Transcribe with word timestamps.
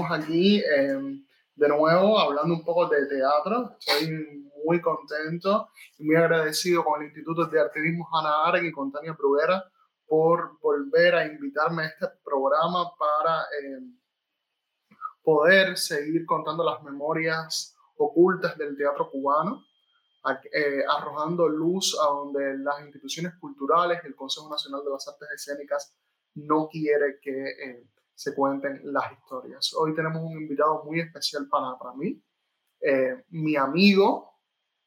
estamos 0.00 0.18
aquí 0.18 0.62
em, 0.64 1.24
de 1.54 1.68
nuevo 1.68 2.18
hablando 2.18 2.54
un 2.54 2.64
poco 2.64 2.88
de 2.88 3.06
teatro. 3.06 3.76
Estoy 3.78 4.50
muy 4.64 4.80
contento 4.80 5.68
y 5.98 6.04
muy 6.04 6.16
agradecido 6.16 6.84
con 6.84 7.00
el 7.00 7.08
Instituto 7.08 7.46
de 7.46 7.60
Artivismo 7.60 8.08
Hannah 8.10 8.48
Arendt 8.48 8.68
y 8.68 8.72
con 8.72 8.90
Tania 8.90 9.12
Bruguera 9.12 9.62
por 10.06 10.58
volver 10.60 11.14
a 11.14 11.26
invitarme 11.26 11.82
a 11.82 11.86
este 11.86 12.06
programa 12.24 12.90
para 12.98 13.44
em, 13.62 13.94
poder 15.22 15.76
seguir 15.76 16.24
contando 16.24 16.64
las 16.64 16.82
memorias 16.82 17.76
ocultas 17.96 18.56
del 18.56 18.76
teatro 18.76 19.10
cubano, 19.10 19.64
eh, 20.52 20.82
arrojando 20.88 21.46
luz 21.48 21.96
a 22.00 22.06
donde 22.06 22.58
las 22.58 22.80
instituciones 22.80 23.34
culturales, 23.38 24.00
el 24.04 24.16
Consejo 24.16 24.48
Nacional 24.48 24.82
de 24.82 24.90
las 24.90 25.06
Artes 25.06 25.28
Escénicas, 25.34 25.94
no 26.34 26.68
quiere 26.68 27.18
que 27.20 27.50
eh, 27.50 27.86
se 28.20 28.34
cuenten 28.34 28.82
las 28.84 29.10
historias. 29.12 29.72
Hoy 29.72 29.94
tenemos 29.94 30.20
un 30.22 30.42
invitado 30.42 30.84
muy 30.84 31.00
especial 31.00 31.48
para, 31.48 31.78
para 31.78 31.94
mí, 31.94 32.22
eh, 32.82 33.24
mi 33.30 33.56
amigo. 33.56 34.38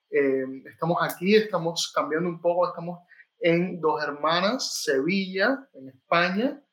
estamos 0.07 0.97
aquí, 1.01 1.35
estamos 1.35 1.91
cambiando 1.95 2.29
un 2.29 2.39
poco, 2.39 2.67
estamos 2.67 2.99
en 3.39 3.81
Dos 3.81 4.03
Hermanas, 4.03 4.83
Sevilla, 4.83 5.67
en 5.73 5.89
España. 5.89 6.63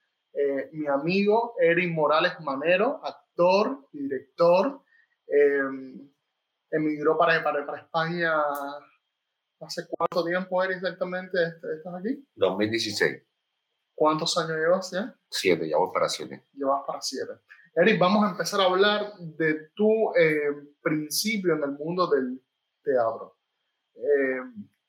mi 0.73 0.87
amigo 0.87 1.55
Eric 1.59 1.91
Morales 1.95 2.39
Manero, 2.41 3.01
actor 3.03 3.89
y 3.93 4.03
director 4.03 4.83
emigró 6.71 7.17
para, 7.17 7.43
para, 7.43 7.65
para 7.65 7.81
España 7.81 8.33
hace 9.61 9.87
cuánto 9.89 10.25
tiempo 10.27 10.63
eres 10.63 10.77
exactamente 10.77 11.39
estás 11.43 11.95
aquí? 11.95 12.23
2016. 12.35 13.30
¿Cuántos 14.01 14.39
años 14.39 14.57
llevas 14.57 14.91
ya? 14.93 15.15
Siete, 15.29 15.69
ya 15.69 15.77
voy 15.77 15.91
para 15.93 16.09
siete. 16.09 16.47
Llevas 16.55 16.85
para 16.87 17.03
siete. 17.03 17.33
Eric, 17.75 18.01
vamos 18.01 18.25
a 18.25 18.31
empezar 18.31 18.63
a 18.63 18.65
hablar 18.65 19.13
de 19.19 19.69
tu 19.75 20.11
eh, 20.17 20.71
principio 20.81 21.53
en 21.53 21.65
el 21.65 21.73
mundo 21.73 22.07
del 22.07 22.43
teatro. 22.83 23.37
Eh, 23.95 24.41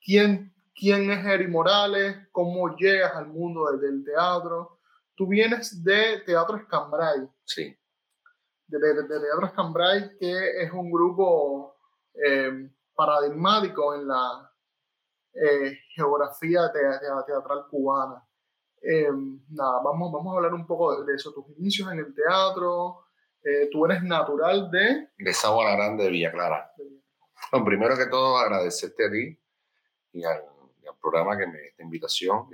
¿quién, 0.02 0.54
¿Quién 0.74 1.10
es 1.10 1.26
Eric 1.26 1.50
Morales? 1.50 2.26
¿Cómo 2.32 2.74
llegas 2.74 3.14
al 3.14 3.26
mundo 3.26 3.70
del 3.76 4.02
teatro? 4.02 4.80
Tú 5.14 5.26
vienes 5.26 5.84
de 5.84 6.22
Teatro 6.24 6.56
Escambray. 6.56 7.28
Sí. 7.44 7.78
De, 8.66 8.78
de, 8.78 8.94
de 8.94 9.20
Teatro 9.20 9.44
Escambray, 9.44 10.16
que 10.18 10.62
es 10.62 10.72
un 10.72 10.90
grupo 10.90 11.76
eh, 12.14 12.66
paradigmático 12.94 13.94
en 13.94 14.08
la 14.08 14.50
geografía 15.94 16.72
teatral 16.72 17.66
cubana. 17.68 18.26
Eh, 18.82 19.08
nada, 19.50 19.80
vamos, 19.82 20.12
vamos 20.12 20.32
a 20.32 20.36
hablar 20.36 20.54
un 20.54 20.66
poco 20.66 21.04
de 21.04 21.14
eso, 21.14 21.32
tus 21.32 21.48
inicios 21.58 21.90
en 21.92 22.00
el 22.00 22.14
teatro. 22.14 23.04
tú 23.70 23.86
eres 23.86 24.02
natural 24.02 24.70
de... 24.70 25.08
De 25.18 25.32
Grande 25.76 26.04
de 26.04 26.10
Villa 26.10 26.32
Clara. 26.32 26.72
Bueno, 27.50 27.66
primero 27.66 27.96
que 27.96 28.06
todo, 28.06 28.38
agradecerte 28.38 29.06
a 29.06 29.10
ti 29.10 29.38
y 30.12 30.24
al, 30.24 30.42
programa 31.00 31.36
que 31.36 31.46
me 31.46 31.66
esta 31.66 31.82
invitación. 31.82 32.48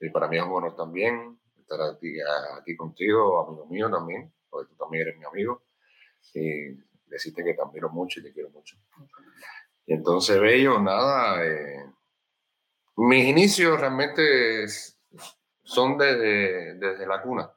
Y, 0.00 0.10
para 0.10 0.28
mí 0.28 0.36
es 0.36 0.42
un 0.42 0.52
honor 0.52 0.74
también 0.76 1.38
estar 1.58 1.80
aquí, 1.80 2.16
aquí 2.58 2.76
contigo, 2.76 3.40
amigo 3.46 3.66
mío 3.66 3.90
también, 3.90 4.32
porque 4.50 4.68
tú 4.70 4.76
también 4.76 5.06
eres 5.06 5.18
mi 5.18 5.24
amigo. 5.24 5.62
Y 6.34 6.74
decirte 7.06 7.44
que 7.44 7.54
te 7.54 7.62
admiro 7.62 7.88
mucho 7.90 8.20
y 8.20 8.24
te 8.24 8.32
quiero 8.32 8.50
mucho. 8.50 8.76
Y 9.86 9.94
entonces, 9.94 10.40
Bello, 10.40 10.80
nada, 10.80 11.44
eh, 11.46 11.86
mis 12.96 13.24
inicios 13.26 13.78
realmente 13.78 14.66
son 15.62 15.98
desde, 15.98 16.74
desde 16.74 17.06
la 17.06 17.20
cuna. 17.20 17.52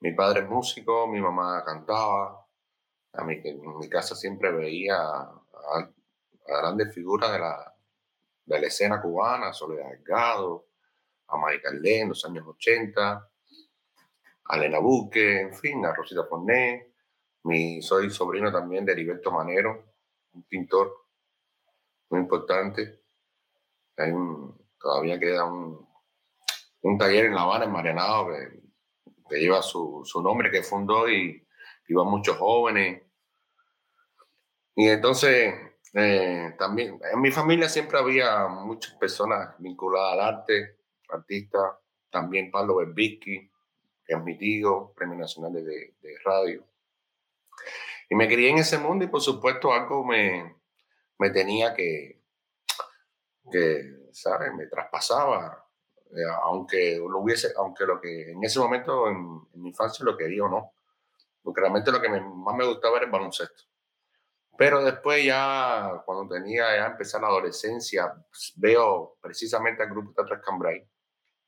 Mi 0.00 0.12
padre 0.12 0.40
es 0.40 0.48
músico, 0.48 1.06
mi 1.06 1.20
mamá 1.20 1.62
cantaba. 1.64 2.46
A 3.12 3.24
mí, 3.24 3.40
en 3.44 3.78
mi 3.78 3.88
casa 3.88 4.14
siempre 4.14 4.52
veía 4.52 4.96
a, 4.98 5.90
grandes 6.46 6.94
figuras 6.94 7.32
de 7.32 7.38
la, 7.38 7.74
de 8.44 8.60
la 8.60 8.66
escena 8.66 9.00
cubana, 9.00 9.52
Soledad 9.52 9.90
Delgado, 9.90 10.68
a 11.28 11.36
Mike 11.38 12.00
en 12.00 12.08
los 12.08 12.24
años 12.24 12.46
80, 12.46 13.30
a 14.44 14.56
Elena 14.56 14.78
Buque, 14.78 15.40
en 15.40 15.54
fin, 15.54 15.84
a 15.84 15.92
Rosita 15.92 16.24
Forné. 16.24 16.92
Mi, 17.44 17.82
soy 17.82 18.10
sobrino 18.10 18.52
también 18.52 18.84
de 18.84 18.92
Heriberto 18.92 19.30
Manero, 19.30 19.94
un 20.32 20.44
pintor 20.44 20.92
muy 22.10 22.20
importante. 22.20 23.05
Hay 23.96 24.12
todavía 24.78 25.18
queda 25.18 25.44
un, 25.44 25.88
un, 26.82 26.98
taller 26.98 27.26
en 27.26 27.34
La 27.34 27.42
Habana, 27.42 27.64
en 27.64 27.72
Marianao, 27.72 28.28
que, 29.28 29.38
lleva 29.38 29.62
su, 29.62 30.02
su, 30.04 30.22
nombre, 30.22 30.50
que 30.50 30.62
fundó 30.62 31.08
y 31.08 31.44
iban 31.88 32.06
muchos 32.06 32.36
jóvenes. 32.36 33.02
Y 34.74 34.88
entonces, 34.88 35.54
eh, 35.94 36.54
también, 36.58 37.00
en 37.10 37.20
mi 37.20 37.30
familia 37.30 37.68
siempre 37.68 37.98
había 37.98 38.46
muchas 38.48 38.94
personas 38.94 39.54
vinculadas 39.58 40.12
al 40.12 40.20
arte, 40.20 40.78
artistas, 41.08 41.72
también 42.10 42.50
Pablo 42.50 42.76
Berbisky, 42.76 43.50
que 44.04 44.14
es 44.14 44.22
mi 44.22 44.36
tío, 44.36 44.92
Premio 44.94 45.16
Nacional 45.16 45.54
de, 45.54 45.62
de 45.62 46.18
Radio. 46.24 46.64
Y 48.08 48.14
me 48.14 48.28
crié 48.28 48.50
en 48.50 48.58
ese 48.58 48.78
mundo 48.78 49.04
y 49.04 49.08
por 49.08 49.20
supuesto 49.20 49.72
algo 49.72 50.04
me, 50.04 50.56
me 51.18 51.30
tenía 51.30 51.74
que, 51.74 52.20
que, 53.50 54.08
¿sabes? 54.12 54.52
Me 54.54 54.66
traspasaba, 54.66 55.66
eh, 56.10 56.22
aunque 56.42 56.96
lo 56.98 57.18
hubiese, 57.18 57.52
aunque 57.56 57.84
lo 57.84 58.00
que 58.00 58.32
en 58.32 58.42
ese 58.44 58.58
momento 58.58 59.08
en, 59.08 59.42
mi 59.54 59.68
infancia 59.68 60.04
lo 60.04 60.16
quería 60.16 60.44
o 60.44 60.48
no, 60.48 60.72
porque 61.42 61.60
realmente 61.60 61.92
lo 61.92 62.00
que 62.00 62.08
más 62.08 62.56
me 62.56 62.66
gustaba 62.66 62.96
era 62.96 63.06
el 63.06 63.12
baloncesto. 63.12 63.64
Pero 64.58 64.82
después 64.82 65.24
ya, 65.24 66.02
cuando 66.06 66.34
tenía 66.34 66.76
ya 66.76 66.86
empezar 66.86 67.20
la 67.20 67.28
adolescencia, 67.28 68.12
pues, 68.30 68.52
veo 68.56 69.18
precisamente 69.20 69.82
al 69.82 69.90
grupo 69.90 70.12
Teatro 70.14 70.40
Cambrai, 70.40 70.88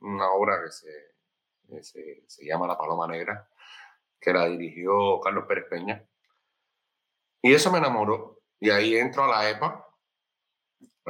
una 0.00 0.30
obra 0.30 0.62
que 0.62 0.70
se, 0.70 1.82
se, 1.82 2.24
se 2.26 2.44
llama 2.44 2.66
La 2.66 2.76
Paloma 2.76 3.06
Negra, 3.06 3.48
que 4.20 4.32
la 4.32 4.46
dirigió 4.46 5.20
Carlos 5.20 5.44
Pérez 5.48 5.66
Peña. 5.70 6.04
Y 7.40 7.54
eso 7.54 7.70
me 7.70 7.78
enamoró. 7.78 8.42
Y 8.60 8.70
ahí 8.70 8.96
entro 8.96 9.24
a 9.24 9.28
la 9.28 9.50
EPA, 9.50 9.87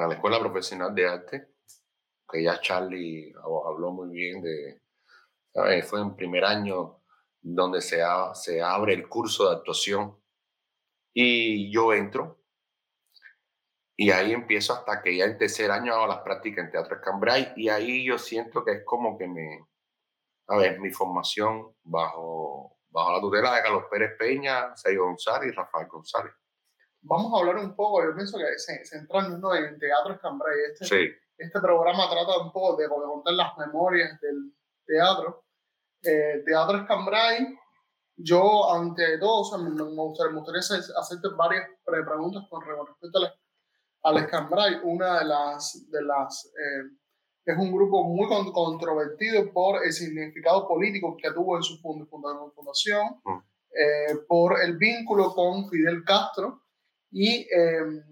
a 0.03 0.09
la 0.09 0.15
Escuela 0.15 0.39
Profesional 0.41 0.95
de 0.95 1.09
Arte, 1.09 1.49
que 2.31 2.43
ya 2.43 2.61
Charlie 2.61 3.33
habló 3.67 3.93
muy 3.93 4.11
bien 4.11 4.43
de, 4.43 4.83
fue 5.83 6.01
en 6.01 6.15
primer 6.15 6.45
año 6.45 7.03
donde 7.41 7.81
se, 7.81 8.03
se 8.35 8.63
abre 8.63 8.95
el 8.95 9.09
curso 9.09 9.49
de 9.49 9.57
actuación. 9.57 10.19
Y 11.15 11.73
yo 11.73 11.93
entro. 11.93 12.43
Y 13.97 14.11
ahí 14.11 14.33
empiezo 14.33 14.75
hasta 14.75 15.03
que 15.03 15.17
ya 15.17 15.25
en 15.25 15.39
tercer 15.39 15.71
año 15.71 15.93
hago 15.95 16.07
las 16.07 16.23
prácticas 16.23 16.65
en 16.65 16.71
Teatro 16.71 16.97
Escambray. 16.97 17.53
Y 17.57 17.69
ahí 17.69 18.07
yo 18.07 18.19
siento 18.19 18.65
que 18.65 18.73
es 18.73 18.85
como 18.85 19.19
que 19.19 19.27
me, 19.27 19.67
a 20.49 20.57
ver, 20.57 20.79
mi 20.79 20.91
formación 20.91 21.75
bajo 21.83 22.79
bajo 22.91 23.13
la 23.13 23.21
tutela 23.21 23.55
de 23.55 23.63
Carlos 23.63 23.85
Pérez 23.91 24.17
Peña, 24.19 24.77
Sergio 24.77 25.05
González 25.05 25.53
y 25.53 25.57
Rafael 25.57 25.89
González. 25.89 26.33
Vamos 27.03 27.33
a 27.33 27.39
hablar 27.39 27.57
un 27.65 27.75
poco, 27.77 28.03
yo 28.05 28.15
pienso 28.15 28.39
que 28.39 28.45
centrándonos 28.85 29.57
en 29.57 29.79
Teatro 29.79 30.15
Escambray, 30.15 30.57
este, 30.73 31.17
este 31.37 31.61
programa 31.61 32.11
trata 32.11 32.43
un 32.43 32.53
poco 32.53 32.77
de, 32.77 32.89
contar 32.89 33.35
las 33.35 33.57
memorias 33.57 34.21
del 34.21 34.53
teatro. 34.85 35.45
Eh, 36.03 36.43
teatro 36.45 36.79
Escambray, 36.79 37.57
yo 38.17 38.73
ante 38.73 39.19
todo, 39.19 39.43
o 39.43 39.45
sea, 39.45 39.59
me, 39.59 39.71
gustaría, 39.71 40.41
hacerte 40.99 41.29
varias 41.37 41.69
preguntas 41.85 42.45
con, 42.51 42.63
respecto 42.63 43.19
al, 44.03 44.17
Escambray. 44.19 44.81
Una 44.83 45.21
de 45.21 45.25
las, 45.27 45.89
de 45.91 46.03
las 46.03 46.47
eh, 46.47 46.99
es 47.45 47.57
un 47.57 47.73
grupo 47.73 48.05
muy 48.05 48.27
controvertido 48.53 49.53
por 49.53 49.85
el 49.85 49.93
significado 49.93 50.67
político 50.67 51.17
que 51.17 51.31
tuvo 51.31 51.57
en 51.57 51.63
su 51.63 51.79
fundación, 51.81 53.21
mm. 53.25 53.39
eh, 53.71 54.17
por 54.27 54.61
el 54.61 54.77
vínculo 54.77 55.33
con 55.33 55.69
Fidel 55.69 56.03
Castro 56.05 56.63
y 57.11 57.47
em, 57.51 58.03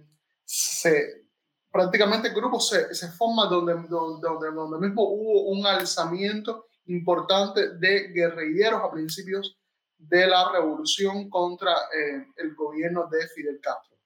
se, 0.44 1.26
prácticamente 1.70 2.28
el 2.28 2.34
grupo 2.34 2.60
se, 2.60 2.94
se 2.94 3.08
forma 3.08 3.46
donde, 3.46 3.74
donde, 3.88 4.50
donde, 4.52 4.78
mismo 4.78 5.02
hubo 5.02 5.50
un 5.50 5.66
alzamiento 5.66 6.66
importante 6.86 7.76
de 7.76 8.08
guerrilleros 8.08 8.80
a 8.82 8.90
principios 8.90 9.58
de 9.98 10.26
la 10.26 10.52
revolución 10.52 11.28
contra 11.28 11.72
eh, 11.72 12.26
el 12.36 12.54
gobierno 12.54 13.08
de 13.10 13.26
Fidel 13.28 13.60
Castro. 13.60 13.96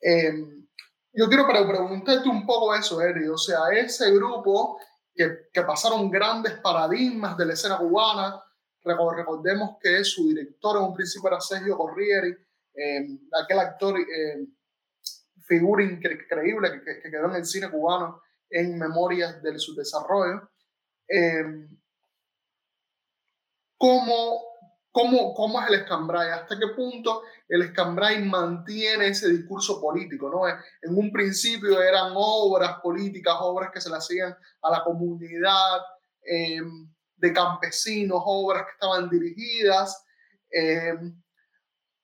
Em, 0.00 0.66
yo 1.12 1.28
quiero 1.28 1.46
preguntarte 1.46 2.28
un 2.28 2.46
poco 2.46 2.74
eso, 2.74 3.00
Eri. 3.00 3.28
O 3.28 3.36
sea, 3.36 3.68
ese 3.72 4.10
grupo 4.12 4.78
que, 5.14 5.48
que 5.52 5.62
pasaron 5.62 6.10
grandes 6.10 6.54
paradigmas 6.60 7.36
de 7.36 7.46
la 7.46 7.52
escena 7.52 7.78
cubana, 7.78 8.42
recordemos 8.82 9.76
que 9.80 10.02
su 10.04 10.28
director 10.28 10.76
en 10.78 10.84
un 10.84 10.94
principio 10.94 11.28
era 11.28 11.40
Sergio 11.40 11.76
Corrieri, 11.76 12.34
eh, 12.80 13.06
aquel 13.42 13.58
actor, 13.58 13.98
eh, 13.98 14.46
figura 15.46 15.82
increíble 15.82 16.70
que, 16.84 17.00
que, 17.02 17.10
quedó 17.10 17.28
en 17.28 17.36
el 17.36 17.44
cine 17.44 17.70
cubano 17.70 18.22
en 18.48 18.78
memorias 18.78 19.42
de 19.42 19.58
su 19.58 19.74
desarrollo. 19.74 20.50
Eh, 21.08 21.44
¿Cómo 23.76 24.50
¿Cómo, 24.92 25.34
¿Cómo 25.34 25.60
es 25.60 25.68
el 25.68 25.74
escambray? 25.76 26.30
¿Hasta 26.30 26.58
qué 26.58 26.66
punto 26.74 27.22
el 27.48 27.62
escambray 27.62 28.24
mantiene 28.24 29.08
ese 29.08 29.28
discurso 29.28 29.80
político? 29.80 30.28
¿no? 30.28 30.48
En 30.48 30.96
un 30.96 31.12
principio 31.12 31.80
eran 31.80 32.12
obras 32.16 32.80
políticas, 32.82 33.36
obras 33.38 33.70
que 33.72 33.80
se 33.80 33.88
le 33.88 33.96
hacían 33.96 34.36
a 34.62 34.70
la 34.70 34.82
comunidad 34.82 35.80
em, 36.22 36.92
de 37.16 37.32
campesinos, 37.32 38.20
obras 38.24 38.64
que 38.64 38.72
estaban 38.72 39.08
dirigidas 39.08 40.04
em, 40.50 41.22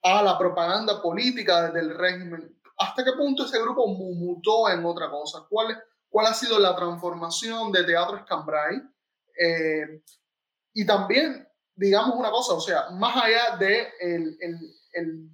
a 0.07 0.23
la 0.23 0.39
propaganda 0.39 1.03
política 1.03 1.71
del 1.73 1.97
régimen. 1.97 2.57
¿Hasta 2.79 3.05
qué 3.05 3.13
punto 3.13 3.45
ese 3.45 3.61
grupo 3.61 3.89
mutó 3.89 4.69
en 4.69 4.85
otra 4.85 5.11
cosa? 5.11 5.45
¿Cuál, 5.49 5.83
cuál 6.09 6.27
ha 6.27 6.35
sido 6.35 6.59
la 6.61 6.77
transformación 6.77 7.73
de 7.73 7.83
Teatro 7.83 8.19
Escambray? 8.19 8.83
Eh, 9.39 10.03
y 10.75 10.87
también 10.87 11.49
digamos 11.75 12.17
una 12.17 12.31
cosa, 12.31 12.55
o 12.55 12.61
sea, 12.61 12.91
más 12.91 13.17
allá 13.17 13.57
de 13.59 13.89
el, 14.01 14.39
el, 14.41 15.31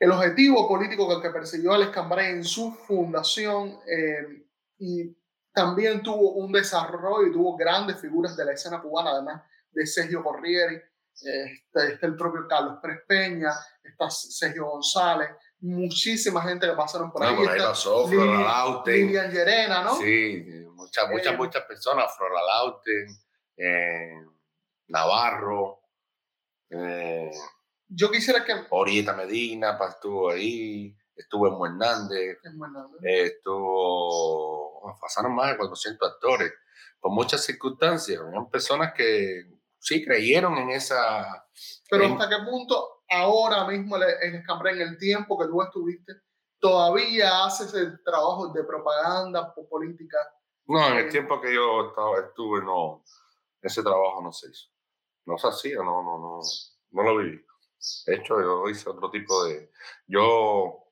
el, 0.00 0.10
objetivo 0.10 0.68
político 0.68 1.20
que, 1.20 1.30
persiguió 1.30 1.72
Alex 1.72 1.92
Cambray 1.92 2.32
en 2.32 2.44
su 2.44 2.72
fundación 2.72 3.78
eh, 3.86 4.46
y 4.78 5.16
también 5.52 6.02
tuvo 6.02 6.32
un 6.32 6.52
desarrollo 6.52 7.28
y 7.28 7.32
tuvo 7.32 7.56
grandes 7.56 8.00
figuras 8.00 8.36
de 8.36 8.44
la 8.44 8.52
escena 8.52 8.82
cubana, 8.82 9.10
además 9.10 9.42
de 9.70 9.86
Sergio 9.86 10.22
Corrieri, 10.22 10.80
está, 11.22 11.88
está, 11.88 12.06
el 12.06 12.16
propio 12.16 12.46
Carlos 12.48 12.78
Pérez 12.80 13.00
Peña, 13.06 13.50
está 13.82 14.08
Sergio 14.10 14.66
González, 14.66 15.30
muchísima 15.60 16.42
gente 16.42 16.66
que 16.66 16.74
pasaron 16.74 17.10
por 17.10 17.24
ahí. 17.24 17.34
por 17.34 17.48
ahí 17.48 17.58
pasó, 17.58 18.06
Flora 18.06 18.82
Lilian 18.86 19.30
Llerena, 19.30 19.82
¿no? 19.82 19.96
Sí, 19.96 20.66
muchas, 20.74 21.10
muchas, 21.10 21.34
eh, 21.34 21.36
muchas 21.36 21.64
personas, 21.64 22.16
Flora 22.16 22.42
Lauten, 22.42 23.06
eh, 23.56 24.24
Navarro. 24.88 25.80
Eh, 26.70 27.30
Yo 27.88 28.10
quisiera 28.10 28.44
que. 28.44 28.54
Orieta 28.70 29.14
Medina 29.14 29.78
estuvo 29.88 30.30
ahí, 30.30 30.94
estuvo 31.16 31.48
en 31.48 31.72
Hernández, 31.72 32.38
estuvo. 33.02 34.96
Pasaron 35.00 35.34
más 35.34 35.50
de 35.50 35.56
400 35.56 36.12
actores, 36.12 36.52
por 37.00 37.10
muchas 37.10 37.44
circunstancias. 37.44 38.20
Eran 38.20 38.48
personas 38.50 38.92
que 38.94 39.57
sí 39.78 40.04
creyeron 40.04 40.56
en 40.58 40.70
esa. 40.70 41.46
Pero 41.90 42.06
hasta 42.06 42.28
qué 42.28 42.44
punto 42.44 43.02
ahora 43.08 43.66
mismo 43.66 43.96
el, 43.96 44.02
el 44.02 44.34
en 44.34 44.80
el 44.80 44.98
tiempo 44.98 45.38
que 45.38 45.46
tú 45.46 45.62
estuviste, 45.62 46.12
todavía 46.58 47.44
haces 47.44 47.72
el 47.74 48.02
trabajo 48.02 48.52
de 48.52 48.64
propaganda 48.64 49.54
política. 49.70 50.18
No, 50.66 50.86
en 50.88 50.98
el 50.98 51.06
eh, 51.06 51.10
tiempo 51.10 51.40
que 51.40 51.54
yo 51.54 51.88
estaba, 51.88 52.18
estuve, 52.18 52.62
no 52.62 53.02
ese 53.62 53.82
trabajo 53.82 54.20
no 54.22 54.32
se 54.32 54.50
hizo. 54.50 54.68
No 55.26 55.36
se 55.38 55.48
hacía, 55.48 55.76
no, 55.76 56.02
no, 56.02 56.18
no, 56.18 56.40
no 56.90 57.02
lo 57.02 57.16
viví. 57.18 57.40
De 58.06 58.14
hecho, 58.14 58.40
yo 58.40 58.68
hice 58.68 58.88
otro 58.88 59.10
tipo 59.10 59.44
de... 59.44 59.70
Yo 60.06 60.84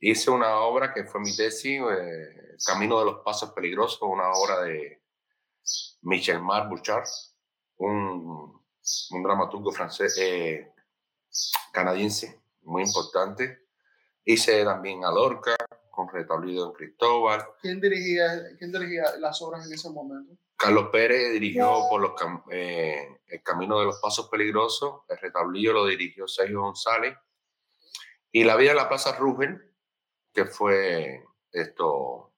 hice 0.00 0.30
una 0.30 0.56
obra 0.60 0.92
que 0.92 1.04
fue 1.04 1.20
mi 1.20 1.34
tesis, 1.34 1.80
eh, 1.80 2.56
Camino 2.66 2.98
de 3.00 3.06
los 3.06 3.24
Pasos 3.24 3.52
Peligrosos, 3.52 4.02
una 4.02 4.30
obra 4.32 4.60
de 4.62 5.02
Michel 6.02 6.40
Mar 6.40 6.68
Bouchard, 6.68 7.08
un, 7.78 8.62
un 9.10 9.22
dramaturgo 9.22 9.72
francés, 9.72 10.16
eh, 10.18 10.72
canadiense, 11.72 12.42
muy 12.62 12.82
importante. 12.82 13.66
Hice 14.24 14.64
también 14.64 15.04
a 15.04 15.10
Lorca, 15.10 15.56
con 15.90 16.08
Retablido 16.08 16.66
en 16.66 16.72
Cristóbal. 16.72 17.44
¿Quién 17.60 17.80
dirigía, 17.80 18.56
¿Quién 18.58 18.72
dirigía 18.72 19.16
las 19.18 19.40
obras 19.42 19.66
en 19.66 19.72
ese 19.72 19.90
momento? 19.90 20.36
Carlos 20.56 20.88
Pérez 20.90 21.32
dirigió 21.32 21.82
por 21.90 22.00
los, 22.00 22.12
eh, 22.50 23.20
El 23.26 23.42
Camino 23.42 23.78
de 23.78 23.86
los 23.86 24.00
Pasos 24.00 24.28
Peligrosos, 24.28 25.02
El 25.08 25.18
Retablillo 25.18 25.72
lo 25.72 25.86
dirigió 25.86 26.26
Sergio 26.26 26.62
González, 26.62 27.16
y 28.30 28.44
La 28.44 28.56
Vida 28.56 28.70
de 28.70 28.76
la 28.76 28.88
Plaza 28.88 29.16
Rubén, 29.16 29.62
que 30.32 30.46
fue 30.46 31.24
esto, 31.52 32.32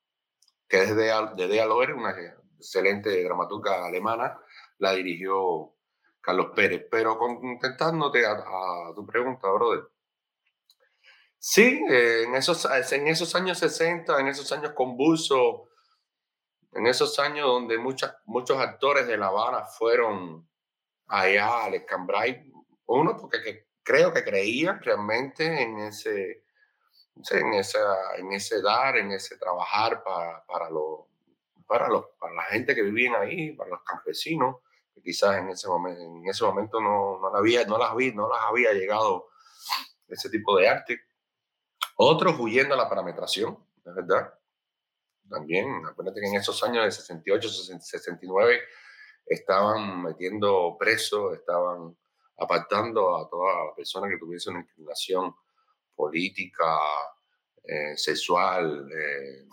que 0.68 0.82
es 0.82 0.96
de, 0.96 1.12
de 1.36 1.48
Dea 1.48 1.66
Loer, 1.66 1.94
una 1.94 2.14
excelente 2.58 3.22
dramaturga 3.22 3.86
alemana, 3.86 4.38
la 4.78 4.92
dirigió 4.92 5.74
Carlos 6.20 6.48
Pérez. 6.54 6.86
Pero 6.90 7.18
contestándote 7.18 8.26
a, 8.26 8.32
a 8.32 8.92
tu 8.94 9.06
pregunta, 9.06 9.48
brother, 9.50 9.88
sí, 11.38 11.84
eh, 11.88 12.24
en, 12.24 12.34
esos, 12.34 12.66
en 12.92 13.06
esos 13.06 13.34
años 13.34 13.58
60, 13.58 14.18
en 14.20 14.28
esos 14.28 14.50
años 14.52 14.72
convulsos, 14.72 15.68
en 16.72 16.86
esos 16.86 17.18
años 17.18 17.46
donde 17.46 17.78
muchas, 17.78 18.16
muchos 18.26 18.58
actores 18.58 19.06
de 19.06 19.16
La 19.16 19.28
Habana 19.28 19.64
fueron 19.64 20.48
allá 21.06 21.64
al 21.64 21.74
Escambray, 21.74 22.52
uno 22.86 23.16
porque 23.16 23.68
creo 23.82 24.12
que 24.12 24.24
creían 24.24 24.82
realmente 24.82 25.62
en 25.62 25.78
ese, 25.78 26.44
en, 27.30 27.54
esa, 27.54 28.16
en 28.16 28.32
ese 28.32 28.60
dar, 28.60 28.96
en 28.96 29.12
ese 29.12 29.38
trabajar 29.38 30.02
para, 30.02 30.44
para, 30.44 30.68
para, 31.66 31.88
los, 31.88 32.06
para 32.18 32.34
la 32.34 32.42
gente 32.44 32.74
que 32.74 32.82
vivían 32.82 33.14
ahí, 33.14 33.52
para 33.52 33.70
los 33.70 33.82
campesinos, 33.84 34.56
quizás 35.02 35.38
en 35.38 35.50
ese 35.50 35.68
momento, 35.68 36.80
no 36.80 37.20
las 37.22 38.40
había 38.42 38.72
llegado 38.72 39.28
ese 40.08 40.30
tipo 40.30 40.56
de 40.56 40.68
arte. 40.68 41.00
Otros 41.96 42.38
huyendo 42.38 42.74
a 42.74 42.76
la 42.76 42.88
parametración, 42.88 43.58
es 43.84 43.94
verdad 43.94 44.32
también. 45.28 45.84
Acuérdate 45.86 46.20
que 46.20 46.28
en 46.28 46.36
esos 46.36 46.62
años 46.62 46.84
de 46.84 46.90
68, 46.90 47.48
69 47.80 48.60
estaban 49.26 50.02
metiendo 50.02 50.76
presos, 50.78 51.34
estaban 51.34 51.96
apartando 52.38 53.16
a 53.16 53.28
toda 53.28 53.74
persona 53.74 54.08
que 54.08 54.18
tuviese 54.18 54.50
una 54.50 54.60
inclinación 54.60 55.34
política, 55.94 56.78
eh, 57.64 57.96
sexual 57.96 58.88
eh, 58.92 59.46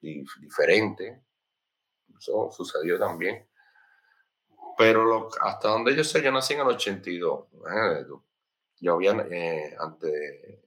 diferente. 0.00 1.22
Eso 2.18 2.50
sucedió 2.50 2.98
también. 2.98 3.47
Pero 4.78 5.28
hasta 5.40 5.68
donde 5.68 5.94
yo 5.94 6.04
sé, 6.04 6.22
yo 6.22 6.30
nací 6.30 6.54
en 6.54 6.60
el 6.60 6.68
82. 6.68 7.46
Yo 8.80 8.94
había, 8.94 9.10
eh, 9.28 9.76
ante 9.78 10.64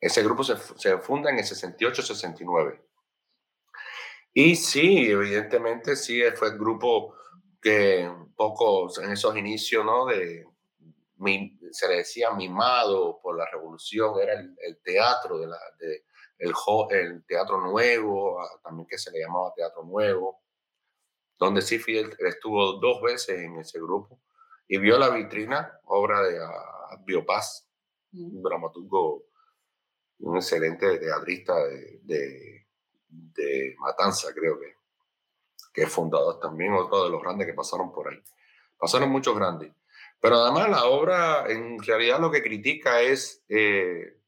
ese 0.00 0.22
grupo 0.22 0.44
se, 0.44 0.56
se 0.76 0.98
funda 0.98 1.30
en 1.30 1.38
el 1.38 1.44
68-69. 1.44 2.80
Y 4.34 4.56
sí, 4.56 5.10
evidentemente 5.10 5.96
sí, 5.96 6.22
fue 6.34 6.48
el 6.48 6.58
grupo 6.58 7.14
que 7.60 8.08
un 8.08 8.34
poco 8.34 8.88
en 9.00 9.12
esos 9.12 9.36
inicios, 9.36 9.84
¿no? 9.84 10.06
De, 10.06 10.46
se 11.70 11.88
le 11.88 11.96
decía 11.96 12.32
mimado 12.32 13.20
por 13.22 13.36
la 13.36 13.48
revolución, 13.50 14.20
era 14.20 14.32
el, 14.32 14.82
teatro, 14.82 15.38
de 15.38 15.46
la, 15.46 15.58
el, 16.38 17.24
teatro 17.24 17.60
nuevo, 17.60 18.40
ah, 18.40 18.60
también 18.62 18.88
que 18.88 18.98
se 18.98 19.12
le 19.12 19.20
llamaba 19.20 19.54
teatro 19.54 19.84
nuevo, 19.84 20.41
donde 21.42 21.60
sí 21.60 21.78
Fidel 21.80 22.16
estuvo 22.20 22.74
dos 22.74 23.02
veces 23.02 23.40
en 23.40 23.58
ese 23.58 23.80
grupo 23.80 24.20
y 24.68 24.78
vio 24.78 24.96
la 24.96 25.10
vitrina, 25.10 25.80
obra 25.86 26.22
de 26.22 26.38
uh, 26.38 27.04
Biopaz, 27.04 27.68
un 28.12 28.42
dramaturgo 28.42 29.24
un 30.20 30.36
excelente 30.36 30.98
teatrista 30.98 31.52
de, 31.66 32.64
de, 33.08 33.74
Matanza, 33.80 34.32
creo 34.32 34.60
que, 34.60 34.76
que 35.74 35.82
es 35.82 35.92
fundador 35.92 36.38
también, 36.38 36.74
otro 36.74 37.04
de 37.04 37.10
los 37.10 37.20
grandes 37.20 37.48
que 37.48 37.54
pasaron 37.54 37.90
por 37.90 38.08
ahí. 38.08 38.22
Pasaron 38.78 39.10
muchos 39.10 39.34
grandes. 39.34 39.72
Pero 40.20 40.36
además 40.36 40.70
la 40.70 40.84
obra 40.84 41.46
en 41.48 41.82
realidad 41.82 42.20
lo 42.20 42.30
que 42.30 42.40
critica 42.40 43.00
es 43.00 43.44
eh, 43.48 44.20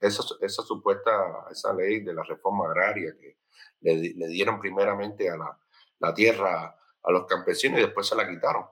esa, 0.00 0.22
esa, 0.40 0.62
supuesta, 0.62 1.46
esa 1.50 1.74
ley 1.74 2.00
de 2.00 2.14
la 2.14 2.22
reforma 2.22 2.64
agraria 2.64 3.14
que 3.20 3.36
le, 3.82 4.14
le 4.14 4.26
dieron 4.28 4.58
primeramente 4.58 5.28
a 5.28 5.36
la, 5.36 5.58
la, 5.98 6.14
tierra 6.14 6.78
a 7.02 7.12
los 7.12 7.26
campesinos 7.26 7.78
y 7.78 7.82
después 7.82 8.06
se 8.06 8.16
la 8.16 8.28
quitaron. 8.28 8.66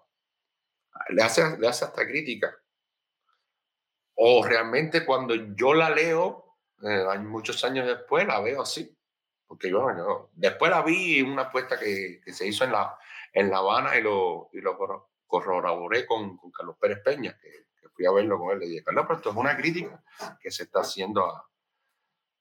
Le 1.11 1.23
hace, 1.23 1.59
le 1.59 1.69
hace 1.69 1.85
hasta 1.85 2.07
crítica. 2.07 2.55
O 4.15 4.45
realmente 4.45 5.05
cuando 5.05 5.35
yo 5.35 5.75
la 5.75 5.91
leo, 5.91 6.59
eh, 6.83 7.19
muchos 7.21 7.65
años 7.65 7.87
después 7.87 8.27
la 8.27 8.41
veo 8.41 8.63
así. 8.63 8.97
Porque 9.47 9.69
yo, 9.69 10.31
después 10.33 10.71
la 10.71 10.83
vi 10.83 11.19
en 11.19 11.31
una 11.31 11.43
apuesta 11.43 11.79
que, 11.79 12.21
se 12.27 12.47
hizo 12.47 12.65
en 12.65 12.73
La, 12.73 12.97
en 13.33 13.51
la 13.51 13.59
Habana 13.59 13.99
y 13.99 14.03
lo, 14.03 14.49
y 14.53 14.61
lo 14.61 14.79
corroboré 15.27 16.07
con, 16.07 16.39
con 16.39 16.51
Carlos 16.51 16.77
Pérez 16.81 17.01
Peña, 17.05 17.39
que, 17.39 17.67
fui 17.95 18.07
a 18.07 18.13
verlo 18.13 18.39
con 18.39 18.53
él. 18.53 18.61
Le 18.61 18.67
dije, 18.67 18.85
Carlos, 18.85 19.05
pero 19.07 19.19
esto 19.19 19.31
es 19.31 19.37
una 19.37 19.55
crítica 19.55 20.03
que 20.41 20.51
se 20.51 20.63
está 20.63 20.81
haciendo 20.81 21.27
a, 21.27 21.47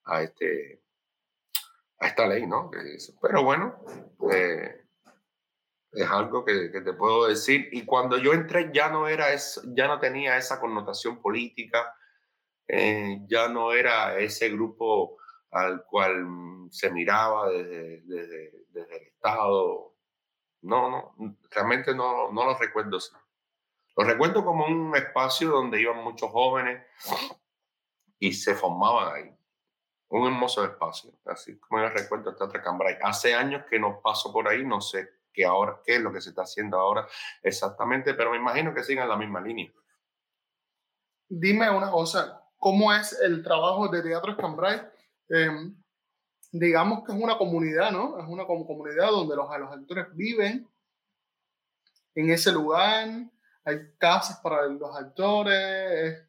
a 0.06 0.22
este, 0.22 0.82
a 2.02 2.08
esta 2.08 2.28
ley, 2.28 2.48
¿no? 2.48 2.70
Pero 3.22 3.44
bueno, 3.44 3.80
eh, 4.34 4.86
es 5.92 6.10
algo 6.10 6.44
que, 6.44 6.72
que, 6.72 6.82
te 6.82 6.94
puedo 6.94 7.28
decir. 7.28 7.70
Y 7.72 7.86
cuando 7.86 8.18
yo 8.18 8.34
entré 8.34 8.72
ya 8.74 8.90
no 8.90 9.08
era 9.08 9.32
eso, 9.32 9.62
ya 9.68 9.88
no 9.88 10.00
tenía 10.00 10.36
esa 10.38 10.60
connotación 10.60 11.22
política, 11.22 11.96
eh, 12.68 13.20
ya 13.28 13.48
no 13.50 13.72
era 13.72 14.18
ese 14.18 14.50
grupo 14.50 15.18
al 15.52 15.86
cual 15.86 16.26
se 16.72 16.90
miraba 16.90 17.50
desde, 17.50 18.02
desde, 18.02 18.96
el 18.96 19.08
Estado 19.08 19.94
no, 20.62 20.90
no, 20.90 21.38
realmente 21.50 21.94
no, 21.94 22.32
no 22.32 22.46
lo 22.46 22.58
recuerdo 22.58 22.98
así. 22.98 23.12
Lo 23.98 24.06
recuerdo 24.06 24.46
como 24.46 24.66
un 24.66 24.96
espacio 24.96 25.50
donde 25.50 25.82
iban 25.82 26.04
muchos 26.04 26.32
jóvenes 26.32 26.84
y 28.20 28.32
se 28.34 28.56
formaban 28.56 29.16
ahí. 29.16 29.41
Un 30.12 30.28
hermoso 30.28 30.64
espacio, 30.66 31.14
así 31.26 31.58
como 31.58 31.82
yo 31.82 31.90
recuerdo 31.90 32.32
el 32.32 32.36
Teatro 32.36 32.62
Cambrai. 32.62 32.98
Hace 33.02 33.34
años 33.34 33.64
que 33.70 33.80
no 33.80 34.02
paso 34.02 34.34
por 34.34 34.46
ahí, 34.48 34.66
no 34.66 34.82
sé 34.82 35.10
qué, 35.32 35.46
ahora, 35.46 35.80
qué 35.86 35.96
es 35.96 36.02
lo 36.02 36.12
que 36.12 36.20
se 36.20 36.30
está 36.30 36.42
haciendo 36.42 36.78
ahora 36.78 37.08
exactamente, 37.42 38.14
pero 38.14 38.32
me 38.32 38.38
imagino 38.38 38.74
que 38.74 38.84
sigan 38.84 39.08
la 39.08 39.16
misma 39.16 39.40
línea. 39.40 39.72
Dime 41.30 41.70
una 41.70 41.90
cosa, 41.90 42.44
¿cómo 42.58 42.94
es 42.94 43.18
el 43.22 43.42
trabajo 43.42 43.88
de 43.88 44.02
Teatro 44.02 44.36
Cambrai? 44.36 44.82
Em, 45.30 45.82
digamos 46.52 47.06
que 47.06 47.14
es 47.14 47.18
una 47.18 47.38
comunidad, 47.38 47.92
¿no? 47.92 48.20
Es 48.20 48.28
una 48.28 48.46
comunidad 48.46 49.12
donde 49.12 49.38
los, 49.38 49.50
los 49.60 49.72
actores 49.72 50.08
viven 50.14 50.70
en 52.16 52.30
ese 52.32 52.52
lugar, 52.52 53.08
hay 53.64 53.94
casas 53.98 54.42
para 54.42 54.68
los 54.68 54.94
actores 54.94 56.28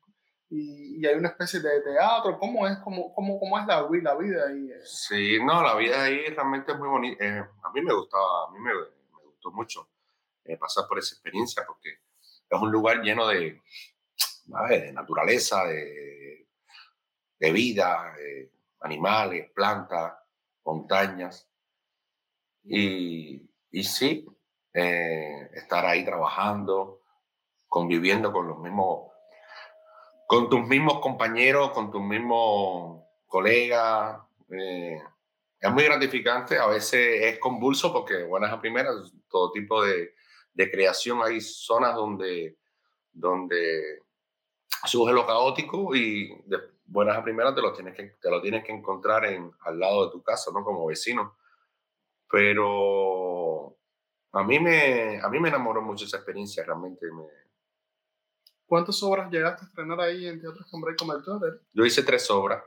y, 0.53 1.07
hay 1.07 1.15
una 1.15 1.31
especie 1.31 1.61
de 1.61 1.81
teatro. 1.81 2.39
¿Cómo 2.39 2.67
es, 2.69 2.79
cómo, 2.79 3.13
cómo, 3.15 3.41
cómo 3.41 3.59
es 3.59 3.67
la, 3.67 3.81
la 3.91 4.15
vida 4.15 4.47
ahí? 4.47 4.71
Sí, 4.85 5.39
no, 5.43 5.63
la 5.63 5.75
vida 5.77 6.03
ahí 6.03 6.27
realmente 6.27 6.73
es 6.73 6.79
muy 6.79 6.89
bonita. 6.89 7.25
Eh, 7.25 7.45
a 7.63 7.71
mí 7.71 7.81
me 7.81 7.95
gustaba, 7.95 8.49
a 8.49 8.51
mí 8.51 8.59
me, 8.59 8.73
me 8.75 9.25
gustó 9.25 9.51
mucho 9.51 9.89
eh, 10.45 10.59
pasar 10.59 10.85
por 10.87 10.99
esa 10.99 11.15
experiencia 11.15 11.65
porque 11.67 12.01
es 12.51 12.61
un 12.61 12.71
lugar 12.71 13.01
lleno 13.01 13.27
de, 13.29 13.63
de 14.69 14.93
naturaleza, 14.93 15.65
de, 15.65 16.47
de 17.39 17.53
vida, 17.53 18.13
de 18.17 18.53
animales, 18.81 19.51
plantas, 19.53 20.13
montañas. 20.65 21.49
Y, 22.65 23.51
y 23.71 23.85
sí, 23.85 24.27
eh, 24.75 25.51
estar 25.55 25.87
ahí 25.87 26.05
trabajando, 26.05 27.01
conviviendo 27.69 28.33
con 28.33 28.49
los 28.49 28.59
mismos, 28.59 29.12
con 30.33 30.49
tus 30.49 30.67
mismos 30.67 31.01
compañeros, 31.01 31.73
con 31.73 31.91
tus 31.91 32.01
mismos 32.01 33.03
colegas. 33.27 34.19
Eh, 34.49 34.99
es 35.61 35.71
muy 35.71 35.85
gratificante, 35.85 36.57
a 36.57 36.69
veces 36.69 37.21
es 37.21 37.39
convulso 37.39 37.93
porque 37.93 38.25
buenas 38.25 38.51
a 38.51 38.59
primeras, 38.59 39.13
todo 39.29 39.53
tipo 39.53 39.85
de, 39.85 40.15
de 40.55 40.71
creación, 40.71 41.21
hay 41.23 41.39
zonas 41.43 41.95
donde, 41.95 42.57
donde 43.13 44.05
surge 44.87 45.13
lo 45.13 45.27
caótico 45.27 45.95
y 45.95 46.35
buenas 46.87 47.19
a 47.19 47.23
primeras 47.23 47.55
te 47.55 47.61
lo 47.61 47.75
tienes 47.75 47.95
que, 47.95 48.17
te 48.19 48.31
lo 48.31 48.41
tienes 48.41 48.65
que 48.65 48.73
encontrar 48.73 49.27
en, 49.27 49.53
al 49.61 49.79
lado 49.79 50.07
de 50.07 50.13
tu 50.13 50.23
casa, 50.23 50.51
¿no? 50.55 50.65
Como 50.65 50.87
vecino. 50.87 51.37
Pero 52.31 53.77
a 54.33 54.43
mí 54.43 54.59
me, 54.59 55.21
a 55.21 55.29
mí 55.29 55.39
me 55.39 55.51
enamoró 55.51 55.83
mucho 55.83 56.07
esa 56.07 56.17
experiencia, 56.17 56.65
realmente 56.65 57.05
me, 57.13 57.25
¿Cuántas 58.73 59.03
obras 59.03 59.31
llegaste 59.31 59.67
a 59.67 59.69
estrenar 59.69 60.01
ahí 60.01 60.27
en 60.27 60.41
Teatro 60.41 60.65
Cambrai 60.71 60.97
como 60.97 61.13
actor? 61.13 61.61
Yo 61.75 61.85
hice 61.85 62.03
tres 62.03 62.31
obras. 62.31 62.65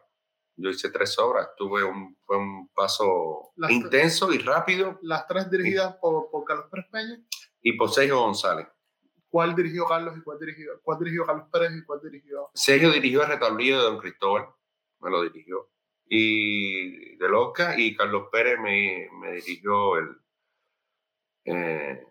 Yo 0.56 0.70
hice 0.70 0.92
tres 0.92 1.18
obras. 1.18 1.50
Tuve 1.58 1.84
un, 1.84 2.16
fue 2.28 2.38
un 2.38 2.68
paso 2.76 3.54
intenso 3.70 4.32
y 4.32 4.38
rápido. 4.38 5.00
Las 5.02 5.26
tres 5.26 5.50
dirigidas 5.50 5.96
por, 5.96 6.30
por, 6.30 6.46
Carlos 6.46 6.68
Pérez 6.70 6.86
Peña. 6.92 7.20
Y 7.60 7.72
por 7.74 7.90
Sergio 7.90 8.20
González. 8.20 8.68
¿Cuál 9.30 9.56
dirigió 9.56 9.88
Carlos 9.88 10.16
y 10.16 10.22
cuál 10.22 10.38
dirigió, 10.38 10.80
cuál 10.84 11.00
dirigió 11.00 11.26
Carlos 11.26 11.48
Pérez 11.52 11.72
y 11.76 11.84
cuál 11.84 12.00
dirigió? 12.04 12.52
Sergio 12.54 12.92
dirigió 12.92 13.24
El 13.24 13.30
Retablillo 13.30 13.78
de 13.80 13.84
Don 13.86 13.98
Cristóbal. 13.98 14.46
Me 15.00 15.10
lo 15.10 15.24
dirigió. 15.24 15.72
Y 16.08 17.16
de 17.16 17.30
Loca. 17.30 17.80
Y 17.80 17.96
Carlos 17.96 18.28
Pérez 18.32 18.60
me, 18.60 19.10
me 19.12 19.32
dirigió 19.32 19.98
el, 19.98 20.22
eh, 21.46 22.04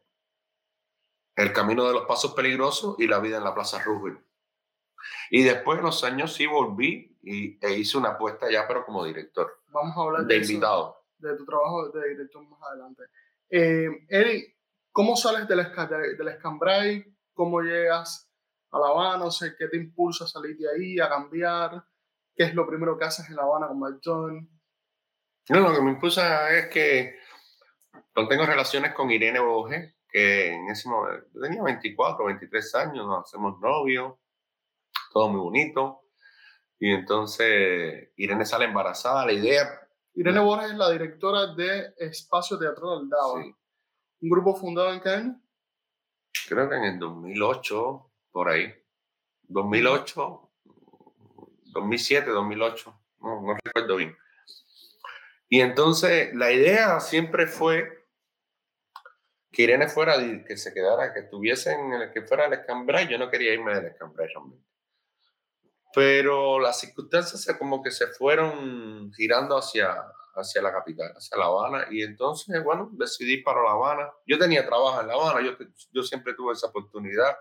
el 1.36 1.52
camino 1.52 1.84
de 1.84 1.92
los 1.92 2.06
pasos 2.06 2.34
peligrosos 2.34 2.96
y 2.98 3.06
La 3.06 3.18
vida 3.18 3.38
en 3.38 3.44
la 3.44 3.54
Plaza 3.54 3.82
Roosevelt. 3.82 4.20
Y 5.30 5.42
después 5.42 5.80
los 5.82 6.04
años 6.04 6.34
sí 6.34 6.46
volví 6.46 7.18
y, 7.22 7.58
e 7.64 7.78
hice 7.78 7.98
una 7.98 8.10
apuesta 8.10 8.50
ya, 8.50 8.66
pero 8.66 8.84
como 8.84 9.04
director. 9.04 9.62
Vamos 9.68 9.96
a 9.96 10.00
hablar 10.00 10.24
de, 10.26 10.36
invitado. 10.36 11.04
de 11.18 11.36
tu 11.36 11.44
trabajo 11.44 11.88
de 11.90 12.08
director 12.10 12.42
más 12.48 12.60
adelante. 12.62 13.02
Eh, 13.50 13.88
Eric, 14.08 14.56
¿cómo 14.92 15.16
sales 15.16 15.48
del, 15.48 15.58
del 16.16 16.28
Escambray? 16.28 17.04
¿Cómo 17.32 17.60
llegas 17.60 18.30
a 18.70 18.78
La 18.78 18.88
Habana? 18.88 19.18
No 19.18 19.30
sé, 19.30 19.54
¿qué 19.58 19.68
te 19.68 19.76
impulsa 19.76 20.24
a 20.24 20.28
salir 20.28 20.56
de 20.56 20.70
ahí, 20.70 21.00
a 21.00 21.08
cambiar? 21.08 21.84
¿Qué 22.34 22.44
es 22.44 22.54
lo 22.54 22.66
primero 22.66 22.96
que 22.98 23.04
haces 23.04 23.28
en 23.28 23.36
La 23.36 23.42
Habana 23.42 23.68
como 23.68 23.86
actor? 23.86 24.32
No, 25.48 25.60
lo 25.60 25.74
que 25.74 25.82
me 25.82 25.90
impulsa 25.90 26.50
es 26.56 26.68
que 26.68 27.18
no 28.16 28.26
tengo 28.28 28.46
relaciones 28.46 28.94
con 28.94 29.10
Irene 29.10 29.40
Boge, 29.40 29.96
que 30.14 30.54
en 30.54 30.68
ese 30.68 30.88
momento, 30.88 31.26
yo 31.34 31.40
tenía 31.40 31.60
24, 31.60 32.24
23 32.26 32.74
años, 32.76 33.04
nos 33.04 33.24
hacemos 33.24 33.58
novios, 33.58 34.14
todo 35.12 35.28
muy 35.28 35.40
bonito. 35.40 36.02
Y 36.78 36.92
entonces 36.92 38.10
Irene 38.16 38.46
sale 38.46 38.66
embarazada, 38.66 39.26
la 39.26 39.32
idea... 39.32 39.80
Irene 40.14 40.38
Borges 40.38 40.70
es 40.70 40.76
la 40.76 40.90
directora 40.90 41.52
de 41.54 41.94
Espacio 41.98 42.56
Teatro 42.56 43.00
del 43.00 43.08
DAO. 43.08 43.34
¿Un 43.34 44.30
grupo 44.30 44.54
fundado 44.54 44.92
en 44.92 45.00
qué 45.00 45.08
año? 45.08 45.42
Creo 46.48 46.68
que 46.68 46.76
en 46.76 46.84
el 46.84 46.98
2008, 47.00 48.12
por 48.30 48.48
ahí. 48.50 48.72
2008, 49.48 50.50
2007, 51.72 52.30
2008, 52.30 53.00
no, 53.18 53.42
no 53.42 53.56
recuerdo 53.64 53.96
bien. 53.96 54.16
Y 55.48 55.60
entonces 55.60 56.32
la 56.36 56.52
idea 56.52 57.00
siempre 57.00 57.48
fue 57.48 58.03
que 59.54 59.62
Irene 59.62 59.88
fuera, 59.88 60.16
que 60.46 60.56
se 60.56 60.74
quedara, 60.74 61.12
que 61.14 61.20
estuviese 61.20 61.72
en 61.72 61.92
el 61.92 62.12
que 62.12 62.22
fuera 62.22 62.46
el 62.46 62.54
escambray. 62.54 63.08
Yo 63.08 63.18
no 63.18 63.30
quería 63.30 63.54
irme 63.54 63.74
del 63.74 63.86
escambray 63.86 64.28
realmente. 64.28 64.64
Pero 65.94 66.58
las 66.58 66.80
circunstancias 66.80 67.40
se, 67.40 67.56
como 67.56 67.82
que 67.82 67.92
se 67.92 68.08
fueron 68.08 69.12
girando 69.12 69.56
hacia, 69.56 69.94
hacia 70.34 70.60
la 70.60 70.72
capital, 70.72 71.12
hacia 71.16 71.38
La 71.38 71.46
Habana. 71.46 71.86
Y 71.90 72.02
entonces, 72.02 72.62
bueno, 72.64 72.90
decidí 72.92 73.42
para 73.42 73.62
La 73.62 73.70
Habana. 73.70 74.12
Yo 74.26 74.38
tenía 74.38 74.66
trabajo 74.66 75.00
en 75.00 75.06
La 75.06 75.14
Habana, 75.14 75.40
yo, 75.40 75.52
yo 75.92 76.02
siempre 76.02 76.34
tuve 76.34 76.52
esa 76.52 76.66
oportunidad 76.66 77.36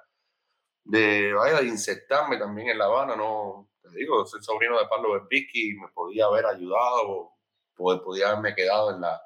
de, 0.84 1.34
vaya, 1.34 1.62
de 1.62 1.67
insertarme 1.67 2.38
también 2.38 2.70
en 2.70 2.77
La 2.77 2.86
Habana. 2.86 3.15
No, 3.15 3.72
te 3.82 3.89
digo, 3.98 4.24
soy 4.27 4.43
sobrino 4.43 4.77
de 4.77 4.88
Pablo 4.88 5.13
Berbisky 5.13 5.72
y 5.72 5.74
me 5.74 5.88
podía 5.88 6.25
haber 6.25 6.46
ayudado, 6.46 7.32
podía 7.75 8.29
haberme 8.29 8.53
quedado 8.53 8.91
en 8.91 9.01
la, 9.01 9.22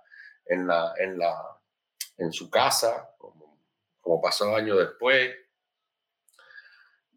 en 0.45 0.67
la, 0.67 0.93
en 0.97 1.19
la 1.19 1.56
en 2.17 2.31
su 2.31 2.49
casa, 2.49 3.15
como, 3.17 3.61
como 4.01 4.21
pasó 4.21 4.55
años 4.55 4.77
después, 4.77 5.35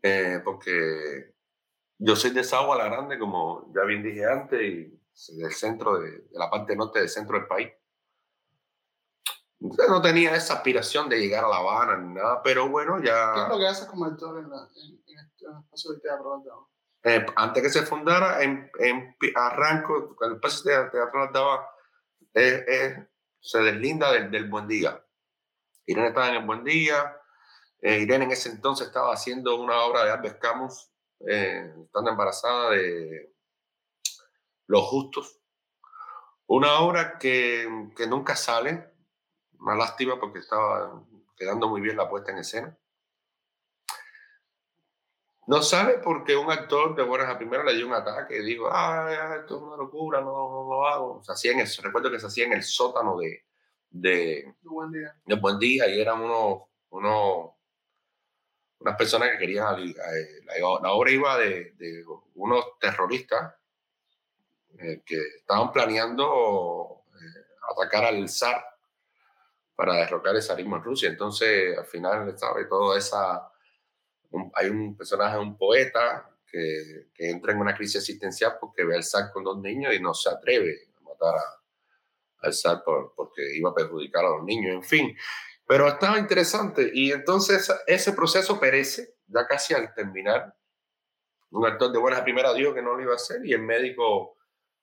eh, 0.03 0.41
porque 0.45 1.35
yo 1.99 2.17
soy 2.17 2.31
de 2.31 2.45
Sagua 2.45 2.77
la 2.77 2.85
Grande, 2.85 3.19
como 3.19 3.73
ya 3.75 3.85
bien 3.85 4.03
dije 4.03 4.25
antes, 4.27 4.61
y 4.61 5.01
del 5.37 5.53
centro, 5.53 5.99
de, 5.99 6.27
la 6.33 6.51
parte 6.51 6.75
norte 6.77 7.01
del 7.01 7.09
centro 7.09 7.39
del 7.39 7.47
país. 7.47 7.71
Entonces 9.61 9.91
no 9.91 10.01
tenía 10.01 10.35
esa 10.35 10.55
aspiración 10.55 11.09
de 11.09 11.19
llegar 11.19 11.45
a 11.45 11.49
La 11.49 11.57
Habana 11.59 11.99
ni 11.99 12.15
nada, 12.15 12.43
pero 12.43 12.69
bueno, 12.69 12.99
ya... 13.03 13.33
¿Qué 13.35 13.43
es 13.43 13.49
lo 13.49 13.59
que 13.59 13.67
haces 13.67 13.87
como 13.87 14.07
actor 14.07 14.39
en, 14.39 14.47
este, 14.47 15.45
el 15.45 15.59
espacio 15.59 15.93
de 15.93 16.01
teatro 16.01 16.71
eh, 17.03 17.25
antes 17.37 17.63
que 17.63 17.71
se 17.71 17.83
fundara, 17.83 18.43
en, 18.43 18.71
en 18.79 19.17
arranco, 19.35 20.17
el 20.21 20.35
espacio 20.35 20.71
de 20.71 20.91
teatro 20.91 21.25
eh, 22.35 22.65
eh, 22.69 23.09
se 23.41 23.59
deslinda 23.59 24.13
del, 24.13 24.31
del 24.31 24.49
Buen 24.49 24.69
Día. 24.69 25.05
Irene 25.87 26.09
estaba 26.09 26.29
en 26.29 26.37
el 26.37 26.47
Buen 26.47 26.65
Día. 26.65 27.17
Eh, 27.81 28.01
Irene 28.01 28.27
en 28.27 28.31
ese 28.33 28.51
entonces 28.51 28.89
estaba 28.89 29.13
haciendo 29.13 29.61
una 29.61 29.81
obra 29.83 30.05
de 30.05 30.11
Albert 30.13 30.41
Camus, 30.41 30.93
eh, 31.27 31.73
estando 31.85 32.11
embarazada 32.11 32.71
de 32.71 33.35
Los 34.67 34.85
Justos. 34.85 35.41
Una 36.47 36.81
obra 36.81 37.19
que, 37.19 37.91
que 37.97 38.07
nunca 38.07 38.37
sale, 38.37 38.93
más 39.59 39.79
lástima 39.79 40.19
porque 40.19 40.41
estaba 40.41 41.05
quedando 41.37 41.69
muy 41.69 41.81
bien 41.81 41.97
la 41.97 42.09
puesta 42.09 42.33
en 42.33 42.39
escena. 42.39 42.80
No 45.51 45.63
sale 45.63 45.99
porque 45.99 46.37
un 46.37 46.49
actor 46.49 46.95
de 46.95 47.03
buenas 47.03 47.29
a 47.29 47.37
primera 47.37 47.65
le 47.65 47.75
dio 47.75 47.85
un 47.85 47.93
ataque 47.93 48.39
y 48.39 48.45
dijo, 48.45 48.69
ah, 48.71 49.37
esto 49.41 49.57
es 49.57 49.63
una 49.63 49.77
locura, 49.77 50.21
no, 50.21 50.31
lo 50.31 50.87
hago. 50.87 51.25
Se 51.25 51.33
hacía 51.33 51.51
en 51.51 51.59
eso. 51.59 51.83
Recuerdo 51.83 52.09
que 52.09 52.21
se 52.21 52.29
hacía 52.29 52.45
en 52.45 52.53
el 52.53 52.63
sótano 52.63 53.19
de, 53.19 53.47
de, 53.91 54.55
buen 54.63 54.93
día. 54.93 55.13
de 55.25 55.35
Buen 55.35 55.59
Día 55.59 55.89
y 55.89 56.01
eran 56.01 56.21
unos, 56.21 56.69
unos, 56.91 57.51
unas 58.79 58.97
personas 58.97 59.33
que 59.33 59.39
querían, 59.39 59.77
eh, 59.81 59.95
la, 60.61 60.93
obra 60.93 61.11
iba 61.11 61.37
de, 61.37 61.73
de 61.73 62.05
unos 62.37 62.79
terroristas 62.79 63.53
eh, 64.79 65.03
que 65.05 65.21
estaban 65.39 65.73
planeando 65.73 67.03
eh, 67.13 67.57
atacar 67.73 68.05
al 68.05 68.29
zar 68.29 68.65
para 69.75 69.95
derrocar 69.95 70.37
el 70.37 70.43
zarismo 70.45 70.77
en 70.77 70.85
Rusia. 70.85 71.09
Entonces, 71.09 71.77
al 71.77 71.87
final, 71.87 72.39
¿sabe? 72.39 72.67
Toda 72.67 72.97
esa 72.97 73.50
hay 74.55 74.69
un 74.69 74.97
personaje, 74.97 75.39
un 75.39 75.57
poeta, 75.57 76.31
que, 76.47 77.09
que, 77.15 77.31
entra 77.31 77.53
en 77.53 77.61
una 77.61 77.75
crisis 77.75 77.97
existencial 77.97 78.57
porque 78.61 78.85
ve 78.85 78.97
al 78.97 79.05
zar 79.05 79.31
con 79.33 79.45
dos 79.45 79.61
niños 79.61 79.95
y 79.95 80.01
no 80.01 80.13
se 80.15 80.31
atreve 80.31 80.89
a 80.97 81.01
matar 81.01 81.37
a, 81.37 81.61
al 82.43 82.53
zar 82.53 82.83
por, 82.85 83.15
porque 83.15 83.43
iba 83.57 83.71
a 83.71 83.75
perjudicar 83.75 84.25
a 84.25 84.31
los 84.31 84.45
niños, 84.45 84.75
en 84.75 84.83
fin. 84.83 85.17
Pero 85.67 85.87
estaba 85.87 86.19
interesante 86.19 86.91
y 86.93 87.13
entonces 87.13 87.73
ese 87.87 88.13
proceso 88.13 88.59
perece, 88.59 89.15
ya 89.27 89.47
casi 89.47 89.75
al 89.75 89.95
terminar. 89.95 90.55
Un 91.51 91.67
actor 91.67 91.93
de 91.93 91.99
buena 91.99 92.23
primera 92.23 92.53
dijo 92.53 92.75
que 92.75 92.83
no 92.83 92.95
lo 92.95 93.03
iba 93.03 93.13
a 93.13 93.17
hacer 93.17 93.45
y 93.45 93.53
el 93.53 93.63
médico, 93.63 94.37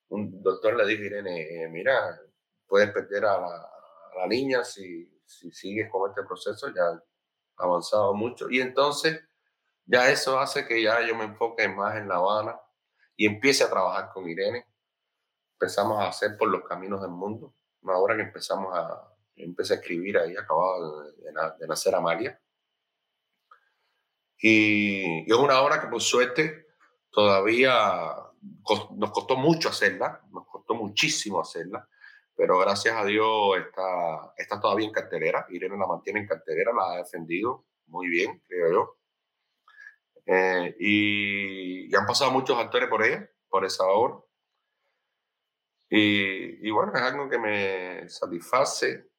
un 0.09 0.41
doctor 0.41 0.75
le 0.75 0.85
dijo, 0.85 1.03
Irene, 1.03 1.41
eh, 1.41 1.69
mira, 1.69 2.17
puedes 2.65 2.91
perder 2.91 3.25
a 3.25 3.39
la, 3.39 4.27
niña 4.27 4.63
si, 4.63 5.21
si 5.25 5.51
sigues 5.51 5.89
con 5.91 6.09
este 6.09 6.23
proceso, 6.23 6.73
ya 6.73 6.83
ha 6.83 7.63
avanzado 7.63 8.13
mucho. 8.13 8.49
Y 8.49 8.59
entonces 8.61 9.21
ya 9.87 10.09
eso 10.09 10.37
hace 10.39 10.67
que 10.67 10.81
ya 10.83 11.01
yo 11.01 11.15
me 11.15 11.23
enfoque 11.23 11.67
más 11.69 11.95
en 11.95 12.09
La 12.09 12.15
Habana 12.15 12.59
y 13.15 13.25
empiece 13.25 13.63
a 13.63 13.69
trabajar 13.69 14.11
con 14.13 14.29
Irene. 14.29 14.67
Empezamos 15.53 15.99
a 15.99 16.09
hacer 16.09 16.37
por 16.37 16.49
los 16.49 16.63
caminos 16.63 17.01
del 17.01 17.11
mundo. 17.11 17.55
Ahora 17.83 18.17
que 18.17 18.23
empezamos 18.23 18.77
a, 18.77 19.13
empecé 19.37 19.73
a 19.73 19.77
escribir 19.77 20.17
ahí, 20.17 20.35
acababa 20.35 21.05
de, 21.57 21.67
nacer 21.67 21.95
Amalia. 21.95 22.39
Y, 24.39 25.23
y, 25.25 25.31
es 25.31 25.37
una 25.37 25.61
obra 25.61 25.79
que 25.79 25.87
por 25.87 26.01
suerte 26.01 26.67
todavía 27.09 28.13
nos 28.95 29.11
costó 29.11 29.37
mucho 29.37 29.69
hacerla, 29.69 30.21
nos 30.31 30.45
costó 30.47 30.75
muchísimo 30.75 31.39
hacerla, 31.39 31.87
pero 32.35 32.59
gracias 32.59 32.95
a 32.95 33.05
Dios 33.05 33.57
está, 33.57 34.33
está 34.35 34.59
todavía 34.59 34.85
en 34.85 34.93
cartelera. 34.93 35.47
Irene 35.49 35.77
la 35.77 35.87
mantiene 35.87 36.19
en 36.19 36.27
cartelera, 36.27 36.73
la 36.73 36.93
ha 36.93 36.97
defendido 36.97 37.65
muy 37.87 38.09
bien, 38.09 38.43
creo 38.45 38.71
yo. 38.71 38.97
Eh, 40.27 40.75
y, 40.79 41.95
han 41.95 42.05
pasado 42.05 42.31
muchos 42.31 42.57
actores 42.59 42.89
por 42.89 43.03
ella, 43.03 43.29
por 43.49 43.65
esa 43.65 43.85
obra. 43.85 44.15
Y, 45.89 46.67
y, 46.67 46.69
bueno, 46.69 46.91
es 46.93 47.01
algo 47.01 47.29
que 47.29 47.39
me 47.39 48.09
satisface, 48.09 49.09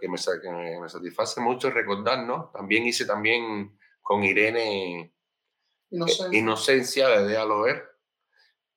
que 0.00 0.08
me, 0.08 0.16
que 0.42 0.78
me 0.80 0.88
satisface 0.88 1.40
mucho 1.40 1.70
recordar, 1.70 2.26
¿no? 2.26 2.50
También 2.52 2.86
hice 2.86 3.06
también 3.06 3.78
con 4.02 4.22
Irene 4.22 5.14
Inocencia, 5.88 6.38
Inocencia 6.38 7.08
de 7.08 7.26
Déjalo 7.26 7.62
Ver. 7.62 7.82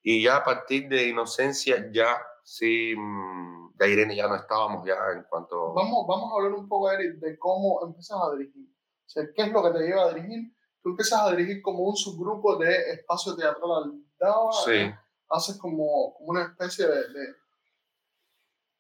Y 0.02 0.24
ya 0.24 0.38
a 0.38 0.44
partir 0.46 0.88
de 0.88 1.10
Inocencia 1.10 1.92
ya 1.92 2.18
sí, 2.44 2.96
mm, 2.98 3.76
de 3.76 3.90
Irene 3.92 4.16
ya 4.16 4.28
no 4.28 4.36
estábamos 4.36 4.88
ya 4.88 4.96
en 5.14 5.24
cuanto... 5.24 5.74
Vamos, 5.74 6.08
vamos 6.08 6.32
a 6.32 6.36
hablar 6.36 6.54
un 6.54 6.68
poco, 6.68 6.92
Eric, 6.92 7.16
de 7.16 7.38
cómo 7.38 7.86
empiezas 7.86 8.18
a 8.22 8.36
dirigir. 8.36 8.68
O 9.06 9.10
sea, 9.10 9.24
¿qué 9.36 9.44
es 9.44 9.52
lo 9.52 9.64
que 9.64 9.78
te 9.78 9.86
lleva 9.86 10.06
a 10.06 10.14
dirigir? 10.14 10.52
Tú 10.82 10.90
empiezas 10.90 11.22
a 11.22 11.32
dirigir 11.32 11.62
como 11.62 11.84
un 11.84 11.96
subgrupo 11.96 12.58
de 12.58 12.92
espacio 12.92 13.36
teatral 13.36 14.02
Aldaba. 14.20 14.52
Sí. 14.66 14.72
¿eh? 14.72 15.00
Haces 15.30 15.58
como, 15.58 16.14
como, 16.14 16.30
una 16.30 16.44
especie 16.44 16.88
de, 16.88 16.96
de, 16.96 17.36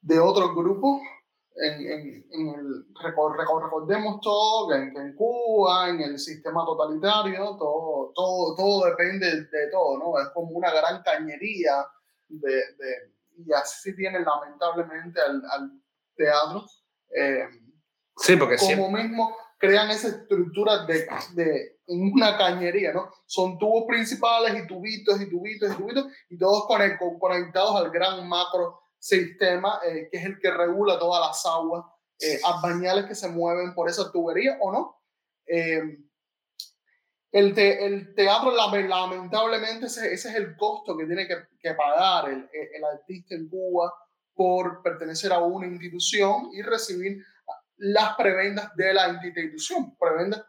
de 0.01 0.19
otro 0.19 0.55
grupo 0.55 0.99
en, 1.55 2.23
en, 2.31 2.49
el, 2.55 2.85
recordemos 3.03 4.21
todo, 4.21 4.69
que 4.69 4.75
en, 4.75 4.97
en, 4.97 5.15
Cuba, 5.15 5.89
en 5.89 6.01
el 6.01 6.17
sistema 6.17 6.65
totalitario, 6.65 7.57
todo, 7.57 8.11
todo, 8.15 8.55
todo 8.55 8.85
depende 8.85 9.29
de 9.29 9.69
todo, 9.71 9.97
¿no? 9.97 10.19
Es 10.19 10.29
como 10.29 10.51
una 10.51 10.71
gran 10.71 11.03
cañería 11.03 11.85
de, 12.27 12.51
de 12.51 13.19
y 13.45 13.53
así 13.53 13.95
tiene 13.95 14.19
lamentablemente 14.19 15.21
al, 15.21 15.41
al 15.51 15.71
teatro. 16.15 16.65
Eh, 17.15 17.47
sí, 18.17 18.35
porque 18.35 18.57
como 18.57 18.91
mismo 18.91 19.35
crean 19.59 19.91
esa 19.91 20.07
estructura 20.07 20.85
de, 20.85 21.07
de 21.33 21.79
una 21.87 22.37
cañería, 22.37 22.93
¿no? 22.93 23.11
Son 23.25 23.59
tubos 23.59 23.83
principales 23.87 24.63
y 24.63 24.65
tubitos 24.65 25.21
y 25.21 25.29
tubitos 25.29 25.71
y 25.71 25.75
tubitos 25.75 26.07
y 26.29 26.37
todos 26.37 26.65
conectados 27.19 27.75
al 27.75 27.91
gran 27.91 28.27
macro 28.27 28.79
sistema 28.97 29.79
eh, 29.85 30.09
que 30.11 30.17
es 30.17 30.25
el 30.25 30.39
que 30.39 30.51
regula 30.51 30.97
todas 30.97 31.27
las 31.27 31.45
aguas 31.45 31.85
eh, 32.19 32.39
bañales 32.61 33.05
que 33.05 33.15
se 33.15 33.29
mueven 33.29 33.73
por 33.73 33.89
esa 33.89 34.11
tubería 34.11 34.57
o 34.61 34.71
no. 34.71 35.01
Eh, 35.45 35.99
el, 37.31 37.57
el, 37.57 38.15
teatro, 38.15 38.51
lamentablemente, 38.51 39.85
ese, 39.85 40.13
ese, 40.13 40.29
es 40.29 40.35
el 40.35 40.57
costo 40.57 40.97
que 40.97 41.05
tiene 41.05 41.27
que, 41.27 41.35
que 41.59 41.73
pagar 41.75 42.29
el, 42.29 42.49
el, 42.51 42.83
artista 42.83 43.35
en 43.35 43.47
Cuba 43.47 43.93
por 44.33 44.81
pertenecer 44.81 45.31
a 45.31 45.39
una 45.39 45.67
institución 45.67 46.49
y 46.53 46.61
recibir 46.63 47.23
las 47.79 48.15
prebendas 48.15 48.75
de 48.75 48.93
la 48.93 49.09
institución. 49.09 49.95
Prebendas 49.97 50.45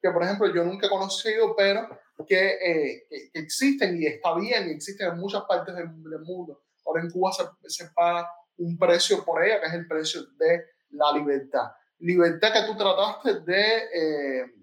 que, 0.00 0.10
por 0.10 0.22
ejemplo, 0.22 0.52
yo 0.54 0.64
nunca 0.64 0.86
he 0.86 0.90
conocido, 0.90 1.54
pero 1.56 1.88
que, 2.26 2.48
eh, 2.48 3.06
que, 3.08 3.38
existen 3.38 4.00
y 4.00 4.06
está 4.06 4.34
bien 4.34 4.68
y 4.68 4.72
existen 4.72 5.08
en 5.08 5.18
muchas 5.18 5.42
partes 5.42 5.74
del, 5.74 6.02
del 6.02 6.20
mundo. 6.20 6.62
Ahora 6.86 7.02
en 7.02 7.10
Cuba 7.10 7.32
se, 7.32 7.44
se, 7.68 7.90
paga 7.90 8.30
un 8.58 8.78
precio 8.78 9.24
por 9.24 9.44
ella, 9.44 9.60
que 9.60 9.66
es 9.66 9.74
el 9.74 9.86
precio 9.86 10.22
de 10.38 10.64
la 10.90 11.12
libertad. 11.12 11.70
Libertad 11.98 12.52
que 12.52 12.72
tú 12.72 12.76
trataste 12.76 13.40
de... 13.40 13.76
Eh, 13.92 14.54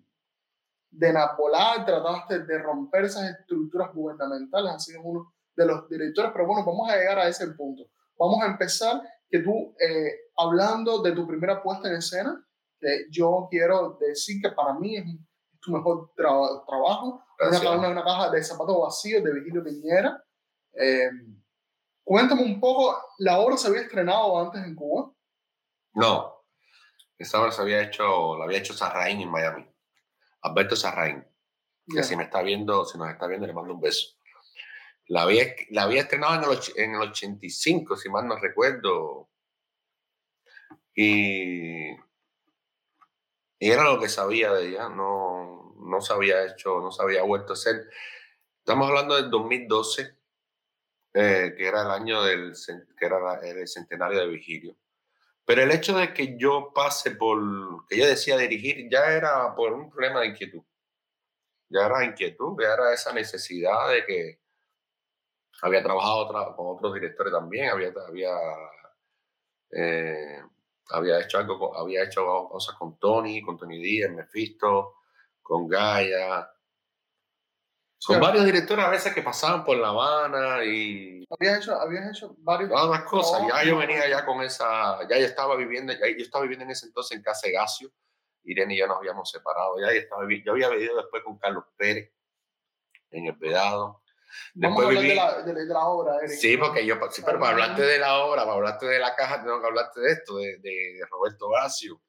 de 0.97 1.11
napolar, 1.11 1.85
trataste 1.85 2.39
de 2.39 2.57
romper 2.57 3.05
esas 3.05 3.29
estructuras 3.29 3.93
gubernamentales, 3.93 4.71
así 4.71 4.91
sido 4.91 5.03
uno 5.03 5.33
de 5.55 5.65
los 5.65 5.89
directores, 5.89 6.31
pero 6.33 6.47
bueno, 6.47 6.63
vamos 6.65 6.89
a 6.89 6.95
llegar 6.95 7.19
a 7.19 7.27
ese 7.27 7.47
punto. 7.47 7.83
Vamos 8.17 8.41
a 8.41 8.47
empezar 8.47 9.01
que 9.29 9.39
tú, 9.39 9.75
eh, 9.79 10.29
hablando 10.37 11.01
de 11.01 11.11
tu 11.11 11.27
primera 11.27 11.61
puesta 11.61 11.89
en 11.89 11.95
escena, 11.95 12.45
que 12.79 13.05
yo 13.09 13.47
quiero 13.49 13.97
decir 13.99 14.41
que 14.41 14.51
para 14.51 14.73
mí 14.73 14.97
es, 14.97 15.05
tu 15.61 15.71
mejor 15.71 16.11
trabajo, 16.15 17.23
una, 17.39 17.89
una, 17.89 18.03
caja 18.03 18.29
de 18.29 18.43
zapatos 18.43 18.79
vacíos 18.81 19.23
de 19.23 19.33
Vigilio 19.33 19.63
Piñera. 19.63 20.23
Eh, 20.73 21.09
cuéntame 22.03 22.43
un 22.43 22.59
poco, 22.59 22.95
¿la 23.17 23.39
obra 23.39 23.57
se 23.57 23.67
había 23.67 23.81
estrenado 23.81 24.39
antes 24.39 24.63
en 24.63 24.75
Cuba? 24.75 25.11
No, 25.95 26.35
esa 27.17 27.41
obra 27.41 27.51
se 27.51 27.61
había 27.61 27.81
hecho, 27.81 28.37
la 28.37 28.45
había 28.45 28.59
hecho 28.59 28.73
Sarraín 28.73 29.21
en 29.21 29.31
Miami. 29.31 29.65
Alberto 30.41 30.75
Sarraín, 30.75 31.25
que 31.87 32.03
si 32.03 32.15
me 32.15 32.23
está 32.23 32.41
viendo, 32.41 32.85
si 32.85 32.97
nos 32.97 33.09
está 33.09 33.25
viendo, 33.25 33.47
le 33.47 33.53
mando 33.53 33.73
un 33.73 33.79
beso. 33.81 34.14
La 35.07 35.23
había, 35.23 35.55
la 35.69 35.83
había 35.83 36.01
estrenado 36.01 36.35
en 36.35 36.57
el, 36.57 36.83
en 36.83 36.95
el 36.95 37.09
85, 37.09 37.95
si 37.97 38.09
mal 38.09 38.27
no 38.27 38.37
recuerdo. 38.37 39.29
Y, 40.95 41.91
era 43.59 43.83
lo 43.83 43.99
que 43.99 44.09
sabía 44.09 44.53
de 44.53 44.69
ella, 44.69 44.89
no, 44.89 45.75
no 45.79 46.01
se 46.01 46.13
había 46.13 46.45
hecho, 46.45 46.79
no 46.79 46.91
se 46.91 47.03
había 47.03 47.23
vuelto 47.23 47.53
a 47.53 47.55
hacer. 47.55 47.89
Estamos 48.59 48.89
hablando 48.89 49.15
del 49.15 49.29
2012, 49.29 50.17
eh, 51.13 51.53
que 51.57 51.67
era 51.67 51.83
el 51.83 51.91
año 51.91 52.23
del 52.23 52.53
que 52.97 53.05
era 53.05 53.39
el 53.41 53.67
centenario 53.67 54.19
de 54.19 54.27
Vigilio. 54.27 54.77
Pero 55.45 55.61
el 55.61 55.71
hecho 55.71 55.95
de 55.97 56.13
que 56.13 56.37
yo 56.37 56.71
pase 56.73 57.11
por, 57.11 57.87
que 57.87 57.97
yo 57.97 58.07
decía 58.07 58.37
dirigir, 58.37 58.89
ya 58.89 59.11
era 59.11 59.53
por 59.55 59.73
un 59.73 59.91
problema 59.91 60.21
de 60.21 60.27
inquietud. 60.27 60.63
Ya 61.69 61.85
era 61.85 62.03
inquietud, 62.05 62.57
ya 62.61 62.73
era 62.73 62.93
esa 62.93 63.13
necesidad 63.13 63.89
de 63.89 64.05
que 64.05 64.39
había 65.61 65.83
trabajado 65.83 66.55
con 66.55 66.75
otros 66.75 66.93
directores 66.93 67.33
también, 67.33 67.69
había, 67.69 67.93
había, 68.07 68.35
eh, 69.71 70.41
había 70.89 71.21
hecho 71.21 71.37
algo, 71.37 71.77
había 71.77 72.03
hecho 72.03 72.47
cosas 72.49 72.75
con 72.75 72.97
Tony, 72.99 73.41
con 73.41 73.57
Tony 73.57 73.79
Díaz, 73.79 74.11
Mephisto, 74.11 74.95
con 75.41 75.67
Gaia, 75.67 76.49
con 78.05 78.19
varios 78.19 78.45
directores 78.45 78.85
a 78.85 78.89
veces 78.89 79.13
que 79.13 79.23
pasaban 79.23 79.63
por 79.63 79.77
La 79.77 79.89
Habana 79.89 80.63
y... 80.63 81.25
Habías 81.29 81.57
hecho, 81.57 81.75
habías 81.75 82.09
hecho 82.09 82.35
varios... 82.39 82.69
Todas 82.69 83.03
cosas. 83.03 83.41
Ya 83.47 83.63
yo 83.63 83.77
venía 83.77 84.07
ya 84.07 84.23
con 84.25 84.41
esa... 84.43 84.99
Ya 85.09 85.17
yo 85.17 85.25
estaba 85.25 85.55
viviendo, 85.55 85.91
ya 85.91 86.07
yo 86.07 86.23
estaba 86.23 86.43
viviendo 86.43 86.65
en 86.65 86.71
ese 86.71 86.85
entonces 86.85 87.17
en 87.17 87.23
casa 87.23 87.47
de 87.47 87.53
Gacio. 87.53 87.91
Irene 88.43 88.75
y 88.75 88.77
yo 88.77 88.87
nos 88.87 88.97
habíamos 88.97 89.31
separado. 89.31 89.79
Ya 89.79 89.91
yo, 89.91 89.99
estaba, 89.99 90.21
yo 90.29 90.51
había 90.51 90.69
vivido 90.69 90.97
después 90.97 91.23
con 91.23 91.39
Carlos 91.39 91.63
Pérez 91.77 92.13
en 93.09 93.25
El 93.25 93.35
Vedado. 93.37 94.03
Después 94.53 94.87
Vamos 94.87 94.95
a 94.95 94.99
hablar 94.99 95.03
de, 95.03 95.53
la, 95.53 95.53
de, 95.53 95.65
la, 95.65 95.85
obra, 95.87 96.17
Eric. 96.17 96.37
Sí, 96.37 96.57
porque 96.57 96.85
yo, 96.85 96.95
sí, 97.11 97.21
pero 97.25 97.39
para 97.39 97.51
hablarte 97.51 97.81
de 97.81 97.99
la 97.99 98.19
obra, 98.19 98.43
para 98.43 98.55
hablarte 98.55 98.85
de 98.85 98.99
la 98.99 99.15
caja, 99.15 99.43
tengo 99.43 99.59
que 99.59 99.67
hablarte 99.67 99.99
de 99.99 100.11
esto, 100.11 100.37
de, 100.37 100.57
de 100.59 100.99
Roberto 101.09 101.49
Gacio. 101.49 102.01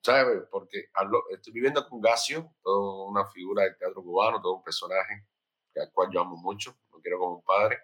¿sabes? 0.00 0.42
Porque 0.50 0.90
estoy 1.30 1.52
viviendo 1.52 1.86
con 1.86 2.00
Gacio, 2.00 2.54
toda 2.62 3.08
una 3.08 3.26
figura 3.26 3.64
del 3.64 3.76
teatro 3.76 4.02
cubano, 4.02 4.40
todo 4.40 4.54
un 4.54 4.62
personaje 4.62 5.26
al 5.80 5.92
cual 5.92 6.08
yo 6.12 6.20
amo 6.20 6.36
mucho, 6.36 6.76
lo 6.92 7.00
quiero 7.00 7.18
como 7.18 7.36
un 7.36 7.44
padre. 7.44 7.78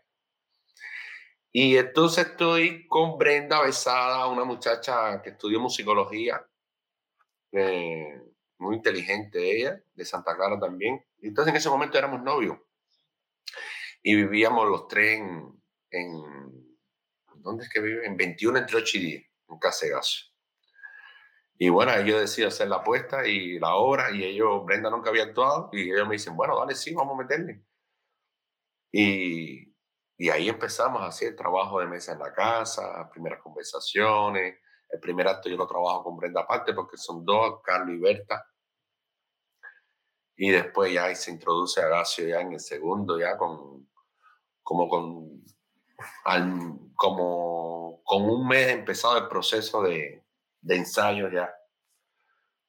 Y 1.52 1.76
entonces 1.76 2.26
estoy 2.26 2.86
con 2.88 3.16
Brenda 3.16 3.62
Besada, 3.62 4.26
una 4.26 4.44
muchacha 4.44 5.22
que 5.22 5.30
estudió 5.30 5.60
musicología, 5.60 6.44
eh, 7.52 8.20
muy 8.58 8.76
inteligente 8.76 9.56
ella, 9.56 9.80
de 9.94 10.04
Santa 10.04 10.34
Clara 10.34 10.58
también. 10.58 11.04
Entonces 11.22 11.52
en 11.52 11.56
ese 11.56 11.68
momento 11.68 11.96
éramos 11.96 12.22
novios 12.22 12.58
y 14.06 14.14
vivíamos 14.14 14.68
los 14.68 14.86
tres 14.86 15.18
en, 15.18 15.62
en 15.90 16.76
¿dónde 17.36 17.64
es 17.64 17.70
que 17.70 17.80
vive? 17.80 18.06
En 18.06 18.16
21 18.18 18.58
entre 18.58 18.76
8 18.76 18.98
y 18.98 19.00
10, 19.00 19.24
en 19.48 19.58
Casegazo. 19.58 20.26
Y 21.56 21.70
bueno, 21.70 21.98
yo 22.02 22.20
decido 22.20 22.48
hacer 22.48 22.68
la 22.68 22.76
apuesta 22.76 23.26
y 23.26 23.58
la 23.58 23.76
obra, 23.76 24.10
y 24.10 24.22
ellos, 24.22 24.62
Brenda 24.66 24.90
nunca 24.90 25.08
había 25.08 25.24
actuado, 25.24 25.70
y 25.72 25.90
ellos 25.90 26.06
me 26.06 26.16
dicen, 26.16 26.36
bueno, 26.36 26.58
dale, 26.58 26.74
sí, 26.74 26.94
vamos 26.94 27.14
a 27.14 27.22
meterle. 27.22 27.64
Y, 28.92 29.74
y 30.18 30.28
ahí 30.28 30.50
empezamos 30.50 31.00
a 31.00 31.06
hacer 31.06 31.34
trabajo 31.34 31.80
de 31.80 31.86
mesa 31.86 32.12
en 32.12 32.18
la 32.18 32.32
casa, 32.32 33.08
primeras 33.10 33.40
conversaciones, 33.40 34.58
El 34.90 35.00
primer 35.00 35.26
acto 35.28 35.48
yo 35.48 35.56
lo 35.56 35.66
trabajo 35.66 36.04
con 36.04 36.16
Brenda 36.16 36.42
aparte 36.42 36.74
porque 36.74 36.98
son 36.98 37.24
dos, 37.24 37.62
Carlos 37.64 37.96
y 37.96 37.98
Berta. 38.00 38.44
Y 40.36 40.50
después 40.50 40.92
ya 40.92 41.14
se 41.14 41.30
introduce 41.30 41.80
a 41.80 41.88
Gacio 41.88 42.28
ya 42.28 42.40
en 42.40 42.52
el 42.52 42.60
segundo, 42.60 43.18
ya 43.18 43.36
con, 43.38 43.88
como 44.64 44.88
con, 44.88 45.44
como 46.96 48.00
con 48.02 48.22
un 48.22 48.48
mes 48.48 48.68
empezado 48.68 49.18
el 49.18 49.28
proceso 49.28 49.82
de, 49.82 50.24
de 50.60 50.76
ensayo 50.76 51.30
ya, 51.30 51.54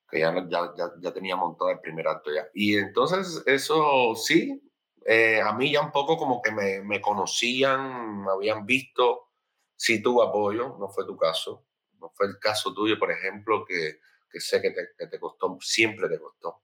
que 0.09 0.19
ya, 0.19 0.47
ya, 0.47 0.91
ya, 1.01 1.13
tenía 1.13 1.35
montado 1.35 1.71
el 1.71 1.79
primer 1.79 2.07
acto 2.07 2.31
ya. 2.31 2.47
Y 2.53 2.77
entonces 2.77 3.41
eso 3.47 4.13
sí, 4.15 4.61
eh, 5.05 5.41
a 5.41 5.53
mí 5.53 5.71
ya 5.71 5.81
un 5.81 5.91
poco 5.91 6.17
como 6.17 6.41
que 6.41 6.51
me, 6.51 6.81
me 6.81 7.01
conocían, 7.01 8.23
me 8.23 8.31
habían 8.31 8.65
visto, 8.65 9.31
sí 9.75 10.03
tuvo 10.03 10.21
apoyo, 10.21 10.77
no 10.77 10.89
fue 10.89 11.05
tu 11.05 11.17
caso, 11.17 11.65
no 11.99 12.11
fue 12.13 12.27
el 12.27 12.37
caso 12.39 12.73
tuyo, 12.73 12.99
por 12.99 13.11
ejemplo, 13.11 13.65
que, 13.65 13.99
que 14.29 14.39
sé 14.39 14.61
que 14.61 14.71
te, 14.71 14.89
que 14.97 15.07
te 15.07 15.19
costó, 15.19 15.57
siempre 15.61 16.09
te 16.09 16.19
costó 16.19 16.61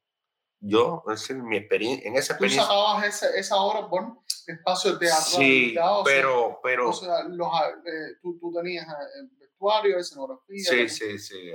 yo, 0.61 1.03
en 1.29 1.47
mi 1.47 1.57
experiencia, 1.57 2.07
en 2.07 2.15
esa 2.15 2.33
experiencia... 2.33 2.61
¿Tú 2.61 2.67
sacabas 2.67 3.05
esa, 3.05 3.35
esa 3.35 3.55
obra 3.57 3.89
por 3.89 4.19
espacio 4.51 4.93
de 4.93 4.99
teatro? 4.99 5.23
Sí, 5.23 5.75
pero... 6.03 6.59
pero 6.61 6.89
o 6.89 6.93
sea, 6.93 7.23
los, 7.23 7.47
eh, 7.85 8.17
tú, 8.21 8.37
tú, 8.39 8.53
tenías 8.53 8.87
eh, 8.87 9.27
vestuario, 9.39 9.97
escenografía... 9.97 10.63
Sí, 10.63 10.89
sí, 10.89 11.19
sí. 11.19 11.51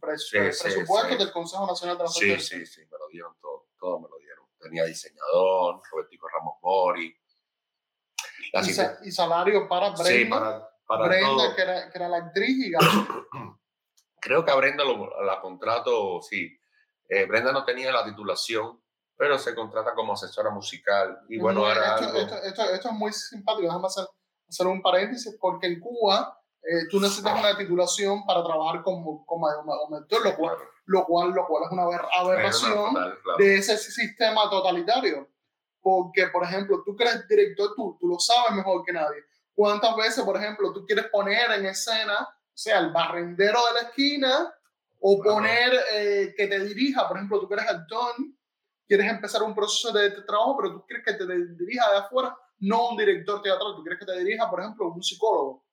presupuesto 0.00 1.16
del 1.16 1.32
Consejo 1.32 1.66
Nacional 1.66 1.98
de 1.98 2.04
la 2.04 2.10
Sí, 2.10 2.40
sí, 2.40 2.66
sí, 2.66 2.80
me 2.82 2.98
lo 2.98 3.08
dieron 3.08 3.34
todo, 3.40 3.68
todo 3.78 4.00
me 4.00 4.08
lo 4.08 4.18
dieron. 4.18 4.46
Tenía 4.58 4.84
diseñador, 4.84 5.80
Robertico 5.90 6.28
Ramos 6.28 6.56
Mori. 6.62 7.16
Y, 9.02 9.10
salario 9.10 9.68
para 9.68 9.90
Brenda. 9.90 10.04
Sí, 10.04 10.24
para, 10.26 10.68
para 10.86 11.08
Brenda, 11.08 11.54
que 11.54 11.62
era, 11.62 11.90
que 11.90 11.98
era, 11.98 12.08
la 12.08 12.16
actriz 12.18 12.66
y 12.66 12.72
Creo 14.20 14.44
que 14.44 14.50
a 14.50 14.54
Brenda 14.54 14.84
lo, 14.84 15.22
la 15.24 15.40
contrato, 15.40 16.20
sí 16.22 16.58
eh, 17.08 17.24
Brenda 17.26 17.52
no 17.52 17.64
tenía 17.64 17.92
la 17.92 18.04
titulación, 18.04 18.82
pero 19.16 19.38
se 19.38 19.54
contrata 19.54 19.94
como 19.94 20.12
asesora 20.12 20.50
musical. 20.50 21.20
Y 21.28 21.38
bueno, 21.38 21.66
ahora 21.66 21.96
esto, 21.96 22.16
esto, 22.42 22.62
esto, 22.62 22.88
es 22.88 22.94
muy 22.94 23.12
simpático. 23.12 23.66
Déjame 23.66 23.86
hacer, 23.86 24.06
hacer 24.48 24.66
un 24.66 24.82
paréntesis, 24.82 25.36
porque 25.40 25.66
en 25.66 25.80
Cuba 25.80 26.38
eh, 26.62 26.88
tú 26.90 27.00
necesitas 27.00 27.38
una 27.38 27.56
titulación 27.56 28.26
para 28.26 28.42
trabajar 28.42 28.82
como, 28.82 29.24
como, 29.24 29.48
actor, 29.48 30.24
lo 30.24 30.36
cual, 30.36 30.56
lo, 30.86 31.04
cual, 31.06 31.30
lo 31.30 31.46
cual 31.46 31.64
es 31.64 31.70
una 31.70 31.82
aberración 32.18 32.94
de 33.38 33.56
ese 33.56 33.78
sistema 33.78 34.50
totalitario. 34.50 35.28
Porque, 35.80 36.26
por 36.28 36.42
ejemplo, 36.42 36.82
tú 36.84 36.96
que 36.96 37.04
eres 37.04 37.28
director, 37.28 37.72
tú, 37.76 37.96
tú 38.00 38.08
lo 38.08 38.18
sabes 38.18 38.52
mejor 38.52 38.84
que 38.84 38.92
nadie. 38.92 39.24
¿Cuántas 39.54 39.96
veces, 39.96 40.24
por 40.24 40.36
ejemplo, 40.36 40.72
tú 40.72 40.84
quieres 40.84 41.06
poner 41.06 41.50
en 41.52 41.66
escena, 41.66 42.22
o 42.22 42.52
sea, 42.52 42.80
el 42.80 42.90
barrendero 42.90 43.60
de 43.68 43.80
la 43.80 43.88
esquina 43.88 44.52
o 45.00 45.22
poner 45.22 45.72
eh, 45.92 46.34
que 46.36 46.48
te 46.48 46.58
dirija, 46.60 47.06
por 47.06 47.16
ejemplo, 47.16 47.38
tú 47.40 47.48
que 47.48 47.54
eres 47.54 47.70
actor, 47.70 48.14
quieres 48.86 49.10
empezar 49.10 49.42
un 49.42 49.54
proceso 49.54 49.92
de, 49.92 50.10
trabajo, 50.22 50.56
pero 50.56 50.72
tú 50.74 50.86
quieres 50.86 51.04
que 51.04 51.14
te 51.14 51.26
dirija 51.26 51.90
de 51.90 51.98
afuera, 51.98 52.36
no 52.58 52.90
un 52.90 52.96
director 52.96 53.42
teatral, 53.42 53.74
tú 53.76 53.82
quieres 53.82 53.98
que 53.98 54.06
te 54.06 54.18
dirija, 54.18 54.50
por 54.50 54.60
ejemplo, 54.60 54.88
un 54.88 55.02
psicólogo. 55.02 55.64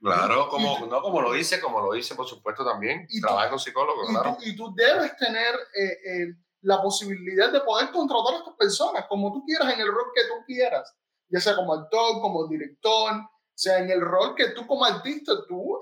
Claro, 0.00 0.48
como, 0.48 0.86
no, 0.86 1.02
como 1.02 1.20
lo 1.20 1.32
dice, 1.32 1.60
como 1.60 1.80
lo 1.80 1.92
dice, 1.92 2.14
por 2.14 2.26
supuesto, 2.26 2.64
también, 2.64 3.06
trabaja 3.20 3.50
con 3.50 3.58
psicólogo, 3.58 4.04
y 4.04 4.12
claro. 4.12 4.36
Tú, 4.38 4.44
y 4.44 4.56
tú 4.56 4.72
debes 4.74 5.16
tener 5.16 5.54
eh, 5.74 5.98
eh, 6.04 6.34
la 6.62 6.80
posibilidad 6.80 7.50
de 7.50 7.60
poder 7.60 7.90
contratar 7.90 8.34
a 8.34 8.38
estas 8.38 8.54
personas 8.54 9.06
como 9.08 9.32
tú 9.32 9.44
quieras, 9.44 9.74
en 9.74 9.80
el 9.80 9.88
rol 9.88 10.06
que 10.14 10.22
tú 10.22 10.34
quieras, 10.46 10.94
ya 11.28 11.40
sea 11.40 11.56
como 11.56 11.74
actor, 11.74 12.20
como 12.20 12.46
director, 12.46 13.12
sea 13.54 13.78
en 13.78 13.90
el 13.90 14.00
rol 14.00 14.36
que 14.36 14.50
tú 14.50 14.66
como 14.66 14.84
artista, 14.84 15.32
tú 15.48 15.80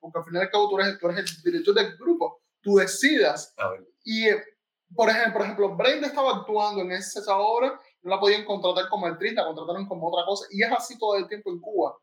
porque 0.00 0.18
al 0.18 0.24
final 0.24 0.40
del 0.42 0.50
cabo 0.50 0.68
tú 0.68 0.78
eres, 0.78 0.98
tú 0.98 1.08
eres 1.08 1.30
el 1.30 1.42
director 1.42 1.74
del 1.74 1.96
grupo, 1.96 2.42
tú 2.60 2.76
decidas. 2.76 3.54
Y, 4.04 4.28
eh, 4.28 4.42
por 4.94 5.10
ejemplo, 5.10 5.32
por 5.32 5.42
ejemplo, 5.42 5.76
Brenda 5.76 6.06
estaba 6.06 6.36
actuando 6.36 6.82
en 6.82 6.92
esa 6.92 7.36
obra, 7.36 7.80
no 8.02 8.10
la 8.10 8.20
podían 8.20 8.44
contratar 8.44 8.88
como 8.88 9.06
actriz, 9.06 9.34
la 9.34 9.44
contrataron 9.44 9.86
como 9.86 10.08
otra 10.08 10.24
cosa, 10.24 10.46
y 10.50 10.62
es 10.62 10.72
así 10.72 10.98
todo 10.98 11.16
el 11.16 11.28
tiempo 11.28 11.50
en 11.50 11.60
Cuba. 11.60 11.96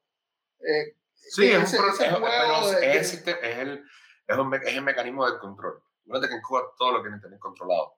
Eh, 0.59 0.95
sí, 1.13 1.47
es, 1.47 1.57
un 1.57 1.63
es, 1.63 3.13
es, 3.13 3.27
el, 3.27 3.83
es, 4.27 4.75
el 4.75 4.81
mecanismo 4.83 5.25
del 5.25 5.39
control. 5.39 5.81
Fíjate 6.03 6.27
que 6.27 6.35
en 6.35 6.41
Cuba 6.41 6.63
todo 6.77 6.91
lo 6.91 7.01
quieren 7.01 7.19
tener 7.19 7.39
controlado. 7.39 7.97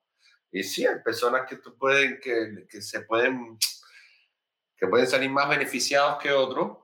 Y 0.51 0.63
sí, 0.63 0.85
hay 0.85 0.99
personas 1.03 1.47
que, 1.47 1.57
tú 1.57 1.77
pueden, 1.77 2.19
que, 2.21 2.65
que 2.69 2.81
se 2.81 3.01
pueden, 3.01 3.57
que 4.77 4.87
pueden 4.87 5.07
salir 5.07 5.29
más 5.29 5.49
beneficiados 5.49 6.17
que 6.21 6.31
otros, 6.31 6.77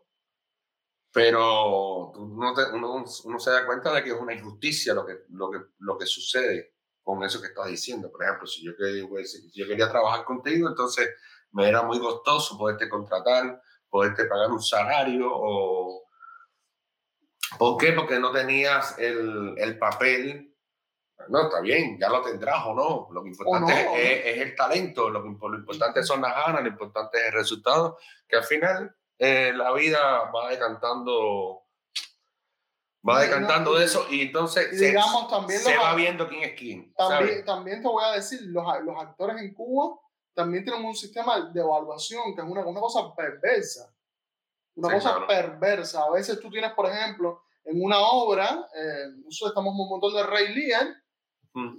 pero 1.13 2.09
uno, 2.11 2.53
uno, 2.73 3.39
se 3.39 3.51
da 3.51 3.65
cuenta 3.65 3.93
de 3.93 4.03
que 4.03 4.09
es 4.09 4.15
una 4.19 4.33
injusticia 4.33 4.93
lo 4.93 5.05
que, 5.05 5.19
lo, 5.29 5.49
que, 5.51 5.59
lo 5.77 5.97
que 5.97 6.05
sucede 6.07 6.72
con 7.03 7.23
eso 7.23 7.41
que 7.41 7.47
estás 7.47 7.67
diciendo. 7.67 8.11
Por 8.11 8.23
ejemplo, 8.23 8.47
si 8.47 8.63
yo, 8.63 8.71
quería, 8.77 9.05
si 9.25 9.51
yo 9.51 9.67
quería 9.67 9.89
trabajar 9.89 10.23
contigo, 10.25 10.69
entonces 10.69 11.09
me 11.51 11.67
era 11.67 11.83
muy 11.83 11.99
costoso 11.99 12.57
poderte 12.57 12.89
contratar, 12.89 13.61
poderte 13.89 14.25
pagar 14.25 14.51
un 14.51 14.61
salario 14.61 15.29
o... 15.31 16.03
¿Por 17.59 17.77
qué? 17.77 17.91
Porque 17.91 18.19
no 18.19 18.31
tenías 18.31 18.97
el, 18.97 19.53
el 19.57 19.77
papel 19.77 20.53
no, 21.29 21.43
está 21.43 21.61
bien, 21.61 21.97
ya 21.99 22.09
lo 22.09 22.21
tendrás 22.21 22.65
o 22.65 22.73
no. 22.73 23.07
Lo 23.11 23.25
importante 23.25 23.73
es, 23.95 24.35
es, 24.35 24.41
el 24.41 24.55
talento, 24.55 25.09
lo, 25.09 25.21
lo 25.21 25.57
importante 25.57 26.03
son 26.03 26.21
las 26.21 26.35
ganas, 26.35 26.61
lo 26.61 26.67
importante 26.67 27.17
es 27.19 27.25
el 27.27 27.33
resultado, 27.33 27.97
que 28.27 28.37
al 28.37 28.43
final 28.43 28.95
eh, 29.17 29.53
la 29.55 29.71
vida 29.73 30.31
va 30.31 30.49
decantando 30.49 31.62
va 33.07 33.21
decantando 33.21 33.75
de 33.75 33.85
eso 33.85 34.05
y 34.09 34.21
entonces 34.21 34.79
digamos, 34.79 35.23
se, 35.23 35.29
también 35.29 35.59
se 35.59 35.77
va 35.77 35.93
viendo 35.95 36.27
quién 36.27 36.43
es 36.43 36.53
quién. 36.57 36.93
También, 36.95 37.45
también 37.45 37.81
te 37.81 37.87
voy 37.87 38.03
a 38.03 38.13
decir, 38.13 38.41
los, 38.43 38.65
los, 38.83 38.97
actores 38.97 39.37
en 39.41 39.53
Cuba 39.53 39.99
también 40.33 40.63
tienen 40.63 40.83
un 40.83 40.95
sistema 40.95 41.51
de 41.51 41.59
evaluación 41.59 42.33
que 42.33 42.41
es 42.41 42.47
una, 42.47 42.65
una 42.65 42.79
cosa 42.79 43.13
perversa. 43.15 43.93
Una 44.75 44.93
cosa 44.93 45.27
perversa. 45.27 46.03
A 46.03 46.11
veces 46.11 46.39
tú 46.39 46.49
tienes, 46.49 46.71
por 46.71 46.89
ejemplo, 46.89 47.43
en 47.63 47.83
una 47.83 47.99
obra, 47.99 48.67
eh, 48.75 49.05
nosotros 49.23 49.51
estamos 49.51 49.73
en 49.73 49.81
un 49.81 49.89
montón 49.89 50.13
de 50.13 50.23
Rey 50.23 50.55
Lear, 50.55 50.87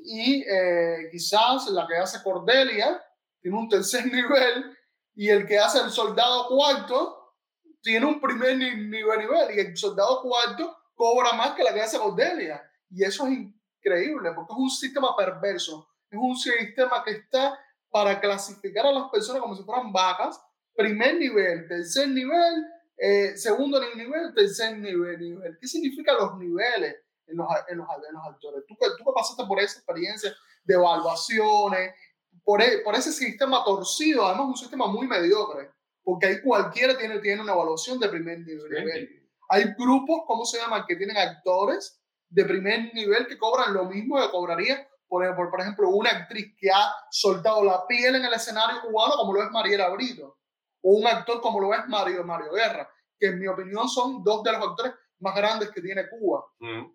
y 0.05 0.45
eh, 0.49 1.09
quizás 1.11 1.67
la 1.69 1.87
que 1.87 1.97
hace 1.97 2.23
Cordelia 2.23 3.03
tiene 3.41 3.59
un 3.59 3.69
tercer 3.69 4.07
nivel 4.13 4.77
y 5.17 5.29
el 5.29 5.47
que 5.47 5.59
hace 5.59 5.81
el 5.81 5.91
soldado 5.91 6.49
cuarto 6.49 7.35
tiene 7.83 8.07
un 8.07 8.21
primer 8.21 8.57
nivel, 8.57 8.89
nivel 8.89 9.57
y 9.57 9.61
el 9.61 9.77
soldado 9.77 10.23
cuarto 10.23 10.77
cobra 10.95 11.33
más 11.33 11.55
que 11.55 11.63
la 11.63 11.73
que 11.73 11.81
hace 11.81 11.99
Cordelia. 11.99 12.63
Y 12.91 13.05
eso 13.05 13.27
es 13.27 13.33
increíble 13.33 14.33
porque 14.35 14.53
es 14.53 14.59
un 14.59 14.71
sistema 14.71 15.17
perverso. 15.17 15.89
Es 16.11 16.19
un 16.21 16.37
sistema 16.37 17.03
que 17.05 17.13
está 17.13 17.59
para 17.91 18.21
clasificar 18.21 18.87
a 18.87 18.93
las 18.93 19.11
personas 19.11 19.43
como 19.43 19.57
si 19.57 19.63
fueran 19.63 19.93
vacas. 19.93 20.41
Primer 20.75 21.17
nivel, 21.17 21.69
tercer 21.69 22.09
nivel, 22.09 22.65
eh, 22.97 23.37
segundo 23.37 23.81
nivel, 23.95 24.35
tercer 24.35 24.77
nivel, 24.79 25.21
nivel. 25.21 25.59
¿Qué 25.61 25.69
significan 25.69 26.17
los 26.17 26.37
niveles 26.39 26.97
en 27.27 27.37
los, 27.37 27.47
en 27.69 27.79
los, 27.79 27.87
en 28.09 28.15
los 28.15 28.27
actores? 28.27 28.65
Tú, 28.67 28.77
tú 28.99 29.13
pasaste 29.15 29.45
por 29.47 29.61
esa 29.61 29.79
experiencia 29.79 30.35
de 30.65 30.75
evaluaciones, 30.75 31.95
por, 32.43 32.61
e, 32.61 32.79
por 32.79 32.95
ese 32.95 33.13
sistema 33.13 33.65
torcido, 33.65 34.27
además 34.27 34.47
un 34.47 34.57
sistema 34.57 34.87
muy 34.89 35.07
mediocre 35.07 35.71
porque 36.05 36.27
ahí 36.27 36.43
cualquiera 36.43 36.97
tiene, 36.97 37.19
tiene 37.21 37.43
una 37.43 37.53
evaluación 37.53 37.99
de 37.99 38.09
primer 38.09 38.41
nivel. 38.41 39.24
Hay 39.49 39.75
grupos, 39.79 40.23
¿cómo 40.27 40.45
se 40.45 40.59
llaman?, 40.59 40.85
que 40.87 40.97
tienen 40.97 41.17
actores 41.17 42.01
de 42.29 42.45
primer 42.45 42.93
nivel 42.95 43.27
que 43.27 43.39
cobran 43.39 43.73
lo 43.73 43.85
mismo 43.85 44.21
que 44.21 44.31
cobraría, 44.31 44.89
por, 45.07 45.51
por, 45.51 45.61
ejemplo, 45.61 45.91
una 45.91 46.11
actriz 46.11 46.55
que 46.59 46.71
ha 46.71 46.93
soltado 47.11 47.63
la 47.63 47.87
piel 47.87 48.17
en 48.17 48.25
el 48.25 48.33
escenario 48.33 48.81
cubano, 48.83 49.15
como 49.17 49.35
lo 49.35 49.43
es 49.43 49.51
Mariela 49.51 49.91
Brito, 49.91 50.39
o 50.83 50.93
un 50.93 51.07
actor 51.07 51.41
como 51.41 51.61
lo 51.61 51.73
es 51.73 51.87
Mario, 51.87 52.25
Mario 52.25 52.53
Guerra, 52.53 52.89
que 53.19 53.27
en 53.27 53.39
mi 53.39 53.47
opinión 53.47 53.89
son 53.89 54.25
dos 54.25 54.43
de 54.43 54.53
los 54.53 54.63
actores 54.63 54.95
más 55.21 55.35
grandes 55.37 55.71
que 55.71 55.81
tiene 55.81 56.09
Cuba. 56.09 56.45
Mm. 56.59 56.87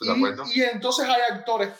y, 0.00 0.58
y, 0.58 0.62
entonces 0.64 1.08
hay 1.08 1.22
actores, 1.32 1.70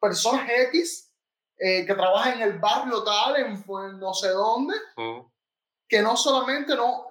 personas 0.00 0.48
X, 0.48 1.14
eh, 1.58 1.84
que 1.84 1.94
trabajan 1.94 2.40
en 2.40 2.42
el 2.42 2.58
barrio 2.58 3.04
tal, 3.04 3.36
en, 3.36 3.62
no 3.98 4.14
sé 4.14 4.28
dónde, 4.28 4.74
mm 4.96 5.30
que 5.90 6.00
no 6.00 6.16
solamente 6.16 6.76
no, 6.76 7.08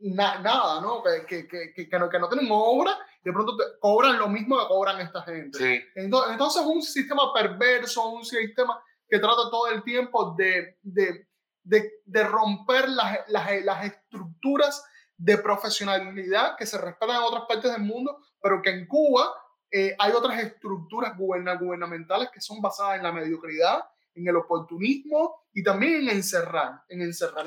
nada, 0.00 0.80
¿no? 0.80 1.02
Que, 1.02 1.26
que, 1.26 1.46
que, 1.48 1.88
que, 1.88 1.98
no, 1.98 2.08
que 2.08 2.18
no 2.18 2.28
tienen 2.28 2.48
obra, 2.50 2.96
de 3.22 3.32
pronto 3.32 3.56
cobran 3.80 4.18
lo 4.18 4.28
mismo 4.28 4.58
que 4.58 4.66
cobran 4.66 5.00
esta 5.00 5.22
gente. 5.22 5.58
Sí. 5.58 5.84
Entonces, 5.94 6.32
entonces, 6.32 6.62
un 6.64 6.82
sistema 6.82 7.32
perverso, 7.34 8.08
un 8.08 8.24
sistema 8.24 8.82
que 9.08 9.18
trata 9.18 9.50
todo 9.50 9.68
el 9.68 9.82
tiempo 9.82 10.34
de, 10.36 10.78
de, 10.82 11.26
de, 11.62 11.92
de 12.04 12.24
romper 12.24 12.88
las, 12.88 13.20
las, 13.28 13.64
las, 13.64 13.84
estructuras 13.84 14.84
de 15.16 15.36
profesionalidad 15.38 16.56
que 16.56 16.64
se 16.64 16.78
respetan 16.78 17.16
en 17.16 17.22
otras 17.22 17.44
partes 17.46 17.72
del 17.72 17.82
mundo, 17.82 18.18
pero 18.40 18.62
que 18.62 18.70
en 18.70 18.86
Cuba 18.86 19.32
eh, 19.70 19.94
hay 19.98 20.12
otras 20.12 20.38
estructuras 20.42 21.16
gubernamentales 21.16 22.30
que 22.32 22.40
son 22.40 22.60
basadas 22.60 22.96
en 22.96 23.02
la 23.02 23.12
mediocridad 23.12 23.84
en 24.20 24.28
el 24.28 24.36
oportunismo 24.36 25.46
y 25.52 25.62
también 25.62 26.02
en 26.02 26.10
encerrar, 26.10 26.84
en 26.88 27.02
encerrar 27.02 27.46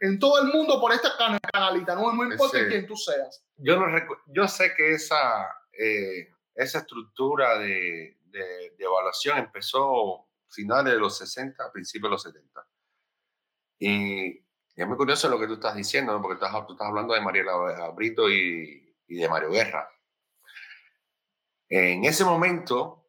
en, 0.00 0.18
todo 0.18 0.42
el 0.42 0.52
mundo 0.52 0.80
por 0.80 0.92
esta 0.92 1.10
canalita, 1.52 1.94
no, 1.94 2.12
no 2.12 2.24
importa 2.24 2.66
quién 2.68 2.86
tú 2.86 2.96
seas. 2.96 3.44
Yo, 3.56 3.78
no 3.78 3.86
yo 4.26 4.48
sé 4.48 4.72
que 4.74 4.92
esa, 4.92 5.46
eh, 5.72 6.28
esa 6.54 6.78
estructura 6.78 7.58
de, 7.58 8.18
de, 8.24 8.74
evaluación 8.78 9.38
empezó 9.38 10.28
finales 10.48 10.94
de 10.94 10.98
los 10.98 11.16
60, 11.18 11.70
principios 11.72 12.08
de 12.08 12.12
los 12.12 12.22
70. 12.22 12.66
Y, 13.78 14.42
es 14.74 14.88
muy 14.88 14.96
curioso 14.96 15.28
lo 15.28 15.38
que 15.38 15.46
tú 15.46 15.54
estás 15.54 15.74
diciendo, 15.74 16.18
porque 16.22 16.42
estás, 16.42 16.66
tú 16.66 16.72
estás 16.72 16.88
hablando 16.88 17.12
de 17.12 17.20
Mariela 17.20 17.90
Brito 17.94 18.30
y, 18.30 18.96
y 19.06 19.16
de 19.16 19.28
Mario 19.28 19.50
Guerra. 19.50 19.88
En 21.68 22.04
ese 22.04 22.24
momento, 22.24 23.01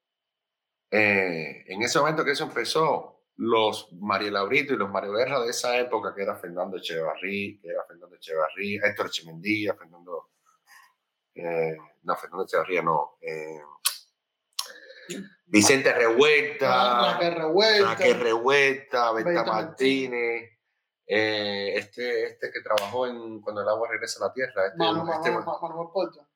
eh, 0.95 1.63
en 1.67 1.82
ese 1.82 1.97
momento 1.97 2.23
que 2.23 2.32
eso 2.32 2.43
empezó, 2.43 3.23
los 3.38 3.91
Mariela 3.93 4.43
Brito 4.43 4.73
y 4.73 4.77
los 4.77 4.91
Mario 4.91 5.13
Guerra 5.13 5.39
de 5.41 5.49
esa 5.49 5.75
época, 5.79 6.13
que 6.13 6.21
era 6.21 6.36
Fernando 6.36 6.77
Echevarrí, 6.77 7.60
que 7.60 7.69
era 7.69 7.84
Fernando 7.88 8.15
Echevarrí, 8.15 8.75
Héctor 8.75 9.10
Chemendía, 9.10 9.73
Fernando, 9.73 10.29
eh, 11.34 11.75
no, 12.03 12.15
Fernando 12.15 12.43
Echevarría 12.43 12.84
no, 12.84 13.17
eh, 13.21 13.60
Vicente 15.47 15.91
Revuelta, 15.93 17.13
Raquel 17.13 17.36
Revuelta, 17.36 17.89
Raquel 17.89 18.19
Revuelta, 18.19 19.13
Martínez, 19.45 20.51
eh, 21.08 21.73
este, 21.75 22.25
este 22.27 22.51
que 22.51 22.62
trabajó 22.62 23.08
en 23.08 23.41
Cuando 23.41 23.62
el 23.62 23.67
agua 23.67 23.89
regresa 23.89 24.23
a 24.23 24.27
la 24.27 24.34
tierra. 24.34 24.67
Este, 24.67 24.84
este 24.84 25.32
Manuel 25.32 25.89
Porta. 25.91 26.27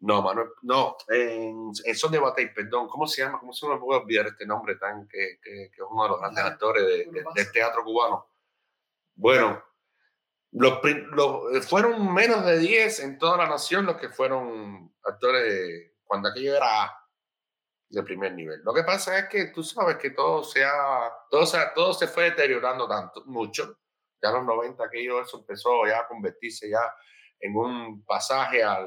No, 0.00 0.20
Manuel, 0.20 0.48
no, 0.62 0.96
en, 1.08 1.70
en 1.84 1.94
Son 1.94 2.12
de 2.12 2.18
Batey, 2.18 2.52
perdón, 2.52 2.88
¿cómo 2.88 3.06
se 3.06 3.22
llama? 3.22 3.40
¿Cómo 3.40 3.52
se 3.52 3.66
me 3.66 3.78
puede 3.78 4.00
olvidar 4.00 4.26
este 4.26 4.44
nombre 4.44 4.76
tan 4.76 5.08
que, 5.08 5.38
que, 5.42 5.70
que 5.70 5.82
es 5.82 5.86
uno 5.88 6.02
de 6.02 6.08
los 6.10 6.20
grandes 6.20 6.44
actores 6.44 6.84
de, 6.84 7.24
del 7.34 7.52
teatro 7.52 7.84
cubano? 7.84 8.26
Bueno, 9.14 9.62
los, 10.52 10.80
los, 11.12 11.66
fueron 11.66 12.12
menos 12.12 12.44
de 12.44 12.58
10 12.58 13.00
en 13.00 13.18
toda 13.18 13.38
la 13.38 13.48
nación 13.48 13.86
los 13.86 13.96
que 13.96 14.08
fueron 14.08 14.94
actores 15.02 15.92
cuando 16.04 16.28
aquello 16.28 16.56
era 16.56 16.92
de 17.88 18.02
primer 18.02 18.32
nivel. 18.32 18.60
Lo 18.62 18.74
que 18.74 18.82
pasa 18.82 19.18
es 19.18 19.28
que 19.28 19.46
tú 19.46 19.62
sabes 19.62 19.96
que 19.96 20.10
todo 20.10 20.44
se, 20.44 20.64
ha, 20.64 21.10
todo 21.30 21.46
se, 21.46 21.58
todo 21.74 21.94
se 21.94 22.08
fue 22.08 22.24
deteriorando 22.24 22.86
tanto, 22.88 23.24
mucho. 23.26 23.78
Ya 24.22 24.30
en 24.30 24.36
los 24.36 24.44
90 24.44 24.84
aquello 24.84 25.20
eso 25.20 25.38
empezó 25.38 25.86
ya 25.86 26.00
a 26.00 26.08
convertirse 26.08 26.68
ya 26.68 26.94
en 27.40 27.56
un 27.56 28.04
pasaje 28.04 28.62
a, 28.62 28.78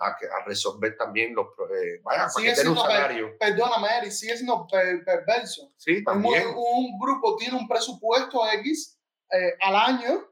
a, 0.00 0.08
a, 0.08 0.44
resolver 0.46 0.96
también 0.96 1.34
los 1.34 1.46
eh, 1.46 2.00
vaya, 2.02 2.28
sigue 2.28 2.68
un 2.68 2.76
salario. 2.76 3.36
perdóname, 3.38 3.88
Eri, 3.98 4.10
sigue 4.10 4.36
siendo 4.36 4.66
perverso. 4.66 5.72
Sí, 5.76 6.02
también. 6.02 6.48
Un, 6.48 6.54
un, 6.56 6.98
grupo 6.98 7.36
tiene 7.36 7.56
un 7.56 7.68
presupuesto 7.68 8.40
X 8.54 8.98
eh, 9.32 9.54
al 9.60 9.76
año, 9.76 10.26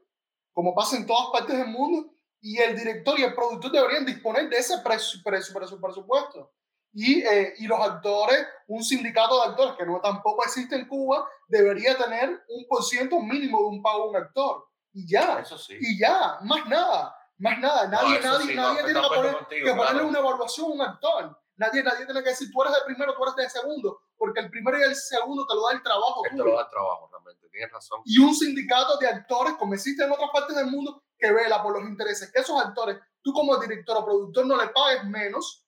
como 0.51 0.73
pasa 0.73 0.97
en 0.97 1.05
todas 1.05 1.29
partes 1.31 1.57
del 1.57 1.67
mundo, 1.67 2.13
y 2.41 2.57
el 2.57 2.75
director 2.75 3.19
y 3.19 3.23
el 3.23 3.33
productor 3.33 3.71
deberían 3.71 4.05
disponer 4.05 4.49
de 4.49 4.57
ese 4.57 4.75
presupuesto 4.83 6.51
y, 6.93 7.19
eh, 7.21 7.53
y, 7.59 7.67
los 7.67 7.79
actores, 7.79 8.47
un 8.67 8.83
sindicato 8.83 9.39
de 9.41 9.49
actores 9.49 9.75
que 9.77 9.85
no 9.85 10.01
tampoco 10.01 10.43
existe 10.43 10.75
en 10.75 10.87
Cuba, 10.87 11.27
debería 11.47 11.97
tener 11.97 12.29
un 12.47 12.65
por 12.67 12.83
ciento 12.83 13.19
mínimo 13.19 13.59
de 13.59 13.65
un 13.65 13.81
pago 13.81 14.03
a 14.03 14.09
un 14.09 14.15
actor. 14.15 14.65
Y 14.91 15.07
ya, 15.07 15.39
Eso 15.39 15.57
sí. 15.57 15.77
y 15.79 15.99
ya, 15.99 16.39
más 16.41 16.65
nada, 16.67 17.15
más 17.39 17.59
nada. 17.59 17.87
Nadie, 17.87 18.19
nadie, 18.21 18.55
nadie 18.55 18.83
tiene 18.83 19.01
que, 19.01 19.07
poner, 19.07 19.47
que 19.47 19.73
ponerle 19.73 20.03
una 20.03 20.19
evaluación 20.19 20.71
a 20.71 20.73
un 20.73 20.81
actor. 20.81 21.39
Nadie, 21.55 21.83
nadie 21.83 22.05
tiene 22.05 22.23
que 22.23 22.29
decir, 22.29 22.49
tú 22.51 22.61
eres 22.61 22.73
de 22.73 22.79
primero, 22.85 23.13
tú 23.15 23.23
eres 23.23 23.35
de 23.35 23.49
segundo, 23.49 23.99
porque 24.17 24.39
el 24.39 24.49
primero 24.49 24.79
y 24.79 24.83
el 24.83 24.95
segundo 24.95 25.45
te 25.45 25.55
lo 25.55 25.67
da 25.67 25.73
el 25.73 25.83
trabajo. 25.83 26.21
Te 26.23 26.37
lo 26.37 26.55
da 26.55 26.61
el 26.61 26.69
trabajo, 26.69 27.09
realmente, 27.11 27.49
tienes 27.49 27.71
razón. 27.71 28.01
Y 28.05 28.17
un 28.19 28.33
sindicato 28.33 28.97
de 28.97 29.07
actores, 29.07 29.55
como 29.55 29.73
existe 29.73 30.03
en 30.03 30.11
otras 30.11 30.29
partes 30.31 30.55
del 30.55 30.67
mundo, 30.67 31.03
que 31.17 31.31
vela 31.31 31.61
por 31.61 31.77
los 31.77 31.89
intereses, 31.89 32.31
que 32.31 32.39
esos 32.39 32.59
actores, 32.61 32.97
tú 33.21 33.33
como 33.33 33.57
director 33.57 33.97
o 33.97 34.05
productor 34.05 34.45
no 34.45 34.55
le 34.55 34.69
pagues 34.69 35.03
menos 35.03 35.65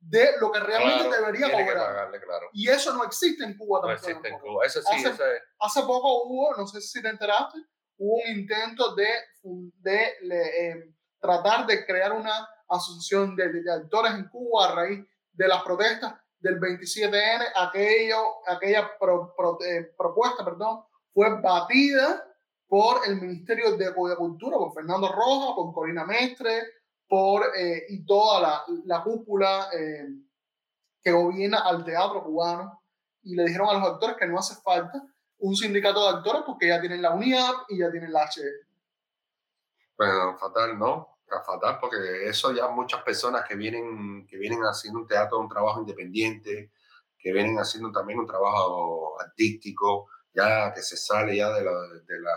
de 0.00 0.38
lo 0.40 0.50
que 0.50 0.60
realmente 0.60 1.16
debería 1.16 1.50
cobrar. 1.50 2.10
claro. 2.20 2.48
Y 2.52 2.68
eso 2.68 2.94
no 2.94 3.04
existe 3.04 3.44
en 3.44 3.56
Cuba 3.56 3.80
No 3.82 3.92
existe 3.92 4.28
en 4.28 4.38
Cuba. 4.38 4.64
Eso 4.64 4.80
sí, 4.80 5.04
hace, 5.04 5.24
hace, 5.58 5.80
poco 5.82 6.24
hubo, 6.24 6.56
no 6.56 6.66
sé 6.66 6.80
si 6.80 7.02
te 7.02 7.08
enteraste, 7.08 7.58
hubo 7.98 8.14
un 8.14 8.38
intento 8.38 8.94
de, 8.94 9.08
de, 9.42 10.04
eh, 10.30 10.94
tratar 11.20 11.66
de 11.66 11.84
crear 11.84 12.12
una 12.12 12.48
asociación 12.68 13.36
de, 13.36 13.52
de, 13.52 13.72
actores 13.72 14.14
en 14.14 14.28
Cuba 14.28 14.68
a 14.68 14.74
raíz 14.74 15.06
de 15.32 15.48
las 15.48 15.62
protestas 15.62 16.14
del 16.38 16.60
27N. 16.60 17.44
Aquello, 17.56 18.16
aquella 18.46 18.90
eh, 19.64 19.94
propuesta 19.96 20.44
perdón, 20.44 20.84
fue 21.12 21.40
batida 21.40 22.24
por 22.68 23.06
el 23.06 23.20
Ministerio 23.20 23.76
de 23.76 23.94
Cultura, 23.94 24.56
por 24.56 24.74
Fernando 24.74 25.08
Rojas, 25.08 25.54
por 25.54 25.72
Corina 25.72 26.04
Mestre, 26.04 26.62
por, 27.08 27.44
eh, 27.56 27.84
y 27.88 28.04
toda 28.04 28.40
la, 28.40 28.62
la 28.84 29.02
cúpula 29.02 29.68
eh, 29.72 30.08
que 31.00 31.12
gobierna 31.12 31.60
al 31.60 31.84
teatro 31.84 32.24
cubano 32.24 32.82
y 33.22 33.36
le 33.36 33.44
dijeron 33.44 33.68
a 33.68 33.74
los 33.74 33.88
actores 33.92 34.16
que 34.16 34.26
no 34.26 34.38
hace 34.38 34.60
falta 34.60 35.02
un 35.38 35.54
sindicato 35.54 36.02
de 36.02 36.18
actores 36.18 36.42
porque 36.46 36.68
ya 36.68 36.80
tienen 36.80 37.02
la 37.02 37.12
UNIAP 37.12 37.54
y 37.68 37.78
ya 37.78 37.90
tienen 37.90 38.12
la 38.12 38.22
H. 38.22 38.40
Bueno, 39.96 40.36
fatal, 40.38 40.78
¿no? 40.78 41.18
Fatal 41.28 41.78
porque 41.80 42.28
eso 42.28 42.52
ya 42.52 42.68
muchas 42.68 43.02
personas 43.02 43.44
que 43.48 43.56
vienen, 43.56 44.26
que 44.26 44.36
vienen 44.36 44.60
haciendo 44.60 45.00
un 45.00 45.06
teatro, 45.06 45.40
un 45.40 45.48
trabajo 45.48 45.80
independiente, 45.80 46.72
que 47.18 47.32
vienen 47.32 47.58
haciendo 47.58 47.90
también 47.90 48.18
un 48.18 48.26
trabajo 48.26 49.20
artístico, 49.20 50.08
ya 50.32 50.72
que 50.72 50.82
se 50.82 50.96
sale 50.96 51.36
ya 51.36 51.50
de, 51.52 51.64
la, 51.64 51.72
de, 51.72 52.20
la, 52.20 52.36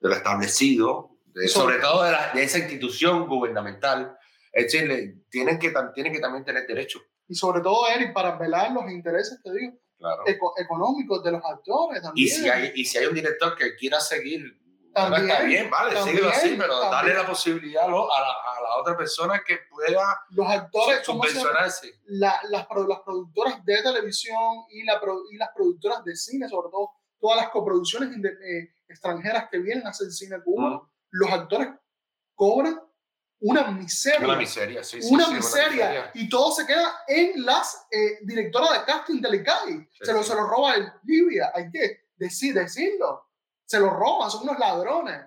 de 0.00 0.08
lo 0.08 0.14
establecido, 0.14 1.18
sobre 1.48 1.78
todo 1.78 2.04
de, 2.04 2.14
de, 2.34 2.44
esa 2.44 2.58
institución 2.58 3.26
gubernamental. 3.26 4.16
Es 4.52 4.72
decir, 4.72 5.24
tienen 5.30 5.58
que, 5.58 5.72
tienen 5.94 6.12
que 6.12 6.20
también 6.20 6.44
tener 6.44 6.66
derecho. 6.66 7.00
Y 7.28 7.34
sobre 7.34 7.60
todo, 7.60 7.86
Eric, 7.88 8.12
para 8.12 8.36
velar 8.36 8.72
los 8.72 8.90
intereses, 8.90 9.40
te 9.42 9.52
digo, 9.52 9.78
claro. 9.98 10.22
económicos 10.56 11.22
de 11.22 11.32
los 11.32 11.42
actores 11.44 12.02
también. 12.02 12.26
Y 12.26 12.30
si, 12.30 12.48
hay, 12.48 12.72
y 12.74 12.84
si 12.84 12.98
hay 12.98 13.06
un 13.06 13.14
director 13.14 13.54
que 13.56 13.76
quiera 13.76 14.00
seguir, 14.00 14.58
también, 14.98 15.30
está 15.30 15.42
bien, 15.42 15.70
vale, 15.70 16.02
síguelo 16.02 16.28
así, 16.28 16.56
pero 16.58 16.80
darle 16.90 17.14
la 17.14 17.26
posibilidad 17.26 17.84
a 17.84 17.88
la, 17.88 17.96
a 17.96 18.60
la, 18.62 18.76
otra 18.80 18.96
persona 18.96 19.42
que 19.46 19.58
pueda 19.70 20.20
los 20.30 20.48
actores, 20.48 21.04
subvencionarse. 21.04 22.00
La, 22.06 22.40
las, 22.50 22.66
las 22.86 23.00
productoras 23.00 23.64
de 23.64 23.82
televisión 23.82 24.64
y, 24.70 24.84
la, 24.84 25.00
y 25.30 25.36
las 25.36 25.50
productoras 25.54 26.04
de 26.04 26.16
cine, 26.16 26.48
sobre 26.48 26.70
todo 26.70 26.90
todas 27.20 27.36
las 27.38 27.48
coproducciones 27.50 28.10
eh, 28.16 28.74
extranjeras 28.88 29.48
que 29.50 29.58
vienen 29.58 29.86
a 29.86 29.90
hacer 29.90 30.10
cine 30.10 30.40
cubano 30.42 30.90
los 31.10 31.30
actores 31.30 31.68
cobran 32.34 32.80
una 33.40 33.70
miseria. 33.70 34.26
Una 34.26 34.36
miseria, 34.36 34.82
sí, 34.82 35.00
sí, 35.00 35.14
una, 35.14 35.30
miseria. 35.30 36.10
Y 36.14 36.28
todo 36.28 36.52
se 36.52 36.66
queda 36.66 37.02
en 37.06 37.44
las 37.44 37.86
eh, 37.90 38.18
directoras 38.22 38.72
de 38.72 38.84
casting 38.84 39.20
del 39.20 39.36
ICAI. 39.36 39.88
se, 39.92 40.12
lo, 40.12 40.22
se 40.22 40.34
lo 40.34 40.46
roba 40.46 40.74
el 40.74 40.92
Libia, 41.04 41.52
hay 41.54 41.70
que 41.70 42.08
decir, 42.16 42.54
decirlo. 42.54 43.27
Se 43.68 43.78
lo 43.78 43.90
roban, 43.90 44.30
son 44.30 44.44
unos 44.44 44.58
ladrones. 44.58 45.20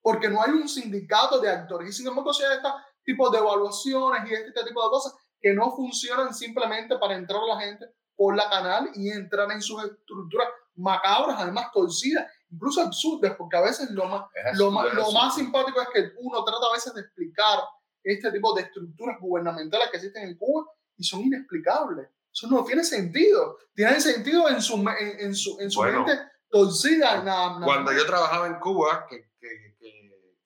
Porque 0.00 0.28
no 0.28 0.42
hay 0.42 0.50
un 0.50 0.68
sindicato 0.68 1.38
de 1.40 1.48
actores. 1.48 1.90
Y 1.90 1.92
sin 1.92 2.08
embargo, 2.08 2.34
se 2.34 2.42
este 2.44 2.68
tipo 3.04 3.30
de 3.30 3.38
evaluaciones 3.38 4.28
y 4.28 4.34
este 4.34 4.64
tipo 4.64 4.82
de 4.82 4.90
cosas 4.90 5.14
que 5.40 5.52
no 5.52 5.70
funcionan 5.70 6.34
simplemente 6.34 6.98
para 6.98 7.14
entrar 7.14 7.40
a 7.40 7.54
la 7.54 7.60
gente 7.60 7.86
por 8.16 8.36
la 8.36 8.50
canal 8.50 8.90
y 8.94 9.10
entrar 9.10 9.50
en 9.52 9.62
sus 9.62 9.82
estructuras 9.84 10.48
macabras, 10.74 11.40
además 11.40 11.66
torcidas 11.72 12.26
incluso 12.52 12.82
absurdas, 12.82 13.34
porque 13.36 13.56
a 13.56 13.62
veces 13.62 13.90
lo 13.90 14.06
más, 14.06 14.26
lo, 14.54 14.70
más, 14.70 14.92
lo 14.94 15.10
más 15.12 15.34
simpático 15.34 15.80
es 15.80 15.88
que 15.88 16.12
uno 16.18 16.44
trata 16.44 16.66
a 16.68 16.74
veces 16.74 16.92
de 16.94 17.00
explicar 17.00 17.60
este 18.02 18.30
tipo 18.30 18.54
de 18.54 18.62
estructuras 18.62 19.18
gubernamentales 19.20 19.88
que 19.90 19.96
existen 19.96 20.28
en 20.28 20.36
Cuba 20.36 20.66
y 20.96 21.04
son 21.04 21.20
inexplicables. 21.20 22.08
Eso 22.30 22.48
no 22.48 22.64
tiene 22.64 22.84
sentido. 22.84 23.58
Tiene 23.74 24.00
sentido 24.00 24.48
en 24.48 24.60
su, 24.60 24.74
en, 24.98 25.34
su, 25.34 25.58
en 25.60 25.70
su 25.70 25.82
mente 25.82 26.12
torcida. 26.52 27.22
Nada, 27.22 27.58
cuando 27.64 27.92
yo 27.92 28.06
trabajaba 28.06 28.46
en 28.46 28.60
Cuba, 28.60 29.06
que, 29.08 29.30
que, 29.40 29.76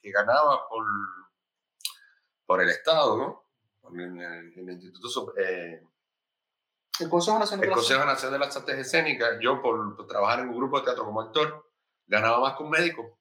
que, 0.01 0.11
ganaba 0.13 0.69
por, 0.69 0.85
por 2.47 2.63
el 2.63 2.71
Estado, 2.71 3.17
¿no? 3.19 3.45
En 3.93 4.21
el, 4.21 4.71
Instituto... 4.71 5.35
Eh, 5.37 5.83
el 7.01 7.11
Consejo 7.11 7.39
Nacional, 7.39 7.67
el 7.67 7.75
Consejo 7.75 8.05
Nacional 8.07 8.41
de 8.41 8.47
las 8.47 8.57
Artes 8.57 8.79
Escénicas, 8.79 9.37
yo 9.41 9.61
por, 9.61 9.97
por, 9.97 10.07
trabajar 10.07 10.41
en 10.41 10.49
un 10.49 10.57
grupo 10.57 10.79
de 10.79 10.85
teatro 10.87 11.05
como 11.05 11.21
actor, 11.21 11.69
ganaba 12.07 12.41
más 12.41 12.57
que 12.57 12.63
un 12.63 12.71
médico. 12.71 13.19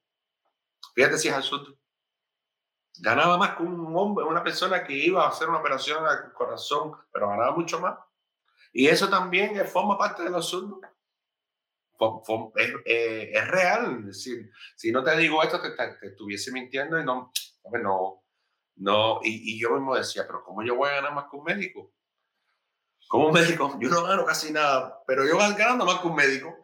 Fíjate 0.94 1.18
si 1.18 1.28
es 1.28 1.34
absurdo. 1.34 1.76
Ganaba 3.00 3.36
más 3.36 3.56
que 3.56 3.64
un 3.64 3.94
hombre, 3.94 4.24
una 4.24 4.42
persona 4.42 4.82
que 4.82 4.94
iba 4.94 5.24
a 5.24 5.28
hacer 5.28 5.48
una 5.48 5.58
operación 5.58 6.06
al 6.06 6.32
corazón, 6.32 6.96
pero 7.12 7.28
ganaba 7.28 7.54
mucho 7.54 7.78
más. 7.80 7.98
Y 8.72 8.86
eso 8.86 9.10
también 9.10 9.66
forma 9.66 9.98
parte 9.98 10.22
del 10.22 10.34
absurdo. 10.34 10.80
Es, 12.56 12.74
eh, 12.84 13.30
es, 13.32 13.48
real. 13.48 14.06
Decir, 14.06 14.50
si 14.74 14.92
no 14.92 15.02
te 15.02 15.16
digo 15.16 15.42
esto, 15.42 15.60
te, 15.60 15.70
te, 15.70 16.06
estuviese 16.06 16.52
mintiendo 16.52 17.00
y 17.00 17.04
no, 17.04 17.32
no, 17.82 18.24
no. 18.76 19.20
Y, 19.22 19.54
y, 19.54 19.60
yo 19.60 19.70
mismo 19.70 19.96
decía, 19.96 20.24
pero 20.26 20.42
¿cómo 20.44 20.62
yo 20.62 20.76
voy 20.76 20.90
a 20.90 20.96
ganar 20.96 21.14
más 21.14 21.26
que 21.30 21.36
un 21.36 21.44
médico? 21.44 21.92
Como 23.08 23.28
un 23.28 23.32
médico, 23.32 23.76
yo 23.80 23.88
no 23.88 24.02
gano 24.02 24.24
casi 24.24 24.52
nada, 24.52 25.02
pero 25.06 25.24
yo 25.24 25.38
ganando 25.38 25.84
más 25.84 26.00
que 26.00 26.08
un 26.08 26.16
médico 26.16 26.56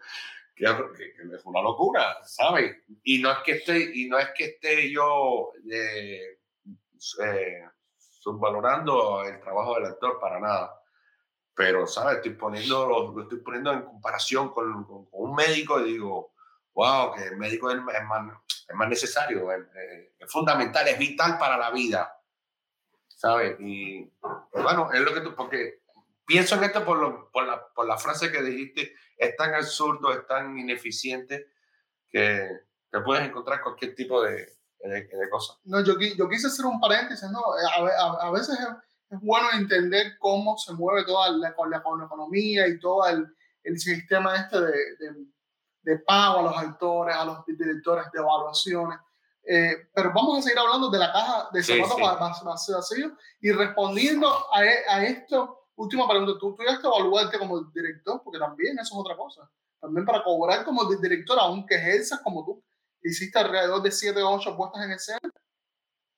que, 0.96 1.34
es 1.34 1.44
una 1.44 1.62
locura, 1.62 2.18
¿sabes? 2.24 2.76
Y 3.02 3.20
no 3.20 3.32
es 3.32 3.38
que 3.44 3.52
esté, 3.52 3.90
y 3.94 4.08
no 4.08 4.18
es 4.18 4.28
que 4.34 4.44
esté 4.44 4.90
yo 4.90 5.52
eh, 5.70 6.38
eh, 7.24 7.64
subvalorando 7.98 9.24
el 9.24 9.40
trabajo 9.40 9.74
del 9.74 9.86
actor 9.86 10.18
para 10.20 10.40
nada. 10.40 10.81
Pero, 11.54 11.86
¿sabes? 11.86 12.16
Estoy 12.16 12.32
poniendo, 12.32 12.86
lo, 12.86 13.22
estoy 13.22 13.38
poniendo 13.38 13.72
en 13.72 13.82
comparación 13.82 14.50
con, 14.50 14.84
con, 14.84 15.06
un 15.10 15.34
médico 15.34 15.80
y 15.80 15.92
digo, 15.92 16.32
wow, 16.74 17.14
que 17.14 17.24
el 17.24 17.36
médico 17.36 17.70
es, 17.70 17.80
más, 17.82 17.96
es 18.68 18.74
más, 18.74 18.88
necesario, 18.88 19.52
es, 19.52 20.30
fundamental, 20.30 20.88
es 20.88 20.98
vital 20.98 21.38
para 21.38 21.58
la 21.58 21.70
vida. 21.70 22.18
¿Sabes? 23.08 23.56
Y 23.60 24.10
bueno, 24.52 24.90
es 24.92 25.00
lo 25.00 25.14
que 25.14 25.20
tú, 25.20 25.34
porque 25.34 25.82
pienso 26.26 26.56
en 26.56 26.64
esto 26.64 26.84
por, 26.84 26.98
lo, 26.98 27.30
por, 27.30 27.46
la, 27.46 27.64
por 27.74 27.86
la 27.86 27.98
frase 27.98 28.32
que 28.32 28.42
dijiste, 28.42 28.94
es 29.16 29.36
tan 29.36 29.54
absurdo, 29.54 30.12
es 30.12 30.26
tan 30.26 30.58
ineficiente 30.58 31.52
que, 32.08 32.48
que 32.90 33.00
puedes 33.00 33.28
encontrar 33.28 33.62
cualquier 33.62 33.94
tipo 33.94 34.22
de, 34.22 34.52
de, 34.88 35.30
cosas. 35.30 35.58
No, 35.64 35.84
yo, 35.84 35.94
yo 35.98 36.28
quise 36.28 36.48
hacer 36.48 36.66
un 36.66 36.80
paréntesis, 36.80 37.28
¿no? 37.30 37.40
A, 37.40 38.26
a, 38.26 38.30
veces 38.30 38.58
es, 39.12 39.20
bueno 39.20 39.48
entender 39.54 40.18
cómo 40.18 40.56
se 40.58 40.72
mueve 40.72 41.04
toda 41.04 41.30
la, 41.30 41.54
con, 41.54 41.70
la, 41.70 41.78
economía 41.78 42.66
y 42.66 42.78
todo 42.78 43.06
el, 43.06 43.26
el 43.62 43.78
sistema 43.78 44.36
este 44.36 44.60
de, 44.60 44.72
de, 44.98 45.26
de, 45.82 45.98
pago 45.98 46.40
a 46.40 46.42
los 46.42 46.56
actores, 46.56 47.14
a 47.14 47.24
los 47.24 47.44
directores 47.46 48.06
de 48.12 48.20
evaluaciones. 48.20 48.98
Eh, 49.44 49.88
pero 49.92 50.12
vamos 50.14 50.38
a 50.38 50.42
seguir 50.42 50.58
hablando 50.58 50.88
de 50.88 50.98
la 50.98 51.12
caja 51.12 51.48
de 51.52 51.62
zapatos 51.62 52.38
sí, 52.64 52.72
vacíos 52.72 53.12
y 53.40 53.50
respondiendo 53.50 54.28
a, 54.52 54.64
e, 54.64 54.84
a, 54.88 55.04
esto, 55.04 55.66
última 55.74 56.08
pregunta, 56.08 56.38
¿tú, 56.38 56.54
tú 56.54 56.62
ya 56.64 56.80
te 56.80 56.86
evaluaste 56.86 57.38
como 57.38 57.60
director? 57.64 58.22
Porque 58.22 58.38
también 58.38 58.78
eso 58.78 58.94
es 58.94 59.00
otra 59.00 59.16
cosa. 59.16 59.50
También 59.80 60.06
para 60.06 60.22
cobrar 60.22 60.64
como 60.64 60.84
director, 60.94 61.36
aunque 61.40 61.74
ejerzas 61.74 62.20
como 62.20 62.44
tú 62.44 62.62
hiciste 63.02 63.38
alrededor 63.38 63.82
de 63.82 63.90
7 63.90 64.22
o 64.22 64.30
8 64.30 64.56
puestas 64.56 64.84
en 64.84 64.92
escena, 64.92 65.18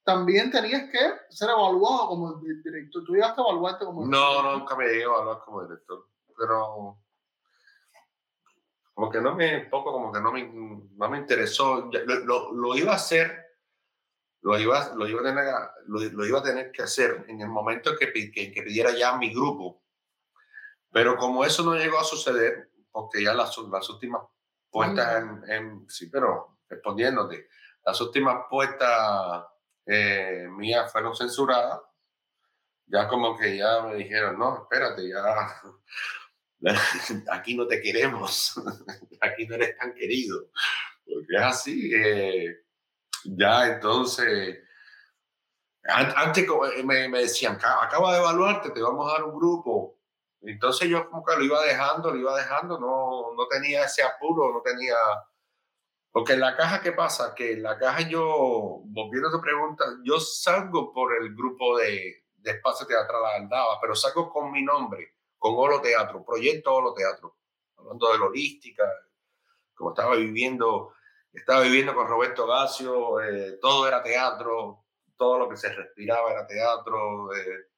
también 0.05 0.51
tenías 0.51 0.90
que 0.90 1.01
ser 1.31 1.49
evaluado 1.49 2.09
como 2.09 2.35
director. 2.35 3.03
¿Tú 3.05 3.14
llegaste 3.14 3.40
a 3.40 3.45
evaluarte 3.45 3.85
como 3.87 4.05
director? 4.05 4.45
No, 4.45 4.59
nunca 4.59 4.77
me 4.77 4.85
llegué 4.85 5.03
a 5.03 5.07
evaluar 5.07 5.40
como 5.45 5.62
director, 5.62 6.07
pero 6.37 6.99
como 8.93 9.11
que 9.11 9.21
no 9.21 9.35
me, 9.35 9.61
poco 9.62 9.93
como 9.93 10.12
que 10.12 10.21
no 10.21 10.31
me, 10.31 10.47
no 10.47 11.09
me 11.09 11.19
interesó. 11.19 11.90
Lo, 11.90 12.53
lo, 12.53 12.77
iba 12.77 12.93
a 12.93 12.97
hacer, 12.97 13.57
lo 14.43 14.59
iba, 14.59 14.95
lo, 14.95 15.09
iba 15.09 15.21
a 15.21 15.25
tener, 15.25 15.45
lo, 15.87 16.27
iba 16.27 16.38
a 16.38 16.43
tener 16.43 16.71
que 16.71 16.83
hacer 16.83 17.25
en 17.29 17.40
el 17.40 17.49
momento 17.49 17.97
que, 17.97 18.12
que, 18.12 18.31
que 18.31 18.62
pidiera 18.62 18.93
ya 18.93 19.17
mi 19.17 19.33
grupo. 19.33 19.83
Pero 20.93 21.17
como 21.17 21.45
eso 21.45 21.64
no 21.64 21.75
llegó 21.75 21.99
a 21.99 22.05
suceder, 22.05 22.71
porque 22.93 23.23
ya 23.25 23.35
las, 23.35 23.57
las 23.59 23.88
últimas 23.88 24.23
puestas 24.71 25.23
en, 25.23 25.51
en, 25.51 25.90
sí, 25.90 26.09
pero 26.09 26.59
respondiéndote, 26.69 27.49
las 27.85 28.01
últimas 28.01 28.45
puestas 28.49 29.45
eh, 29.87 30.47
mías 30.51 30.90
fueron 30.90 31.14
censuradas, 31.14 31.81
ya 32.87 33.09
como 33.09 33.37
que 33.37 33.57
ya 33.59 33.83
me 33.83 33.97
dijeron, 33.97 34.38
no, 34.38 34.62
espérate, 34.62 35.09
ya 35.09 35.62
aquí 37.33 37.55
no 37.55 37.66
te 37.66 37.81
queremos, 37.81 38.55
aquí 39.20 39.47
no 39.47 39.55
eres 39.57 39.77
tan 39.77 39.94
querido, 39.94 40.49
porque 41.05 41.37
es 41.37 41.42
así, 41.42 41.92
eh, 41.94 42.64
ya 43.25 43.66
entonces, 43.68 44.59
antes 45.83 46.44
eh, 46.44 46.83
me, 46.83 47.09
me 47.09 47.20
decían, 47.20 47.57
acaba 47.57 48.12
de 48.12 48.20
evaluarte, 48.20 48.70
te 48.70 48.81
vamos 48.81 49.09
a 49.09 49.14
dar 49.14 49.25
un 49.25 49.37
grupo, 49.37 49.99
entonces 50.40 50.88
yo 50.88 51.09
como 51.09 51.25
que 51.25 51.37
lo 51.37 51.44
iba 51.44 51.62
dejando, 51.64 52.11
lo 52.11 52.18
iba 52.18 52.37
dejando, 52.37 52.79
no, 52.79 53.35
no 53.35 53.47
tenía 53.49 53.85
ese 53.85 54.03
apuro, 54.03 54.53
no 54.53 54.61
tenía 54.61 54.94
porque 56.14 56.35
en 56.35 56.40
la 56.40 56.57
caja, 56.57 56.81
¿qué 56.81 56.92
pasa? 56.92 57.35
Que 57.35 57.55
en 57.55 57.64
la 57.64 57.77
caja 57.77 58.09
yo, 58.09 58.83
volviendo 58.85 59.31
a 59.31 59.33
tu 59.33 59.40
pregunta, 59.40 59.85
yo 60.05 60.20
salgo 60.20 60.92
por 60.92 61.12
el 61.20 61.35
grupo 61.35 61.77
de, 61.77 62.27
de 62.37 62.50
Espacio 62.53 62.87
Teatral 62.87 63.24
Aldaba, 63.24 63.81
pero 63.81 63.96
salgo 63.96 64.31
con 64.31 64.53
mi 64.53 64.62
nombre, 64.62 65.16
con 65.37 65.55
Olo 65.57 65.81
Teatro, 65.81 66.24
Proyecto 66.24 66.72
Olo 66.72 66.94
Teatro, 66.94 67.37
hablando 67.77 68.12
de 68.12 68.22
holística, 68.22 68.85
como 69.74 69.90
estaba 69.90 70.14
viviendo, 70.14 70.94
estaba 71.33 71.62
viviendo 71.62 71.96
con 71.96 72.07
Roberto 72.07 72.46
Gacio, 72.46 73.20
eh, 73.20 73.59
todo 73.61 73.88
era 73.88 74.00
teatro, 74.00 74.85
todo 75.16 75.40
lo 75.40 75.48
que 75.48 75.57
se 75.57 75.74
respiraba 75.74 76.31
era 76.31 76.46
teatro, 76.46 77.35
eh, 77.35 77.70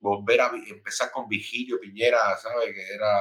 volver 0.00 0.40
a 0.40 0.50
empezar 0.66 1.12
con 1.12 1.28
Vigilio 1.28 1.78
Piñera, 1.78 2.36
¿sabes? 2.38 2.74
Que 2.74 2.92
era... 2.92 3.20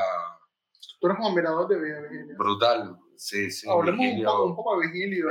Tú 0.99 1.06
eres 1.06 1.19
un 1.19 1.27
admirador 1.27 1.67
de 1.67 1.75
Vigilio. 1.77 2.38
Brutal, 2.39 2.97
Sí, 3.22 3.52
sí. 3.52 3.70
Hablemos 3.70 4.04
un, 4.04 4.24
poco, 4.24 4.46
un 4.46 4.56
poco 4.56 4.80
de 4.80 4.88
Vigilio 4.88 5.28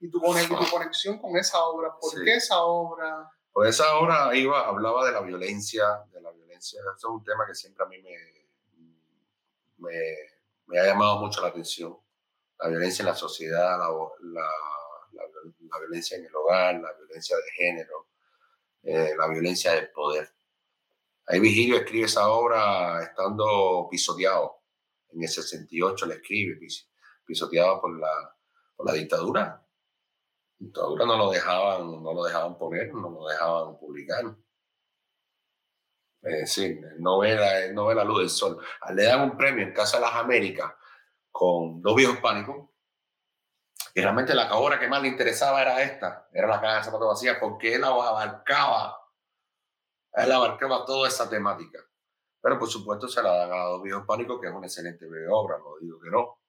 y, 0.00 0.10
tu, 0.10 0.20
conexión 0.20 1.18
con 1.18 1.36
esa 1.36 1.62
obra. 1.64 1.94
¿Por 2.00 2.24
qué 2.24 2.34
esa 2.34 2.60
obra? 2.64 3.30
Pues 3.52 3.70
esa 3.70 3.98
obra 3.98 4.34
iba, 4.34 4.66
hablaba 4.66 5.06
de 5.06 5.12
la 5.12 5.20
violencia, 5.20 5.84
de 6.10 6.20
la 6.20 6.32
violencia. 6.32 6.80
Eso 6.80 6.92
es 6.96 7.04
un 7.04 7.22
tema 7.22 7.46
que 7.46 7.54
siempre 7.54 7.84
a 7.84 7.88
mí 7.88 8.02
me, 8.02 8.16
me, 9.78 10.16
me 10.66 10.80
ha 10.80 10.86
llamado 10.86 11.20
mucho 11.20 11.40
la 11.40 11.48
atención. 11.48 11.96
La 12.58 12.66
violencia 12.68 13.04
en 13.04 13.06
la 13.06 13.14
sociedad, 13.14 13.78
la, 13.78 13.88
la, 14.22 14.50
la, 15.12 15.78
violencia 15.78 16.16
en 16.16 16.24
el 16.24 16.34
hogar, 16.34 16.80
la 16.80 16.92
violencia 16.94 17.36
de 17.36 17.50
género, 17.52 18.08
eh, 18.82 19.14
la 19.16 19.28
violencia 19.28 19.70
del 19.74 19.88
poder. 19.92 20.28
Ahí 21.26 21.38
Vigilio 21.38 21.76
escribe 21.76 22.06
esa 22.06 22.28
obra 22.28 23.00
estando 23.04 23.86
pisoteado. 23.88 24.64
En 25.12 25.22
el 25.22 25.28
68 25.28 26.06
le 26.06 26.14
escribe, 26.16 26.58
pisoteado 27.30 27.80
por 27.80 27.96
la, 27.96 28.36
por 28.74 28.86
la 28.86 28.92
dictadura. 28.92 29.64
Dictadura 30.58 31.06
no 31.06 31.16
lo 31.16 31.30
dejaban, 31.30 32.02
no 32.02 32.12
lo 32.12 32.24
dejaban 32.24 32.58
poner, 32.58 32.92
no 32.92 33.08
lo 33.08 33.28
dejaban 33.28 33.78
publicar. 33.78 34.24
Es 36.22 36.40
decir, 36.40 36.80
no 36.98 37.20
ve, 37.20 37.36
la, 37.36 37.72
no 37.72 37.86
ve 37.86 37.94
la 37.94 38.04
luz 38.04 38.18
del 38.18 38.30
sol. 38.30 38.58
Le 38.94 39.04
dan 39.04 39.22
un 39.22 39.36
premio 39.36 39.64
en 39.64 39.72
Casa 39.72 39.98
de 39.98 40.02
las 40.02 40.14
Américas 40.16 40.72
con 41.30 41.80
dos 41.80 41.94
viejos 41.94 42.18
pánicos. 42.18 42.68
Y 43.94 44.00
realmente 44.00 44.34
la 44.34 44.52
obra 44.54 44.78
que 44.78 44.88
más 44.88 45.00
le 45.00 45.08
interesaba 45.08 45.62
era 45.62 45.82
esta, 45.82 46.28
era 46.32 46.48
la 46.48 46.60
caja 46.60 46.78
de 46.78 46.84
zapatos 46.84 47.08
vacías, 47.08 47.38
porque 47.40 47.74
él 47.74 47.84
abarcaba, 47.84 48.96
él 50.12 50.32
abarcaba 50.32 50.84
toda 50.84 51.08
esa 51.08 51.30
temática. 51.30 51.78
Pero 52.40 52.58
por 52.58 52.68
supuesto 52.68 53.08
se 53.08 53.22
la 53.22 53.34
dan 53.34 53.52
a 53.52 53.64
dos 53.64 53.82
viejos 53.82 54.04
pánicos, 54.06 54.40
que 54.40 54.48
es 54.48 54.52
una 54.52 54.66
excelente 54.66 55.06
obra, 55.28 55.58
no 55.58 55.76
digo 55.80 56.00
que 56.00 56.10
no 56.10 56.39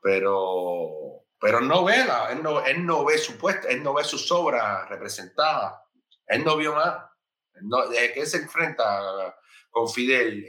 pero, 0.00 1.24
pero 1.40 1.60
no 1.60 1.84
ve 1.84 2.04
la, 2.04 2.32
él 2.32 2.42
no, 2.42 2.64
él 2.64 2.84
no 2.84 3.04
ve 3.04 3.18
su 3.18 3.36
puesta, 3.36 3.68
él 3.68 3.82
no 3.82 3.94
ve 3.94 4.04
sus 4.04 4.30
obras 4.32 4.88
representadas, 4.88 5.74
él 6.26 6.44
no 6.44 6.56
vio 6.56 6.74
más. 6.74 6.96
No, 7.62 7.88
desde 7.88 8.12
que 8.14 8.26
se 8.26 8.38
enfrenta 8.38 9.36
con 9.70 9.88
Fidel. 9.88 10.46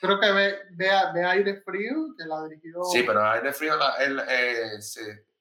Creo 0.00 0.20
que 0.20 0.32
ve, 0.32 0.58
ve, 0.72 1.24
Aire 1.24 1.62
Frío, 1.62 2.14
que 2.18 2.26
la 2.26 2.44
dirigió. 2.44 2.82
Sí, 2.84 3.04
pero 3.04 3.24
Aire 3.30 3.52
Frío, 3.52 3.74
él, 4.00 4.20
eh, 4.28 4.78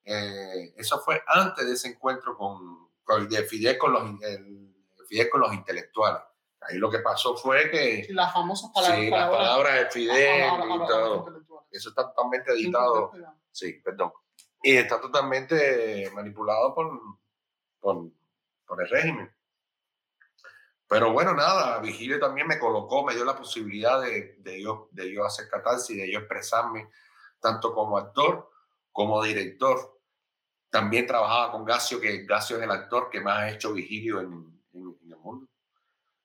eh, 0.05 0.73
eso 0.77 0.99
fue 0.99 1.21
antes 1.27 1.65
de 1.65 1.73
ese 1.73 1.89
encuentro 1.89 2.37
con, 2.37 2.89
con 3.03 3.27
de 3.27 3.43
Fidel 3.43 3.77
con 3.77 3.93
los, 3.93 4.03
Fidel 5.07 5.29
con 5.29 5.41
los 5.41 5.53
intelectuales. 5.53 6.21
Ahí 6.61 6.77
lo 6.77 6.89
que 6.89 6.99
pasó 6.99 7.35
fue 7.35 7.69
que... 7.69 8.07
las 8.11 8.31
famosas 8.31 8.71
palabras. 8.73 8.99
Sí, 8.99 9.09
las 9.09 9.29
palabras 9.29 9.73
de 9.75 9.85
Fidel 9.91 10.45
y 10.45 10.87
todo. 10.87 11.25
Eso 11.73 11.89
está 11.89 12.03
totalmente 12.03 12.51
editado. 12.51 13.11
Sí, 13.51 13.73
perdón. 13.83 14.13
Y 14.61 14.77
está 14.77 15.01
totalmente 15.01 16.09
manipulado 16.13 16.73
por, 16.73 16.99
por, 17.79 18.09
por 18.65 18.81
el 18.81 18.89
régimen. 18.89 19.35
Pero 20.87 21.11
bueno, 21.11 21.33
nada, 21.33 21.79
Vigilio 21.79 22.19
también 22.19 22.45
me 22.45 22.59
colocó, 22.59 23.03
me 23.03 23.15
dio 23.15 23.25
la 23.25 23.35
posibilidad 23.35 23.99
de, 23.99 24.35
de, 24.37 24.61
yo, 24.61 24.89
de 24.91 25.11
yo 25.11 25.25
hacer 25.25 25.49
catarsis, 25.49 25.97
de 25.97 26.11
yo 26.11 26.19
expresarme 26.19 26.89
tanto 27.39 27.73
como 27.73 27.97
actor 27.97 28.51
como 28.91 29.23
director. 29.23 29.99
También 30.69 31.07
trabajaba 31.07 31.51
con 31.51 31.65
Gacio, 31.65 31.99
que 31.99 32.25
Gacio 32.25 32.57
es 32.57 32.63
el 32.63 32.71
actor 32.71 33.09
que 33.09 33.21
más 33.21 33.39
ha 33.39 33.49
hecho 33.49 33.73
Vigilio 33.73 34.21
en, 34.21 34.61
en, 34.73 34.97
en 35.01 35.11
el 35.11 35.17
mundo. 35.17 35.47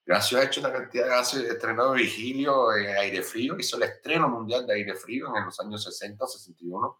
Gracias 0.09 0.41
ha 0.41 0.43
hecho 0.43 0.61
una 0.61 0.73
cantidad 0.73 1.03
de 1.03 1.09
gases, 1.11 1.43
estrenó 1.43 1.91
Vigilio 1.91 2.75
en 2.75 2.97
Aire 2.97 3.21
Frío, 3.21 3.55
hizo 3.59 3.77
el 3.77 3.83
estreno 3.83 4.27
mundial 4.27 4.65
de 4.65 4.73
Aire 4.73 4.95
Frío 4.95 5.27
en 5.37 5.45
los 5.45 5.59
años 5.59 5.83
60, 5.83 6.25
61. 6.25 6.99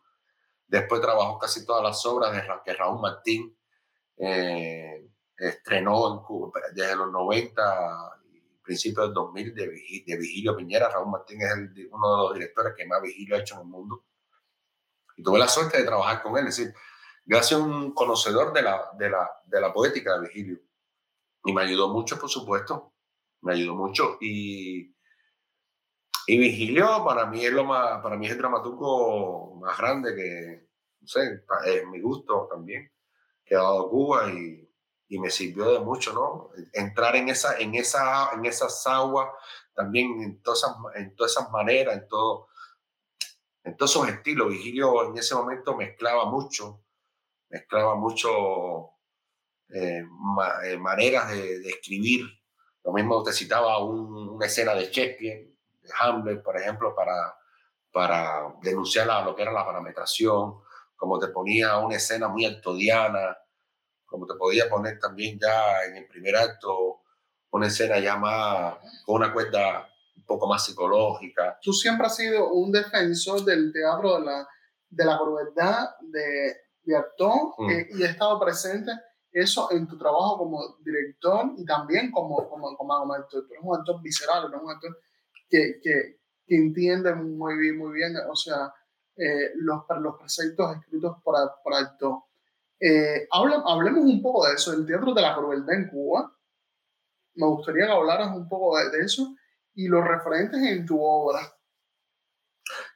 Después 0.68 1.01
trabajó 1.01 1.39
casi 1.39 1.66
todas 1.66 1.82
las 1.82 2.05
obras 2.05 2.32
de 2.32 2.43
que 2.64 2.74
Raúl 2.76 3.01
Martín 3.01 3.57
eh, 4.16 5.10
estrenó 5.36 6.14
en 6.14 6.24
Cuba, 6.24 6.51
desde 6.72 6.95
los 6.95 7.12
90 7.12 8.20
y 8.32 8.41
principios 8.62 9.07
del 9.07 9.16
2000 9.16 9.55
de, 9.55 9.68
de, 10.05 10.16
Vigilio 10.16 10.55
Piñera. 10.55 10.89
Raúl 10.89 11.10
Martín 11.10 11.41
es 11.41 11.51
uno 11.89 12.12
de 12.12 12.24
los 12.24 12.34
directores 12.36 12.76
que 12.78 12.86
más 12.86 13.01
Vigilio 13.01 13.38
ha 13.38 13.39
hecho 13.39 13.55
en 13.55 13.62
el 13.62 13.68
mundo. 13.70 14.05
Y 15.18 15.24
tuve 15.24 15.39
la 15.39 15.47
suerte 15.47 15.80
de 15.80 15.84
trabajar 15.84 16.22
con 16.22 16.38
él, 16.38 16.45
es 16.45 16.57
decir, 16.57 16.76
gracias 17.26 17.60
a 17.60 17.64
un 17.64 17.91
conocedor 17.91 18.53
de 18.53 18.62
la, 18.62 18.91
de 18.99 19.10
la, 19.10 19.28
de 19.45 19.62
la 19.62 19.74
poética 19.74 20.14
de 20.14 20.28
Vigilio. 20.28 20.60
Y 21.43 21.53
me 21.53 21.64
ayudó 21.64 21.89
mucho, 21.89 22.20
por 22.20 22.30
supuesto, 22.30 22.93
me 23.42 23.54
ayudó 23.54 23.76
mucho. 23.76 24.18
Y, 24.22 24.96
y 26.28 26.38
Vigilio 26.38 27.04
para 27.06 27.26
mí 27.26 27.46
es 27.46 27.54
lo 27.54 27.64
más, 27.66 28.02
para 28.02 28.18
mí 28.18 28.26
es 28.26 28.34
el 28.34 28.38
dramaturgo 28.38 29.56
más 29.56 29.78
grande 29.78 30.16
que, 30.16 30.68
no 31.02 31.08
sé, 31.08 31.44
es 31.66 31.88
mi 31.88 32.02
gusto 32.02 32.48
también, 32.50 32.92
que 33.46 33.56
ha 33.56 33.60
dado 33.60 33.90
Cuba 33.90 34.32
y, 34.32 34.70
y 35.10 35.20
me 35.20 35.32
sirvió 35.32 35.72
de 35.72 35.80
mucho, 35.80 36.14
¿no? 36.14 36.52
Entrar 36.72 37.16
en, 37.16 37.30
esa, 37.30 37.58
en, 37.60 37.74
esa, 37.74 38.32
en 38.34 38.46
esas 38.46 38.86
aguas, 38.86 39.28
también 39.74 40.22
en 40.22 40.42
todas 40.42 40.60
esas, 40.60 40.76
en 40.96 41.16
todas 41.16 41.32
esas 41.32 41.50
maneras, 41.52 41.98
en, 41.98 42.08
todo, 42.08 42.48
en 43.64 43.76
todos 43.76 43.92
esos 43.92 44.08
estilos. 44.08 44.50
Vigilio 44.50 45.10
en 45.10 45.18
ese 45.18 45.34
momento 45.34 45.76
mezclaba 45.76 46.26
mucho, 46.26 46.84
mezclaba 47.50 47.96
mucho 47.96 48.92
eh, 49.70 50.06
eh, 50.66 50.78
maneras 50.78 51.32
de, 51.32 51.68
escribir. 51.68 52.28
Lo 52.84 52.93
mismo 52.93 53.21
te 53.23 53.34
citaba 53.34 53.84
una 53.84 54.45
escena 54.45 54.73
de 54.73 54.86
Shakespeare, 54.86 55.49
de 55.82 55.89
Hamlet, 55.99 56.41
por 56.41 56.57
ejemplo, 56.57 56.95
para, 56.95 57.36
para 57.91 58.53
denunciar 58.61 59.07
lo 59.23 59.36
que 59.36 59.41
era 59.41 59.51
la 59.51 59.65
parametración, 59.65 60.59
como 60.95 61.19
te 61.19 61.27
ponía 61.27 61.77
una 61.77 61.95
escena 61.95 62.27
muy 62.27 62.45
altodiana, 62.45 63.38
como 64.05 64.25
te 64.25 64.34
podía 64.36 64.69
poner 64.69 64.99
también 64.99 65.39
ya 65.39 65.86
en 65.86 65.97
el 65.97 66.07
primer 66.07 66.36
acto 66.36 67.01
una 67.51 67.67
escena 67.67 67.99
ya 67.99 68.15
más, 68.15 68.75
con 69.05 69.15
una 69.15 69.34
cuenta 69.34 69.89
un 70.15 70.23
poco 70.23 70.47
más 70.47 70.65
psicológica. 70.65 71.57
Tú 71.61 71.73
siempre 71.73 72.07
has 72.07 72.15
sido 72.15 72.51
un 72.51 72.71
defensor 72.71 73.43
del 73.43 73.71
teatro 73.71 74.19
de 74.19 74.25
la, 74.25 74.47
de 74.89 75.05
la 75.05 75.17
crueldad 75.17 75.89
de, 76.01 76.57
de 76.84 76.95
actor 76.95 77.53
mm. 77.57 77.69
eh, 77.69 77.88
y 77.91 78.03
he 78.03 78.07
estado 78.07 78.39
presente 78.39 78.91
eso 79.32 79.71
en 79.71 79.88
tu 79.88 79.97
trabajo 79.97 80.39
como 80.39 80.77
director 80.80 81.51
y 81.57 81.65
también 81.65 82.11
como, 82.11 82.49
como, 82.49 82.75
como, 82.75 83.13
actor. 83.13 83.45
Tú 83.47 83.53
eres 83.53 83.63
un 83.63 83.77
actor 83.77 84.01
visceral, 84.01 84.45
un 84.45 84.69
actor 84.69 84.97
que, 85.47 85.80
que, 85.82 86.19
que, 86.45 86.55
entiende 86.55 87.13
muy 87.13 87.57
bien, 87.57 87.77
muy 87.77 87.93
bien, 87.93 88.15
o 88.27 88.36
sea, 88.36 88.73
eh, 89.15 89.51
los, 89.55 89.84
los 89.99 90.17
preceptos 90.17 90.77
escritos 90.77 91.17
por, 91.23 91.36
por 91.63 91.73
actor. 91.73 92.23
Eh, 92.80 93.27
hablemos 93.32 94.03
un 94.03 94.21
poco 94.21 94.47
de 94.47 94.53
eso, 94.53 94.73
el 94.73 94.86
teatro 94.86 95.13
de 95.13 95.21
la 95.21 95.36
crueldad 95.36 95.75
en 95.75 95.89
Cuba. 95.89 96.34
Me 97.36 97.47
gustaría 97.47 97.86
que 97.86 97.91
hablaras 97.91 98.36
un 98.36 98.47
poco 98.47 98.77
de, 98.77 98.99
eso 98.99 99.36
y 99.75 99.88
los 99.88 100.05
referentes 100.05 100.61
en 100.61 100.86
tu 100.86 100.99
obra. 101.01 101.41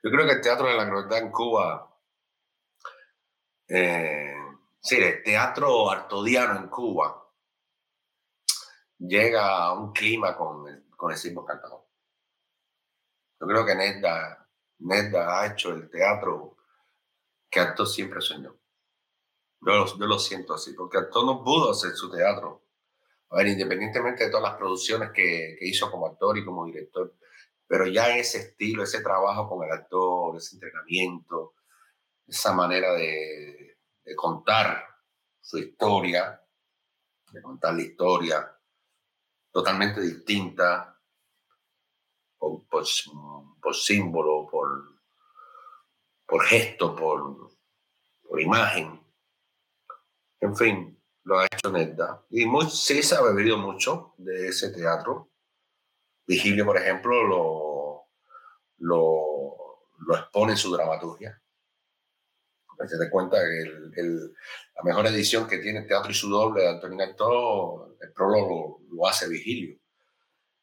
Yo 0.01 0.11
creo 0.11 0.25
que 0.25 0.33
el 0.33 0.41
teatro 0.41 0.67
de 0.67 0.75
la 0.75 0.87
crueldad 0.87 1.19
en 1.19 1.31
Cuba, 1.31 1.99
eh, 3.67 4.42
sí, 4.83 4.97
el 4.97 5.23
teatro 5.23 5.89
artodiano 5.89 6.59
en 6.59 6.67
Cuba, 6.67 7.23
llega 8.99 9.65
a 9.65 9.73
un 9.73 9.93
clima 9.93 10.35
con 10.37 10.67
el, 10.67 10.89
con 10.95 11.11
el 11.11 11.17
signo 11.17 11.45
cantador. 11.45 11.85
Yo 13.39 13.47
creo 13.47 13.65
que 13.65 13.75
Nedda, 13.75 14.47
Nedda 14.79 15.39
ha 15.39 15.47
hecho 15.47 15.71
el 15.71 15.89
teatro 15.89 16.57
que 17.49 17.59
Acto 17.59 17.85
siempre 17.85 18.21
soñó. 18.21 18.57
Yo 19.61 19.85
lo, 19.97 20.19
siento 20.19 20.53
así, 20.53 20.73
porque 20.73 20.97
actor 20.97 21.25
no 21.25 21.41
pudo 21.41 21.71
hacer 21.71 21.91
su 21.91 22.11
teatro. 22.11 22.65
A 23.29 23.37
ver, 23.37 23.47
independientemente 23.47 24.25
de 24.25 24.29
todas 24.29 24.49
las 24.49 24.57
producciones 24.57 25.11
que, 25.11 25.55
que 25.57 25.65
hizo 25.67 25.89
como 25.89 26.07
actor 26.07 26.37
y 26.37 26.43
como 26.43 26.65
director, 26.65 27.15
pero 27.65 27.87
ya 27.87 28.15
ese 28.17 28.39
estilo, 28.39 28.83
ese 28.83 29.01
trabajo 29.01 29.47
con 29.47 29.65
el 29.65 29.71
actor, 29.71 30.35
ese 30.35 30.57
entrenamiento, 30.57 31.53
esa 32.27 32.53
manera 32.53 32.93
de, 32.93 33.72
de 34.03 34.15
contar 34.15 34.85
su 35.41 35.57
historia, 35.57 36.41
de 37.31 37.41
contar 37.41 37.73
la 37.73 37.81
historia 37.81 38.59
totalmente 39.51 40.01
distinta, 40.01 40.89
por, 42.37 42.65
por, 42.67 42.83
por 43.61 43.75
símbolo, 43.75 44.47
por, 44.49 44.99
por 46.25 46.43
gesto, 46.43 46.95
por, 46.95 47.51
por 48.27 48.41
imagen 48.41 49.03
en 50.43 50.57
fin, 50.57 51.01
lo 51.23 51.39
ha 51.39 51.45
hecho 51.45 51.71
Nedda. 51.71 52.25
Y 52.29 52.45
muy, 52.45 52.69
sí 52.69 53.01
se 53.01 53.15
ha 53.15 53.21
bebido 53.21 53.57
mucho 53.57 54.13
de 54.17 54.49
ese 54.49 54.71
teatro. 54.71 55.31
Vigilio, 56.27 56.65
por 56.65 56.77
ejemplo, 56.77 57.23
lo, 57.23 58.09
lo, 58.79 59.87
lo 59.99 60.15
expone 60.17 60.51
en 60.51 60.57
su 60.57 60.69
dramaturgia. 60.73 61.41
Se 62.87 62.97
te 62.97 63.09
cuenta 63.09 63.37
que 63.37 64.01
el, 64.01 64.33
la 64.75 64.83
mejor 64.83 65.07
edición 65.07 65.47
que 65.47 65.59
tiene 65.59 65.83
Teatro 65.83 66.11
y 66.11 66.15
su 66.15 66.29
doble 66.29 66.63
de 66.63 66.69
Antonio 66.69 67.05
Actor, 67.05 67.97
el 68.01 68.13
prólogo 68.13 68.81
lo, 68.89 69.07
hace 69.07 69.29
Vigilio. 69.29 69.79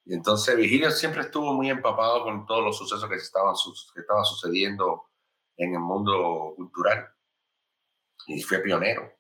Y 0.05 0.15
entonces 0.15 0.57
Vigilio 0.57 0.91
siempre 0.91 1.23
estuvo 1.23 1.53
muy 1.53 1.71
empapado 1.71 2.25
con 2.25 2.47
todos 2.47 2.65
los 2.65 2.77
sucesos 2.77 3.09
que 3.09 3.17
estaban, 3.17 3.55
que 3.95 4.01
estaban 4.01 4.25
sucediendo 4.25 5.11
en 5.57 5.75
el 5.75 5.81
mundo 5.81 6.55
cultural. 6.57 7.09
Y 8.27 8.43
fue 8.43 8.59
pionero. 8.59 9.13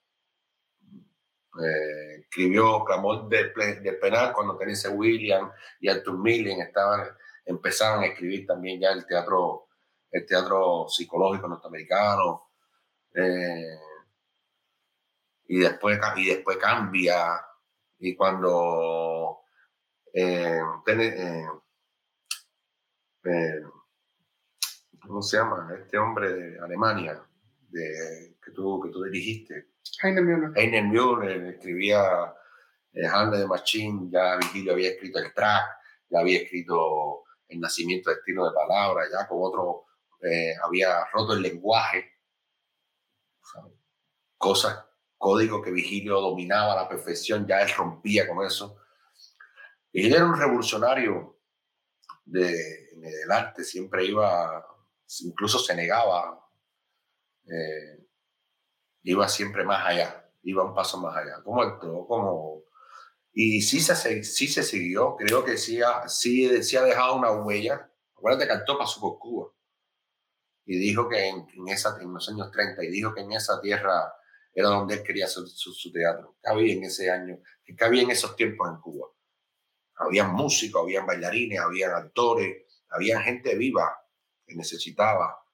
Eh, 1.58 2.20
escribió 2.20 2.84
Clamor 2.84 3.28
de, 3.28 3.52
de, 3.80 3.92
Penal 3.94 4.32
cuando 4.32 4.56
Tennessee 4.56 4.88
William 4.88 5.50
y 5.80 5.88
Arthur 5.88 6.16
Millen 6.18 6.60
estaban, 6.60 7.08
empezaron 7.44 8.04
a 8.04 8.06
escribir 8.06 8.46
también 8.46 8.80
ya 8.80 8.90
el 8.90 9.04
teatro, 9.04 9.66
el 10.10 10.24
teatro 10.26 10.86
psicológico 10.88 11.48
norteamericano. 11.48 12.49
Eh, 13.14 13.78
y, 15.48 15.58
después, 15.58 15.98
y 16.16 16.26
después 16.26 16.56
cambia. 16.58 17.40
Y 17.98 18.14
cuando 18.16 19.40
eh, 20.12 20.60
¿cómo 25.06 25.22
se 25.22 25.36
llama? 25.36 25.74
Este 25.78 25.98
hombre 25.98 26.32
de 26.32 26.60
Alemania 26.60 27.22
de, 27.68 28.36
que, 28.42 28.50
tú, 28.52 28.80
que 28.80 28.90
tú 28.90 29.02
dirigiste, 29.04 29.70
Heiner 30.02 30.24
Müller. 30.24 30.52
Heiner 30.56 30.84
Müller 30.84 31.54
escribía 31.54 32.34
eh, 32.92 33.02
de 33.02 33.46
Machine, 33.46 34.08
ya 34.10 34.36
Vigilio 34.36 34.72
había 34.72 34.90
escrito 34.90 35.18
el 35.18 35.32
track, 35.32 35.64
ya 36.08 36.20
había 36.20 36.40
escrito 36.40 37.24
el 37.48 37.60
nacimiento 37.60 38.10
de 38.10 38.16
estilo 38.16 38.48
de 38.48 38.54
palabra, 38.54 39.04
ya 39.10 39.26
con 39.28 39.38
otro 39.40 39.86
eh, 40.22 40.54
había 40.62 41.04
roto 41.12 41.34
el 41.34 41.42
lenguaje, 41.42 42.09
cosas, 44.36 44.84
código 45.18 45.60
que 45.60 45.70
Vigilio 45.70 46.20
dominaba 46.20 46.72
a 46.72 46.82
la 46.82 46.88
perfección, 46.88 47.46
ya 47.46 47.60
él 47.60 47.70
rompía 47.76 48.26
con 48.26 48.44
eso. 48.44 48.78
Vigilio 49.92 50.16
era 50.16 50.26
un 50.26 50.38
revolucionario 50.38 51.38
de, 52.24 52.52
del 52.96 53.30
arte, 53.30 53.64
siempre 53.64 54.04
iba, 54.06 54.64
incluso 55.20 55.58
se 55.58 55.74
negaba. 55.74 56.42
Eh, 57.46 58.06
iba 59.02 59.28
siempre 59.28 59.64
más 59.64 59.86
allá, 59.86 60.30
iba 60.42 60.64
un 60.64 60.74
paso 60.74 60.98
más 60.98 61.16
allá, 61.16 61.42
como 61.42 61.64
esto, 61.64 62.06
como... 62.06 62.64
Y 63.32 63.62
sí 63.62 63.80
se, 63.80 64.24
sí 64.24 64.48
se 64.48 64.62
siguió, 64.62 65.16
creo 65.16 65.44
que 65.44 65.56
sí 65.56 65.80
ha, 65.80 66.08
sí, 66.08 66.62
sí 66.62 66.76
ha 66.76 66.82
dejado 66.82 67.14
una 67.14 67.30
huella. 67.30 67.90
Acuérdate 68.16 68.46
que 68.46 68.52
Acto 68.52 68.76
pasó 68.76 69.00
por 69.00 69.18
Cuba 69.18 69.52
y 70.70 70.78
dijo 70.78 71.08
que 71.08 71.28
en, 71.28 71.46
esa, 71.66 71.98
en 72.00 72.14
los 72.14 72.28
años 72.28 72.48
30, 72.52 72.84
y 72.84 72.90
dijo 72.92 73.12
que 73.12 73.22
en 73.22 73.32
esa 73.32 73.60
tierra 73.60 74.14
era 74.54 74.68
donde 74.68 74.94
él 74.94 75.02
quería 75.02 75.24
hacer 75.24 75.42
su, 75.48 75.90
teatro. 75.90 76.36
¿Qué 76.40 76.48
había 76.48 76.72
en 76.72 76.84
ese 76.84 77.10
año? 77.10 77.40
¿Qué 77.64 77.74
había 77.84 78.02
en 78.02 78.12
esos 78.12 78.36
tiempos 78.36 78.68
en 78.70 78.80
Cuba? 78.80 79.08
Había 79.96 80.28
músicos, 80.28 80.82
había 80.82 81.02
bailarines, 81.02 81.58
había 81.58 81.96
actores, 81.96 82.66
había 82.88 83.20
gente 83.20 83.56
viva 83.56 84.00
que 84.46 84.54
necesitaba 84.54 85.44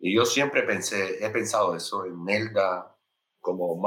y 0.00 0.12
yo 0.12 0.24
siempre 0.24 0.64
pensé, 0.64 1.24
he 1.24 1.30
pensado 1.30 1.76
eso 1.76 2.04
en 2.04 2.24
Nelda 2.24 2.96
como, 3.40 3.80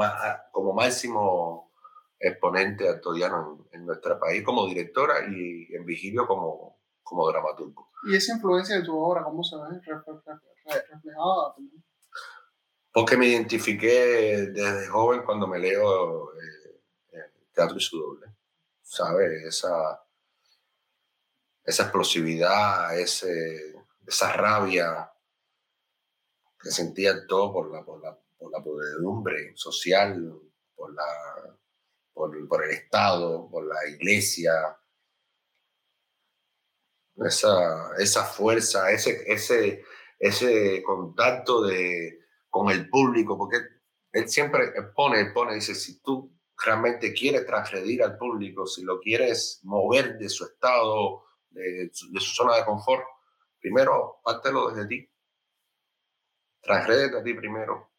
como 0.52 0.72
máximo 0.72 1.74
exponente 2.18 2.88
actuadiano 2.88 3.66
en, 3.70 3.80
en 3.80 3.86
nuestro 3.86 4.18
país, 4.18 4.42
como 4.42 4.66
directora 4.66 5.26
y 5.28 5.68
en 5.74 5.84
Vigilio 5.84 6.26
como, 6.26 6.79
como 7.10 7.28
dramaturgo. 7.28 7.90
¿Y 8.04 8.14
esa 8.14 8.34
influencia 8.34 8.76
de 8.76 8.84
tu 8.84 8.96
obra, 8.96 9.24
cómo 9.24 9.42
se 9.42 9.56
ve 9.56 9.80
reflejada? 9.84 11.56
Porque 12.92 13.16
me 13.16 13.26
identifiqué 13.26 14.46
desde 14.52 14.86
joven 14.86 15.24
cuando 15.24 15.48
me 15.48 15.58
leo 15.58 16.32
eh, 16.34 16.80
eh, 17.12 17.32
Teatro 17.52 17.76
y 17.76 17.80
su 17.80 17.98
doble. 17.98 18.26
¿Sabes? 18.80 19.42
Esa, 19.44 20.04
esa 21.64 21.82
explosividad, 21.82 22.96
ese, 22.96 23.74
esa 24.06 24.32
rabia 24.32 25.12
que 26.60 26.70
sentía 26.70 27.26
todo 27.26 27.52
por 27.52 27.72
la, 27.72 27.84
por 27.84 28.00
la, 28.00 28.16
por 28.38 28.52
la 28.52 28.62
podredumbre 28.62 29.52
social, 29.56 30.32
por, 30.76 30.94
la, 30.94 31.58
por, 32.12 32.48
por, 32.48 32.64
el 32.64 32.70
Estado, 32.70 33.48
por 33.50 33.66
la 33.66 33.88
iglesia. 33.88 34.79
Esa, 37.20 37.92
esa 37.98 38.24
fuerza, 38.24 38.90
ese, 38.90 39.22
ese, 39.26 39.84
ese 40.18 40.82
contacto 40.82 41.62
de, 41.62 42.18
con 42.48 42.70
el 42.70 42.88
público, 42.88 43.36
porque 43.36 43.58
él 44.12 44.28
siempre 44.28 44.72
pone, 44.94 45.26
pone, 45.26 45.54
dice, 45.54 45.74
si 45.74 46.00
tú 46.00 46.34
realmente 46.64 47.12
quieres 47.12 47.46
transgredir 47.46 48.02
al 48.02 48.16
público, 48.18 48.66
si 48.66 48.82
lo 48.82 49.00
quieres 49.00 49.60
mover 49.62 50.18
de 50.18 50.28
su 50.28 50.44
estado, 50.44 51.24
de, 51.50 51.90
su 51.92 52.34
zona 52.34 52.56
de 52.56 52.64
confort, 52.64 53.04
primero 53.60 54.20
pártelo 54.22 54.70
desde 54.70 54.88
ti. 54.88 55.10
Transgrédete 56.62 57.18
a 57.18 57.22
ti 57.22 57.34
primero 57.34 57.90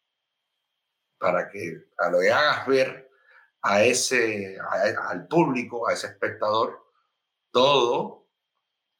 para 1.18 1.48
que 1.48 1.86
a 1.98 2.10
lo 2.10 2.20
que 2.20 2.32
hagas 2.32 2.66
ver 2.66 3.10
a 3.62 3.84
ese, 3.84 4.58
al 5.08 5.26
público, 5.28 5.88
a 5.88 5.92
ese 5.92 6.08
espectador, 6.08 6.84
todo, 7.52 8.21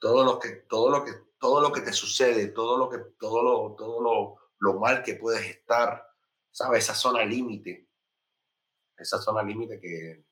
todo 0.02 0.24
lo 0.24 0.40
que, 0.40 0.50
todo 0.68 0.90
lo 0.90 1.04
que, 1.04 1.12
todo 1.38 1.60
lo 1.60 1.70
que 1.70 1.80
te 1.80 1.92
sucede, 1.92 2.48
todo 2.48 2.76
lo 2.76 2.90
que, 2.90 2.98
todo 3.20 3.40
lo, 3.40 3.76
todo 3.76 4.02
lo, 4.02 4.36
lo 4.58 4.80
mal 4.80 5.00
que 5.04 5.14
puedes 5.14 5.46
estar, 5.46 6.04
¿sabes? 6.50 6.82
Esa 6.82 6.94
zona 6.96 7.24
límite, 7.24 7.88
esa 8.98 9.18
zona 9.18 9.44
límite 9.44 9.78
que, 9.78 10.24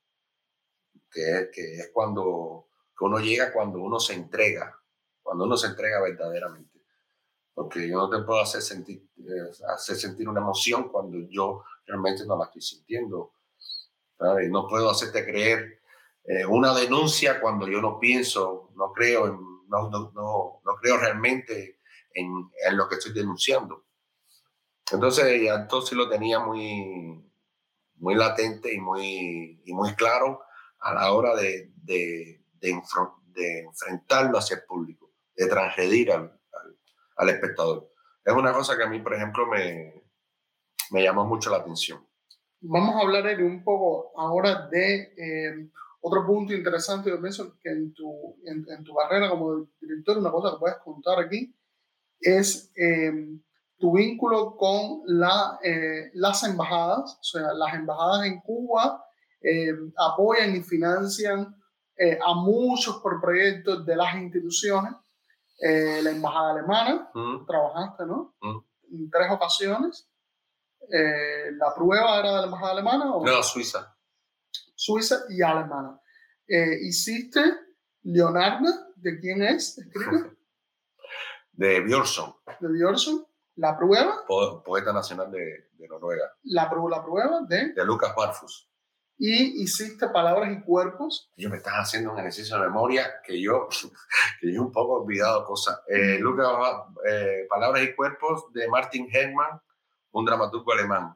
que, 1.09 1.51
que, 1.53 1.75
es 1.77 1.91
cuando 1.93 2.67
que 2.99 3.05
uno 3.05 3.21
llega 3.21 3.53
cuando 3.53 3.79
uno 3.79 4.01
se 4.01 4.15
entrega, 4.15 4.77
cuando 5.23 5.45
uno 5.45 5.57
se 5.57 5.69
entrega 5.69 6.01
verdaderamente. 6.01 6.81
Porque 7.55 7.89
yo 7.89 7.99
no 7.99 8.11
te 8.11 8.25
puedo 8.25 8.41
hacer 8.41 8.63
sentir, 8.63 9.09
eh, 9.19 9.53
hacer 9.73 9.95
sentir 9.95 10.29
una 10.29 10.41
emoción 10.41 10.89
cuando 10.89 11.17
yo 11.29 11.63
realmente 11.87 12.27
no 12.27 12.37
la 12.37 12.47
estoy 12.47 12.63
sintiendo. 12.63 13.35
No 14.19 14.67
puedo 14.67 14.91
hacerte 14.91 15.25
creer 15.25 15.81
eh, 16.25 16.45
una 16.45 16.75
denuncia 16.75 17.41
cuando 17.41 17.69
yo 17.69 17.81
no 17.81 18.01
pienso, 18.01 18.71
no 18.75 18.93
creo, 18.93 19.50
no, 19.71 19.89
no, 19.89 20.13
no, 20.15 20.61
no, 20.65 20.75
creo 20.81 20.99
realmente 20.99 21.79
en, 22.13 22.51
en, 22.67 22.77
lo 22.77 22.89
que 22.89 22.97
estoy 22.97 23.13
denunciando. 23.13 23.87
Entonces, 24.93 25.41
ya 25.43 25.55
entonces 25.55 25.97
lo 25.97 26.09
tenía 26.09 26.41
muy, 26.41 27.25
muy 27.95 28.15
latente 28.17 28.75
y 28.75 28.81
muy, 28.81 29.63
y 29.65 29.73
muy 29.73 29.95
claro 29.95 30.41
a 30.81 30.95
la 30.95 31.13
hora 31.13 31.37
de, 31.37 31.73
de, 31.77 32.45
de, 32.61 32.83
enfrentarlo 33.61 34.39
hacia 34.39 34.57
el 34.57 34.65
público, 34.65 35.13
de 35.37 35.47
transgredir 35.47 36.11
al, 36.13 36.39
al, 37.17 37.29
espectador. 37.29 37.93
Es 38.25 38.35
una 38.35 38.53
cosa 38.53 38.77
que 38.77 38.83
a 38.83 38.89
mí, 38.89 39.01
por 39.01 39.15
ejemplo, 39.15 39.47
me, 39.47 40.03
me 40.91 41.03
llamó 41.03 41.25
mucho 41.25 41.51
la 41.51 41.59
atención. 41.59 42.05
Vamos 42.63 42.97
a 42.97 43.01
hablar 43.01 43.41
un 43.43 43.63
poco 43.63 44.13
ahora 44.19 44.67
de 44.69 45.15
eh, 45.17 45.71
otro 46.01 46.27
punto 46.27 46.53
interesante, 46.53 47.11
yo 47.11 47.21
pienso 47.21 47.57
que 47.61 47.71
en 47.71 47.93
tu, 47.93 48.37
en, 48.45 48.85
tu 48.85 48.95
carrera 48.95 49.29
como 49.29 49.69
director, 49.81 50.19
una 50.19 50.31
cosa 50.31 50.53
que 50.53 50.61
puedes 50.61 50.79
contar 50.79 51.19
aquí, 51.19 51.55
es 52.21 52.73
eh, 52.77 53.13
tu 53.79 53.97
vínculo 53.97 54.57
con 54.57 55.03
la, 55.07 55.59
eh, 55.63 56.11
las 56.15 56.43
embajadas, 56.45 57.19
o 57.21 57.23
sea, 57.23 57.53
las 57.55 57.75
embajadas 57.75 58.27
en 58.27 58.41
Cuba 58.41 59.05
apoyan 59.97 60.55
y 60.55 60.61
financian 60.63 61.57
a 62.27 62.35
muchos 62.35 62.97
por 62.99 63.21
proyectos 63.21 63.87
de 63.87 63.97
las 63.97 64.15
instituciones. 64.17 64.93
la 65.59 66.11
embajada 66.11 66.53
alemana, 66.53 67.11
mm. 67.15 67.47
trabajaste, 67.47 68.05
¿no? 68.07 68.35
Mm. 68.41 68.59
En 68.93 69.11
tres 69.11 69.31
ocasiones. 69.31 70.11
Eh, 70.89 71.53
¿la 71.53 71.75
prueba 71.75 72.19
era 72.19 72.31
de 72.31 72.39
la 72.39 72.45
embajada 72.45 72.73
alemana? 72.73 73.15
O? 73.15 73.25
No, 73.25 73.43
Suiza. 73.43 73.97
Suiza 74.81 75.27
y 75.29 75.43
alemana. 75.43 76.01
Eh, 76.49 76.79
¿Hiciste 76.81 77.43
Leonardo? 78.03 78.67
¿De 78.97 79.21
quién 79.21 79.43
es? 79.43 79.77
Escribe. 79.77 80.31
De 81.53 81.81
Björnsson. 81.83 82.35
De 82.61 82.69
Björnsson. 82.69 83.27
¿La 83.57 83.77
prueba? 83.77 84.25
poeta 84.27 84.91
nacional 84.95 85.31
de, 85.31 85.69
de 85.73 85.87
Noruega. 85.87 86.33
La, 86.45 86.73
la 86.89 87.05
prueba 87.05 87.43
de... 87.47 87.75
De 87.75 87.85
Lucas 87.85 88.15
Barfus. 88.17 88.71
Y 89.19 89.63
hiciste 89.63 90.09
palabras 90.09 90.51
y 90.51 90.63
cuerpos. 90.63 91.31
Yo 91.37 91.51
me 91.51 91.59
estás 91.59 91.75
haciendo 91.75 92.13
un 92.13 92.19
ejercicio 92.19 92.57
de 92.57 92.63
memoria 92.63 93.21
que 93.23 93.39
yo, 93.39 93.69
que 94.41 94.51
yo 94.51 94.63
un 94.63 94.73
poco 94.73 94.97
he 94.97 95.01
olvidado 95.03 95.45
cosas. 95.45 95.83
Eh, 95.89 96.17
Lucas, 96.19 96.49
palabras 97.51 97.83
y 97.83 97.95
cuerpos 97.95 98.51
de 98.55 98.67
Martin 98.67 99.07
Hermann 99.13 99.61
un 100.13 100.25
dramaturgo 100.25 100.73
alemán. 100.73 101.15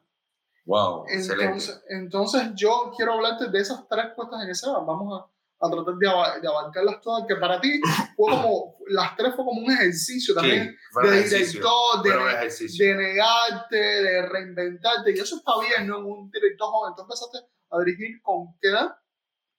Wow, 0.65 1.05
entonces, 1.07 1.83
entonces 1.89 2.41
yo 2.55 2.91
quiero 2.95 3.13
hablarte 3.13 3.49
de 3.49 3.59
esas 3.59 3.87
tres 3.87 4.07
puestas 4.15 4.43
en 4.43 4.49
escena. 4.49 4.79
Vamos 4.79 5.21
a, 5.21 5.65
a 5.65 5.69
tratar 5.69 5.93
de, 5.93 6.41
de, 6.41 6.47
abarcarlas 6.47 7.01
todas, 7.01 7.25
que 7.27 7.35
para 7.35 7.61
ti 7.61 7.79
fue 8.15 8.31
como, 8.31 8.75
las 8.87 9.15
tres 9.15 9.35
fue 9.35 9.45
como 9.45 9.61
un 9.61 9.71
ejercicio 9.71 10.33
también 10.33 10.75
de 11.03 11.23
director, 11.23 12.01
de, 12.01 12.09
de, 12.09 12.95
negarte, 12.95 13.75
de 13.75 14.27
reinventarte, 14.27 15.11
y 15.11 15.19
eso 15.19 15.35
está 15.37 15.51
bien, 15.59 15.87
¿no? 15.87 15.99
Un 15.99 16.31
director 16.31 16.67
joven. 16.67 16.93
Tú 16.95 17.03
empezaste 17.03 17.37
a 17.69 17.79
dirigir 17.79 18.21
con 18.23 18.57
qué 18.59 18.69
edad? 18.69 18.97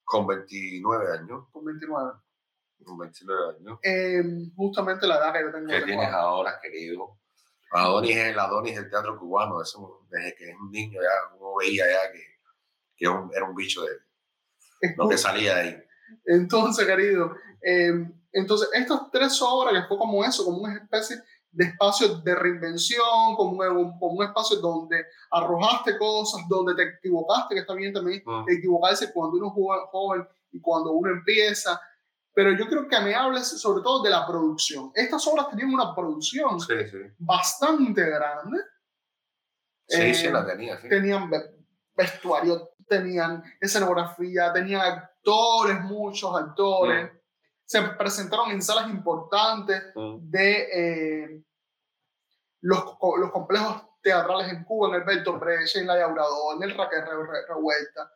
Con 0.05 0.27
29 0.27 1.19
años. 1.19 1.45
Con 1.53 1.65
29. 1.65 2.13
Con 2.85 2.99
29 2.99 3.57
años. 3.59 3.79
Eh, 3.83 4.23
justamente 4.57 5.07
la 5.07 5.19
edad 5.19 5.33
que 5.33 5.43
yo 5.43 5.53
tengo. 5.53 5.69
¿Qué 5.69 5.83
tienes 5.83 6.13
ahora, 6.13 6.59
querido? 6.61 7.19
Adonis 7.71 8.17
es 8.17 8.27
el 8.27 8.39
Adonis 8.39 8.77
del 8.77 8.91
teatro 8.91 9.19
cubano, 9.19 9.61
eso, 9.61 10.07
desde 10.11 10.35
que 10.35 10.51
es 10.51 10.57
un 10.59 10.71
niño 10.71 11.01
ya 11.01 11.37
uno 11.37 11.57
veía 11.57 11.85
ya 11.85 12.12
que, 12.12 12.23
que 12.97 13.05
era 13.05 13.45
un 13.45 13.55
bicho 13.55 13.83
de 13.83 13.93
lo 14.97 15.09
que 15.09 15.19
salía 15.19 15.57
de 15.57 15.61
ahí. 15.61 15.83
Entonces, 16.25 16.87
querido, 16.87 17.35
em, 17.61 18.12
entonces 18.33 18.69
estas 18.75 19.11
tres 19.11 19.41
obras 19.43 19.73
que 19.73 19.89
fue 19.89 19.99
como 19.99 20.25
eso, 20.25 20.45
como 20.45 20.59
una 20.59 20.77
especie 20.77 21.17
de 21.51 21.64
espacio 21.64 22.19
de 22.19 22.35
reinvención, 22.35 23.35
como 23.35 23.53
un, 23.53 23.99
como 23.99 24.12
un 24.12 24.25
espacio 24.25 24.59
donde 24.59 25.07
arrojaste 25.31 25.97
cosas, 25.97 26.43
donde 26.49 26.75
te 26.75 26.83
equivocaste, 26.83 27.55
que 27.55 27.61
está 27.62 27.75
bien 27.75 27.95
también 27.95 28.23
mm. 28.25 28.45
equivocarse 28.49 29.11
cuando 29.12 29.39
uno 29.39 29.47
es 29.47 29.91
joven 29.91 30.29
y 30.53 30.61
cuando 30.61 30.93
uno 30.93 31.11
empieza, 31.11 31.81
pero 32.37 32.53
yo 32.53 32.66
creo 32.66 32.87
que 32.87 33.01
me 33.01 33.14
hables 33.14 33.49
sobre 33.49 33.82
todo 33.82 34.03
de 34.03 34.11
la 34.11 34.26
producción. 34.26 34.93
Estas 34.95 35.26
obras 35.26 35.49
tenían 35.49 35.72
una 35.72 35.95
producción 35.95 36.59
bastante 37.16 38.05
grande. 38.05 38.59
Sí, 39.89 40.14
sí, 40.14 40.28
la 40.28 40.45
tenía. 40.45 40.78
Tenían 40.78 41.30
vestuario, 41.95 42.74
tenían 42.87 43.43
escenografía, 43.59 44.53
tenían 44.53 44.82
actores, 44.82 45.80
muchos 45.80 46.37
actores. 46.37 47.11
Mm. 47.11 47.16
Se 47.64 47.82
presentaron 47.82 48.51
en 48.51 48.61
salas 48.61 48.91
importantes 48.91 49.84
mm. 49.95 50.16
de 50.20 50.68
eh, 50.74 51.45
los, 52.61 52.99
los, 53.18 53.32
complejos 53.32 53.82
teatrales 54.03 54.53
en 54.53 54.62
Cuba, 54.64 54.89
en 54.89 54.95
el 54.97 55.05
Bertolt 55.05 55.41
Brecht, 55.41 55.76
en 55.76 55.87
la 55.87 56.01
Yaurador, 56.01 56.57
en 56.57 56.64
el 56.64 56.76
Raquel 56.76 57.03
Revuelta. 57.49 58.12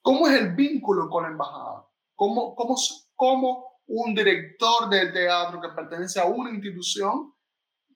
¿Cómo 0.00 0.26
es 0.26 0.40
el 0.40 0.56
vínculo 0.56 1.08
con 1.08 1.22
la 1.22 1.28
embajada? 1.28 1.86
¿Cómo, 2.16 2.54
cómo, 2.54 2.76
cómo 3.22 3.78
un 3.86 4.16
director 4.16 4.90
de 4.90 5.12
teatro 5.12 5.60
que 5.60 5.68
pertenece 5.68 6.18
a 6.18 6.24
una 6.24 6.50
institución 6.50 7.32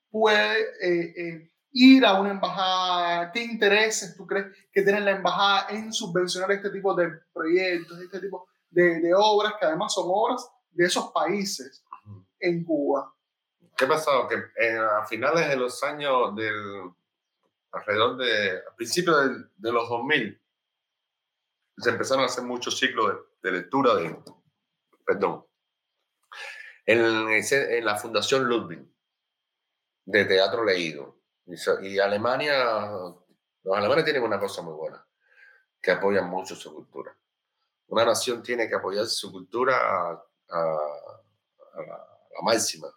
puede 0.08 0.60
eh, 0.80 1.14
eh, 1.16 1.52
ir 1.72 2.06
a 2.06 2.20
una 2.20 2.30
embajada, 2.30 3.32
qué 3.32 3.42
intereses 3.42 4.16
tú 4.16 4.24
crees 4.24 4.56
que 4.72 4.82
tiene 4.82 5.00
la 5.00 5.10
embajada 5.10 5.66
en 5.70 5.92
subvencionar 5.92 6.52
este 6.52 6.70
tipo 6.70 6.94
de 6.94 7.10
proyectos, 7.34 8.00
este 8.02 8.20
tipo 8.20 8.46
de, 8.70 9.00
de 9.00 9.12
obras 9.16 9.54
que 9.58 9.66
además 9.66 9.94
son 9.94 10.04
obras 10.06 10.48
de 10.70 10.86
esos 10.86 11.10
países 11.10 11.84
en 12.38 12.62
Cuba. 12.62 13.12
¿Qué 13.76 13.84
pasó? 13.84 14.28
Que 14.28 14.36
eh, 14.64 14.78
a 14.78 15.04
finales 15.06 15.48
de 15.48 15.56
los 15.56 15.82
años 15.82 16.36
del, 16.36 16.88
alrededor 17.72 18.16
de, 18.16 18.58
a 18.58 18.76
principios 18.76 19.16
de, 19.56 19.72
los 19.72 19.88
2000, 19.88 20.40
se 21.78 21.90
empezaron 21.90 22.22
a 22.22 22.26
hacer 22.26 22.44
muchos 22.44 22.78
ciclos 22.78 23.08
de 23.08 23.36
de 23.46 23.52
lectura 23.52 23.94
de, 23.94 24.16
perdón, 25.06 25.46
en, 26.84 27.84
la 27.84 27.96
Fundación 27.96 28.44
Ludwig 28.44 28.84
de 30.04 30.24
teatro 30.24 30.64
leído. 30.64 31.20
Y, 31.82 31.98
Alemania, 31.98 32.64
los 33.62 33.76
alemanes 33.76 34.04
tienen 34.04 34.24
una 34.24 34.40
cosa 34.40 34.62
muy 34.62 34.74
buena, 34.74 35.06
que 35.80 35.92
apoyan 35.92 36.28
mucho 36.28 36.56
su 36.56 36.74
cultura. 36.74 37.16
Una 37.88 38.04
nación 38.04 38.42
tiene 38.42 38.68
que 38.68 38.74
apoyar 38.74 39.06
su 39.06 39.30
cultura 39.30 40.10
a, 40.10 40.24
la, 40.48 42.06
máxima, 42.42 42.88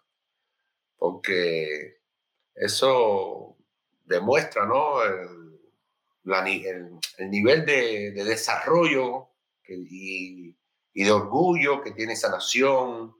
porque 0.96 2.00
eso 2.54 3.56
demuestra 4.04 4.66
¿no? 4.66 5.02
el, 5.02 5.60
el, 6.24 7.30
nivel 7.30 7.64
de, 7.64 8.10
de 8.10 8.24
desarrollo 8.24 9.30
y, 9.66 10.56
de 10.94 11.12
orgullo 11.12 11.82
que 11.82 11.92
tiene 11.92 12.14
esa 12.14 12.30
nación. 12.30 13.14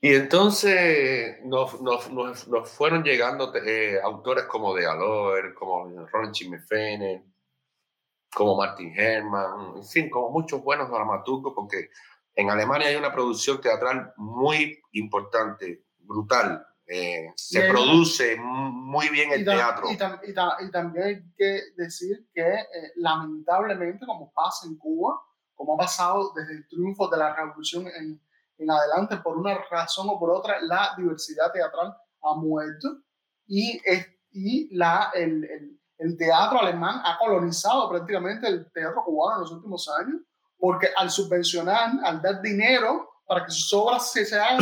Y 0.00 0.14
entonces 0.14 1.38
nos, 1.44 1.78
fueron 2.70 3.04
llegando 3.04 3.54
eh, 3.54 4.00
autores 4.02 4.44
como 4.44 4.74
de 4.74 4.86
Aloer, 4.86 5.54
como 5.54 6.06
Ron 6.06 6.32
Chimefene, 6.32 7.24
como 8.34 8.56
Martin 8.56 8.92
Herman, 8.98 9.76
en 9.76 9.84
fin, 9.84 10.10
como 10.10 10.30
muchos 10.30 10.62
buenos 10.62 10.90
dramaturgos, 10.90 11.52
porque 11.54 11.90
en 12.34 12.50
Alemania 12.50 12.88
hay 12.88 12.96
una 12.96 13.12
producción 13.12 13.60
teatral 13.60 14.12
muy 14.16 14.82
importante, 14.92 15.84
brutal, 15.98 16.66
eh, 16.92 17.32
se 17.36 17.68
produce 17.68 18.36
muy 18.38 19.08
bien 19.08 19.32
el 19.32 19.44
teatro. 19.44 19.90
Y, 19.90 19.96
también 19.96 21.04
hay 21.04 21.22
que 21.36 21.62
decir 21.76 22.28
que 22.34 22.42
eh, 22.42 22.92
lamentablemente, 22.96 24.04
como 24.04 24.32
pasa 24.32 24.66
en 24.66 24.76
Cuba, 24.76 25.20
como 25.54 25.74
ha 25.74 25.78
pasado 25.78 26.32
desde 26.34 26.54
el 26.54 26.68
triunfo 26.68 27.08
de 27.08 27.16
la 27.16 27.34
revolución 27.34 27.86
en, 27.86 28.20
en 28.58 28.70
adelante, 28.70 29.16
por 29.18 29.38
una 29.38 29.58
razón 29.70 30.08
o 30.10 30.18
por 30.18 30.30
otra, 30.30 30.60
la 30.60 30.94
diversidad 30.96 31.50
teatral 31.52 31.96
ha 32.22 32.34
muerto 32.34 32.88
y, 33.46 33.80
y 34.30 34.76
la, 34.76 35.10
el, 35.14 35.44
el, 35.44 35.80
el 35.98 36.16
teatro 36.16 36.60
alemán 36.60 37.00
ha 37.04 37.16
colonizado 37.18 37.88
prácticamente 37.88 38.48
el 38.48 38.70
teatro 38.72 39.02
cubano 39.04 39.36
en 39.36 39.40
los 39.42 39.52
últimos 39.52 39.88
años, 39.88 40.20
porque 40.58 40.88
al 40.96 41.10
subvencionar, 41.10 41.92
al 42.04 42.20
dar 42.20 42.42
dinero 42.42 43.08
para 43.26 43.44
que 43.46 43.52
sus 43.52 43.72
obras 43.72 44.10
se, 44.10 44.26
se 44.26 44.38
hagan, 44.38 44.58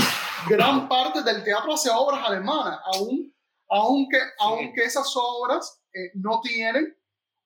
gran 0.49 0.89
parte 0.89 1.23
del 1.23 1.43
teatro 1.45 1.75
hace 1.75 1.91
obras 1.91 2.27
alemanas, 2.27 2.81
aún, 2.95 3.35
aunque, 3.69 4.19
aunque 4.39 4.85
esas 4.85 5.13
obras 5.17 5.83
eh, 5.93 6.11
no 6.15 6.41
tienen 6.41 6.97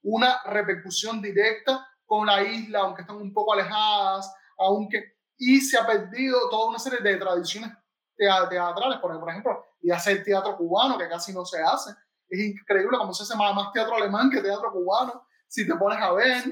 una 0.03 0.41
repercusión 0.45 1.21
directa 1.21 1.87
con 2.05 2.27
la 2.27 2.43
isla, 2.43 2.81
aunque 2.81 3.03
están 3.03 3.17
un 3.17 3.33
poco 3.33 3.55
alejadas, 3.55 4.33
aunque 4.59 5.15
y 5.39 5.61
se 5.61 5.79
ha 5.79 5.87
perdido 5.87 6.39
toda 6.51 6.69
una 6.69 6.79
serie 6.79 7.01
de 7.01 7.17
tradiciones 7.17 7.71
teatrales, 8.17 8.99
por 9.01 9.29
ejemplo, 9.29 9.65
y 9.81 9.91
hacer 9.91 10.23
teatro 10.23 10.57
cubano, 10.57 10.97
que 10.97 11.09
casi 11.09 11.33
no 11.33 11.45
se 11.45 11.61
hace. 11.61 11.91
Es 12.29 12.41
increíble 12.41 12.97
cómo 12.97 13.13
se 13.13 13.25
hace 13.25 13.37
más, 13.37 13.55
más 13.55 13.73
teatro 13.73 13.97
alemán 13.97 14.31
que 14.31 14.41
teatro 14.41 14.73
cubano, 14.73 15.27
si 15.49 15.67
te 15.67 15.75
pones 15.75 15.99
a 16.01 16.13
ver. 16.13 16.45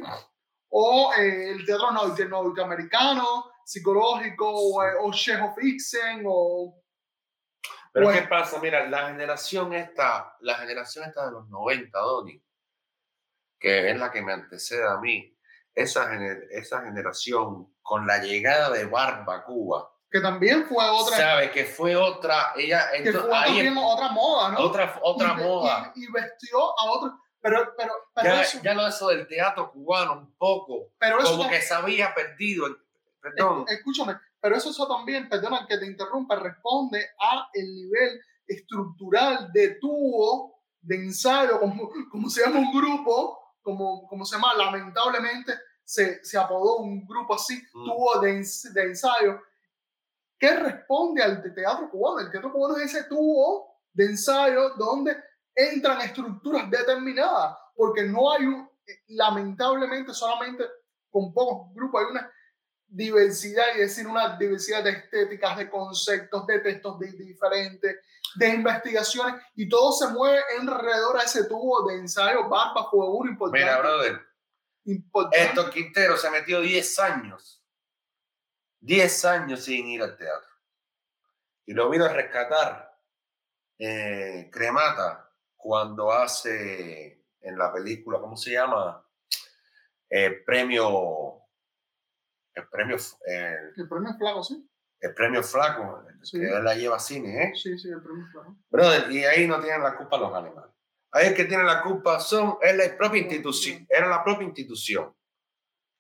O 0.75 1.13
eh, 1.15 1.51
el 1.51 1.65
teatro 1.67 1.91
norteamericano, 1.93 3.53
psicológico, 3.65 4.49
o, 4.49 4.83
eh, 4.83 4.95
o 5.01 5.09
of 5.09 5.63
Ixen, 5.63 6.25
o... 6.27 6.79
Pero 7.93 8.11
¿qué 8.11 8.23
pasa? 8.23 8.59
Mira, 8.59 8.89
la 8.89 9.09
generación 9.09 9.75
esta, 9.75 10.35
la 10.41 10.55
generación 10.57 11.05
esta 11.05 11.27
de 11.27 11.33
los 11.33 11.49
90, 11.51 11.99
Donny, 11.99 12.43
que 13.61 13.91
es 13.91 13.99
la 13.99 14.11
que 14.11 14.23
me 14.23 14.33
antecede 14.33 14.89
a 14.89 14.97
mí, 14.97 15.37
esa, 15.75 16.09
esa 16.51 16.83
generación 16.83 17.77
con 17.83 18.07
la 18.07 18.19
llegada 18.19 18.71
de 18.71 18.87
Barba 18.87 19.45
Cuba, 19.45 19.93
que 20.13 20.21
también 20.21 20.67
fue 20.67 20.87
otra. 20.91 21.17
Sabe 21.17 21.51
que 21.51 21.65
fue 21.65 21.97
otra. 21.97 22.53
Ella, 22.55 22.91
que 23.03 23.13
fue 23.13 23.31
también 23.31 23.75
otra 23.79 24.11
moda, 24.11 24.51
¿no? 24.51 24.59
Otra, 24.61 24.99
otra 25.03 25.33
moda. 25.33 25.91
Y, 25.97 26.07
vestió 26.13 26.59
a 26.59 26.91
otro. 26.91 27.19
Pero, 27.43 27.75
pero, 27.77 27.93
ya, 28.23 28.45
ya 28.63 28.75
lo 28.75 28.87
eso 28.87 29.09
del 29.09 29.27
teatro 29.27 29.71
cubano, 29.73 30.13
un 30.13 30.35
poco. 30.37 30.93
Pero 30.99 31.19
eso 31.19 31.37
como 31.37 31.51
que 31.51 31.61
se 31.61 31.75
había 31.75 32.15
perdido. 32.15 32.67
Perdón. 33.21 33.65
escúchame, 33.69 34.17
pero 34.41 34.57
eso, 34.57 34.71
eso 34.71 34.89
también, 34.89 35.29
perdona 35.29 35.67
que 35.69 35.79
te 35.79 35.87
interrumpa, 35.87 36.37
responde 36.37 37.11
a 37.21 37.49
el 37.53 37.75
nivel 37.75 38.21
estructural 38.47 39.53
de 39.53 39.77
tubo 39.81 40.61
de 40.81 40.97
ensayo, 40.97 41.61
como, 41.61 41.91
como 42.11 42.29
se 42.29 42.43
llama 42.43 42.59
un 42.59 42.73
grupo, 42.73 43.55
como, 43.63 44.09
como 44.09 44.25
se 44.25 44.35
llama, 44.35 44.55
lamentablemente 44.55 45.53
se, 45.85 46.25
se 46.25 46.37
apodó 46.37 46.79
un 46.79 47.07
grupo 47.07 47.35
así, 47.35 47.63
mm. 47.73 47.85
tubo 47.85 48.21
de, 48.21 48.45
de 48.75 48.83
ensayo 48.83 49.41
¿Qué 50.43 50.57
responde 50.57 51.23
al 51.23 51.41
teatro 51.55 51.89
cubano? 51.89 52.19
El 52.19 52.33
teatro 52.33 52.51
cubano 52.51 52.77
es 52.77 52.93
ese 52.93 53.05
tubo 53.05 53.79
de 53.93 54.07
ensayo 54.07 54.71
donde 54.71 55.15
entran 55.55 56.01
estructuras 56.01 56.71
determinadas, 56.71 57.57
porque 57.75 58.05
no 58.05 58.31
hay, 58.33 58.47
lamentablemente, 59.09 60.15
solamente 60.15 60.65
con 61.11 61.33
pocos 61.33 61.75
grupos 61.75 62.03
hay 62.03 62.11
una 62.11 62.33
diversidad, 62.87 63.75
y 63.75 63.81
decir, 63.81 64.07
una 64.07 64.37
diversidad 64.37 64.85
de 64.85 64.91
estéticas, 64.91 65.57
de 65.57 65.71
conceptos, 65.71 66.47
de 66.47 66.59
textos 66.61 66.99
diferentes, 66.99 68.01
de 68.35 68.49
investigaciones, 68.49 69.43
y 69.55 69.69
todo 69.69 69.93
se 69.93 70.09
mueve 70.09 70.43
alrededor 70.61 71.19
a 71.19 71.23
ese 71.23 71.45
tubo 71.45 71.87
de 71.89 71.97
ensayo. 71.97 72.49
Barba 72.49 72.89
fue 72.91 73.07
uno 73.09 73.31
importante. 73.31 73.65
Mira, 73.65 73.79
brother, 73.79 74.21
importante. 74.85 75.45
esto 75.45 75.71
Quintero 75.71 76.17
se 76.17 76.31
metió 76.31 76.61
10 76.61 76.99
años 76.99 77.63
10 78.83 79.25
años 79.27 79.65
sin 79.65 79.87
ir 79.89 80.03
al 80.03 80.17
teatro. 80.17 80.51
Y 81.65 81.73
lo 81.73 81.89
vino 81.89 82.05
a 82.05 82.13
rescatar 82.13 82.99
eh, 83.79 84.51
Cremata 84.53 85.32
cuando 85.63 86.11
hace 86.11 87.25
en 87.41 87.57
la 87.57 87.73
película, 87.73 88.19
¿cómo 88.19 88.37
se 88.37 88.51
llama? 88.51 89.07
El 90.09 90.43
premio. 90.43 91.41
El 92.53 92.69
premio. 92.69 92.97
Eh, 92.97 93.57
el 93.77 93.89
premio 93.89 94.13
Flaco, 94.19 94.43
sí. 94.43 94.69
El 95.01 95.15
premio 95.15 95.43
Flaco, 95.43 96.05
que 96.31 96.39
él 96.39 96.65
la 96.65 96.75
lleva 96.75 96.97
a 96.97 97.01
cine, 97.01 97.45
¿eh? 97.45 97.53
Sí, 97.55 97.79
sí, 97.79 97.89
el 97.89 98.03
premio 98.03 98.27
Flaco. 98.33 98.57
Brother, 98.71 99.11
y 99.13 99.25
ahí 99.25 99.47
no 99.47 99.61
tienen 99.61 99.85
la 99.85 99.97
culpa 99.97 100.19
los 100.19 100.35
alemanes. 100.35 100.71
Ahí 101.13 101.29
el 101.29 101.35
que 101.35 101.45
tiene 101.45 101.63
la 101.63 101.81
culpa 101.83 102.19
son, 102.19 102.59
es 102.61 102.77
la 102.77 102.97
propia 102.97 103.21
institución, 103.21 103.87
era 103.89 104.09
la 104.09 104.25
propia 104.25 104.47
institución, 104.47 105.15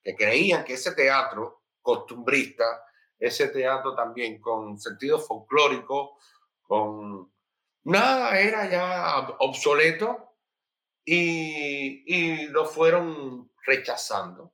que 0.02 0.16
creían 0.16 0.64
que 0.64 0.74
ese 0.74 0.92
teatro 0.92 1.62
costumbrista, 1.80 2.64
ese 3.16 3.48
teatro 3.48 3.94
también 3.94 4.40
con 4.40 4.78
sentido 4.78 5.20
folclórico, 5.20 6.18
con 6.62 7.31
nada 7.84 8.38
era 8.38 8.68
ya 8.68 9.28
obsoleto 9.38 10.36
y, 11.04 12.04
y 12.06 12.46
lo 12.48 12.64
fueron 12.64 13.50
rechazando. 13.64 14.52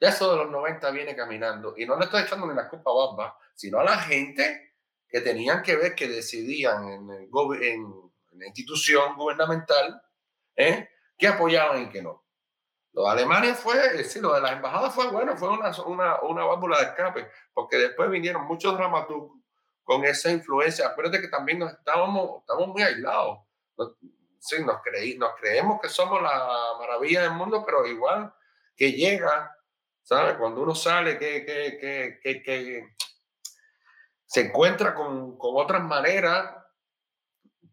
Ya 0.00 0.08
eso 0.08 0.30
de 0.32 0.38
los 0.38 0.50
90 0.50 0.90
viene 0.90 1.14
caminando 1.14 1.74
y 1.76 1.86
no 1.86 1.96
le 1.96 2.06
estoy 2.06 2.22
echando 2.22 2.46
ni 2.46 2.54
la 2.54 2.68
culpa 2.68 2.90
a 2.90 2.94
Bamba, 2.94 3.38
sino 3.54 3.78
a 3.78 3.84
la 3.84 3.98
gente 3.98 4.74
que 5.08 5.20
tenían 5.20 5.62
que 5.62 5.76
ver, 5.76 5.94
que 5.94 6.08
decidían 6.08 6.88
en, 6.88 7.08
la 7.08 8.46
institución 8.46 9.14
gubernamental, 9.14 10.02
¿eh? 10.56 10.88
que 11.18 11.28
apoyaban 11.28 11.82
y 11.82 11.88
que 11.90 12.02
no. 12.02 12.24
Lo 12.94 13.04
de 13.04 13.10
Alemania 13.10 13.54
fue, 13.54 14.02
sí, 14.04 14.20
lo 14.20 14.34
de 14.34 14.40
las 14.40 14.52
embajadas 14.52 14.94
fue 14.94 15.10
bueno, 15.10 15.36
fue 15.36 15.50
una, 15.50 15.70
una, 15.84 16.20
una 16.22 16.44
válvula 16.44 16.78
de 16.78 16.84
escape, 16.84 17.30
porque 17.52 17.76
después 17.76 18.10
vinieron 18.10 18.46
muchos 18.46 18.76
dramaturgos 18.76 19.41
con 19.82 20.04
esa 20.04 20.30
influencia. 20.30 20.86
Acuérdate 20.86 21.20
que 21.20 21.28
también 21.28 21.58
nos 21.58 21.72
estábamos, 21.72 22.40
estamos 22.40 22.68
muy 22.68 22.82
aislados. 22.82 23.38
sí, 24.38 24.62
nos, 24.64 24.80
creí, 24.82 25.18
nos 25.18 25.30
creemos 25.40 25.80
que 25.80 25.88
somos 25.88 26.22
la 26.22 26.48
maravilla 26.78 27.22
del 27.22 27.32
mundo, 27.32 27.64
pero 27.64 27.86
igual 27.86 28.32
que 28.76 28.92
llega, 28.92 29.56
¿sabes? 30.02 30.36
Cuando 30.36 30.62
uno 30.62 30.74
sale, 30.74 31.18
que, 31.18 31.44
que, 31.44 32.18
que, 32.22 32.42
que 32.42 32.96
se 34.24 34.40
encuentra 34.40 34.94
con, 34.94 35.36
con 35.36 35.50
otras 35.56 35.82
maneras 35.82 36.62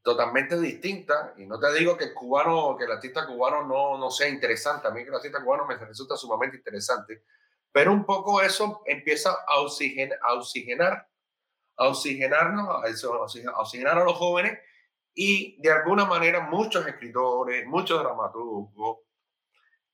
totalmente 0.02 0.60
distinta. 0.60 1.34
Y 1.38 1.46
no 1.46 1.60
te 1.60 1.74
digo 1.74 1.98
que 1.98 2.06
el 2.06 2.14
cubano, 2.14 2.76
que 2.78 2.86
el 2.86 2.92
artista 2.92 3.26
cubano 3.26 3.66
no, 3.66 3.98
no 3.98 4.10
sea 4.10 4.28
interesante. 4.28 4.88
A 4.88 4.92
mí 4.92 5.04
que 5.04 5.10
el 5.10 5.16
artista 5.16 5.44
cubano 5.44 5.66
me 5.66 5.76
resulta 5.76 6.16
sumamente 6.16 6.58
interesante. 6.58 7.24
Pero 7.72 7.92
un 7.92 8.06
poco 8.06 8.42
eso 8.42 8.82
empieza 8.86 9.32
a, 9.48 9.60
oxigen, 9.60 10.12
a 10.22 10.34
oxigenar, 10.34 11.08
a 11.80 11.88
oxigenarnos, 11.88 12.68
a 12.68 13.62
oxigenar 13.62 13.98
a 13.98 14.04
los 14.04 14.18
jóvenes 14.18 14.60
y 15.14 15.60
de 15.62 15.72
alguna 15.72 16.06
manera 16.06 16.42
muchos 16.42 16.86
escritores, 16.86 17.66
muchos 17.66 18.04
dramaturgos, 18.04 19.00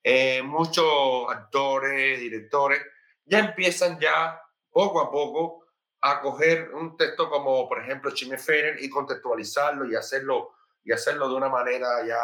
eh, 0.03 0.41
muchos 0.41 1.29
actores, 1.29 2.19
directores, 2.19 2.81
ya 3.23 3.39
empiezan 3.39 3.99
ya 3.99 4.41
poco 4.71 4.99
a 4.99 5.11
poco 5.11 5.65
a 6.01 6.21
coger 6.21 6.73
un 6.73 6.97
texto 6.97 7.29
como, 7.29 7.67
por 7.67 7.79
ejemplo, 7.81 8.11
Chime 8.11 8.37
y 8.79 8.89
contextualizarlo 8.89 9.85
y 9.85 9.95
hacerlo, 9.95 10.53
y 10.83 10.91
hacerlo 10.91 11.29
de 11.29 11.35
una 11.35 11.49
manera 11.49 12.05
ya, 12.05 12.19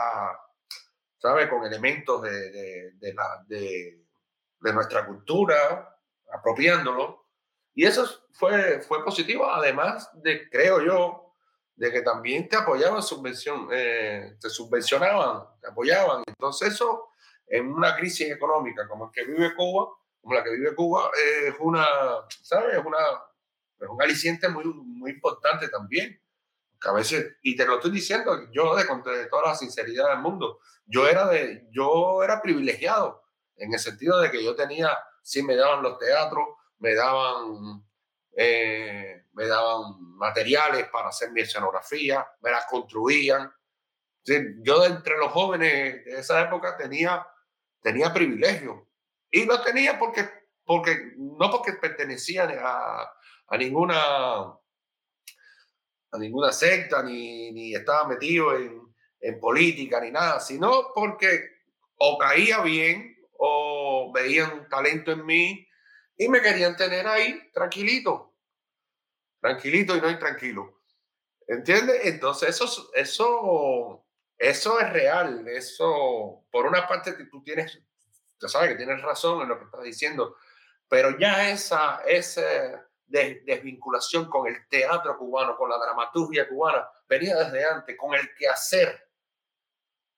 ¿sabe? 1.18 1.50
Con 1.50 1.66
elementos 1.66 2.22
de, 2.24 2.52
de, 2.52 2.92
de, 2.94 3.14
la, 3.14 3.44
de 3.48 4.74
nuestra 4.74 5.06
cultura, 5.06 5.98
apropiándolo. 6.32 7.21
Y 7.74 7.86
eso 7.86 8.08
fue, 8.34 8.82
fue 8.82 9.04
positivo, 9.04 9.50
además 9.50 10.10
de, 10.14 10.50
creo 10.50 10.82
yo, 10.82 11.34
de 11.76 11.92
que 11.92 12.02
también 12.02 12.48
te 12.48 12.58
apoyaban, 12.58 13.02
subvención, 13.02 13.70
eh, 13.72 14.38
te 14.40 14.50
subvencionaban, 14.50 15.44
te 15.60 15.68
apoyaban. 15.68 16.24
Entonces 16.28 16.74
eso, 16.74 17.10
en 17.48 17.72
una 17.72 17.96
crisis 17.96 18.30
económica 18.30 18.88
como 18.88 19.06
la 19.06 19.12
que 19.12 19.26
vive 19.26 19.56
Cuba, 19.56 19.90
como 20.22 20.36
la 20.36 20.44
que 20.44 20.52
vive 20.52 20.76
Cuba, 20.76 21.10
es 21.46 21.56
una, 21.60 21.86
¿sabes? 22.42 22.78
Es 22.78 22.86
una 22.86 22.98
pero 23.82 23.94
un 23.94 24.02
aliciente 24.04 24.48
muy, 24.48 24.64
muy 24.64 25.10
importante 25.10 25.68
también. 25.68 26.22
Que 26.80 26.88
a 26.88 26.92
veces, 26.92 27.38
y 27.42 27.56
te 27.56 27.66
lo 27.66 27.76
estoy 27.76 27.90
diciendo 27.90 28.48
yo 28.52 28.76
de, 28.76 28.84
de 28.84 29.26
toda 29.26 29.50
la 29.50 29.56
sinceridad 29.56 30.10
del 30.10 30.20
mundo, 30.20 30.60
yo 30.86 31.08
era, 31.08 31.28
de, 31.28 31.68
yo 31.72 32.22
era 32.24 32.44
privilegiado 32.44 33.24
en 33.56 33.74
el 33.74 33.80
sentido 33.80 34.20
de 34.20 34.30
que 34.30 34.44
yo 34.44 34.56
tenía, 34.56 34.96
sí 35.24 35.42
me 35.42 35.56
daban 35.56 35.82
los 35.82 35.98
teatros, 35.98 36.46
me 36.82 36.96
daban, 36.96 37.86
eh, 38.36 39.26
me 39.34 39.48
daban 39.48 39.84
materiales 40.18 40.88
para 40.90 41.10
hacer 41.10 41.32
mi 41.32 41.42
escenografía, 41.42 42.28
me 42.42 42.52
las 42.52 42.66
construían. 42.66 43.52
yo 44.64 44.86
entre 44.86 45.18
los 45.18 45.32
jóvenes 45.32 46.04
de 46.06 46.20
esa 46.20 46.42
época 46.42 46.76
tenía, 46.78 47.26
tenía 47.82 48.14
privilegio. 48.14 48.90
Y 49.30 49.46
lo 49.46 49.62
tenía 49.62 49.98
porque, 49.98 50.28
porque 50.66 51.14
no 51.18 51.50
porque 51.52 51.74
pertenecían 51.74 52.52
a, 52.60 53.10
a 53.48 53.58
ninguna, 53.58 54.02
a 56.12 56.18
ninguna 56.18 56.52
secta, 56.52 57.04
ni, 57.04 57.52
ni 57.52 57.76
estaba 57.76 58.08
metido 58.08 58.56
en, 58.56 58.82
en 59.20 59.40
política, 59.40 60.02
ni 60.02 60.12
nada, 60.12 60.40
sino 60.40 60.92
porque 60.96 61.42
o 61.98 62.18
caía 62.18 62.62
bien 62.62 63.16
o 63.38 64.12
veían 64.14 64.68
talento 64.68 65.12
en 65.12 65.26
mí 65.26 65.68
y 66.18 66.28
me 66.28 66.42
querían 66.42 66.76
tener 66.76 67.08
ahí 67.08 67.52
tranquilito, 67.52 68.34
tranquilito 69.40 69.96
y 69.96 70.02
no 70.02 70.10
intranquilo. 70.10 70.82
¿Entiendes? 71.48 72.06
Entonces 72.06 72.50
eso, 72.50 72.92
eso, 72.94 74.06
eso 74.38 74.80
es 74.80 74.94
real, 74.94 75.48
eso, 75.48 76.46
por 76.52 76.66
una 76.66 76.88
parte 76.88 77.14
tú 77.26 77.44
tienes, 77.44 77.82
sabes 78.40 78.70
que 78.70 78.76
tienes 78.76 79.02
razón 79.02 79.42
en 79.42 79.50
lo 79.50 79.58
que 79.58 79.66
estás 79.66 79.84
diciendo, 79.84 80.38
pero 80.88 81.18
ya 81.18 81.50
esa, 81.50 82.02
esa 82.06 82.88
desvinculación 83.12 84.30
con 84.30 84.48
el 84.48 84.68
teatro 84.70 85.18
cubano, 85.18 85.58
con 85.58 85.70
la 85.70 85.78
dramaturgia 85.78 86.48
cubana, 86.48 86.88
venía 87.08 87.36
desde 87.36 87.66
antes, 87.66 87.98
con 87.98 88.14
el 88.14 88.34
quehacer, 88.36 89.10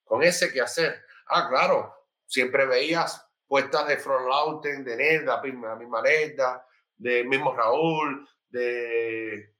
con 0.04 0.22
ese 0.22 0.52
quehacer. 0.52 1.04
Ah, 1.28 1.48
claro, 1.50 2.08
siempre 2.26 2.66
veías 2.66 3.23
puestas 3.54 3.88
de 3.88 3.98
Front 3.98 4.28
Lauten, 4.28 4.84
de 4.84 4.98
Nerda, 4.98 5.40
la 5.44 5.76
misma 5.76 6.02
Nerda, 6.02 6.66
de 6.98 7.24
mismo 7.24 7.54
Raúl, 7.54 8.28
de 8.50 9.54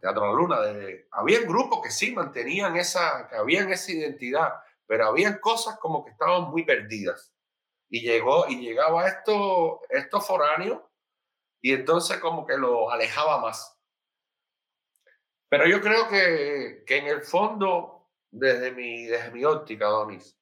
Teatro 0.00 0.26
La 0.26 0.32
Luna. 0.32 0.60
De, 0.62 1.06
había 1.12 1.42
grupos 1.42 1.80
que 1.80 1.92
sí 1.92 2.10
mantenían 2.10 2.74
esa, 2.74 3.28
que 3.28 3.36
habían 3.36 3.70
esa 3.70 3.92
identidad, 3.92 4.54
pero 4.84 5.06
habían 5.06 5.38
cosas 5.38 5.78
como 5.78 6.04
que 6.04 6.10
estaban 6.10 6.50
muy 6.50 6.64
perdidas. 6.64 7.32
Y 7.88 8.00
llegó, 8.00 8.48
y 8.48 8.58
llegaba 8.60 9.06
esto, 9.06 9.82
estos 9.90 10.26
foráneos, 10.26 10.82
y 11.62 11.72
entonces 11.72 12.18
como 12.18 12.44
que 12.44 12.56
lo 12.56 12.90
alejaba 12.90 13.38
más. 13.38 13.78
Pero 15.48 15.68
yo 15.68 15.80
creo 15.80 16.08
que, 16.08 16.82
que 16.84 16.96
en 16.96 17.06
el 17.06 17.22
fondo, 17.22 18.10
desde 18.32 18.72
mi, 18.72 19.04
desde 19.04 19.30
mi 19.30 19.44
óptica, 19.44 19.86
Donis, 19.86 20.36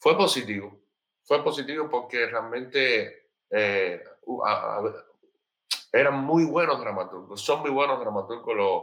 fue 0.00 0.16
positivo. 0.16 0.87
Fue 1.28 1.44
positivo 1.44 1.90
porque 1.90 2.24
realmente 2.24 3.28
eh, 3.50 4.02
eran 5.92 6.24
muy 6.24 6.46
buenos 6.46 6.80
dramaturgos, 6.80 7.42
son 7.42 7.60
muy 7.60 7.70
buenos 7.70 8.00
dramaturgos 8.00 8.56
los, 8.56 8.82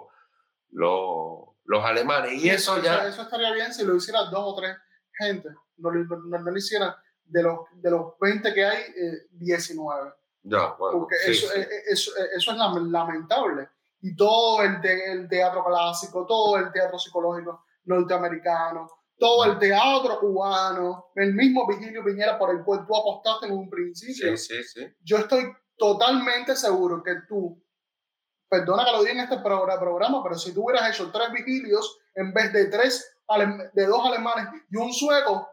los, 0.69 1.55
los 1.63 1.83
alemanes. 1.83 2.33
Y 2.33 2.47
eso, 2.51 2.79
ya... 2.83 3.07
Eso 3.07 3.23
estaría 3.23 3.51
bien 3.51 3.73
si 3.73 3.83
lo 3.83 3.95
hiciera 3.95 4.25
dos 4.25 4.43
o 4.45 4.55
tres 4.55 4.77
gente, 5.17 5.49
no, 5.77 5.91
no, 5.91 6.37
lo 6.37 6.57
hicieran 6.57 6.93
de 7.23 7.41
los, 7.41 7.61
de 7.73 7.89
los 7.89 8.13
20 8.19 8.53
que 8.53 8.63
hay, 8.63 8.83
19. 9.31 10.07
Eh, 10.07 10.13
ya, 10.43 10.75
bueno, 10.77 10.99
Porque 10.99 11.15
eso, 11.25 11.51
eso, 11.87 12.11
eso, 12.35 12.51
es 12.51 12.57
lamentable. 12.91 13.69
Y 14.01 14.15
todo 14.15 14.61
el, 14.61 14.85
el 14.85 15.27
teatro 15.27 15.65
clásico, 15.65 16.27
todo 16.27 16.57
el 16.57 16.71
teatro 16.71 16.99
psicológico 16.99 17.65
norteamericano, 17.85 18.87
todo 19.17 19.45
el 19.45 19.59
teatro 19.59 20.19
cubano, 20.19 21.11
el 21.15 21.33
mismo 21.33 21.67
Vigilio 21.67 22.03
Piñera 22.03 22.37
por 22.37 22.51
el 22.51 22.63
cual 22.63 22.85
tú 22.85 22.95
apostaste 22.95 23.47
en 23.47 23.53
un 23.53 23.69
principio. 23.69 24.35
Sí, 24.37 24.55
sí, 24.55 24.63
sí. 24.63 24.87
Yo 25.01 25.17
estoy 25.17 25.45
totalmente 25.77 26.55
seguro 26.55 27.01
que 27.03 27.15
tú, 27.27 27.61
perdona 28.49 28.85
que 28.85 28.91
lo 28.91 29.03
diga 29.03 29.13
en 29.13 29.19
este 29.19 29.39
programa, 29.39 30.21
pero 30.23 30.37
si 30.37 30.53
tú 30.53 30.65
hubieras 30.65 30.89
hecho 30.89 31.11
tres 31.11 31.31
vigilios 31.31 31.99
en 32.15 32.33
vez 32.33 32.51
de 32.53 32.65
tres, 32.65 33.17
de 33.73 33.85
dos 33.85 34.05
alemanes 34.05 34.47
y 34.69 34.77
un 34.77 34.93
sueco, 34.93 35.49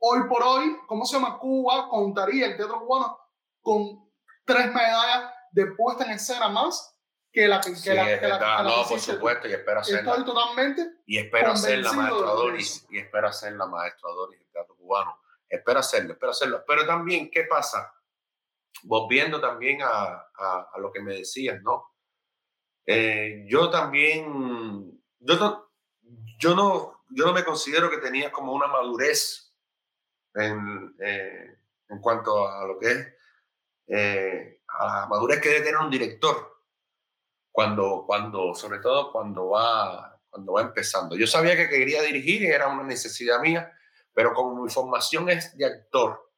hoy 0.00 0.20
por 0.28 0.42
hoy, 0.42 0.76
¿cómo 0.86 1.04
se 1.04 1.16
llama? 1.16 1.38
Cuba 1.38 1.88
contaría 1.88 2.46
el 2.46 2.56
teatro 2.56 2.80
cubano 2.80 3.18
con 3.60 4.08
tres 4.44 4.66
medallas 4.66 5.32
de 5.52 5.66
puesta 5.72 6.04
en 6.04 6.12
escena 6.12 6.48
más 6.48 6.97
que 7.32 7.46
la 7.46 7.60
que, 7.60 7.74
sí, 7.74 7.90
la, 7.90 8.18
que 8.18 8.26
la, 8.26 8.62
No, 8.62 8.86
por 8.88 9.00
supuesto, 9.00 9.48
y 9.48 9.52
espero 9.52 9.80
hacerla. 9.80 10.12
Estoy 10.12 10.24
totalmente 10.24 10.92
y 11.06 11.18
espero 11.18 11.52
hacerla, 11.52 11.92
maestro 11.92 12.28
Adonis, 12.28 12.86
y 12.90 12.98
espero 12.98 13.28
hacerla, 13.28 13.66
maestro 13.66 14.08
Adonis, 14.08 14.40
el 14.40 14.50
teatro 14.50 14.76
cubano. 14.76 15.20
Espero 15.48 15.80
hacerlo, 15.80 16.12
espero 16.12 16.32
hacerlo. 16.32 16.64
Pero 16.66 16.86
también, 16.86 17.30
¿qué 17.30 17.44
pasa? 17.44 17.92
Volviendo 18.82 19.40
también 19.40 19.82
a, 19.82 20.26
a, 20.36 20.70
a 20.72 20.78
lo 20.78 20.92
que 20.92 21.00
me 21.00 21.14
decías, 21.14 21.62
¿no? 21.62 21.94
Eh, 22.90 23.44
yo 23.46 23.68
también, 23.68 25.02
yo 25.18 25.36
no, 25.36 25.70
yo, 26.38 26.54
no, 26.54 27.04
yo 27.10 27.26
no 27.26 27.34
me 27.34 27.44
considero 27.44 27.90
que 27.90 27.98
tenía 27.98 28.32
como 28.32 28.54
una 28.54 28.66
madurez 28.66 29.54
en, 30.34 30.96
eh, 30.98 31.58
en 31.88 32.00
cuanto 32.00 32.48
a 32.48 32.66
lo 32.66 32.78
que 32.78 32.90
es 32.90 33.14
eh, 33.88 34.62
a 34.68 34.86
la 34.86 35.06
madurez 35.06 35.40
que 35.40 35.50
debe 35.50 35.64
tener 35.66 35.80
un 35.80 35.90
director 35.90 36.57
cuando, 37.58 38.04
cuando, 38.06 38.54
sobre 38.54 38.78
todo 38.78 39.10
cuando 39.10 39.48
va, 39.48 40.16
cuando 40.30 40.52
va 40.52 40.62
empezando. 40.62 41.16
Yo 41.16 41.26
sabía 41.26 41.56
que 41.56 41.68
quería 41.68 42.02
dirigir 42.02 42.42
y 42.42 42.46
era 42.46 42.68
una 42.68 42.84
necesidad 42.84 43.40
mía, 43.40 43.76
pero 44.14 44.32
como 44.32 44.62
mi 44.62 44.70
formación 44.70 45.28
es 45.28 45.58
de 45.58 45.66
actor, 45.66 46.30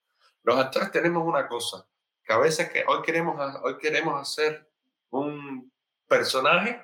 los 0.44 0.58
actores 0.58 0.90
tenemos 0.90 1.22
una 1.22 1.46
cosa, 1.46 1.86
que 2.24 2.32
a 2.32 2.38
veces 2.38 2.70
que 2.70 2.84
hoy 2.88 3.02
queremos, 3.02 3.38
hoy 3.62 3.76
queremos 3.76 4.18
hacer 4.18 4.66
un 5.10 5.70
personaje 6.08 6.80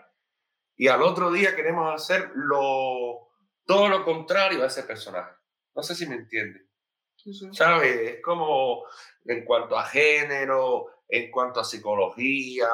y 0.76 0.88
al 0.88 1.00
otro 1.00 1.30
día 1.30 1.56
queremos 1.56 1.94
hacer 1.94 2.30
lo, 2.34 3.30
todo 3.64 3.88
lo 3.88 4.04
contrario 4.04 4.62
a 4.62 4.66
ese 4.66 4.82
personaje. 4.82 5.34
No 5.74 5.82
sé 5.82 5.94
si 5.94 6.06
me 6.06 6.16
entiende. 6.16 6.60
¿Sabes? 7.52 8.16
Es 8.16 8.22
como 8.22 8.84
en 9.24 9.46
cuanto 9.46 9.78
a 9.78 9.86
género, 9.86 10.88
en 11.08 11.30
cuanto 11.30 11.60
a 11.60 11.64
psicología, 11.64 12.68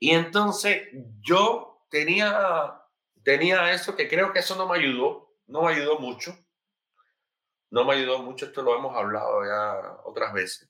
y 0.00 0.12
entonces 0.12 0.88
yo 1.20 1.84
tenía, 1.90 2.82
tenía 3.22 3.70
eso 3.72 3.94
que 3.94 4.08
creo 4.08 4.32
que 4.32 4.38
eso 4.38 4.56
no 4.56 4.66
me 4.66 4.78
ayudó, 4.78 5.36
no 5.46 5.62
me 5.62 5.72
ayudó 5.74 5.98
mucho. 5.98 6.34
No 7.70 7.84
me 7.84 7.94
ayudó 7.94 8.20
mucho, 8.22 8.46
esto 8.46 8.62
lo 8.62 8.76
hemos 8.76 8.96
hablado 8.96 9.44
ya 9.44 10.00
otras 10.04 10.32
veces. 10.32 10.68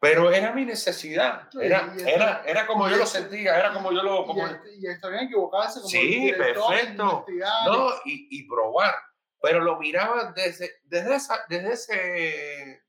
Pero 0.00 0.30
era 0.30 0.52
mi 0.52 0.64
necesidad, 0.64 1.48
era, 1.60 1.94
era, 2.06 2.42
era 2.44 2.66
como 2.66 2.88
yo 2.88 2.96
lo 2.96 3.06
sentía, 3.06 3.58
era 3.58 3.72
como 3.72 3.92
yo 3.92 4.02
lo... 4.02 4.26
Como... 4.26 4.44
Y, 4.78 4.86
está 4.86 5.08
bien 5.08 5.24
equivocarse. 5.24 5.80
Como 5.80 5.88
sí, 5.88 6.32
perfecto. 6.36 7.24
No, 7.66 7.90
y, 8.04 8.28
y, 8.30 8.46
probar. 8.46 8.94
Pero 9.40 9.60
lo 9.60 9.78
miraba 9.78 10.32
desde, 10.32 10.80
desde, 10.84 11.14
esa, 11.14 11.44
desde 11.48 11.72
ese... 11.72 12.84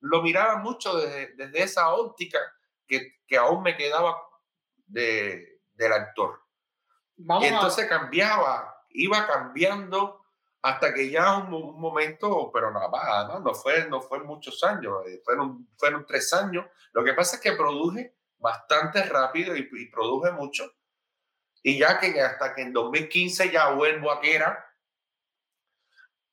Lo 0.00 0.22
miraba 0.22 0.56
mucho 0.56 0.96
desde, 0.96 1.34
desde 1.36 1.62
esa 1.62 1.94
óptica 1.94 2.38
que, 2.86 3.20
que 3.26 3.36
aún 3.36 3.62
me 3.62 3.76
quedaba 3.76 4.27
de, 4.88 5.60
del 5.74 5.92
actor. 5.92 6.40
y 7.16 7.44
entonces 7.46 7.86
cambiaba, 7.86 8.84
iba 8.90 9.26
cambiando 9.26 10.24
hasta 10.62 10.92
que 10.92 11.08
ya 11.10 11.36
un, 11.38 11.54
un, 11.54 11.80
momento, 11.80 12.50
pero 12.52 12.70
nada 12.72 12.88
más, 12.88 13.40
no 13.40 13.54
fue, 13.54 13.88
no 13.88 14.00
fue 14.00 14.20
muchos 14.24 14.62
años, 14.64 14.94
eh, 15.06 15.20
fueron, 15.24 15.68
fueron 15.76 16.04
tres 16.04 16.32
años. 16.32 16.66
Lo 16.92 17.04
que 17.04 17.14
pasa 17.14 17.36
es 17.36 17.42
que 17.42 17.52
produje 17.52 18.16
bastante 18.38 19.02
rápido 19.04 19.54
y, 19.56 19.86
produje 19.90 20.32
mucho. 20.32 20.72
Y 21.62 21.78
ya 21.78 21.98
que 21.98 22.20
hasta 22.20 22.54
que 22.54 22.62
en 22.62 22.72
2015 22.72 23.50
ya 23.50 23.70
vuelvo 23.70 24.10
a 24.10 24.20
Kera, 24.20 24.64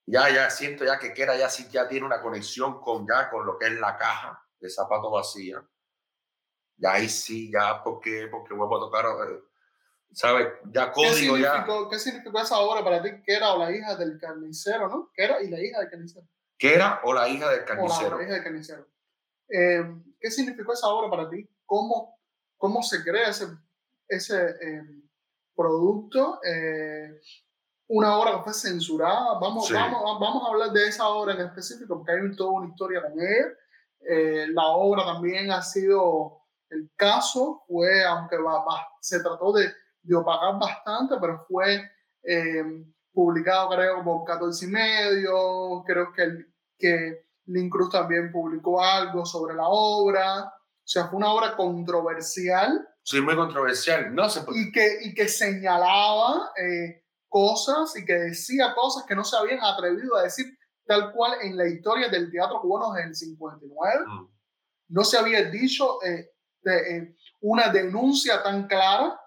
ya, 0.08 0.30
ya 0.30 0.50
siento 0.50 0.86
ya 0.86 1.00
que 1.00 1.14
Kera 1.14 1.36
ya 1.36 1.50
sí 1.50 1.68
ya 1.72 1.88
tiene 1.88 2.06
una 2.06 2.22
conexión 2.22 2.80
con 2.80 3.08
ya 3.08 3.30
con 3.30 3.46
lo 3.46 3.58
que 3.58 3.66
es 3.66 3.74
la 3.74 3.98
caja 3.98 4.44
de 4.60 4.70
zapato 4.70 5.10
vacía. 5.10 5.64
Ya 6.78 6.94
ahí 6.94 7.10
sí, 7.10 7.52
ya 7.52 7.82
porque, 7.84 8.28
porque 8.30 8.54
vuelvo 8.54 8.78
a 8.78 8.80
tocar, 8.82 9.06
eh, 9.06 9.40
¿sabes? 10.12 10.48
Ya 10.72 10.92
código, 10.92 11.36
¿Qué 11.36 11.42
ya. 11.42 11.66
¿Qué 11.90 12.00
significó 12.00 12.40
esa 12.40 12.60
obra 12.60 12.84
para 12.84 13.02
ti? 13.02 13.10
¿Que 13.26 13.34
era 13.34 13.54
o 13.54 13.60
la 13.60 13.72
hija 13.72 13.96
del 13.96 14.20
carnicero, 14.20 14.90
no? 14.90 15.12
¿Que 15.14 15.24
era 15.24 15.42
y 15.42 15.50
la 15.50 15.62
hija 15.62 15.80
del 15.80 15.90
carnicero? 15.90 16.28
¿Que 16.58 16.74
era 16.74 17.02
o 17.04 17.14
la 17.14 17.30
hija 17.30 17.50
del 17.50 17.64
carnicero? 17.64 18.16
O 18.16 18.20
la, 18.20 18.24
hija 18.24 18.34
del 18.34 18.44
carnicero. 18.44 18.88
Eh, 19.50 19.84
¿Qué 20.20 20.32
significó 20.32 20.74
esa 20.74 20.88
obra 20.88 21.10
para 21.10 21.30
ti? 21.30 21.50
¿Cómo, 21.66 22.20
cómo 22.58 22.84
se 22.84 23.04
crea 23.04 23.30
ese, 23.30 23.48
ese 24.08 24.50
eh, 24.62 24.84
producto? 25.56 26.40
una 27.88 28.18
obra 28.18 28.38
que 28.38 28.44
fue 28.44 28.54
censurada. 28.54 29.38
Vamos, 29.40 29.72
vamos, 29.72 30.20
vamos 30.20 30.44
a 30.44 30.52
hablar 30.52 30.72
de 30.72 30.88
esa 30.88 31.08
obra 31.08 31.36
en 31.36 31.42
específico 31.42 31.98
porque 31.98 32.14
hay 32.14 32.36
toda 32.36 32.52
una 32.52 32.68
historia 32.68 33.02
con 33.02 33.14
ella. 33.14 34.48
la 34.54 34.68
obra 34.70 35.06
también 35.06 35.52
ha 35.52 35.62
sido 35.62 36.45
el 36.76 36.92
caso 36.96 37.64
fue, 37.68 38.04
aunque 38.04 38.38
va, 38.38 38.64
se 39.02 39.20
trató 39.22 39.54
de, 39.54 39.72
de, 40.02 40.16
opacar 40.16 40.60
bastante, 40.60 41.16
pero 41.20 41.46
fue 41.48 41.82
eh, 42.24 42.64
publicado 43.14 43.70
creo 43.70 44.04
por 44.04 44.24
14 44.26 44.66
y 44.66 44.68
medio, 44.68 45.84
creo 45.86 46.12
que, 46.14 46.46
que 46.78 47.26
Link 47.46 47.72
Cruz 47.72 47.90
también 47.90 48.32
publicó 48.32 48.82
algo 48.82 49.26
sobre 49.26 49.56
la 49.56 49.68
obra, 49.68 50.44
o 50.46 50.88
sea, 50.88 51.08
fue 51.08 51.18
una 51.18 51.32
obra 51.32 51.56
controversial. 51.56 52.88
Sí, 53.04 53.22
muy 53.22 53.36
controversial, 53.36 54.14
no 54.14 54.30
sé 54.30 54.42
y 54.54 54.72
que, 54.72 55.00
y 55.04 55.14
que 55.14 55.28
señalaba 55.28 56.52
eh, 56.58 57.04
cosas 57.28 57.96
y 57.98 58.06
que 58.06 58.14
decía 58.14 58.74
cosas 58.76 59.06
que 59.08 59.16
no 59.16 59.24
se 59.24 59.38
habían 59.38 59.64
atrevido 59.64 60.16
a 60.16 60.24
decir 60.24 60.46
tal 60.86 61.12
cual 61.12 61.34
en 61.42 61.58
la 61.58 61.68
historia 61.68 62.10
del 62.10 62.32
teatro 62.32 62.62
cubano 62.62 62.94
desde 62.94 63.10
el 63.10 63.16
59. 63.16 64.06
Mm. 64.06 64.28
No 64.90 65.04
se 65.04 65.18
había 65.18 65.44
dicho 65.50 66.04
eh, 66.04 66.32
de, 66.74 67.16
una 67.42 67.70
denuncia 67.70 68.42
tan 68.44 68.68
clara 68.68 69.20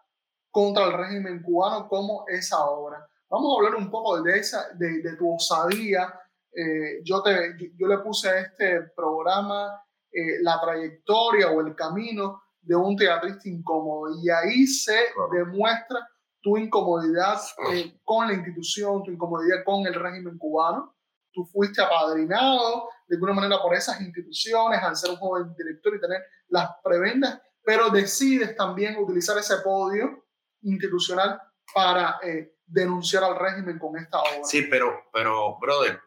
contra 0.51 0.87
el 0.87 0.93
régimen 0.93 1.43
cubano 1.43 1.89
como 1.89 2.25
esa 2.29 2.65
obra. 2.65 3.09
Vamos 3.31 3.53
a 3.53 3.59
hablar 3.59 3.75
un 3.81 3.91
poco 3.91 4.21
de, 4.23 4.39
esa, 4.39 4.69
de, 4.75 5.03
de 5.03 5.17
tu 5.17 5.35
osadía. 5.35 6.13
Eh, 6.53 7.01
yo, 7.05 7.23
te, 7.23 7.57
yo 7.77 7.87
le 7.87 7.99
puse 7.99 8.29
a 8.29 8.41
este 8.41 8.83
programa 8.97 9.83
eh, 10.11 10.43
la 10.43 10.61
trayectoria 10.61 11.51
o 11.51 11.61
el 11.61 11.75
camino 11.75 12.43
de 12.61 12.75
un 12.75 12.97
teatrista 12.97 13.49
incómodo 13.49 14.15
y 14.23 14.29
ahí 14.31 14.67
se 14.67 14.99
demuestra 15.33 16.09
tu 16.41 16.57
incomodidad 16.57 17.39
eh, 17.73 17.99
con 18.05 18.27
la 18.27 18.35
institución, 18.35 19.03
tu 19.03 19.11
incomodidad 19.11 19.63
con 19.65 19.87
el 19.87 19.95
régimen 19.95 20.39
cubano. 20.39 20.95
Tú 21.33 21.45
fuiste 21.45 21.83
apadrinado 21.83 22.89
de 23.09 23.17
alguna 23.17 23.33
manera 23.33 23.61
por 23.61 23.75
esas 23.75 24.01
instituciones 24.01 24.83
al 24.83 24.95
ser 24.97 25.11
un 25.11 25.17
joven 25.17 25.55
director 25.57 25.97
y 25.97 26.01
tener 26.01 26.23
las 26.49 26.71
prebendas, 26.85 27.41
pero 27.65 27.89
decides 27.89 28.55
también 28.55 28.97
utilizar 28.99 29.37
ese 29.39 29.57
podio 29.59 30.27
institucional 30.63 31.41
para 31.75 32.19
eh, 32.23 32.57
denunciar 32.67 33.25
al 33.25 33.39
régimen 33.39 33.79
con 33.79 33.97
esta 33.97 34.21
obra. 34.21 34.45
Sí, 34.45 34.63
pero, 34.71 35.09
pero 35.13 35.59
brother, 35.59 36.01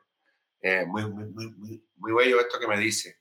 eh, 0.61 0.85
muy, 0.85 1.07
muy, 1.07 1.25
muy, 1.25 1.83
muy, 1.95 2.13
bello 2.13 2.39
esto 2.39 2.59
que 2.59 2.67
me 2.67 2.77
dice. 2.77 3.19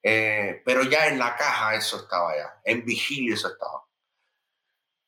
Eh, 0.00 0.62
pero 0.64 0.84
ya 0.84 1.08
en 1.08 1.18
la 1.18 1.34
caja 1.34 1.74
eso 1.74 1.96
estaba 1.96 2.36
ya, 2.36 2.60
en 2.64 2.84
Vigilio 2.84 3.34
eso 3.34 3.48
estaba. 3.48 3.84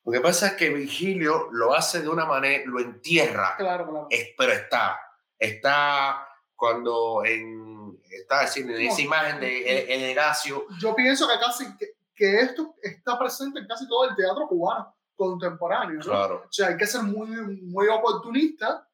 Lo 0.04 0.12
que 0.12 0.20
pasa 0.20 0.48
es 0.48 0.52
que 0.54 0.70
Vigilio 0.70 1.48
lo 1.52 1.72
hace 1.72 2.02
de 2.02 2.08
una 2.08 2.24
manera, 2.24 2.64
lo 2.66 2.80
entierra, 2.80 3.54
claro, 3.56 3.88
claro. 3.88 4.08
pero 4.36 4.52
está, 4.52 5.00
está 5.38 6.29
cuando 6.61 7.24
en, 7.24 7.98
está 8.11 8.42
en 8.54 8.70
esa 8.82 9.00
imagen 9.00 9.40
de 9.40 10.11
el 10.11 10.12
Horacio. 10.12 10.66
Yo 10.78 10.94
pienso 10.94 11.26
que 11.26 11.40
casi 11.40 11.76
que, 11.78 11.86
que, 12.14 12.40
esto 12.40 12.74
está 12.82 13.18
presente 13.18 13.61
en 13.61 13.66
casi 13.66 13.88
todo 13.88 14.11
el 14.11 14.14
teatro 14.14 14.46
cubano 14.46 14.94
contemporáneo. 15.16 16.00
Claro. 16.00 16.44
O 16.46 16.52
sea, 16.52 16.68
hay 16.68 16.76
que 16.76 16.86
ser 16.86 17.02
muy, 17.02 17.28
muy 17.62 17.88
oportunista 17.88 18.86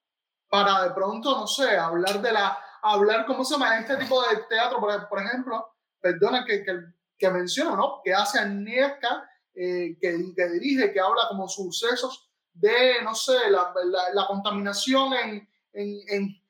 para 0.49 0.85
de 0.85 0.91
pronto, 0.93 1.37
no 1.37 1.47
sé, 1.49 1.77
hablar 1.77 2.23
de 2.23 2.33
la, 2.33 2.57
hablar, 2.83 3.27
¿cómo 3.27 3.45
se 3.45 3.55
llama? 3.55 3.81
Este 3.81 3.97
tipo 3.97 4.23
de 4.23 4.37
teatro, 4.49 4.79
por, 4.79 5.09
por 5.09 5.21
ejemplo, 5.21 5.75
perdona 6.01 6.45
que, 6.45 6.65
que, 6.65 6.79
que 7.19 7.31
menciono, 7.31 7.77
¿no? 7.77 8.01
Que 8.05 8.15
hace 8.15 8.39
Agnieszka, 8.39 9.29
eh, 9.55 9.97
que, 10.01 10.33
que, 10.37 10.49
dirige, 10.51 10.93
que 10.93 11.01
habla 11.01 11.23
como 11.29 11.49
sucesos 11.49 12.31
de, 12.53 13.03
no 13.03 13.13
sé, 13.13 13.51
la, 13.51 13.73
la, 14.15 14.27
contaminación 14.27 15.15
en, 15.15 15.49
en, 15.73 16.01
en, 16.09 16.43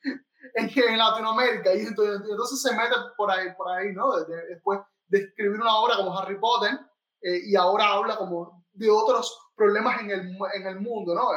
en, 0.55 0.99
Latinoamérica. 0.99 1.75
Y 1.75 1.81
entonces, 1.81 2.63
se 2.63 2.75
mete 2.75 2.95
por 3.17 3.31
ahí, 3.31 3.49
por 3.57 3.69
ahí 3.71 3.93
¿no? 3.93 4.13
después 4.49 4.81
de 5.09 5.19
escribir 5.19 5.61
una 5.61 5.77
obra 5.77 5.97
como 5.97 6.19
Harry 6.19 6.39
Potter, 6.39 6.79
eh, 7.23 7.41
y 7.47 7.57
ahora 7.57 7.93
habla 7.93 8.17
como 8.17 8.65
de 8.73 8.91
otros 8.91 9.51
problemas 9.55 10.01
en 10.01 10.11
el, 10.11 10.39
en 10.55 10.67
el 10.67 10.81
mundo, 10.81 11.15
¿no? 11.15 11.29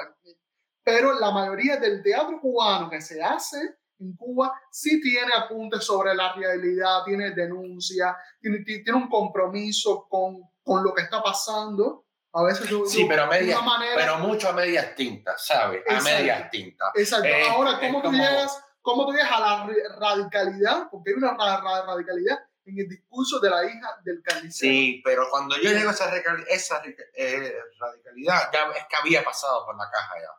Pero 0.83 1.13
la 1.19 1.31
mayoría 1.31 1.77
del 1.77 2.01
teatro 2.03 2.39
cubano 2.41 2.89
que 2.89 3.01
se 3.01 3.21
hace 3.21 3.79
en 3.99 4.15
Cuba 4.15 4.53
sí 4.71 5.01
tiene 5.01 5.33
apuntes 5.33 5.83
sobre 5.83 6.15
la 6.15 6.33
realidad, 6.33 7.03
tiene 7.05 7.31
denuncia, 7.31 8.15
tiene, 8.39 8.59
tiene 8.63 8.93
un 8.93 9.09
compromiso 9.09 10.07
con, 10.09 10.41
con 10.63 10.83
lo 10.83 10.93
que 10.93 11.03
está 11.03 11.21
pasando. 11.21 12.05
A 12.31 12.43
veces 12.43 12.69
sí, 12.85 13.05
pero, 13.09 13.23
a 13.23 13.25
media, 13.25 13.59
manera, 13.61 13.93
pero 13.95 14.19
mucho 14.19 14.49
a 14.49 14.53
medias 14.53 14.93
tintas, 14.95 15.43
¿sabes? 15.45 15.81
A 15.89 15.99
medias 16.01 16.49
tintas. 16.51 16.89
Exacto. 16.93 17.27
Eh, 17.27 17.49
Ahora, 17.49 17.79
¿cómo 17.79 18.03
tú, 18.03 18.11
llegas, 18.11 18.63
¿cómo 18.81 19.05
tú 19.05 19.13
llegas 19.13 19.31
a 19.31 19.39
la 19.39 19.69
radicalidad? 19.99 20.89
Porque 20.89 21.11
hay 21.11 21.17
una 21.17 21.35
radicalidad 21.35 22.39
en 22.65 22.79
el 22.79 22.89
discurso 22.89 23.39
de 23.39 23.49
la 23.49 23.65
hija 23.65 23.99
del 24.03 24.21
carnicero. 24.21 24.71
Sí, 24.71 25.01
pero 25.03 25.27
cuando 25.29 25.55
yo 25.57 25.71
llego 25.71 25.89
a 25.89 25.93
esa, 25.93 26.83
eh, 27.15 27.53
radicalidad, 27.79 28.51
ya 28.53 28.71
es 28.77 28.85
que 28.89 28.95
había 28.95 29.23
pasado 29.23 29.65
por 29.65 29.77
la 29.77 29.89
caja 29.91 30.15
ya. 30.19 30.29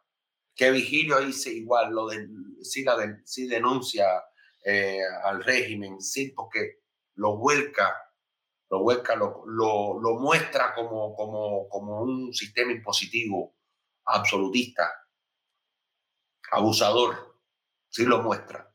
Que 0.55 0.71
Vigilio 0.71 1.21
dice 1.21 1.51
igual, 1.51 1.93
lo 1.93 2.09
de, 2.09 2.29
sí, 2.63 2.85
la 2.85 2.97
de, 2.97 3.21
sí 3.25 3.47
denuncia 3.47 4.07
eh, 4.65 5.01
al 5.25 5.43
régimen, 5.43 6.01
sí, 6.01 6.33
porque 6.37 6.81
lo 7.15 7.37
vuelca, 7.37 7.97
lo 8.69 8.81
vuelca, 8.81 9.17
lo, 9.17 9.45
lo, 9.47 9.99
lo 10.01 10.19
muestra 10.19 10.75
como, 10.75 11.15
como, 11.15 11.69
como 11.69 12.03
un 12.03 12.33
sistema 12.33 12.73
impositivo 12.73 13.57
absolutista, 14.05 14.91
abusador, 16.53 17.30
sí 17.91 18.05
lo 18.05 18.23
muestra. 18.23 18.73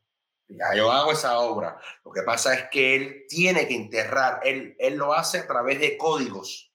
Ya 0.48 0.74
yo 0.76 0.92
hago 0.92 1.12
esa 1.12 1.38
obra. 1.40 1.80
Lo 2.04 2.12
que 2.12 2.22
pasa 2.22 2.54
es 2.54 2.68
que 2.70 2.94
él 2.94 3.24
tiene 3.28 3.66
que 3.66 3.74
enterrar, 3.74 4.40
él, 4.44 4.76
él 4.78 4.96
lo 4.96 5.12
hace 5.12 5.38
a 5.38 5.46
través 5.46 5.80
de 5.80 5.96
códigos. 5.96 6.72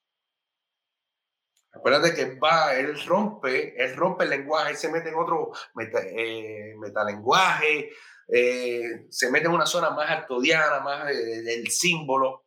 Acuérdate 1.74 2.14
que 2.14 2.38
va, 2.38 2.76
él 2.76 3.02
rompe, 3.06 3.82
él 3.82 3.96
rompe 3.96 4.26
el 4.26 4.32
lenguaje, 4.32 4.72
él 4.72 4.78
se 4.78 4.92
mete 4.92 5.08
en 5.08 5.16
otro 5.16 5.54
eh, 5.80 6.76
metalenguaje, 6.78 7.92
eh, 8.28 9.06
se 9.10 9.32
mete 9.32 9.46
en 9.46 9.54
una 9.54 9.66
zona 9.66 9.92
más 9.92 10.10
artodiana, 10.12 10.82
más 10.82 11.06
del 11.08 11.72
símbolo. 11.72 12.46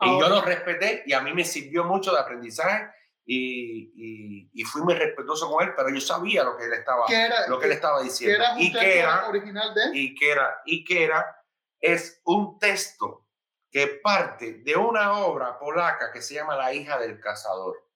Y 0.00 0.20
yo 0.20 0.28
lo 0.28 0.42
respeté 0.42 1.04
y 1.06 1.14
a 1.14 1.22
mí 1.22 1.32
me 1.32 1.44
sirvió 1.44 1.84
mucho 1.84 2.12
de 2.12 2.20
aprendizaje 2.20 2.90
y, 3.26 4.50
y, 4.52 4.64
fui 4.64 4.82
muy 4.82 4.94
respetuoso 4.94 5.50
con 5.50 5.66
él, 5.66 5.72
pero 5.74 5.88
yo 5.88 6.00
sabía 6.00 6.44
lo 6.44 6.56
que 6.56 6.64
él 6.64 6.74
estaba, 6.74 7.06
lo 7.48 7.58
que 7.58 7.66
él 7.66 7.72
estaba 7.72 8.02
diciendo. 8.02 8.44
y 8.58 8.70
que 8.70 8.98
era 8.98 9.28
original 9.28 9.74
de 9.74 9.98
y 9.98 10.14
que 10.14 10.30
era 10.30 10.60
y 10.66 10.84
que 10.84 11.04
era 11.04 11.42
es 11.80 12.20
un 12.24 12.58
texto 12.58 13.26
que 13.70 14.00
parte 14.02 14.54
de 14.62 14.76
una 14.76 15.18
obra 15.24 15.58
polaca 15.58 16.12
que 16.12 16.22
se 16.22 16.34
llama 16.34 16.56
La 16.56 16.72
hija 16.72 16.98
del 16.98 17.18
cazador, 17.18 17.88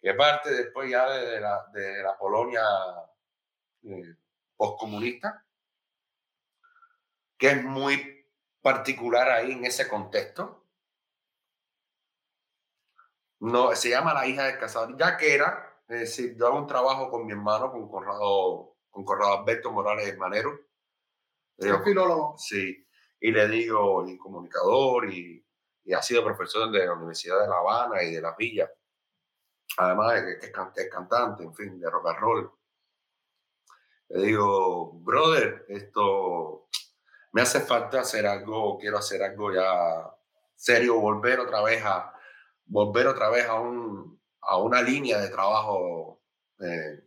que 0.00 0.14
parte 0.14 0.50
después 0.50 0.90
ya 0.90 1.08
de 1.10 1.40
la, 1.40 1.66
de 1.72 2.02
la 2.02 2.16
Polonia 2.16 2.62
eh, 3.82 4.16
postcomunista, 4.56 5.44
que 7.36 7.48
es 7.48 7.62
muy 7.64 8.26
particular 8.62 9.28
ahí 9.30 9.52
en 9.52 9.66
ese 9.66 9.88
contexto 9.88 10.63
no, 13.44 13.76
se 13.76 13.90
llama 13.90 14.14
La 14.14 14.26
hija 14.26 14.44
del 14.44 14.58
cazador, 14.58 14.96
ya 14.96 15.16
que 15.18 15.34
era, 15.34 15.82
es 15.86 16.00
decir, 16.00 16.34
yo 16.38 16.46
hago 16.46 16.56
un 16.56 16.66
trabajo 16.66 17.10
con 17.10 17.26
mi 17.26 17.32
hermano, 17.32 17.70
con 17.70 17.88
Corrado, 17.88 18.76
con 18.88 19.04
Corrado 19.04 19.40
Alberto 19.40 19.70
Morales 19.70 20.16
Manero. 20.16 20.58
Es 21.58 21.84
filólogo. 21.84 22.36
Sí, 22.38 22.86
y 23.20 23.30
le 23.30 23.46
digo, 23.48 24.08
y 24.08 24.16
comunicador, 24.16 25.12
y, 25.12 25.46
y, 25.84 25.92
ha 25.92 26.00
sido 26.00 26.24
profesor 26.24 26.70
de 26.70 26.86
la 26.86 26.94
Universidad 26.94 27.40
de 27.40 27.48
La 27.48 27.58
Habana 27.58 28.02
y 28.02 28.14
de 28.14 28.22
La 28.22 28.34
Villa. 28.34 28.70
Además 29.76 30.14
de 30.14 30.38
que, 30.38 30.46
es, 30.46 30.90
cantante, 30.90 31.44
en 31.44 31.54
fin, 31.54 31.78
de 31.78 31.90
rock 31.90 32.08
and 32.08 32.18
roll. 32.18 32.52
Le 34.08 34.22
digo, 34.22 34.92
brother, 35.00 35.66
esto 35.68 36.68
me 37.32 37.42
hace 37.42 37.60
falta 37.60 38.00
hacer 38.00 38.26
algo, 38.26 38.78
quiero 38.78 38.98
hacer 38.98 39.22
algo 39.22 39.52
ya 39.52 40.10
serio, 40.54 40.98
volver 40.98 41.40
otra 41.40 41.62
vez 41.62 41.84
a, 41.84 42.13
volver 42.66 43.06
otra 43.06 43.30
vez 43.30 43.46
a, 43.46 43.60
un, 43.60 44.20
a 44.40 44.58
una 44.58 44.82
línea 44.82 45.20
de 45.20 45.28
trabajo 45.28 46.22
eh, 46.60 47.04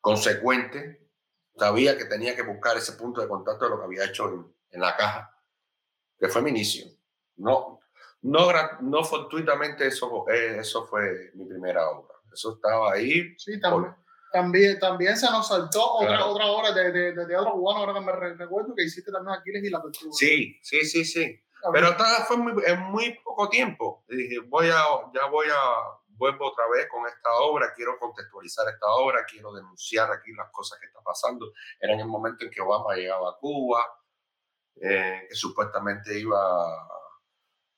consecuente. 0.00 1.10
Sabía 1.56 1.96
que 1.96 2.06
tenía 2.06 2.34
que 2.34 2.42
buscar 2.42 2.76
ese 2.76 2.92
punto 2.92 3.20
de 3.20 3.28
contacto 3.28 3.64
de 3.64 3.70
lo 3.70 3.78
que 3.78 3.84
había 3.84 4.04
hecho 4.04 4.28
en, 4.28 4.54
en 4.70 4.80
la 4.80 4.96
caja, 4.96 5.40
que 6.18 6.28
fue 6.28 6.42
mi 6.42 6.50
inicio. 6.50 6.86
No, 7.36 7.80
no, 8.22 8.48
no 8.80 9.04
fortuitamente 9.04 9.86
eso, 9.86 10.26
eh, 10.28 10.58
eso 10.58 10.86
fue 10.86 11.30
mi 11.34 11.44
primera 11.44 11.90
obra. 11.90 12.14
Eso 12.32 12.54
estaba 12.54 12.92
ahí. 12.92 13.34
Sí, 13.38 13.60
también. 13.60 13.94
También, 14.32 14.78
también 14.80 15.16
se 15.16 15.30
nos 15.30 15.46
saltó 15.46 15.94
otra, 15.94 16.26
otra 16.26 16.46
obra 16.46 16.72
de, 16.72 16.90
de, 16.90 17.12
de, 17.12 17.26
teatro 17.26 17.52
cubano, 17.52 17.80
ahora 17.80 17.94
que 17.94 18.00
me 18.00 18.12
recuerdo, 18.34 18.74
que 18.74 18.82
hiciste 18.82 19.12
también 19.12 19.38
Aquiles 19.38 19.62
y 19.62 19.70
la 19.70 19.80
Tortuga. 19.80 20.10
Sí, 20.12 20.58
sí, 20.60 20.84
sí, 20.84 21.04
sí. 21.04 21.40
Pero 21.72 21.96
fue 22.26 22.36
muy, 22.36 22.62
en 22.66 22.80
muy 22.80 23.18
poco 23.24 23.48
tiempo. 23.48 24.04
dije, 24.08 24.40
voy 24.40 24.68
a, 24.68 24.82
ya 25.14 25.26
voy 25.30 25.46
a, 25.48 25.98
vuelvo 26.08 26.48
otra 26.48 26.68
vez 26.68 26.88
con 26.90 27.06
esta 27.06 27.32
obra, 27.40 27.72
quiero 27.74 27.98
contextualizar 27.98 28.68
esta 28.68 28.86
obra, 28.86 29.24
quiero 29.24 29.52
denunciar 29.52 30.10
aquí 30.10 30.32
las 30.32 30.50
cosas 30.50 30.78
que 30.78 30.86
están 30.86 31.02
pasando. 31.02 31.52
Era 31.80 31.94
en 31.94 32.00
el 32.00 32.06
momento 32.06 32.44
en 32.44 32.50
que 32.50 32.60
Obama 32.60 32.94
llegaba 32.94 33.30
a 33.30 33.36
Cuba, 33.38 33.84
eh, 34.76 35.26
que 35.28 35.34
supuestamente 35.34 36.18
iba 36.18 36.38
a 36.38 36.88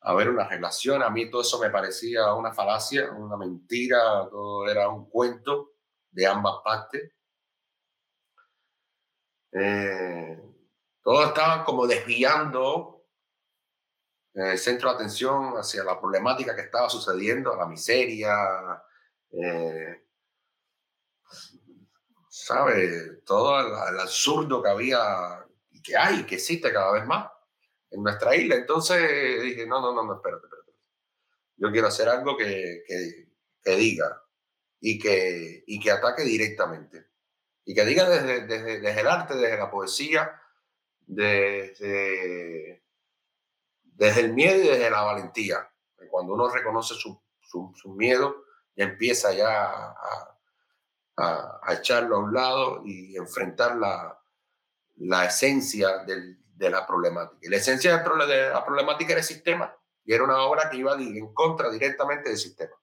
haber 0.01 0.31
una 0.31 0.49
relación. 0.49 1.03
A 1.03 1.11
mí 1.11 1.31
todo 1.31 1.43
eso 1.43 1.59
me 1.61 1.71
parecía 1.71 2.33
una 2.35 2.53
falacia, 2.53 3.11
una 3.13 3.37
mentira, 3.37 4.29
todo 4.31 4.69
era 4.69 4.89
un 4.89 5.09
cuento 5.09 5.73
de 6.11 6.27
ambas 6.27 6.57
partes. 6.65 7.13
Eh, 9.53 10.43
todos 11.03 11.29
estaban 11.29 11.65
como 11.65 11.87
desviando 11.87 12.96
el 14.37 14.59
centro 14.59 14.91
de 14.91 14.97
atención 14.97 15.55
hacia 15.57 15.83
la 15.83 15.99
problemática 15.99 16.55
que 16.55 16.63
estaba 16.63 16.91
sucediendo, 16.91 17.57
la 17.57 17.67
miseria, 17.67 18.35
eh, 19.33 20.05
¿sabe? 22.29 23.23
Todo 23.25 23.89
el, 23.89 23.99
absurdo 23.99 24.63
que 24.63 24.69
había 24.69 25.47
y 25.71 25.81
que 25.81 25.97
hay, 25.97 26.25
que 26.25 26.35
existe 26.35 26.71
cada 26.71 26.93
vez 26.93 27.07
más 27.07 27.31
en 27.91 28.03
nuestra 28.03 28.37
isla. 28.37 28.57
Entonces 28.57 29.43
dije, 29.43 29.67
no, 29.67 29.81
no, 29.81 29.95
no, 29.95 30.05
no, 30.05 30.17
espérate, 30.17 30.45
espérate. 30.45 30.73
Yo 31.57 31.73
quiero 31.73 31.89
hacer 31.89 32.09
algo 32.11 32.37
que, 32.37 32.83
que, 32.87 33.29
que 33.63 33.77
diga 33.77 34.23
y 34.81 34.99
que, 34.99 35.65
y 35.67 35.81
que 35.81 35.91
ataque 35.91 36.25
directamente. 36.25 37.07
Y 37.65 37.75
que 37.75 37.87
diga 37.87 38.09
desde, 38.09 38.47
desde, 38.47 38.81
desde 38.81 39.01
el 39.01 39.07
arte, 39.07 39.35
desde 39.35 39.57
la 39.57 39.71
poesía, 39.71 40.43
desde 41.07 42.86
desde 43.97 44.21
el 44.21 44.35
miedo 44.35 44.63
y 44.63 44.69
desde 44.69 44.91
la 44.91 45.03
valentía. 45.03 45.69
Cuando 46.11 46.35
uno 46.35 46.49
reconoce 46.49 46.95
su, 46.95 47.21
su, 47.41 47.89
miedo 47.95 48.45
empieza 48.75 49.33
ya 49.33 49.65
a, 49.65 50.39
a, 51.17 51.75
echarlo 51.75 52.17
a 52.17 52.19
un 52.21 52.33
lado 52.33 52.83
y 52.85 53.17
enfrentar 53.17 53.77
la, 53.77 54.19
la 54.97 55.25
esencia 55.25 55.99
del, 56.05 56.39
de 56.55 56.71
la 56.71 56.87
problemática. 56.87 57.39
Y 57.43 57.49
la 57.49 57.57
esencia 57.57 57.97
de 57.97 58.51
la 58.51 58.65
problemática 58.65 59.13
era 59.13 59.21
el 59.21 59.27
sistema 59.27 59.75
y 60.05 60.13
era 60.13 60.25
una 60.25 60.39
obra 60.43 60.71
que 60.71 60.77
iba 60.77 60.95
en 60.95 61.33
contra 61.33 61.71
directamente 61.71 62.29
del 62.29 62.39
sistema. 62.39 62.75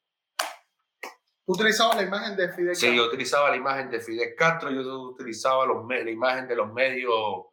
¿Tú 1.45 1.53
utilizabas 1.53 1.97
la 1.97 2.03
imagen 2.03 2.35
de 2.35 2.49
Fidel 2.49 2.69
Castro? 2.69 2.89
Sí, 2.89 2.95
yo 2.95 3.05
utilizaba 3.05 3.49
la 3.49 3.57
imagen 3.57 3.89
de 3.89 3.99
Fidel 3.99 4.33
Castro, 4.35 4.71
yo 4.71 4.81
utilizaba 5.01 5.65
los, 5.65 5.85
la 5.87 6.09
imagen 6.09 6.47
de 6.47 6.55
los 6.55 6.71
medios 6.71 7.45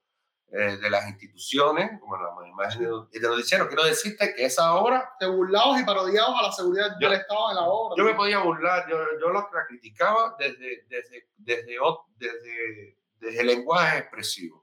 eh, 0.53 0.77
de 0.77 0.91
las 0.91 1.09
instituciones, 1.09 2.01
como 2.01 2.17
la 2.17 2.49
imagen 2.49 2.83
de, 2.83 2.89
los 2.89 3.09
noticiero. 3.23 3.69
Quiero 3.69 3.85
decirte 3.85 4.35
que 4.35 4.45
esa 4.45 4.75
obra... 4.75 5.15
Te 5.19 5.27
burlabas 5.27 5.81
y 5.81 5.85
parodiabas 5.85 6.41
a 6.41 6.47
la 6.47 6.53
seguridad 6.53 6.97
del 6.99 7.13
Estado 7.13 7.51
en 7.51 7.57
la 7.57 7.63
obra. 7.63 7.95
Yo 7.97 8.05
me 8.05 8.15
podía 8.15 8.39
burlar, 8.39 8.89
yo, 8.89 8.97
yo 9.21 9.33
la 9.33 9.49
criticaba 9.69 10.37
desde, 10.39 10.85
desde, 10.89 11.29
desde, 11.37 11.79
desde, 12.17 12.99
desde 13.19 13.41
el 13.41 13.47
lenguaje 13.47 13.99
expresivo 13.99 14.61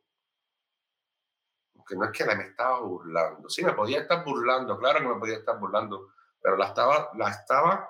que 1.88 1.96
no 1.96 2.06
es 2.06 2.12
que 2.12 2.26
me 2.26 2.44
estaba 2.44 2.82
burlando. 2.82 3.50
Sí, 3.50 3.64
me 3.64 3.74
podía 3.74 4.02
estar 4.02 4.24
burlando, 4.24 4.78
claro 4.78 5.00
que 5.00 5.08
me 5.08 5.20
podía 5.20 5.38
estar 5.38 5.58
burlando, 5.58 6.10
pero 6.42 6.58
la 6.58 6.68
estaba, 6.68 7.10
la 7.16 7.30
estaba, 7.30 7.90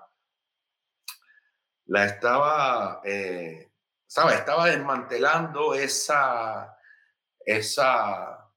la 1.86 2.06
estaba, 2.06 3.02
eh, 3.04 3.72
¿sabes? 4.06 4.36
Estaba 4.36 4.68
desmantelando 4.68 5.74
esa, 5.74 6.76
esa, 7.48 8.52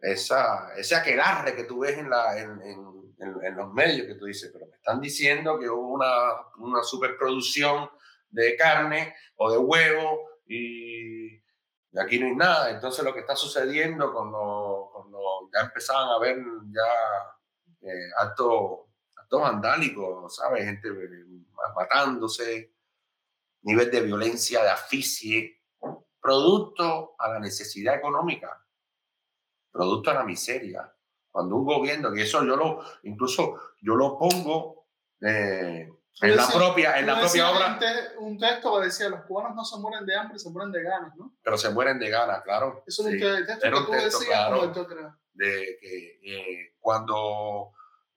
esa, 0.00 0.74
ese 0.76 0.96
aquelarre 0.96 1.54
que 1.54 1.62
tú 1.62 1.80
ves 1.80 1.96
en, 1.96 2.10
la, 2.10 2.36
en, 2.36 2.60
en, 2.60 3.44
en, 3.44 3.56
los 3.56 3.72
medios 3.72 4.08
que 4.08 4.16
tú 4.16 4.24
dices, 4.24 4.50
pero 4.52 4.66
me 4.66 4.76
están 4.76 5.00
diciendo 5.00 5.58
que 5.60 5.70
hubo 5.70 5.92
una, 5.94 6.32
una 6.58 6.82
superproducción 6.82 7.88
de 8.30 8.56
carne 8.56 9.14
o 9.36 9.52
de 9.52 9.58
huevo 9.58 10.40
y 10.48 11.36
aquí 11.96 12.18
no 12.18 12.26
hay 12.26 12.34
nada. 12.34 12.70
Entonces 12.72 13.04
lo 13.04 13.14
que 13.14 13.20
está 13.20 13.36
sucediendo 13.36 14.12
cuando, 14.12 14.90
cuando 14.92 15.48
ya 15.54 15.60
empezaban 15.60 16.08
a 16.08 16.18
ver 16.18 16.36
ya 16.72 17.88
eh, 17.88 18.10
actos, 18.18 18.88
vandálicos, 19.30 20.34
¿sabes? 20.34 20.64
Gente 20.64 20.88
eh, 20.88 21.24
matándose, 21.76 22.72
nivel 23.62 23.88
de 23.88 24.00
violencia, 24.00 24.64
de 24.64 24.70
asfixie, 24.70 25.57
producto 26.28 27.14
a 27.18 27.30
la 27.30 27.38
necesidad 27.40 27.94
económica, 27.94 28.62
producto 29.72 30.10
a 30.10 30.14
la 30.14 30.24
miseria. 30.24 30.94
Cuando 31.30 31.56
un 31.56 31.64
gobierno, 31.64 32.14
y 32.14 32.20
eso 32.20 32.44
yo 32.44 32.54
lo, 32.54 32.84
incluso 33.04 33.58
yo 33.80 33.94
lo 33.94 34.18
pongo 34.18 34.88
eh, 35.22 35.88
en 36.20 36.36
la 36.36 36.46
propia, 36.46 36.98
en 36.98 37.06
la 37.06 37.18
propia 37.18 37.50
obra. 37.50 37.78
Un, 38.18 38.38
texto 38.38 38.78
que 38.78 38.84
decía, 38.84 39.08
los 39.08 39.22
cubanos 39.22 39.54
no 39.56 39.64
se 39.64 39.78
mueren 39.78 40.04
de 40.04 40.16
hambre, 40.16 40.38
se 40.38 40.50
mueren 40.50 40.70
de 40.70 40.82
ganas, 40.82 41.16
¿no? 41.16 41.32
Pero 41.42 41.56
se 41.56 41.70
mueren 41.70 41.98
de 41.98 42.10
ganas, 42.10 42.42
claro. 42.42 42.84
Eso 42.86 43.08
es 43.08 43.14
un 43.14 43.46
texto 43.46 43.70
que 43.70 43.86
tú 43.86 43.92
decías, 43.92 44.24
claro, 44.26 44.66
de 45.32 45.78
que 45.80 46.20
eh, 46.24 46.74
cuando, 46.78 47.72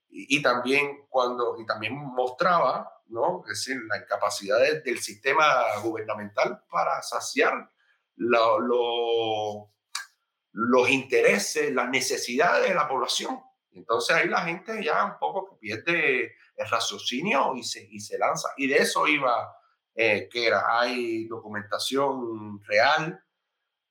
y, 0.10 0.42
también 0.42 1.06
cuando, 1.08 1.58
y 1.58 1.66
también 1.66 1.96
mostraba, 1.96 2.92
¿no? 3.08 3.44
Es 3.46 3.66
decir, 3.66 3.82
la 3.88 4.00
incapacidad 4.00 4.58
del 4.84 5.00
sistema 5.00 5.46
gubernamental 5.82 6.62
para 6.70 7.02
saciar 7.04 7.72
los 8.18 9.70
intereses, 10.90 11.74
las 11.74 11.90
necesidades 11.90 12.70
de 12.70 12.76
la 12.76 12.88
población. 12.88 13.40
Entonces 13.72 14.16
ahí 14.16 14.28
la 14.28 14.42
gente 14.42 14.84
ya 14.84 15.06
un 15.06 15.18
poco 15.20 15.58
pierde 15.60 16.36
el 16.56 16.70
raciocinio 16.70 17.56
y 17.56 17.64
se, 17.64 17.88
y 17.90 18.00
se 18.00 18.18
lanza. 18.18 18.50
Y 18.58 18.68
de 18.68 18.78
eso 18.78 19.08
iba, 19.08 19.56
eh, 19.96 20.28
que 20.30 20.48
era, 20.48 20.80
hay 20.80 21.26
documentación 21.28 22.62
real, 22.64 23.24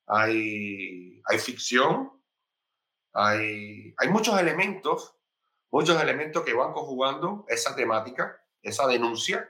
hay, 0.06 1.22
hay 1.24 1.38
ficción, 1.38 2.12
hay, 3.12 3.94
hay 3.96 4.08
muchos 4.08 4.38
elementos, 4.38 5.16
muchos 5.70 6.00
elementos 6.00 6.44
que 6.44 6.54
van 6.54 6.72
conjugando 6.72 7.44
esa 7.48 7.74
temática, 7.74 8.40
esa 8.62 8.86
denuncia, 8.86 9.48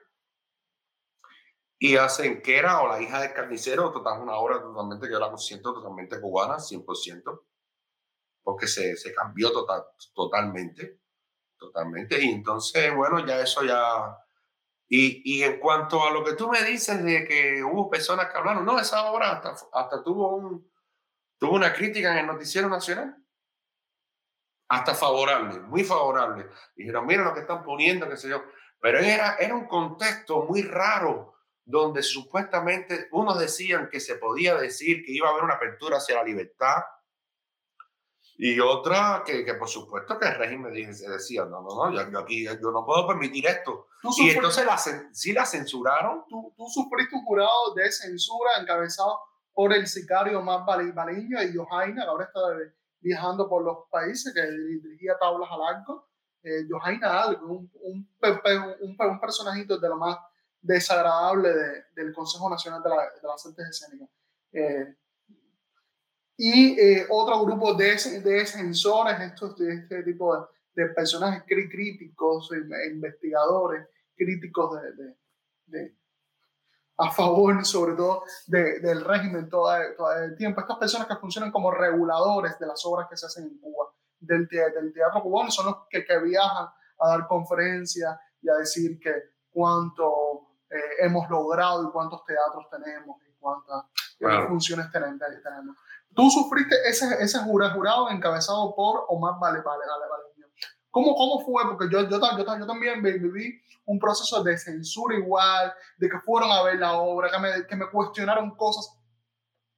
y 1.81 1.97
hacen 1.97 2.43
que 2.43 2.59
era 2.59 2.83
o 2.83 2.89
la 2.89 3.03
hija 3.03 3.20
del 3.20 3.33
carnicero, 3.33 3.91
total, 3.91 4.20
una 4.20 4.37
obra 4.37 4.61
totalmente 4.61 5.09
que 5.09 5.12
yo 5.14 5.18
la 5.18 5.37
siento 5.37 5.74
totalmente 5.74 6.20
cubana, 6.20 6.59
100%, 6.59 7.43
porque 8.43 8.68
se, 8.68 8.97
se 8.97 9.12
cambió 9.12 9.51
total, 9.51 9.83
totalmente 10.14 11.01
totalmente. 11.61 12.20
Y 12.20 12.31
entonces, 12.31 12.93
bueno, 12.97 13.24
ya 13.24 13.41
eso 13.41 13.62
ya... 13.62 14.16
Y, 14.89 15.22
y, 15.24 15.45
en 15.45 15.61
cuanto 15.61 16.03
a 16.03 16.11
lo 16.11 16.24
que 16.24 16.33
tú 16.33 16.49
me 16.49 16.64
dices 16.64 17.05
de 17.05 17.24
que 17.24 17.62
hubo 17.62 17.89
personas 17.89 18.28
que 18.28 18.37
hablaron, 18.37 18.64
no, 18.64 18.81
esa 18.81 19.09
obra 19.12 19.31
hasta, 19.31 19.55
hasta 19.72 20.03
tuvo, 20.03 20.35
un, 20.35 20.68
tuvo 21.39 21.55
una 21.55 21.72
crítica 21.72 22.11
en 22.11 22.18
el 22.18 22.26
Noticiero 22.26 22.68
Nacional. 22.68 23.16
Hasta 24.68 24.95
favorable, 24.95 25.61
muy 25.61 25.85
favorable. 25.85 26.49
Dijeron, 26.74 27.07
mira 27.07 27.22
lo 27.22 27.33
que 27.33 27.41
están 27.41 27.62
poniendo, 27.62 28.09
qué 28.09 28.16
sé 28.16 28.28
yo. 28.28 28.43
Pero 28.81 28.99
era, 28.99 29.37
era 29.37 29.55
un 29.55 29.68
contexto 29.68 30.43
muy 30.43 30.62
raro 30.62 31.30
donde 31.71 32.03
supuestamente 32.03 33.09
unos 33.12 33.39
decían 33.39 33.89
que 33.91 34.01
se 34.01 34.16
podía 34.16 34.57
decir 34.57 35.05
que 35.05 35.12
iba 35.12 35.29
a 35.29 35.33
haber 35.33 35.45
una 35.45 35.55
apertura 35.55 35.99
hacia 35.99 36.16
la 36.16 36.25
libertad, 36.25 36.83
y 38.43 38.59
otra 38.59 39.23
que, 39.25 39.45
que, 39.45 39.53
por 39.53 39.68
supuesto 39.68 40.18
que 40.18 40.27
el 40.27 40.35
régimen 40.37 40.73
decía, 40.73 41.45
no, 41.45 41.61
no, 41.61 41.91
no, 41.91 42.11
yo, 42.11 42.18
aquí 42.18 42.45
yo 42.45 42.71
no 42.71 42.87
puedo 42.87 43.07
permitir 43.07 43.47
esto. 43.47 43.89
Y 44.16 44.31
entonces 44.31 44.64
la, 44.64 44.79
sí 44.79 45.35
la 45.35 45.45
censuraron. 45.45 46.25
Tú, 46.27 46.55
tú 46.57 46.66
sufriste 46.71 47.16
un 47.16 47.25
jurado 47.27 47.75
de 47.75 47.93
censura 47.93 48.53
encabezado 48.59 49.21
por 49.53 49.75
el 49.75 49.87
sicario 49.87 50.41
más 50.41 50.64
Baliño 50.64 51.43
y 51.43 51.55
Johaina, 51.55 52.05
que 52.05 52.09
ahora 52.09 52.25
está 52.25 52.41
viajando 53.01 53.47
por 53.47 53.62
los 53.62 53.77
países, 53.91 54.33
que 54.33 54.41
dirigía 54.41 55.18
tablas 55.21 55.51
al 55.53 55.77
arco. 55.77 56.09
Eh, 56.43 56.64
Johaina 56.71 57.27
un, 57.43 57.71
un, 57.75 58.11
un, 58.23 58.97
un, 58.99 59.21
personajito 59.21 59.77
de 59.79 59.89
lo 59.91 59.97
más 59.99 60.16
desagradable 60.61 61.53
de, 61.53 61.85
del 61.95 62.13
Consejo 62.13 62.49
Nacional 62.51 62.83
de, 62.83 62.89
la, 62.89 62.97
de 62.97 63.29
las 63.29 63.47
Artes 63.47 63.69
Escénicas. 63.69 64.09
Eh, 64.53 64.95
y 66.37 66.81
eh, 66.81 67.07
otro 67.11 67.45
grupo 67.45 67.75
de, 67.75 67.97
de 68.23 68.47
censores, 68.47 69.21
estos, 69.21 69.57
de 69.59 69.75
este 69.75 70.03
tipo 70.03 70.35
de, 70.37 70.47
de 70.75 70.89
personajes 70.95 71.43
críticos, 71.47 72.51
investigadores, 72.91 73.87
críticos 74.17 74.81
de, 75.67 75.95
a 76.97 77.11
favor, 77.11 77.65
sobre 77.65 77.95
todo, 77.95 78.25
del 78.47 79.05
régimen 79.05 79.49
todo, 79.49 79.71
todo, 79.97 80.13
el 80.23 80.37
tiempo. 80.37 80.61
Estas 80.61 80.77
personas 80.77 81.09
que 81.09 81.17
funcionan 81.17 81.51
como 81.51 81.71
reguladores 81.71 82.59
de 82.59 82.67
las 82.67 82.85
obras 82.85 83.09
que 83.09 83.17
se 83.17 83.27
hacen 83.27 83.45
en 83.45 83.59
Cuba, 83.59 83.87
del, 84.19 84.47
del 84.47 84.93
teatro 84.93 85.23
cubano, 85.23 85.51
son 85.51 85.67
los 85.67 85.77
que, 85.89 86.05
que, 86.05 86.19
viajan 86.19 86.69
a 86.99 87.09
dar 87.09 87.27
conferencias 87.27 88.19
y 88.43 88.51
a 88.51 88.55
decir 88.57 89.01
que 89.01 89.15
cuánto 89.51 90.49
eh, 90.71 91.05
hemos 91.05 91.29
logrado 91.29 91.89
y 91.89 91.91
cuántos 91.91 92.25
teatros 92.25 92.68
tenemos 92.71 93.16
y 93.29 93.33
cuántas 93.39 93.85
funciones 94.49 94.91
tenemos. 94.91 95.77
Tú 96.14 96.31
sufriste 96.31 96.77
ese, 96.89 97.23
ese 97.23 97.39
jurado 97.41 98.11
encabezado 98.11 98.75
por 98.75 99.05
Omar 99.09 99.35
Vale, 99.41 99.61
vale, 99.62 99.85
vale, 99.87 100.07
vale. 100.09 100.25
¿Cómo, 100.91 101.14
¿Cómo 101.14 101.45
fue? 101.45 101.62
Porque 101.64 101.89
yo, 101.89 102.09
yo, 102.09 102.18
yo, 102.18 102.59
yo 102.59 102.66
también 102.66 103.01
viví 103.03 103.61
un 103.87 103.99
proceso 103.99 104.43
de 104.43 104.59
censura 104.59 105.16
igual, 105.16 105.73
de 105.97 106.09
que 106.09 106.18
fueron 106.18 106.51
a 106.51 106.62
ver 106.62 106.79
la 106.79 106.95
obra, 106.95 107.31
que 107.31 107.39
me, 107.39 107.66
que 107.66 107.77
me 107.77 107.89
cuestionaron 107.89 108.57
cosas 108.57 108.97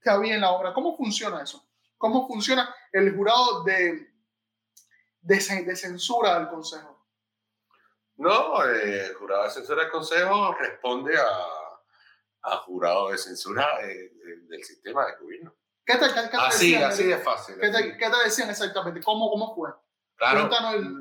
que 0.00 0.10
había 0.10 0.34
en 0.34 0.40
la 0.40 0.52
obra. 0.52 0.72
¿Cómo 0.72 0.96
funciona 0.96 1.42
eso? 1.42 1.62
¿Cómo 1.98 2.26
funciona 2.26 2.74
el 2.92 3.14
jurado 3.14 3.62
de, 3.62 4.08
de, 5.20 5.64
de 5.64 5.76
censura 5.76 6.38
del 6.38 6.48
Consejo? 6.48 7.01
No, 8.16 8.62
el 8.64 9.14
jurado 9.14 9.44
de 9.44 9.50
censura 9.50 9.82
del 9.82 9.90
Consejo 9.90 10.54
responde 10.54 11.16
a, 11.18 11.62
a 12.42 12.56
jurado 12.58 13.10
de 13.10 13.18
censura 13.18 13.66
eh, 13.82 14.12
del 14.48 14.64
sistema 14.64 15.06
de 15.06 15.16
gobierno. 15.16 15.54
¿Qué 15.84 15.94
te, 15.94 16.06
qué, 16.12 16.36
así, 16.36 16.72
decían, 16.72 16.90
así 16.90 17.04
de 17.04 17.18
fácil. 17.18 17.56
¿Qué 17.60 17.70
te, 17.70 17.98
¿Qué 17.98 18.10
te, 18.10 18.24
decían 18.24 18.50
exactamente? 18.50 19.02
¿Cómo, 19.02 19.28
cómo 19.30 19.54
fue? 19.54 19.70
Claro, 20.16 20.48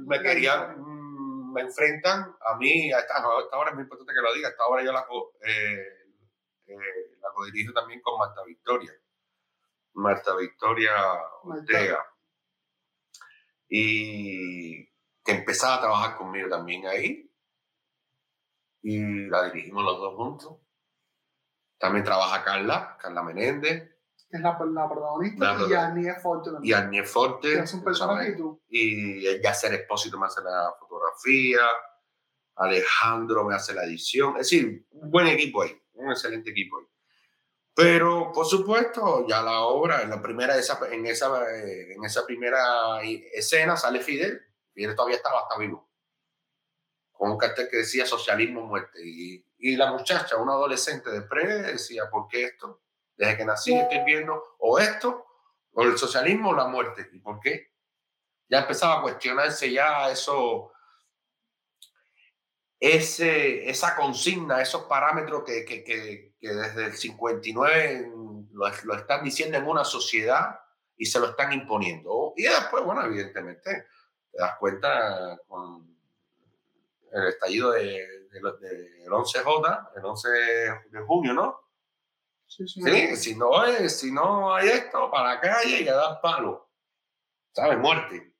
me 0.08 0.22
querían, 0.22 0.82
mm, 0.82 1.54
me 1.54 1.62
enfrentan 1.62 2.36
a 2.42 2.56
mí, 2.58 2.92
a 2.92 3.00
esta, 3.00 3.18
esta 3.44 3.58
hora 3.58 3.70
es 3.70 3.76
muy 3.76 3.84
importante 3.84 4.14
que 4.14 4.22
lo 4.22 4.34
diga, 4.34 4.50
esta 4.50 4.66
hora 4.66 4.84
yo 4.84 4.92
la, 4.92 5.06
eh, 5.46 6.02
eh, 6.66 7.18
la 7.22 7.30
codirijo 7.34 7.74
también 7.74 8.02
con 8.02 8.18
Marta 8.18 8.44
Victoria. 8.44 8.94
Marta 9.94 10.36
Victoria 10.36 10.94
Ortega. 11.44 12.04
Y 13.70 14.91
que 15.24 15.32
empezaba 15.32 15.76
a 15.76 15.82
trabajar 15.82 16.18
conmigo 16.18 16.50
también 16.50 16.88
ahí. 16.88 17.32
Y 18.84 19.28
la 19.28 19.50
dirigimos 19.50 19.84
los 19.84 19.98
dos 20.00 20.16
juntos. 20.16 20.58
También 21.78 22.04
trabaja 22.04 22.44
Carla, 22.44 22.98
Carla 23.00 23.24
Menéndez 23.24 23.92
que 24.32 24.38
es 24.38 24.44
la, 24.44 24.58
la 24.74 24.90
protagonista, 24.90 25.58
y 25.70 25.74
Arnie 25.74 26.16
Forte 26.16 26.50
Y 26.64 26.72
Arnie 26.72 27.04
Forte. 27.04 27.60
Es 27.60 27.74
un 27.74 27.84
personaje 27.84 28.30
y 28.30 28.38
tú. 28.38 28.62
Y 28.70 29.42
Yacer 29.42 29.74
Expósito 29.74 30.18
me 30.18 30.28
hace 30.28 30.42
la 30.42 30.74
fotografía. 30.80 31.60
Alejandro 32.56 33.44
me 33.44 33.56
hace 33.56 33.74
la 33.74 33.84
edición. 33.84 34.38
Es 34.38 34.50
decir, 34.50 34.88
un 34.92 35.12
buen 35.12 35.28
equipo 35.28 35.64
ahí, 35.64 35.78
un 35.94 36.12
excelente 36.12 36.52
equipo 36.52 36.80
ahí. 36.80 36.86
Pero, 37.74 38.32
por 38.34 38.46
supuesto, 38.46 39.26
ya 39.28 39.42
la 39.42 39.62
obra, 39.62 40.02
en 40.02 40.10
la 40.10 40.22
primera, 40.22 40.58
esa, 40.58 40.80
en, 40.90 41.06
esa, 41.06 41.30
en 41.52 42.04
esa 42.04 42.26
primera 42.26 43.02
escena 43.34 43.76
sale 43.76 44.00
Fidel. 44.00 44.42
Fidel 44.74 44.96
todavía 44.96 45.18
estaba 45.18 45.42
hasta 45.42 45.58
vivo. 45.58 45.90
Con 47.12 47.32
un 47.32 47.38
cartel 47.38 47.68
que 47.70 47.78
decía 47.78 48.06
socialismo 48.06 48.62
muerte. 48.62 49.00
Y, 49.04 49.46
y 49.58 49.76
la 49.76 49.92
muchacha, 49.92 50.38
una 50.38 50.54
adolescente 50.54 51.12
de 51.12 51.22
pre, 51.22 51.62
decía, 51.62 52.10
¿por 52.10 52.28
qué 52.28 52.46
esto? 52.46 52.82
Desde 53.16 53.38
que 53.38 53.46
nací 53.46 53.74
estoy 53.74 54.04
viendo 54.04 54.56
o 54.60 54.80
esto, 54.80 55.26
o 55.74 55.84
el 55.84 55.98
socialismo 55.98 56.50
o 56.50 56.56
la 56.56 56.68
muerte. 56.68 57.10
¿Y 57.14 57.20
por 57.20 57.40
qué? 57.40 57.72
Ya 58.50 58.62
empezaba 58.62 59.00
a 59.00 59.02
cuestionarse 59.02 59.72
ya 59.72 60.10
eso, 60.10 60.72
ese, 62.80 63.70
esa 63.70 63.96
consigna, 63.96 64.62
esos 64.62 64.84
parámetros 64.86 65.44
que, 65.44 65.64
que, 65.64 65.84
que, 65.84 66.36
que 66.40 66.50
desde 66.50 66.86
el 66.86 66.94
59 66.94 68.12
lo, 68.52 68.72
lo, 68.84 68.96
están 68.96 69.24
diciendo 69.24 69.58
en 69.58 69.68
una 69.68 69.86
sociedad 69.86 70.60
y 70.98 71.06
se 71.06 71.20
lo 71.20 71.28
están 71.28 71.54
imponiendo. 71.54 72.34
Y 72.36 72.44
después, 72.44 72.84
bueno, 72.84 73.06
evidentemente, 73.06 73.86
te 74.32 74.38
das 74.38 74.58
cuenta 74.58 75.40
con 75.48 75.96
el 77.12 77.28
estallido 77.28 77.72
del 77.72 78.30
de, 78.30 78.40
de, 78.68 79.06
11J, 79.10 79.90
el 79.98 80.06
11 80.06 80.30
de 80.30 81.02
junio, 81.06 81.34
¿no? 81.34 81.60
Sí, 82.48 82.68
sí, 82.68 82.82
sí 82.82 83.16
si, 83.16 83.36
no 83.36 83.64
es, 83.66 84.00
si 84.00 84.12
no 84.12 84.54
hay 84.54 84.70
esto, 84.70 85.10
para 85.10 85.36
la 85.36 85.40
calle 85.40 85.84
y 85.84 85.88
a 85.88 85.96
dar 85.96 86.22
palo. 86.22 86.70
¿Sabes? 87.54 87.78
Muerte. 87.78 88.34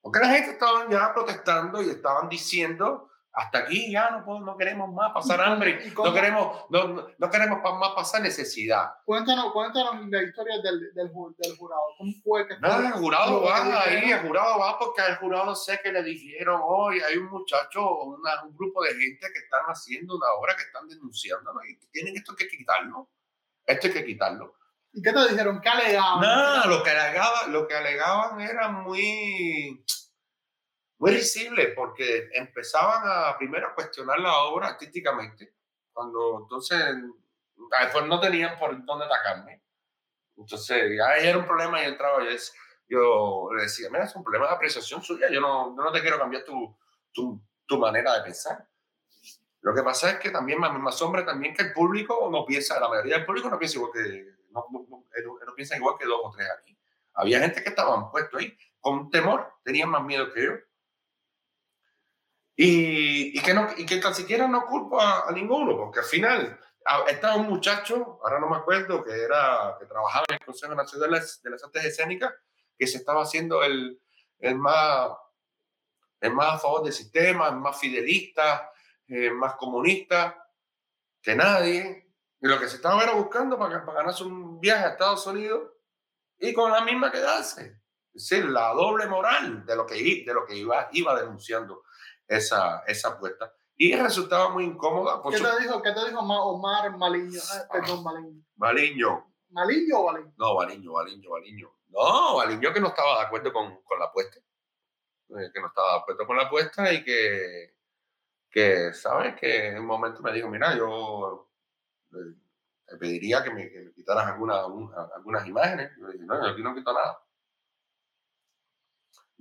Porque 0.00 0.20
la 0.20 0.28
gente 0.28 0.52
estaba 0.52 0.88
ya 0.88 1.12
protestando 1.12 1.82
y 1.82 1.90
estaban 1.90 2.28
diciendo 2.28 3.10
hasta 3.34 3.58
aquí 3.58 3.90
ya 3.90 4.10
no, 4.10 4.40
no 4.40 4.56
queremos 4.56 4.92
más 4.92 5.12
pasar 5.12 5.40
hambre, 5.40 5.92
no 5.96 6.14
queremos, 6.14 6.66
no, 6.70 7.08
no, 7.18 7.30
queremos 7.30 7.60
más 7.62 7.90
pasar 7.90 8.22
necesidad. 8.22 8.92
Cuéntanos, 9.04 9.52
cuéntanos 9.52 10.08
la 10.08 10.22
historia 10.22 10.58
del, 10.62 10.94
del, 10.94 11.10
del 11.38 11.56
jurado. 11.56 11.82
¿Cómo 11.98 12.12
fue 12.22 12.46
que 12.46 12.56
no, 12.60 12.78
el 12.78 12.92
jurado 12.92 13.42
va 13.42 13.82
ahí, 13.82 14.12
el 14.12 14.20
jurado 14.20 14.60
va 14.60 14.78
porque 14.78 15.02
al 15.02 15.16
jurado 15.16 15.54
sé 15.56 15.80
que 15.82 15.90
le 15.90 16.04
dijeron, 16.04 16.60
hoy 16.64 17.00
hay 17.00 17.16
un 17.16 17.28
muchacho, 17.28 17.98
una, 18.02 18.44
un 18.44 18.56
grupo 18.56 18.84
de 18.84 18.90
gente 18.90 19.26
que 19.32 19.40
están 19.40 19.62
haciendo 19.66 20.16
una 20.16 20.30
obra 20.38 20.54
que 20.54 20.62
están 20.62 20.86
denunciando 20.86 21.50
y 21.68 21.76
tienen 21.88 22.16
esto 22.16 22.36
que 22.36 22.46
quitarlo. 22.46 23.10
Esto 23.66 23.88
hay 23.88 23.92
que 23.94 24.04
quitarlo. 24.04 24.54
¿Y 24.92 25.02
qué 25.02 25.12
te 25.12 25.28
dijeron? 25.28 25.60
¿Qué 25.60 25.68
alegaban? 25.68 26.20
Nada, 26.20 26.66
lo 26.66 26.84
que, 26.84 26.90
alegaban, 26.90 27.52
lo 27.52 27.66
que 27.66 27.74
alegaban 27.74 28.40
era 28.40 28.68
muy 28.68 29.84
muy 31.04 31.12
risible 31.12 31.68
porque 31.76 32.30
empezaban 32.32 33.02
a 33.04 33.36
primero 33.36 33.74
cuestionar 33.74 34.18
la 34.20 34.38
obra 34.44 34.68
artísticamente, 34.68 35.52
cuando 35.92 36.38
entonces 36.40 36.80
después 37.82 38.06
no 38.06 38.18
tenían 38.18 38.58
por 38.58 38.82
dónde 38.86 39.04
atacarme. 39.04 39.62
Entonces 40.34 40.96
ya 40.96 41.16
era 41.18 41.36
un 41.36 41.44
problema 41.44 41.82
y 41.82 41.88
entraba 41.88 42.24
yo, 42.24 42.30
yo 42.88 43.50
le 43.54 43.64
decía, 43.64 43.90
mira, 43.90 44.04
es 44.04 44.16
un 44.16 44.24
problema 44.24 44.46
de 44.46 44.54
apreciación 44.54 45.02
suya, 45.02 45.28
yo 45.30 45.42
no, 45.42 45.74
no 45.74 45.92
te 45.92 46.00
quiero 46.00 46.18
cambiar 46.18 46.42
tu, 46.42 46.74
tu, 47.12 47.38
tu, 47.66 47.78
manera 47.78 48.14
de 48.14 48.22
pensar. 48.22 48.66
Lo 49.60 49.74
que 49.74 49.82
pasa 49.82 50.12
es 50.12 50.18
que 50.20 50.30
también 50.30 50.58
más, 50.58 50.72
más 50.72 51.02
hombre 51.02 51.22
también 51.22 51.54
que 51.54 51.64
el 51.64 51.74
público 51.74 52.30
no 52.32 52.46
piensa, 52.46 52.80
la 52.80 52.88
mayoría 52.88 53.16
del 53.16 53.26
público 53.26 53.50
no 53.50 53.58
piensa 53.58 53.76
igual 53.76 53.92
que, 53.92 54.36
no, 54.52 54.66
no, 54.72 55.04
no 55.46 55.54
piensa 55.54 55.76
igual 55.76 55.96
que 55.98 56.06
dos 56.06 56.20
o 56.24 56.30
tres 56.30 56.48
aquí. 56.58 56.74
Había 57.12 57.40
gente 57.40 57.62
que 57.62 57.68
estaban 57.68 58.10
puestos 58.10 58.40
ahí 58.40 58.56
con 58.80 59.10
temor, 59.10 59.52
tenían 59.62 59.90
más 59.90 60.02
miedo 60.02 60.32
que 60.32 60.44
yo 60.46 60.52
y, 62.56 63.38
y, 63.38 63.42
que 63.42 63.52
no, 63.54 63.68
y 63.76 63.84
que 63.84 63.96
tan 63.96 64.14
siquiera 64.14 64.46
no 64.46 64.64
culpo 64.66 65.00
a, 65.00 65.30
ninguno, 65.32 65.76
porque 65.76 66.00
al 66.00 66.04
final 66.04 66.60
estaba 67.08 67.36
un 67.36 67.48
muchacho, 67.48 68.20
ahora 68.22 68.38
no 68.38 68.48
me 68.48 68.56
acuerdo, 68.56 69.02
que, 69.02 69.12
era, 69.12 69.76
que 69.78 69.86
trabajaba 69.86 70.24
en 70.28 70.34
el 70.34 70.44
Consejo 70.44 70.74
Nacional 70.74 71.10
de 71.10 71.16
las, 71.16 71.42
de 71.42 71.50
las 71.50 71.64
Artes 71.64 71.84
Escénicas, 71.84 72.32
que 72.78 72.86
se 72.86 72.98
estaba 72.98 73.22
haciendo 73.22 73.62
el, 73.62 74.00
el, 74.38 74.56
más, 74.56 75.10
el 76.20 76.32
más 76.32 76.54
a 76.54 76.58
favor 76.58 76.84
del 76.84 76.92
sistema, 76.92 77.48
el 77.48 77.56
más 77.56 77.78
fidelista, 77.78 78.70
el 79.08 79.34
más 79.34 79.54
comunista 79.56 80.48
que 81.22 81.34
nadie. 81.34 82.08
Y 82.40 82.46
lo 82.46 82.60
que 82.60 82.68
se 82.68 82.76
estaba 82.76 83.02
era 83.02 83.12
buscando 83.12 83.58
para, 83.58 83.84
para 83.84 83.98
ganarse 83.98 84.24
un 84.24 84.60
viaje 84.60 84.84
a 84.84 84.88
Estados 84.90 85.26
Unidos 85.26 85.70
y 86.38 86.52
con 86.52 86.70
la 86.70 86.82
misma 86.82 87.10
quedarse. 87.10 87.80
Es 88.12 88.28
decir, 88.28 88.44
la 88.44 88.68
doble 88.72 89.06
moral 89.06 89.64
de 89.64 89.74
lo 89.74 89.86
que, 89.86 90.24
de 90.24 90.34
lo 90.34 90.44
que 90.44 90.56
iba, 90.56 90.88
iba 90.92 91.18
denunciando 91.18 91.84
esa, 92.28 92.80
esa 92.86 93.08
apuesta. 93.08 93.52
Y 93.76 93.94
resultaba 93.96 94.50
muy 94.50 94.64
incómoda. 94.64 95.20
¿Qué, 95.28 95.40
te 95.40 95.62
dijo, 95.62 95.82
¿Qué 95.82 95.92
te 95.92 96.04
dijo 96.06 96.20
Omar 96.20 96.96
Maliño? 96.96 97.40
Ah, 97.52 97.68
perdón, 97.72 98.04
Maliño. 98.04 98.44
Maliño. 98.56 99.34
¿Maliño 99.50 99.98
o 99.98 100.04
Baliño? 100.04 100.32
No, 100.36 100.54
Baliño, 100.54 100.92
Baliño, 100.92 101.30
Baliño. 101.30 101.70
No, 101.88 102.36
Baliño 102.36 102.72
que 102.72 102.80
no 102.80 102.88
estaba 102.88 103.18
de 103.18 103.26
acuerdo 103.26 103.52
con, 103.52 103.82
con 103.82 103.98
la 103.98 104.06
apuesta. 104.06 104.38
Eh, 105.30 105.50
que 105.52 105.60
no 105.60 105.68
estaba 105.68 105.94
de 105.94 105.98
acuerdo 106.00 106.26
con 106.26 106.36
la 106.36 106.44
apuesta 106.44 106.92
y 106.92 107.02
que, 107.02 107.74
que 108.50 108.92
¿sabes? 108.92 109.34
Que 109.36 109.68
en 109.68 109.78
un 109.80 109.86
momento 109.86 110.22
me 110.22 110.32
dijo, 110.32 110.48
mira, 110.48 110.76
yo 110.76 111.50
eh, 112.12 112.34
te 112.86 112.96
pediría 112.96 113.42
que 113.42 113.50
me, 113.50 113.70
que 113.70 113.80
me 113.80 113.92
quitaras 113.92 114.26
alguna, 114.26 114.60
algunas 115.16 115.46
imágenes. 115.46 115.92
Yo 115.98 116.08
dije, 116.08 116.24
no, 116.24 116.44
yo 116.44 116.52
aquí 116.52 116.62
no 116.62 116.74
quito 116.74 116.92
nada. 116.92 117.18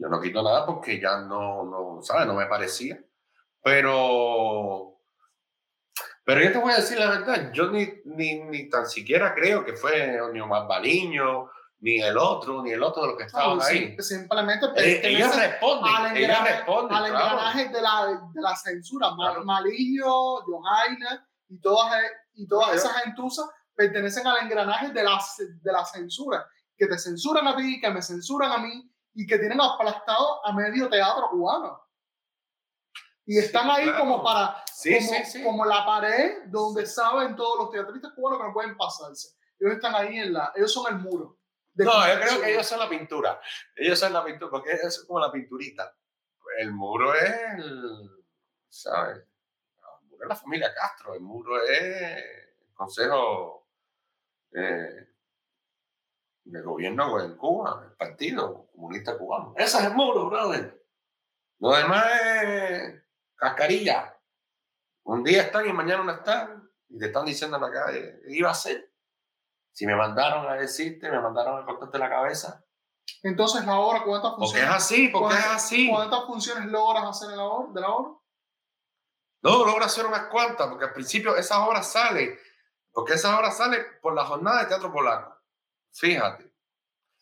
Yo 0.03 0.09
no 0.09 0.19
quito 0.19 0.43
nada 0.43 0.65
porque 0.65 0.99
ya 0.99 1.19
no, 1.19 1.63
no, 1.63 2.01
¿sabes? 2.01 2.27
No 2.27 2.33
me 2.33 2.45
parecía. 2.47 3.01
Pero, 3.63 4.99
pero 6.25 6.43
yo 6.43 6.51
te 6.51 6.57
voy 6.57 6.73
a 6.73 6.75
decir 6.75 6.99
la 6.99 7.09
verdad, 7.09 7.53
yo 7.53 7.71
ni, 7.71 7.87
ni, 8.03 8.43
ni 8.43 8.69
tan 8.69 8.85
siquiera 8.85 9.33
creo 9.33 9.63
que 9.63 9.77
fue 9.77 10.19
ni 10.33 10.41
Omar 10.41 10.67
Baliño, 10.67 11.49
ni 11.79 12.01
el 12.01 12.17
otro, 12.17 12.61
ni 12.61 12.71
el 12.71 12.83
otro 12.83 13.03
de 13.03 13.07
los 13.07 13.17
que 13.17 13.23
estaban 13.23 13.61
ahí. 13.61 13.95
Simplemente 13.99 14.65
eh, 14.75 14.99
ellos 15.03 15.33
responden, 15.37 15.95
al 15.95 16.17
ellos 16.17 16.43
responden. 16.43 16.97
Al 16.97 17.05
engranaje 17.05 17.69
de, 17.69 17.81
la, 17.81 18.29
de 18.33 18.41
la 18.41 18.55
censura. 18.57 19.07
Claro. 19.15 19.45
Maliño, 19.45 20.41
Johaina 20.41 21.25
y 21.47 21.61
todas, 21.61 21.95
y 22.33 22.45
todas 22.45 22.75
esas 22.75 22.91
gentusas 23.03 23.49
pertenecen 23.73 24.27
al 24.27 24.43
engranaje 24.43 24.91
de 24.91 25.01
la, 25.01 25.17
de 25.37 25.71
la 25.71 25.85
censura. 25.85 26.45
Que 26.75 26.87
te 26.87 26.99
censuran 26.99 27.47
a 27.47 27.55
ti, 27.55 27.79
que 27.79 27.89
me 27.89 28.01
censuran 28.01 28.51
a 28.51 28.57
mí, 28.57 28.92
y 29.13 29.27
que 29.27 29.37
tienen 29.37 29.61
aplastado 29.61 30.45
a 30.45 30.51
medio 30.53 30.89
teatro 30.89 31.29
cubano. 31.29 31.81
Y 33.25 33.37
están 33.37 33.69
ahí 33.69 33.89
como 33.97 34.21
para, 34.21 34.63
sí, 34.71 34.97
como, 34.97 35.25
sí, 35.25 35.43
como, 35.43 35.65
la 35.65 35.85
pared 35.85 36.43
donde 36.47 36.85
saben 36.85 37.35
todos 37.35 37.57
los 37.57 37.71
teatristas 37.71 38.11
cubanos 38.13 38.39
que 38.39 38.47
no 38.47 38.53
pueden 38.53 38.75
pasarse. 38.75 39.37
Ellos 39.59 39.75
están 39.75 39.95
ahí 39.95 40.17
en 40.17 40.33
la, 40.33 40.51
ellos 40.55 40.73
son 40.73 40.93
el 40.93 40.99
muro. 40.99 41.39
No, 41.75 42.07
yo 42.07 42.19
creo 42.19 42.41
que 42.41 42.53
ellos 42.53 42.67
son 42.67 42.79
la 42.79 42.89
pintura. 42.89 43.39
Ellos 43.75 43.97
son 43.97 44.13
la 44.13 44.23
pintura, 44.23 44.51
porque 44.51 44.71
es 44.71 45.03
como 45.05 45.19
la 45.19 45.31
pinturita. 45.31 45.95
El 46.59 46.71
muro 46.71 47.15
es 47.15 47.33
el, 47.57 48.25
¿sabes? 48.69 49.17
El 49.17 50.07
muro 50.07 50.23
es 50.23 50.29
la 50.29 50.35
familia 50.35 50.73
Castro, 50.73 51.15
el 51.15 51.21
muro 51.21 51.61
es 51.63 51.81
el 51.81 52.73
Consejo 52.73 53.67
eh, 54.51 55.12
de 56.43 56.61
gobierno 56.61 57.19
en 57.21 57.37
Cuba, 57.37 57.83
el 57.85 57.95
Partido 57.95 58.67
Comunista 58.73 59.17
Cubano. 59.17 59.53
Ese 59.57 59.77
es 59.77 59.83
el 59.85 59.93
muro, 59.93 60.29
brother. 60.29 60.83
Lo 61.59 61.71
demás 61.71 62.05
es 62.21 63.03
cascarilla. 63.35 64.17
Un 65.03 65.23
día 65.23 65.43
están 65.43 65.67
y 65.67 65.73
mañana 65.73 66.03
no 66.03 66.11
están. 66.11 66.69
Y 66.89 66.99
te 66.99 67.07
están 67.07 67.25
diciendo 67.25 67.57
en 67.57 67.63
la 67.63 67.71
calle, 67.71 68.21
iba 68.27 68.51
a 68.51 68.53
ser. 68.53 68.93
Si 69.71 69.87
me 69.87 69.95
mandaron 69.95 70.47
a 70.47 70.53
decirte, 70.55 71.09
me 71.09 71.19
mandaron 71.19 71.61
a 71.61 71.65
cortarte 71.65 71.97
la 71.97 72.09
cabeza. 72.09 72.63
Entonces, 73.23 73.65
la 73.65 73.79
obra, 73.79 74.03
¿cuántas 74.03 74.35
funciones? 74.35 74.67
Porque 74.67 74.77
es 74.77 74.83
así, 74.83 75.07
porque 75.07 75.35
es 75.35 75.45
así. 75.45 75.89
¿Cuántas 75.89 76.25
funciones 76.25 76.65
logras 76.65 77.05
hacer 77.05 77.31
en 77.31 77.37
la 77.37 77.43
obra, 77.43 77.73
de 77.73 77.81
la 77.81 77.89
obra? 77.89 78.19
No, 79.41 79.65
logras 79.65 79.87
hacer 79.87 80.05
unas 80.05 80.27
cuantas, 80.27 80.67
porque 80.67 80.85
al 80.85 80.93
principio 80.93 81.35
esa 81.35 81.65
obra 81.65 81.83
sale, 81.83 82.37
porque 82.91 83.13
esa 83.13 83.37
obra 83.37 83.51
sale 83.51 83.83
por 84.01 84.13
la 84.13 84.25
jornada 84.25 84.61
de 84.61 84.67
teatro 84.67 84.91
polaco. 84.91 85.32
Fíjate. 85.93 86.51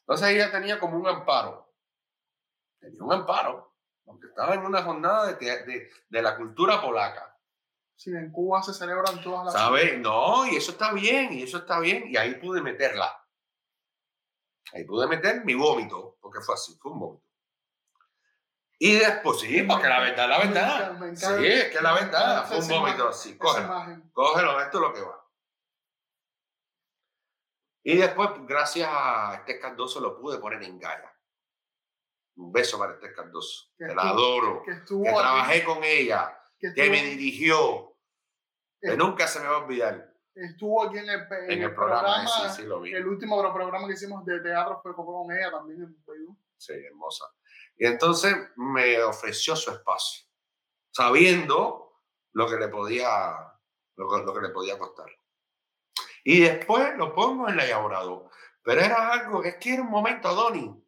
Entonces 0.02 0.30
ella 0.30 0.52
tenía 0.52 0.80
como 0.80 0.98
un 0.98 1.08
amparo. 1.08 1.74
Tenía 2.80 3.04
un 3.04 3.14
amparo, 3.14 3.76
aunque 4.08 4.28
estaba 4.28 4.56
en 4.56 4.62
una 4.62 4.82
jornada 4.82 5.34
de, 5.34 5.36
de, 5.36 5.92
de 6.10 6.22
la 6.22 6.36
cultura 6.36 6.82
polaca. 6.82 7.38
Sí, 7.96 8.10
en 8.10 8.32
Cuba 8.32 8.64
se 8.64 8.74
celebran 8.74 9.22
todas 9.22 9.46
las... 9.46 9.54
¿Sabes? 9.54 10.00
No, 10.00 10.48
y 10.48 10.56
eso 10.56 10.72
está 10.72 10.92
bien, 10.92 11.34
y 11.34 11.44
eso 11.44 11.60
está 11.60 11.80
bien, 11.80 12.06
y 12.08 12.18
ahí 12.18 12.34
pude 12.36 12.60
meterla. 12.60 13.16
Ahí 14.74 14.86
pude 14.86 15.06
meter 15.06 15.46
mi 15.46 15.54
vómito, 15.54 16.18
porque 16.20 16.42
fue 16.42 16.56
así, 16.56 16.76
fue 16.82 16.92
un 16.92 17.00
vómito. 17.00 17.26
Y 18.80 18.96
después, 18.96 19.42
sí, 19.42 19.62
porque 19.62 19.88
la 19.88 20.00
verdad, 20.00 20.28
la 20.28 20.40
verdad. 20.40 21.16
Sí, 21.16 21.46
es 21.46 21.70
que 21.70 21.82
la 21.82 21.94
verdad, 21.94 22.48
fue 22.48 22.58
un 22.58 22.68
vómito 22.68 23.10
así. 23.10 23.38
Cógelo, 23.38 24.10
cógelo, 24.12 24.60
esto 24.60 24.78
es 24.80 24.82
lo 24.82 24.94
que 24.94 25.02
va. 25.02 25.24
Y 27.84 27.98
después, 27.98 28.30
gracias 28.48 28.90
a 28.92 29.36
este 29.36 29.60
Cardoso, 29.60 30.00
lo 30.00 30.20
pude 30.20 30.38
poner 30.38 30.62
en 30.64 30.80
Gaia. 30.80 31.12
Un 32.36 32.52
beso 32.52 32.78
para 32.78 32.94
este 32.94 33.14
Cardoso, 33.14 33.72
que, 33.78 33.88
la 33.88 34.10
adoro, 34.10 34.64
que, 34.64 34.74
trabajé 34.86 35.64
con 35.64 35.84
ella. 35.84 36.38
que, 36.60 36.90
me 36.90 37.04
dirigió, 37.04 37.98
que 38.80 38.96
nunca 38.96 39.28
se 39.28 39.40
me 39.40 39.48
va 39.48 39.56
a 39.56 39.66
olvidar. 39.66 40.12
Estuvo 40.34 40.84
aquí 40.84 41.00
en 41.00 41.10
el, 41.10 41.28
en 41.50 41.64
el 41.64 41.76
programa, 41.76 42.26
sí, 42.26 42.62
sí, 42.62 42.64
lo 42.64 42.80
vi. 42.80 42.94
el 42.94 43.06
último 43.06 43.42
programa 43.54 43.86
que 43.86 43.94
hicimos 43.94 44.24
de 44.26 44.40
teatro 44.40 44.80
fue 44.82 44.96
con 44.96 45.30
ella 45.32 45.52
también 45.52 45.82
en 45.82 46.04
Perú. 46.04 46.38
Sí, 46.58 46.74
hermosa. 46.74 47.26
Y 47.76 47.86
entonces 47.86 48.34
me 48.56 49.02
ofreció 49.02 49.56
su 49.56 49.72
espacio, 49.72 50.26
sabiendo 50.92 52.00
lo 52.34 52.48
que 52.48 52.56
le 52.56 52.70
podía, 52.70 53.36
lo, 53.98 54.24
lo 54.24 54.34
que 54.34 54.42
le 54.42 54.50
podía 54.50 54.78
costar. 54.78 55.08
Y 56.24 56.42
después 56.42 56.96
lo 56.98 57.14
pongo 57.14 57.50
en 57.50 57.58
la 57.58 57.66
elaborado. 57.66 58.30
Pero 58.64 58.82
era 58.82 59.12
algo, 59.12 59.44
es 59.44 59.56
que 59.56 59.74
era 59.74 59.82
un 59.82 59.90
momento, 59.90 60.34
Donny. 60.34 60.82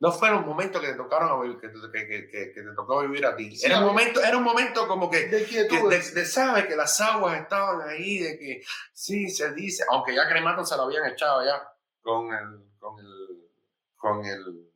No 0.00 0.10
fue 0.12 0.32
un 0.34 0.44
momento 0.44 0.80
que 0.80 0.88
te 0.88 0.94
tocaron 0.94 1.30
a 1.30 1.42
vivir, 1.42 1.58
que, 1.60 1.70
que, 1.70 2.28
que, 2.28 2.52
que, 2.52 2.62
te 2.62 2.74
tocó 2.74 3.00
vivir 3.00 3.24
a 3.24 3.36
ti. 3.36 3.56
era, 3.62 3.78
un 3.78 3.86
momento, 3.86 4.20
era 4.22 4.36
un 4.36 4.42
momento 4.42 4.88
como 4.88 5.08
que, 5.08 5.28
de, 5.28 5.44
de, 5.46 6.24
sabe 6.26 6.66
que 6.66 6.76
las 6.76 7.00
aguas 7.00 7.40
estaban 7.40 7.88
ahí, 7.88 8.18
de 8.18 8.38
que 8.38 8.62
sí, 8.92 9.30
se 9.30 9.54
dice, 9.54 9.84
aunque 9.90 10.14
ya 10.14 10.28
Cremato 10.28 10.64
se 10.64 10.76
lo 10.76 10.82
habían 10.82 11.06
echado 11.06 11.44
ya 11.44 11.62
con 12.02 12.34
el, 12.34 12.72
con 12.78 12.98
el, 12.98 13.50
con 13.96 14.24
el, 14.24 14.72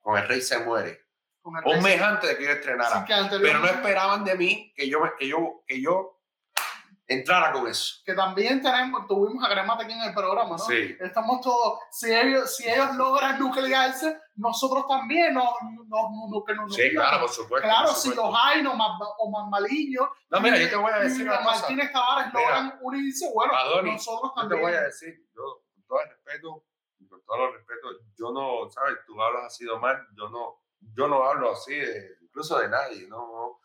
con 0.00 0.16
el 0.16 0.28
rey 0.28 0.40
se 0.40 0.58
muere. 0.60 1.02
Un 1.42 1.82
mes 1.82 2.00
antes 2.00 2.30
de 2.30 2.38
que 2.38 2.44
yo 2.44 2.50
estrenara. 2.52 3.04
pero 3.40 3.58
no 3.58 3.66
esperaban 3.66 4.24
de 4.24 4.36
mí 4.36 4.72
que 4.76 4.88
yo, 4.88 5.00
que 5.18 5.26
yo, 5.26 5.64
que 5.66 5.82
yo 5.82 6.21
entrara 7.12 7.52
con 7.52 7.66
eso. 7.66 8.02
Que 8.04 8.14
también 8.14 8.62
tenemos, 8.62 9.06
tuvimos 9.06 9.44
a 9.44 9.48
Cremata 9.48 9.84
aquí 9.84 9.92
en 9.92 10.02
el 10.02 10.14
programa, 10.14 10.50
¿no? 10.50 10.58
Sí. 10.58 10.96
Estamos 11.00 11.40
todos, 11.40 11.78
si 11.90 12.12
ellos, 12.12 12.56
si 12.56 12.68
ellos 12.68 12.94
logran 12.96 13.38
nuclearse, 13.38 14.18
nosotros 14.36 14.86
también 14.88 15.34
no, 15.34 15.52
no, 15.86 16.28
no, 16.28 16.44
que 16.44 16.54
Sí, 16.74 16.90
claro, 16.90 17.20
por 17.20 17.30
supuesto. 17.30 17.68
Claro, 17.68 17.88
si 17.88 18.14
los 18.14 18.34
hay, 18.34 18.62
no 18.62 18.74
más, 18.74 18.98
o 19.18 19.30
más 19.30 19.48
maliños. 19.48 20.08
No, 20.30 20.40
mira, 20.40 20.58
yo 20.58 20.68
te 20.68 20.76
voy 20.76 20.92
a 20.92 20.98
decir 20.98 21.22
una 21.22 21.38
cosa. 21.38 21.60
Martínez 21.60 21.92
Tavares 21.92 22.32
logran 22.32 22.78
unirse, 22.80 23.30
bueno, 23.32 23.52
nosotros 23.82 24.32
también. 24.34 24.60
Yo 24.60 24.66
te 24.66 24.72
voy 24.72 24.80
a 24.80 24.84
decir, 24.84 25.14
yo, 25.34 25.62
con 25.74 25.84
todo 25.86 26.00
el 26.00 26.08
respeto, 26.08 26.64
con 27.08 27.24
todo 27.24 27.46
el 27.46 27.52
respeto, 27.54 27.88
yo 28.16 28.32
no, 28.32 28.70
¿sabes? 28.70 28.98
Tú 29.06 29.20
hablas 29.22 29.44
así 29.44 29.64
de 29.64 29.78
mal, 29.78 30.06
yo 30.16 30.28
no, 30.28 30.62
yo 30.94 31.08
no 31.08 31.24
hablo 31.24 31.52
así, 31.52 31.74
incluso 32.20 32.58
de 32.58 32.68
nadie, 32.68 33.06
no, 33.08 33.60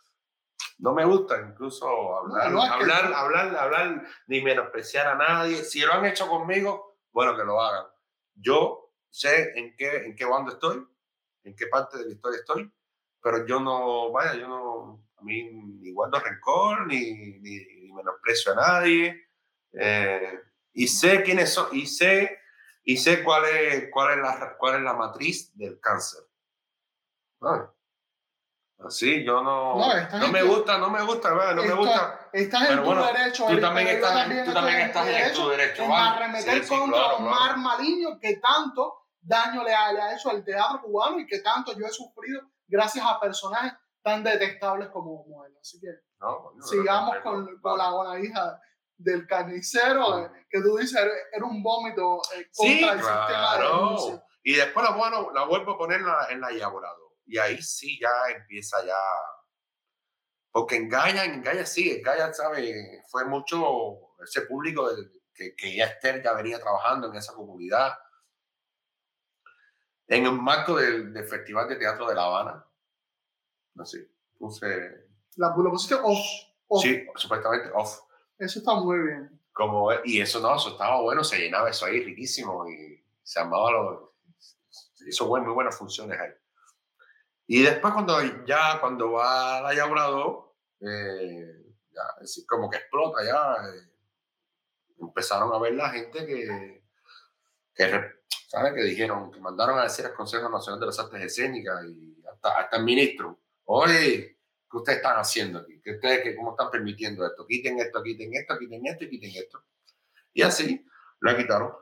no 0.80 0.90
no 0.90 0.94
me 0.94 1.06
gusta 1.06 1.42
incluso 1.42 1.88
hablar, 2.18 2.72
hablar, 2.72 3.14
hablar, 3.14 3.56
hablar, 3.58 4.08
ni 4.28 4.42
menospreciar 4.42 5.08
a 5.08 5.16
nadie. 5.16 5.64
Si 5.64 5.82
lo 5.82 5.94
han 5.94 6.06
hecho 6.06 6.28
conmigo, 6.28 7.00
bueno, 7.12 7.36
que 7.36 7.44
lo 7.44 7.60
hagan. 7.62 7.86
Yo 8.36 8.94
sé 9.10 9.58
en 9.58 9.76
qué, 9.76 10.06
en 10.06 10.16
qué 10.16 10.26
bando 10.26 10.52
estoy, 10.52 10.86
en 11.44 11.56
qué 11.56 11.68
parte 11.68 11.98
de 11.98 12.06
la 12.06 12.12
historia 12.12 12.40
estoy, 12.40 12.72
pero 13.22 13.46
yo 13.46 13.60
no, 13.60 14.12
vaya, 14.12 14.36
yo 14.36 14.48
no, 14.48 15.04
a 15.18 15.24
mí 15.24 15.44
ni 15.52 15.92
guardo 15.92 16.20
rencor, 16.20 16.86
ni, 16.86 17.40
ni, 17.40 17.92
menosprecio 17.92 18.52
a 18.52 18.56
nadie. 18.56 19.30
Eh, 19.74 20.40
y 20.74 20.88
sé 20.88 21.24
quiénes 21.24 21.52
son, 21.54 21.76
y 21.76 21.88
sé, 21.88 22.38
y 22.84 22.98
sé 22.98 23.24
cuál 23.24 23.46
es, 23.46 23.90
cuál 23.92 24.14
es, 24.14 24.24
la, 24.24 24.56
cuál 24.58 24.76
es 24.76 24.82
la 24.82 24.94
matriz 24.94 25.58
del 25.58 25.80
cáncer. 25.80 26.22
Así, 28.86 29.24
yo 29.24 29.42
no. 29.42 29.76
No, 29.76 30.28
me 30.32 30.44
gusta, 30.44 30.78
no 30.78 30.90
me 30.90 31.02
gusta, 31.02 31.34
¿verdad? 31.34 31.56
No 31.56 31.64
me 31.64 31.74
gusta. 31.74 32.30
Estás 32.32 32.70
en 32.70 32.84
tu 32.84 32.94
derecho. 32.94 33.48
Tú 33.48 33.60
también 33.60 33.88
estás, 33.88 34.46
tú 34.46 34.54
también 34.54 34.82
estás 34.82 35.08
en 35.08 35.34
tu 35.34 35.50
derecho. 35.50 35.84
En 35.84 35.92
arremeter 35.92 36.68
contra 36.68 37.16
Omar 37.16 37.58
Maliño, 37.58 38.20
que 38.20 38.38
tanto 38.38 39.08
daño 39.20 39.64
le 39.64 39.74
ha, 39.74 39.92
le 39.92 40.02
ha, 40.02 40.16
hecho 40.16 40.30
al 40.30 40.44
teatro 40.44 40.82
cubano 40.82 41.20
y 41.20 41.26
que 41.26 41.40
tanto 41.40 41.74
yo 41.78 41.86
he 41.86 41.92
sufrido 41.92 42.42
gracias 42.68 43.06
a 43.06 43.20
personajes 43.20 43.74
tan 44.02 44.24
detestables 44.24 44.90
como, 44.90 45.44
él. 45.46 45.54
Así 45.60 45.80
que 45.80 45.88
sigamos 46.62 47.18
con, 47.18 47.60
con, 47.60 47.78
la, 47.78 47.92
buena 47.92 48.20
hija 48.20 48.60
del 48.96 49.28
carnicero, 49.28 50.20
eh, 50.20 50.32
que 50.50 50.62
tú 50.62 50.78
dices, 50.78 51.00
era 51.32 51.46
un 51.46 51.62
vómito 51.62 52.22
eh, 52.36 52.48
contra 52.56 52.94
el 52.94 53.00
sistema 53.00 53.58
de 53.58 54.22
Y 54.44 54.56
después 54.56 54.90
la, 54.90 54.96
bueno, 54.96 55.32
la 55.34 55.44
vuelvo 55.46 55.74
a 55.74 55.78
poner 55.78 56.00
en 56.00 56.06
la, 56.06 56.28
en 56.30 56.42
la 56.42 56.52
y 57.28 57.38
ahí 57.38 57.62
sí 57.62 58.00
ya 58.00 58.10
empieza 58.36 58.84
ya. 58.86 58.96
Porque 60.52 60.78
engaña, 60.78 61.26
engaña 61.26 61.66
sí, 61.66 61.92
engaña, 61.92 62.34
¿sabe? 62.34 63.04
Fue 63.10 63.26
mucho 63.26 64.16
ese 64.24 64.42
público 64.42 64.90
que, 65.34 65.56
que 65.56 65.76
ya 65.76 65.86
Esther 65.86 66.24
ya 66.24 66.34
venía 66.34 66.60
trabajando 66.60 67.10
en 67.10 67.16
esa 67.16 67.34
comunidad. 67.34 67.94
En 70.08 70.26
el 70.26 70.32
marco 70.32 70.78
del, 70.78 71.14
del 71.14 71.28
Festival 71.28 71.68
de 71.68 71.76
Teatro 71.76 72.08
de 72.08 72.16
La 72.16 72.24
Habana. 72.24 72.66
Así, 73.78 74.00
puse. 74.40 75.10
La, 75.36 75.54
lo 75.56 75.70
pusiste 75.70 75.96
off, 75.96 76.26
off. 76.68 76.82
Sí, 76.82 77.06
supuestamente 77.16 77.70
off. 77.74 78.00
Eso 78.40 78.60
está 78.60 78.74
muy 78.76 79.00
bien. 79.00 79.42
Como, 79.52 79.92
y 80.06 80.22
eso 80.22 80.40
no, 80.40 80.56
eso 80.56 80.70
estaba 80.70 81.02
bueno, 81.02 81.24
se 81.24 81.38
llenaba 81.38 81.70
eso 81.70 81.86
ahí 81.86 82.04
riquísimo 82.04 82.68
y 82.70 83.04
se 83.22 83.40
armaba 83.40 83.72
lo. 83.72 84.16
Hizo 85.06 85.28
muy 85.28 85.42
buenas 85.42 85.78
funciones 85.78 86.20
ahí. 86.20 86.32
Y 87.48 87.64
después 87.64 87.94
cuando 87.94 88.22
ya, 88.46 88.80
cuando 88.82 89.14
va 89.14 89.62
la 89.62 89.74
Llabrador, 89.74 90.54
eh, 90.82 91.74
ya, 91.92 92.02
es 92.22 92.46
como 92.48 92.70
que 92.70 92.78
explota 92.78 93.24
ya. 93.24 93.56
Eh, 93.70 93.90
empezaron 95.00 95.54
a 95.54 95.60
ver 95.60 95.74
la 95.74 95.90
gente 95.90 96.26
que, 96.26 96.84
que, 97.74 98.02
¿sabe? 98.48 98.74
que 98.74 98.82
dijeron, 98.82 99.32
que 99.32 99.40
mandaron 99.40 99.80
a 99.80 99.84
decir 99.84 100.06
al 100.06 100.14
Consejo 100.14 100.50
Nacional 100.50 100.80
de 100.80 100.86
las 100.88 101.00
Artes 101.00 101.24
Escénicas 101.24 101.86
y 101.86 102.22
hasta, 102.30 102.60
hasta 102.60 102.78
el 102.78 102.84
ministro, 102.84 103.40
oye, 103.66 104.40
¿qué 104.70 104.78
ustedes 104.78 104.98
están 104.98 105.18
haciendo 105.18 105.60
aquí? 105.60 105.80
¿Qué 105.82 105.92
ustedes, 105.92 106.24
que, 106.24 106.36
¿Cómo 106.36 106.52
están 106.52 106.70
permitiendo 106.70 107.26
esto? 107.26 107.46
Quiten 107.48 107.80
esto, 107.80 108.04
quiten 108.04 108.34
esto, 108.34 108.60
quiten 108.60 108.86
esto 108.86 109.04
y 109.06 109.10
quiten 109.10 109.32
esto. 109.36 109.64
Y 110.34 110.42
así 110.42 110.86
la 111.22 111.38
quitaron. 111.38 111.74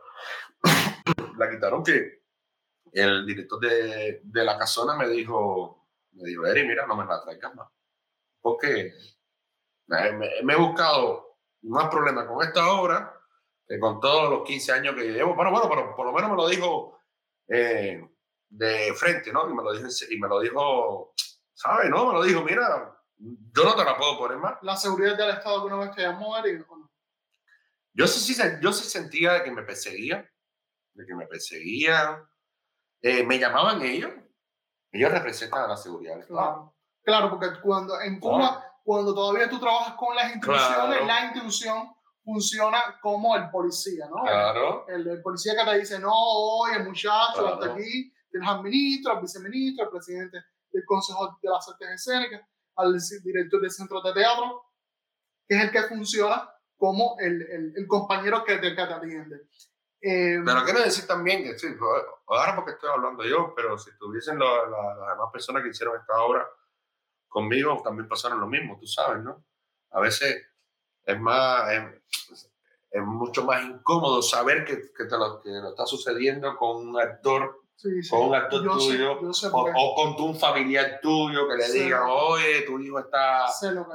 la 1.38 1.50
quitaron 1.50 1.84
que 1.84 2.25
el 2.96 3.26
director 3.26 3.60
de, 3.60 4.22
de, 4.24 4.44
la 4.44 4.58
casona 4.58 4.96
me 4.96 5.08
dijo, 5.10 5.88
me 6.14 6.30
dijo, 6.30 6.46
Eri, 6.46 6.66
mira, 6.66 6.86
no 6.86 6.96
me 6.96 7.06
la 7.06 7.22
traigas 7.22 7.54
más. 7.54 7.70
Porque 8.42 8.94
me, 9.88 10.54
he 10.54 10.56
buscado 10.56 11.38
más 11.64 11.90
problemas 11.90 12.26
con 12.26 12.42
esta 12.42 12.72
obra 12.72 13.12
que 13.68 13.80
con 13.80 14.00
todos 14.00 14.30
los 14.30 14.48
15 14.48 14.72
años 14.72 14.96
que 14.96 15.12
llevo. 15.12 15.36
Bueno, 15.36 15.52
bueno, 15.52 15.68
pero 15.70 15.96
por 15.96 16.06
lo 16.06 16.14
menos 16.14 16.30
me 16.30 16.38
lo 16.38 16.48
dijo 16.48 17.00
eh, 17.48 18.08
de 18.50 18.94
frente, 18.94 19.34
¿no? 19.34 19.50
Y 19.50 19.54
me 19.54 19.64
lo 19.64 19.74
dijo, 19.74 19.88
y 20.10 20.18
me 20.20 20.28
lo 20.28 20.40
dijo 20.40 21.14
¿sabes? 21.54 21.90
No, 21.90 22.08
me 22.08 22.14
lo 22.14 22.24
dijo, 22.24 22.44
mira, 22.44 22.96
yo 23.18 23.64
no 23.64 23.76
te 23.76 23.84
la 23.84 23.98
puedo 23.98 24.18
poner 24.18 24.38
más. 24.38 24.58
¿La 24.62 24.78
seguridad 24.78 25.18
del 25.18 25.32
Estado 25.32 25.56
alguna 25.56 25.78
vez 25.78 25.96
te 25.96 26.04
llamó, 26.04 26.38
Eri? 26.38 26.64
Yo 27.94 28.08
sí, 28.08 28.36
yo 28.62 28.74
sí 28.74 28.90
sentía 28.90 29.34
de 29.34 29.44
que 29.44 29.52
me 29.52 29.64
perseguía, 29.64 30.30
de 30.94 31.06
que 31.06 31.16
me 31.16 31.26
perseguía, 31.28 32.30
eh, 33.02 33.24
me 33.24 33.40
llamaban 33.40 33.82
ellos. 33.82 34.12
Ellos 34.92 35.12
representan 35.12 35.64
a 35.64 35.68
la 35.68 35.78
seguridad 35.78 36.26
Claro, 36.26 36.74
claro 37.04 37.30
porque 37.30 37.60
cuando 37.62 38.00
en 38.00 38.20
Cuba, 38.20 38.64
cuando 38.84 39.14
todavía 39.14 39.50
tú 39.50 39.60
trabajas 39.60 39.96
con 39.96 40.16
las 40.16 40.34
instituciones, 40.34 41.06
la 41.06 41.26
institución 41.26 41.96
funciona 42.24 42.80
como 43.02 43.36
el 43.36 43.50
policía, 43.50 44.08
¿no? 44.10 44.24
Claro. 44.24 44.88
El, 44.88 45.22
policía 45.22 45.54
que 45.56 45.70
te 45.70 45.80
dice, 45.80 46.00
no, 46.00 46.12
oye, 46.14 46.80
muchacho, 46.80 47.48
hasta 47.48 47.74
aquí 47.74 48.12
tienes 48.32 48.50
al 48.50 48.64
ministro, 48.64 49.14
al 49.14 49.22
viceministro, 49.22 49.86
al 49.86 49.92
presidente 49.92 50.40
del 50.72 50.84
Consejo 50.86 51.38
de 51.42 51.50
las 51.50 51.70
Artes 51.70 51.90
Escénicas, 51.90 52.42
al 52.78 52.98
director 53.24 53.62
del 53.62 53.72
Centro 53.72 54.02
de 54.02 54.14
Teatro, 54.14 54.64
que 55.48 55.56
es 55.56 55.64
el 55.64 55.72
que 55.72 55.84
funciona 55.84 56.50
como 56.78 57.16
el, 57.20 57.42
el, 57.44 57.74
el 57.76 57.88
compañero 57.88 58.44
que 58.44 58.58
te, 58.58 58.76
que 58.76 58.76
te 58.76 58.94
atiende. 58.94 59.42
Eh, 60.08 60.40
pero 60.46 60.64
quiero 60.64 60.84
decir 60.84 61.08
también 61.08 61.44
que, 61.44 61.58
sí, 61.58 61.66
ahora 62.28 62.56
porque 62.56 62.74
estoy 62.74 62.92
hablando 62.92 63.24
yo, 63.24 63.54
pero 63.56 63.76
si 63.76 63.90
estuviesen 63.90 64.38
las 64.38 65.10
demás 65.10 65.32
personas 65.34 65.64
que 65.64 65.70
hicieron 65.70 66.00
esta 66.00 66.22
obra 66.22 66.48
conmigo, 67.28 67.82
también 67.84 68.08
pasaron 68.08 68.40
lo 68.40 68.46
mismo, 68.46 68.78
tú 68.80 68.86
sabes, 68.86 69.24
¿no? 69.24 69.44
A 69.90 70.00
veces 70.00 70.46
es 71.06 71.20
más, 71.20 71.72
es, 72.92 73.04
mucho 73.04 73.46
más 73.46 73.64
incómodo 73.64 74.22
saber 74.22 74.64
que, 74.64 74.92
que, 74.96 75.06
te 75.06 75.18
lo, 75.18 75.42
que 75.42 75.50
lo 75.50 75.70
está 75.70 75.88
sucediendo 75.88 76.56
con 76.56 76.88
un 76.88 77.00
actor 77.00 77.64
con 78.10 78.30
un 78.30 78.36
actor 78.36 78.64
tuyo 78.78 79.20
o, 79.52 79.96
con 79.96 80.24
un 80.24 80.40
familiar 80.40 81.00
tuyo 81.02 81.48
que 81.48 81.56
le 81.58 81.72
diga, 81.72 82.08
oye, 82.08 82.62
tu 82.62 82.80
hijo 82.80 83.00
está, 83.00 83.48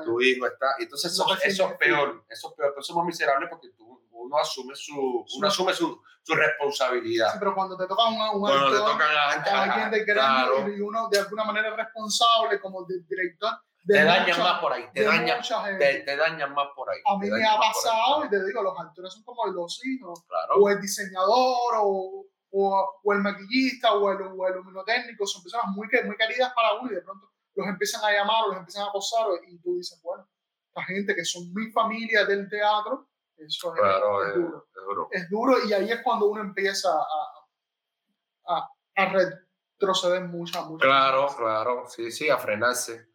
tu 0.05 0.21
hijo 0.21 0.47
está. 0.47 0.75
Entonces 0.81 1.13
eso, 1.13 1.25
eso 1.43 1.69
es 1.69 1.79
peor, 1.79 2.25
eso 2.29 2.49
es 2.49 2.55
peor, 2.57 2.73
pero 2.75 2.83
somos 2.83 3.07
miserables 3.07 3.49
porque 3.49 3.69
tú 3.71 4.00
uno 4.21 4.39
asume 4.39 4.75
su, 4.75 5.27
uno 5.37 5.49
asume 5.49 5.73
su, 5.73 6.01
su 6.23 6.35
responsabilidad. 6.35 7.33
Sí, 7.33 7.39
pero 7.39 7.55
cuando 7.55 7.77
te 7.77 7.87
toca 7.87 8.05
un, 8.09 8.43
un 8.43 8.51
actor, 8.51 9.03
a, 9.03 9.63
alguien 9.63 9.91
de 9.91 10.05
grande 10.05 10.77
y 10.77 10.81
uno 10.81 11.09
de 11.09 11.19
alguna 11.19 11.45
manera 11.45 11.71
es 11.71 11.77
responsable 11.77 12.61
como 12.61 12.85
director, 12.87 13.53
te 13.87 14.05
dañan 14.05 14.39
más 14.39 14.61
por 14.61 14.73
ahí, 14.73 14.85
te 14.93 15.05
dañan, 15.05 15.41
te, 15.79 16.01
te, 16.01 16.17
dañan 16.17 16.55
más 16.55 16.69
por 16.77 16.91
ahí. 16.91 16.99
A 17.07 17.17
mí 17.17 17.31
me 17.31 17.45
ha 17.45 17.59
pasado 17.59 18.25
y 18.25 18.29
te 18.29 18.45
digo, 18.45 18.63
los 18.63 18.79
actores 18.79 19.13
son 19.13 19.23
como 19.25 19.47
los 19.47 19.85
hijos, 19.85 20.23
o 20.57 20.69
el 20.69 20.81
diseñador, 20.81 21.75
o, 21.79 22.27
o, 22.53 23.01
o, 23.03 23.13
el 23.13 23.21
maquillista, 23.21 23.95
o 23.95 24.11
el, 24.13 24.23
o 24.23 24.47
el 24.47 24.85
técnico, 24.85 25.27
son 25.27 25.43
personas 25.43 25.67
muy, 25.75 25.89
muy 26.05 26.17
queridas 26.17 26.53
para 26.55 26.75
uno 26.75 26.91
y 26.91 26.95
de 26.95 27.03
pronto 27.03 27.31
los 27.55 27.67
empiezan 27.67 28.05
a 28.05 28.13
llamar 28.13 28.45
o 28.45 28.49
los 28.49 28.59
empiezan 28.59 28.85
a 28.85 28.89
acosar 28.89 29.27
y 29.49 29.59
tú 29.59 29.77
dices, 29.77 30.01
bueno, 30.03 30.29
la 30.75 30.85
gente 30.85 31.15
que 31.15 31.25
son 31.25 31.53
mi 31.53 31.71
familia 31.73 32.25
del 32.25 32.49
teatro, 32.49 33.10
eso 33.47 33.75
es, 33.75 34.35
duro. 34.35 35.09
es, 35.11 35.31
duro. 35.31 35.57
y 35.67 35.73
ahí 35.73 35.91
es 35.91 36.03
cuando 36.03 36.27
uno 36.27 36.41
empieza 36.43 36.91
a, 36.91 38.57
a, 38.57 38.71
a 38.97 39.13
retroceder 39.13 40.23
mucho. 40.23 40.77
Claro, 40.79 41.29
claro, 41.37 41.85
sí, 41.89 42.11
sí, 42.11 42.29
a 42.29 42.39
frenarse 42.39 43.11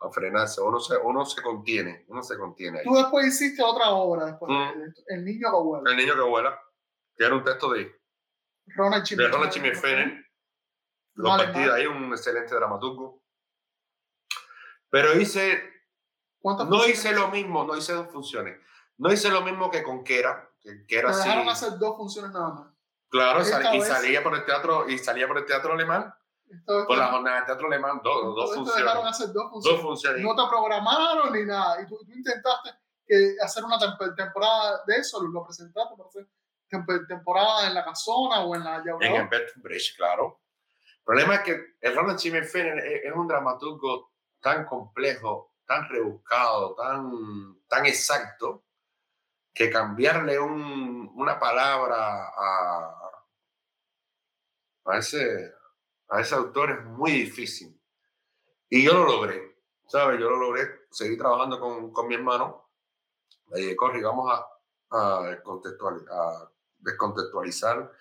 a 0.00 0.10
frenarse, 0.10 0.60
uno 0.60 0.78
se, 0.78 0.96
uno 0.96 1.24
se 1.24 1.42
contiene, 1.42 2.04
uno 2.08 2.22
se 2.22 2.36
contiene. 2.38 2.82
Tú 2.84 2.94
después 2.94 3.26
hiciste 3.26 3.62
otra 3.62 3.90
obra, 3.90 4.26
después, 4.26 4.50
mm. 4.50 4.94
El 5.08 5.24
niño 5.24 5.48
que 5.50 5.56
vuela. 5.56 5.90
El 5.90 5.96
niño 5.96 6.14
que 6.14 6.20
vuela, 6.20 6.60
que 7.16 7.24
era 7.24 7.34
un 7.34 7.44
texto 7.44 7.70
de 7.72 8.00
Ronald 8.66 9.04
Chimifene. 9.04 10.24
Los 11.14 11.36
partidos 11.36 11.74
ahí, 11.74 11.86
un 11.86 12.12
excelente 12.12 12.54
dramaturgo. 12.54 13.24
Pero 14.88 15.18
hice, 15.20 15.60
no 16.44 16.86
hice 16.86 17.12
lo 17.12 17.28
mismo, 17.28 17.64
no 17.64 17.76
hice 17.76 17.92
dos 17.92 18.08
funciones. 18.12 18.56
No 18.98 19.12
hice 19.12 19.30
lo 19.30 19.42
mismo 19.42 19.70
que 19.70 19.82
con 19.82 20.04
Kera, 20.04 20.50
que 20.60 20.84
Kera 20.86 21.12
sí. 21.12 21.22
dejaron 21.22 21.48
hacer 21.48 21.78
dos 21.78 21.96
funciones 21.96 22.32
nada 22.32 22.50
más. 22.50 22.68
Claro, 23.08 23.40
y 23.40 23.80
salía 23.80 24.22
por 24.22 24.34
el 24.34 24.44
teatro, 24.44 24.88
y 24.88 24.98
salía 24.98 25.26
por 25.26 25.38
el 25.38 25.46
teatro 25.46 25.72
alemán 25.72 26.14
por 26.66 26.96
la 26.96 27.08
jornada 27.08 27.40
de 27.40 27.46
teatro 27.46 27.66
alemán, 27.66 28.00
dos, 28.02 28.34
dos 28.34 28.54
funciones. 28.54 28.94
hacer 29.04 29.32
dos 29.32 29.50
funciones. 29.50 29.80
dos 29.80 29.82
funciones. 29.82 30.22
No 30.22 30.34
te 30.34 30.48
programaron 30.48 31.32
ni 31.32 31.44
nada. 31.44 31.80
Y 31.82 31.86
tú, 31.86 31.98
tú 32.04 32.12
intentaste 32.12 32.70
que 33.06 33.36
hacer 33.42 33.64
una 33.64 33.78
temporada 34.16 34.82
de 34.86 34.96
eso, 34.96 35.22
lo 35.22 35.44
presentaste 35.44 35.94
para 35.96 36.08
hacer 36.08 36.26
temporada 37.06 37.66
en 37.66 37.74
la 37.74 37.84
casona 37.84 38.40
o 38.40 38.54
en 38.54 38.64
la 38.64 38.82
En 39.00 39.14
el 39.14 39.28
Bridge, 39.56 39.94
claro. 39.96 40.40
El 40.98 41.04
problema 41.04 41.36
es 41.36 41.40
que 41.40 41.76
el 41.80 41.94
Ronald 41.94 42.18
Chimefenen 42.18 42.78
es 42.78 43.12
un 43.14 43.26
dramaturgo 43.26 44.12
tan 44.40 44.66
complejo, 44.66 45.54
tan 45.66 45.88
rebuscado, 45.88 46.74
tan, 46.74 47.62
tan 47.66 47.86
exacto, 47.86 48.64
que 49.58 49.68
cambiarle 49.68 50.38
un, 50.38 51.10
una 51.16 51.36
palabra 51.36 52.28
a, 52.28 53.24
a 54.84 54.98
ese 54.98 55.52
a 56.10 56.20
ese 56.20 56.34
autor 56.36 56.70
es 56.70 56.84
muy 56.84 57.10
difícil. 57.10 57.78
Y 58.70 58.84
yo 58.84 58.92
lo 58.92 59.04
logré, 59.04 59.58
¿sabes? 59.88 60.20
Yo 60.20 60.30
lo 60.30 60.36
logré, 60.36 60.86
seguí 60.90 61.18
trabajando 61.18 61.58
con, 61.58 61.92
con 61.92 62.06
mi 62.06 62.14
hermano. 62.14 62.70
Le 63.50 63.60
dije, 63.60 63.76
Corri, 63.76 64.00
vamos 64.00 64.30
a, 64.32 64.46
a, 64.90 65.18
a 65.26 66.50
descontextualizar 66.78 67.92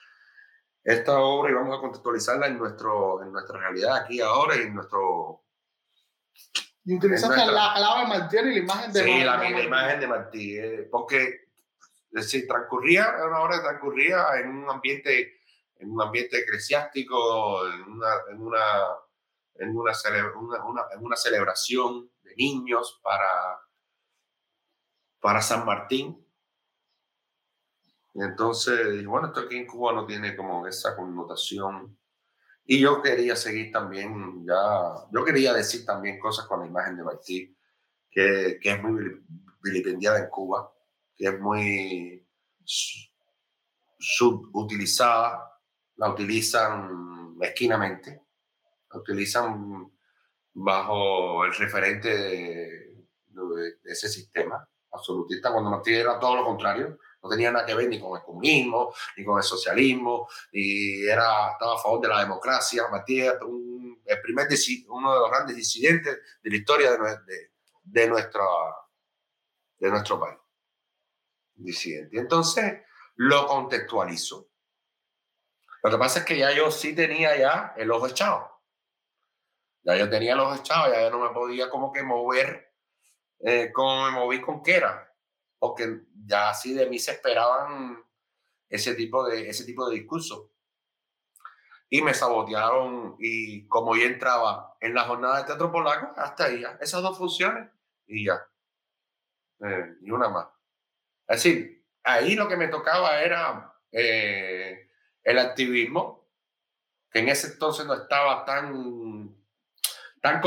esta 0.84 1.20
obra 1.20 1.52
y 1.52 1.56
vamos 1.56 1.78
a 1.78 1.82
contextualizarla 1.82 2.48
en, 2.48 2.60
nuestro, 2.60 3.24
en 3.24 3.32
nuestra 3.32 3.60
realidad 3.60 3.96
aquí 3.98 4.22
ahora 4.22 4.56
y 4.56 4.62
en 4.62 4.76
nuestro... 4.76 5.44
Y 6.86 6.96
utilizaste 6.96 7.52
la 7.52 7.74
clave 7.76 8.08
Martí 8.08 8.38
y 8.38 8.42
la 8.44 8.58
imagen 8.60 8.94
de 8.94 9.04
Sí, 9.04 9.24
la, 9.24 9.38
la, 9.38 9.64
imagen 9.64 10.00
de 10.00 10.08
Martí, 10.08 10.58
eh, 10.58 10.88
porque 10.90 11.47
si 12.22 12.48
transcurría, 12.48 13.14
era 13.16 13.28
una 13.28 13.42
obra 13.42 13.58
que 13.58 13.64
transcurría 13.64 14.26
en 14.40 14.50
un 14.50 14.70
ambiente 14.70 15.38
en 15.80 15.92
un 15.92 16.02
ambiente 16.02 16.40
eclesiástico, 16.40 17.68
en 17.68 17.84
una, 17.84 18.10
en 18.32 18.42
una, 18.42 18.60
en 19.56 19.78
una, 19.78 19.92
una, 20.66 20.84
en 20.94 21.06
una 21.06 21.16
celebración 21.16 22.10
de 22.24 22.36
niños 22.36 23.00
para, 23.04 23.60
para 25.20 25.42
San 25.42 25.66
Martín. 25.66 26.24
Y 28.14 28.24
entonces, 28.24 29.06
bueno, 29.06 29.28
esto 29.28 29.42
aquí 29.42 29.58
en 29.58 29.68
Cuba 29.68 29.94
no 29.94 30.06
tiene 30.06 30.36
como 30.36 30.66
esa 30.66 30.96
connotación. 30.96 31.98
Y 32.66 32.80
yo 32.80 33.02
quería 33.02 33.36
seguir 33.36 33.72
también, 33.72 34.46
ya, 34.46 35.06
yo 35.12 35.24
quería 35.24 35.54
decir 35.54 35.86
también 35.86 36.20
cosas 36.20 36.48
con 36.48 36.62
la 36.62 36.68
imagen 36.68 36.98
de 36.98 37.04
Martí, 37.04 37.58
que, 38.10 38.60
que 38.62 38.72
es 38.72 38.84
muy 38.84 39.24
vilipendiada 39.62 40.20
en 40.20 40.30
Cuba, 40.30 40.74
que 41.18 41.26
es 41.26 41.40
muy 41.40 42.28
subutilizada 43.98 45.48
la 45.98 46.10
utilizan 46.12 47.36
mezquinamente, 47.38 48.22
la 48.92 49.00
utilizan 49.00 49.92
bajo 50.54 51.46
el 51.46 51.54
referente 51.54 52.10
de, 52.10 52.88
ese 53.84 54.10
sistema 54.10 54.68
absolutista, 54.92 55.52
cuando 55.52 55.70
Martí 55.70 55.94
era 55.94 56.20
todo 56.20 56.38
lo 56.38 56.44
contrario, 56.44 56.98
no 57.22 57.30
tenía 57.30 57.52
nada 57.52 57.66
que 57.66 57.76
ver 57.76 57.88
ni 57.88 58.00
con 58.00 58.18
el 58.18 58.24
comunismo, 58.24 58.94
ni 59.16 59.24
con 59.24 59.38
el 59.38 59.44
socialismo, 59.44 60.28
y 60.52 61.06
era, 61.06 61.52
estaba 61.52 61.76
a 61.76 61.80
favor 61.80 62.02
de 62.02 62.08
la 62.08 62.22
democracia. 62.22 62.88
Martí 62.90 63.22
era 63.22 63.34
el 63.34 64.22
primer, 64.22 64.48
uno 64.90 65.14
de 65.14 65.20
los 65.20 65.30
grandes 65.30 65.56
disidentes 65.56 66.20
de 66.42 66.50
la 66.50 66.56
historia 66.56 66.92
de, 66.92 66.98
de, 66.98 67.52
de, 67.84 68.08
nuestra, 68.08 68.44
de 69.78 69.90
nuestro 69.90 70.20
país. 70.20 70.38
Disidente. 71.58 72.18
Entonces 72.20 72.82
lo 73.16 73.48
contextualizó 73.48 74.48
lo 75.84 75.92
que 75.92 75.98
pasa 75.98 76.20
es 76.20 76.26
que 76.26 76.38
ya 76.38 76.52
yo 76.52 76.72
sí 76.72 76.94
tenía 76.94 77.38
ya 77.38 77.74
el 77.78 77.92
ojo 77.92 78.08
echado. 78.08 78.62
Ya 79.84 79.96
yo 79.96 80.10
tenía 80.10 80.34
el 80.34 80.40
ojo 80.42 80.56
echado, 80.56 80.92
ya 80.92 81.02
yo 81.04 81.12
no 81.12 81.20
me 81.20 81.30
podía 81.30 81.70
como 81.70 81.94
que 81.94 82.04
mover 82.04 82.74
eh, 83.40 83.72
como 83.72 84.06
me 84.06 84.12
moví 84.12 84.42
con 84.42 84.62
Kera, 84.64 85.16
porque 85.60 86.02
ya 86.26 86.50
así 86.50 86.74
de 86.74 86.88
mí 86.88 87.00
se 87.00 87.12
esperaban 87.12 88.04
ese 88.68 88.96
tipo 88.96 89.26
de, 89.26 89.48
ese 89.48 89.64
tipo 89.64 89.88
de 89.88 89.96
discurso. 89.96 90.52
Y 91.90 92.02
me 92.02 92.14
sabotearon 92.14 93.16
y 93.20 93.66
como 93.68 93.96
yo 93.96 94.08
entraba 94.08 94.76
en 94.82 94.94
la 94.94 95.06
jornada 95.06 95.38
de 95.38 95.46
teatro 95.46 95.72
polaco, 95.72 96.12
hasta 96.20 96.46
ahí 96.46 96.66
esas 96.82 97.02
dos 97.02 97.18
funciones 97.18 97.72
y 98.08 98.26
ya. 98.26 98.46
Eh, 99.62 99.96
y 100.02 100.12
una 100.12 100.28
más. 100.28 100.57
Es 101.28 101.44
decir, 101.44 101.86
ahí 102.04 102.36
lo 102.36 102.48
que 102.48 102.58
me 102.58 102.68
tocaba 102.68 103.22
era 103.22 103.74
eh, 103.92 104.90
el 105.24 105.40
activismo, 105.40 106.30
que 107.12 107.20
en 107.20 107.30
ese 107.30 107.54
entonces 107.54 107.86
no 107.86 107.94
estaba 107.94 108.46
tan, 108.46 109.36
tan, 110.22 110.42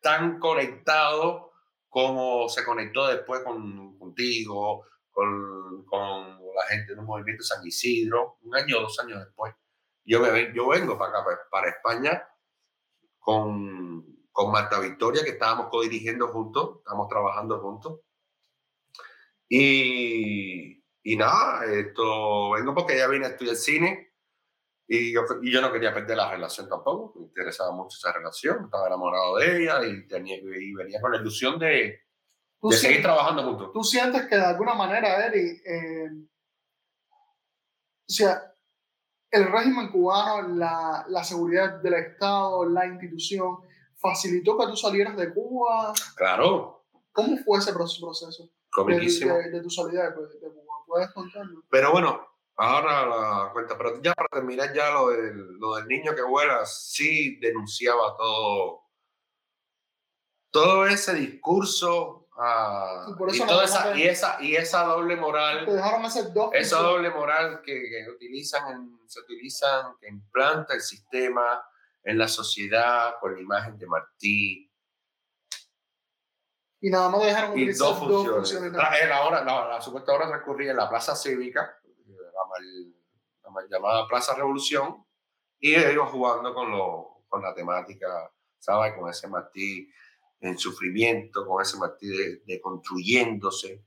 tan 0.00 0.38
conectado 0.38 1.52
como 1.88 2.48
se 2.48 2.64
conectó 2.64 3.08
después 3.08 3.42
con, 3.42 3.98
contigo, 3.98 4.86
con, 5.10 5.84
con 5.84 6.38
la 6.54 6.62
gente 6.68 6.94
de 6.94 7.00
un 7.00 7.06
movimiento 7.06 7.42
San 7.42 7.66
Isidro, 7.66 8.38
un 8.42 8.54
año 8.54 8.80
dos 8.80 8.98
años 9.00 9.18
después. 9.24 9.54
Yo, 10.04 10.20
me, 10.20 10.54
yo 10.54 10.68
vengo 10.68 10.96
para 10.96 11.18
acá, 11.18 11.38
para 11.50 11.68
España, 11.68 12.28
con, 13.18 14.04
con 14.30 14.52
Marta 14.52 14.78
Victoria, 14.78 15.24
que 15.24 15.30
estábamos 15.30 15.68
co-dirigiendo 15.70 16.28
juntos, 16.28 16.78
estábamos 16.78 17.08
trabajando 17.08 17.60
juntos. 17.60 18.00
Y, 19.52 20.80
y 21.02 21.16
nada, 21.16 21.64
esto 21.64 22.52
vengo 22.52 22.72
porque 22.72 22.94
ella 22.94 23.08
viene 23.08 23.26
a 23.26 23.30
estudiar 23.30 23.56
cine 23.56 24.10
y 24.86 25.12
yo, 25.12 25.22
y 25.42 25.52
yo 25.52 25.60
no 25.60 25.72
quería 25.72 25.94
perder 25.94 26.16
la 26.16 26.30
relación 26.32 26.68
tampoco, 26.68 27.18
me 27.18 27.26
interesaba 27.26 27.70
mucho 27.72 27.96
esa 27.96 28.12
relación, 28.12 28.64
estaba 28.64 28.88
enamorado 28.88 29.36
de 29.36 29.62
ella 29.62 29.84
y, 29.86 30.06
tenía, 30.08 30.36
y 30.36 30.72
venía 30.72 31.00
con 31.00 31.12
la 31.12 31.18
ilusión 31.18 31.60
de, 31.60 32.00
de 32.60 32.76
seguir 32.76 33.02
trabajando 33.02 33.44
juntos. 33.44 33.70
¿Tú 33.72 33.84
sientes 33.84 34.26
que 34.26 34.36
de 34.36 34.44
alguna 34.44 34.74
manera, 34.74 35.26
Eri, 35.26 35.62
eh, 35.64 36.10
o 37.08 38.12
sea, 38.12 38.52
el 39.30 39.50
régimen 39.52 39.92
cubano, 39.92 40.48
la, 40.56 41.04
la, 41.08 41.22
seguridad 41.22 41.80
del 41.80 41.94
Estado, 41.94 42.68
la 42.68 42.86
institución, 42.86 43.58
facilitó 43.94 44.58
que 44.58 44.66
tú 44.66 44.76
salieras 44.76 45.16
de 45.16 45.32
Cuba? 45.32 45.92
Claro. 46.16 46.84
¿Cómo 47.12 47.36
fue 47.44 47.58
ese 47.60 47.72
proceso? 47.72 48.50
De, 48.76 48.94
de, 48.94 49.50
de, 49.50 49.62
tu 49.62 49.70
salida 49.70 50.10
de, 50.10 50.14
Cuba. 50.14 50.84
¿Puedes 50.86 51.10
contarlo? 51.10 51.62
Pero 51.70 51.92
bueno, 51.92 52.30
Ahora 52.62 53.06
la 53.06 53.52
cuenta, 53.54 53.78
pero 53.78 54.02
ya 54.02 54.12
para 54.12 54.28
terminar 54.28 54.70
ya 54.74 54.90
lo 54.90 55.08
del, 55.08 55.58
lo 55.58 55.76
del 55.76 55.88
niño 55.88 56.14
que 56.14 56.20
vuela, 56.20 56.66
sí 56.66 57.38
denunciaba 57.40 58.14
todo, 58.18 58.82
todo 60.50 60.86
ese 60.86 61.14
discurso 61.14 62.28
ah, 62.36 63.06
y, 63.32 63.40
esa, 63.62 63.96
y, 63.96 64.02
esa, 64.02 64.42
y 64.42 64.56
esa 64.56 64.84
doble 64.84 65.16
moral, 65.16 65.66
esa 66.52 66.80
doble 66.80 67.08
moral 67.08 67.62
que, 67.62 67.72
que 67.72 68.10
utilizan 68.10 69.00
se 69.06 69.20
utilizan, 69.20 69.96
que 69.98 70.08
implanta 70.08 70.74
el 70.74 70.82
sistema 70.82 71.64
en 72.04 72.18
la 72.18 72.28
sociedad 72.28 73.14
con 73.22 73.34
la 73.34 73.40
imagen 73.40 73.78
de 73.78 73.86
Martí. 73.86 74.69
Y 76.80 76.90
nada 76.90 77.10
más 77.10 77.22
dejaron 77.22 77.50
utilizar 77.52 77.88
dos 77.88 77.98
funciones. 77.98 78.72
La, 78.72 78.90
la, 79.44 79.68
la 79.68 79.80
supuesta 79.80 80.12
hora 80.12 80.28
transcurría 80.28 80.70
en 80.70 80.78
la 80.78 80.88
plaza 80.88 81.14
cívica, 81.14 81.78
la, 82.06 83.66
llamada 83.70 84.08
Plaza 84.08 84.34
Revolución, 84.34 85.04
y 85.58 85.74
ellos 85.74 86.08
jugando 86.10 86.54
con, 86.54 86.70
lo, 86.70 87.24
con 87.28 87.42
la 87.42 87.54
temática, 87.54 88.32
¿sabes? 88.58 88.94
Con 88.94 89.10
ese 89.10 89.28
Martí 89.28 89.90
en 90.40 90.56
sufrimiento, 90.56 91.46
con 91.46 91.60
ese 91.60 91.76
Martí 91.76 92.08
de, 92.46 92.60
construyéndose, 92.60 93.84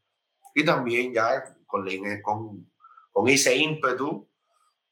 y 0.53 0.63
también 0.63 1.13
ya 1.13 1.43
con, 1.65 1.87
con, 2.21 2.71
con 3.11 3.27
ese 3.27 3.55
ímpetu 3.55 4.29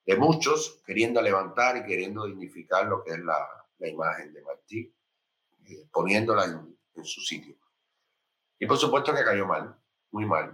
de 0.06 0.16
muchos 0.16 0.82
queriendo 0.86 1.22
levantar 1.22 1.78
y 1.78 1.86
queriendo 1.86 2.26
dignificar 2.26 2.88
lo 2.88 3.04
que 3.04 3.12
es 3.12 3.20
la, 3.20 3.48
la 3.78 3.88
imagen 3.88 4.34
de 4.34 4.42
Martí. 4.42 4.94
eh, 5.66 5.88
poniéndola 5.92 6.46
en, 6.46 7.06
su 7.06 7.22
sitio. 7.22 7.56
Y 8.62 8.68
por 8.68 8.78
supuesto 8.78 9.12
que 9.12 9.24
cayó 9.24 9.48
mal, 9.48 9.76
muy 10.12 10.24
mal. 10.24 10.54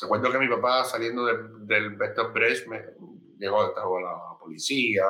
Recuerdo 0.00 0.30
que 0.30 0.38
mi 0.38 0.48
papá 0.48 0.84
saliendo 0.84 1.24
del, 1.26 1.66
del 1.66 1.96
Beto 1.96 2.32
Brecht 2.32 2.68
me 2.68 2.80
llegó, 3.36 3.66
estaba 3.66 4.00
la 4.00 4.38
policía, 4.38 5.02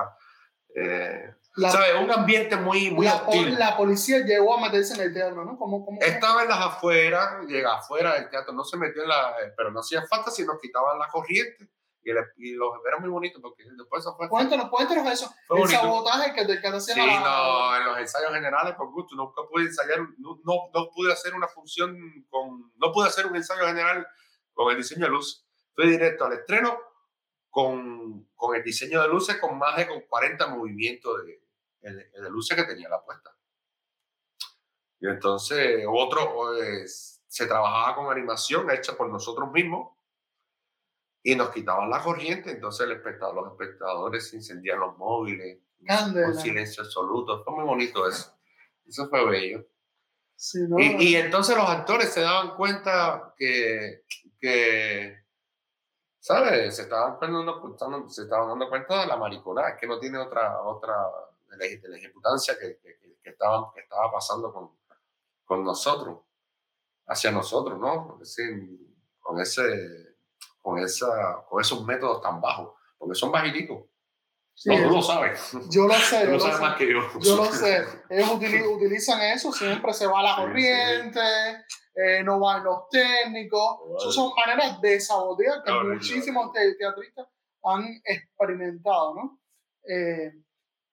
eh, 0.74 1.34
Un 2.00 2.10
ambiente 2.10 2.56
muy, 2.56 2.90
muy 2.90 3.04
la, 3.04 3.22
La 3.58 3.76
policía 3.76 4.20
llegó 4.20 4.56
a 4.56 4.62
meterse 4.62 4.94
en 4.94 5.02
el 5.02 5.12
teatro, 5.12 5.44
¿no? 5.44 5.58
¿Cómo, 5.58 5.84
cómo, 5.84 5.98
Estaba 6.00 6.42
en 6.42 6.48
las 6.48 6.58
afueras, 6.58 7.44
llega 7.46 7.76
afuera 7.76 8.14
del 8.14 8.30
teatro, 8.30 8.54
no 8.54 8.64
se 8.64 8.78
metió 8.78 9.02
en 9.02 9.10
la... 9.10 9.34
Pero 9.54 9.70
no 9.70 9.80
hacía 9.80 10.00
falta 10.06 10.30
si 10.30 10.46
nos 10.46 10.58
quitaban 10.58 10.98
la 10.98 11.08
corriente. 11.08 11.68
Y, 12.04 12.10
y 12.10 12.52
los 12.54 12.72
era 12.86 12.98
muy 12.98 13.08
bonitos 13.08 13.40
porque 13.40 13.64
después 13.64 14.02
eso 14.02 14.16
fue... 14.16 14.28
Cuéntanos, 14.28 14.68
cuéntanos 14.70 15.06
eso. 15.12 15.32
Fue 15.46 15.62
el 15.62 15.68
sabotaje 15.68 16.32
que 16.34 16.46
que 16.46 16.80
Sí, 16.80 16.98
no, 16.98 17.76
en 17.76 17.84
los 17.84 17.98
ensayos 17.98 18.32
generales, 18.32 18.74
por 18.74 18.90
gusto, 18.90 19.14
nunca 19.14 19.42
pude 19.48 19.64
ensayar, 19.64 20.00
no, 20.18 20.40
no, 20.44 20.70
no, 20.74 20.90
pude 20.90 21.12
hacer 21.12 21.34
una 21.34 21.46
función 21.46 21.96
con... 22.28 22.72
No 22.76 22.92
pude 22.92 23.08
hacer 23.08 23.26
un 23.26 23.36
ensayo 23.36 23.66
general 23.66 24.06
con 24.52 24.70
el 24.70 24.78
diseño 24.78 25.06
de 25.06 25.12
luz. 25.12 25.46
Fui 25.74 25.88
directo 25.88 26.24
al 26.24 26.32
estreno 26.32 26.78
con, 27.52 28.28
con 28.34 28.56
el 28.56 28.62
diseño 28.64 29.00
de 29.02 29.08
luces 29.08 29.36
con 29.36 29.58
más 29.58 29.76
de 29.76 29.86
40 30.08 30.46
movimientos 30.48 31.22
de, 31.24 31.40
de, 31.82 32.30
luces 32.30 32.56
que 32.56 32.64
tenía 32.64 32.88
la 32.88 33.04
puesta. 33.04 33.30
Y 34.98 35.06
entonces 35.06 35.84
otro 35.88 36.34
pues, 36.34 37.22
se 37.26 37.46
trabajaba 37.46 37.94
con 37.94 38.10
animación 38.10 38.70
hecha 38.70 38.96
por 38.96 39.08
nosotros 39.08 39.50
mismos 39.52 39.96
y 41.22 41.34
nos 41.34 41.50
quitaban 41.50 41.88
la 41.88 42.02
corriente, 42.02 42.50
entonces 42.50 42.86
el 42.86 42.92
espectador, 42.92 43.36
los 43.36 43.52
espectadores 43.52 44.32
encendían 44.34 44.80
los 44.80 44.96
móviles, 44.98 45.58
con 45.86 46.34
silencio 46.36 46.82
absoluto, 46.82 47.42
fue 47.44 47.54
muy 47.54 47.64
bonito 47.64 48.08
eso, 48.08 48.34
eso 48.86 49.08
fue 49.08 49.24
bello. 49.28 49.66
y, 50.78 51.10
y, 51.10 51.16
entonces 51.16 51.56
los 51.56 51.68
actores 51.68 52.12
se 52.12 52.20
daban 52.20 52.56
cuenta 52.56 53.34
que, 53.36 54.04
que 54.40 55.22
¿sabes? 56.22 56.76
Se 56.76 56.82
estaban, 56.82 57.18
dando, 57.20 58.08
se 58.08 58.22
estaban 58.22 58.48
dando 58.48 58.68
cuenta 58.68 59.00
de 59.00 59.06
la 59.08 59.16
maricona, 59.16 59.76
que 59.76 59.88
no 59.88 59.98
tiene 59.98 60.18
otra, 60.18 60.62
otra 60.62 60.94
de 61.50 61.56
la, 61.56 61.96
ejecutancia 61.96 62.56
que, 62.56 62.78
que, 62.78 63.18
que, 63.20 63.30
estaban, 63.30 63.64
que 63.74 63.80
estaba 63.80 64.10
pasando 64.12 64.52
con, 64.52 64.70
con 65.44 65.64
nosotros, 65.64 66.20
hacia 67.08 67.32
nosotros, 67.32 67.76
¿no? 67.78 68.18
con, 69.20 69.40
ese, 69.40 70.11
con, 70.62 70.78
esa, 70.78 71.44
con 71.48 71.60
esos 71.60 71.84
métodos 71.84 72.22
tan 72.22 72.40
bajos, 72.40 72.74
porque 72.96 73.14
son 73.14 73.30
bajiticos. 73.32 73.84
no, 74.64 74.82
tú 74.82 74.90
lo 74.90 75.02
sabes. 75.02 75.52
Yo 75.68 75.86
lo 75.86 75.94
sé. 75.94 76.24
Tú 76.24 76.30
lo 76.32 76.40
sabes 76.40 76.60
más 76.60 76.76
que 76.76 76.90
yo. 76.90 77.00
Yo 77.20 77.36
lo 77.36 77.44
sé. 77.46 77.84
Ellos 78.08 78.30
utilizan 78.76 79.20
eso, 79.20 79.52
siempre 79.52 79.92
se 79.92 80.06
va 80.06 80.22
la 80.22 80.36
corriente, 80.36 81.20
eh, 81.94 82.22
no 82.22 82.38
van 82.38 82.64
los 82.64 82.88
técnicos. 82.88 83.80
Esas 83.98 84.14
son 84.14 84.32
maneras 84.34 84.80
de 84.80 85.00
sabotear 85.00 85.62
que 85.64 85.72
muchísimos 85.72 86.52
teatristas 86.52 87.26
han 87.64 88.00
experimentado, 88.04 89.14
¿no? 89.14 89.40
Eh, 89.88 90.32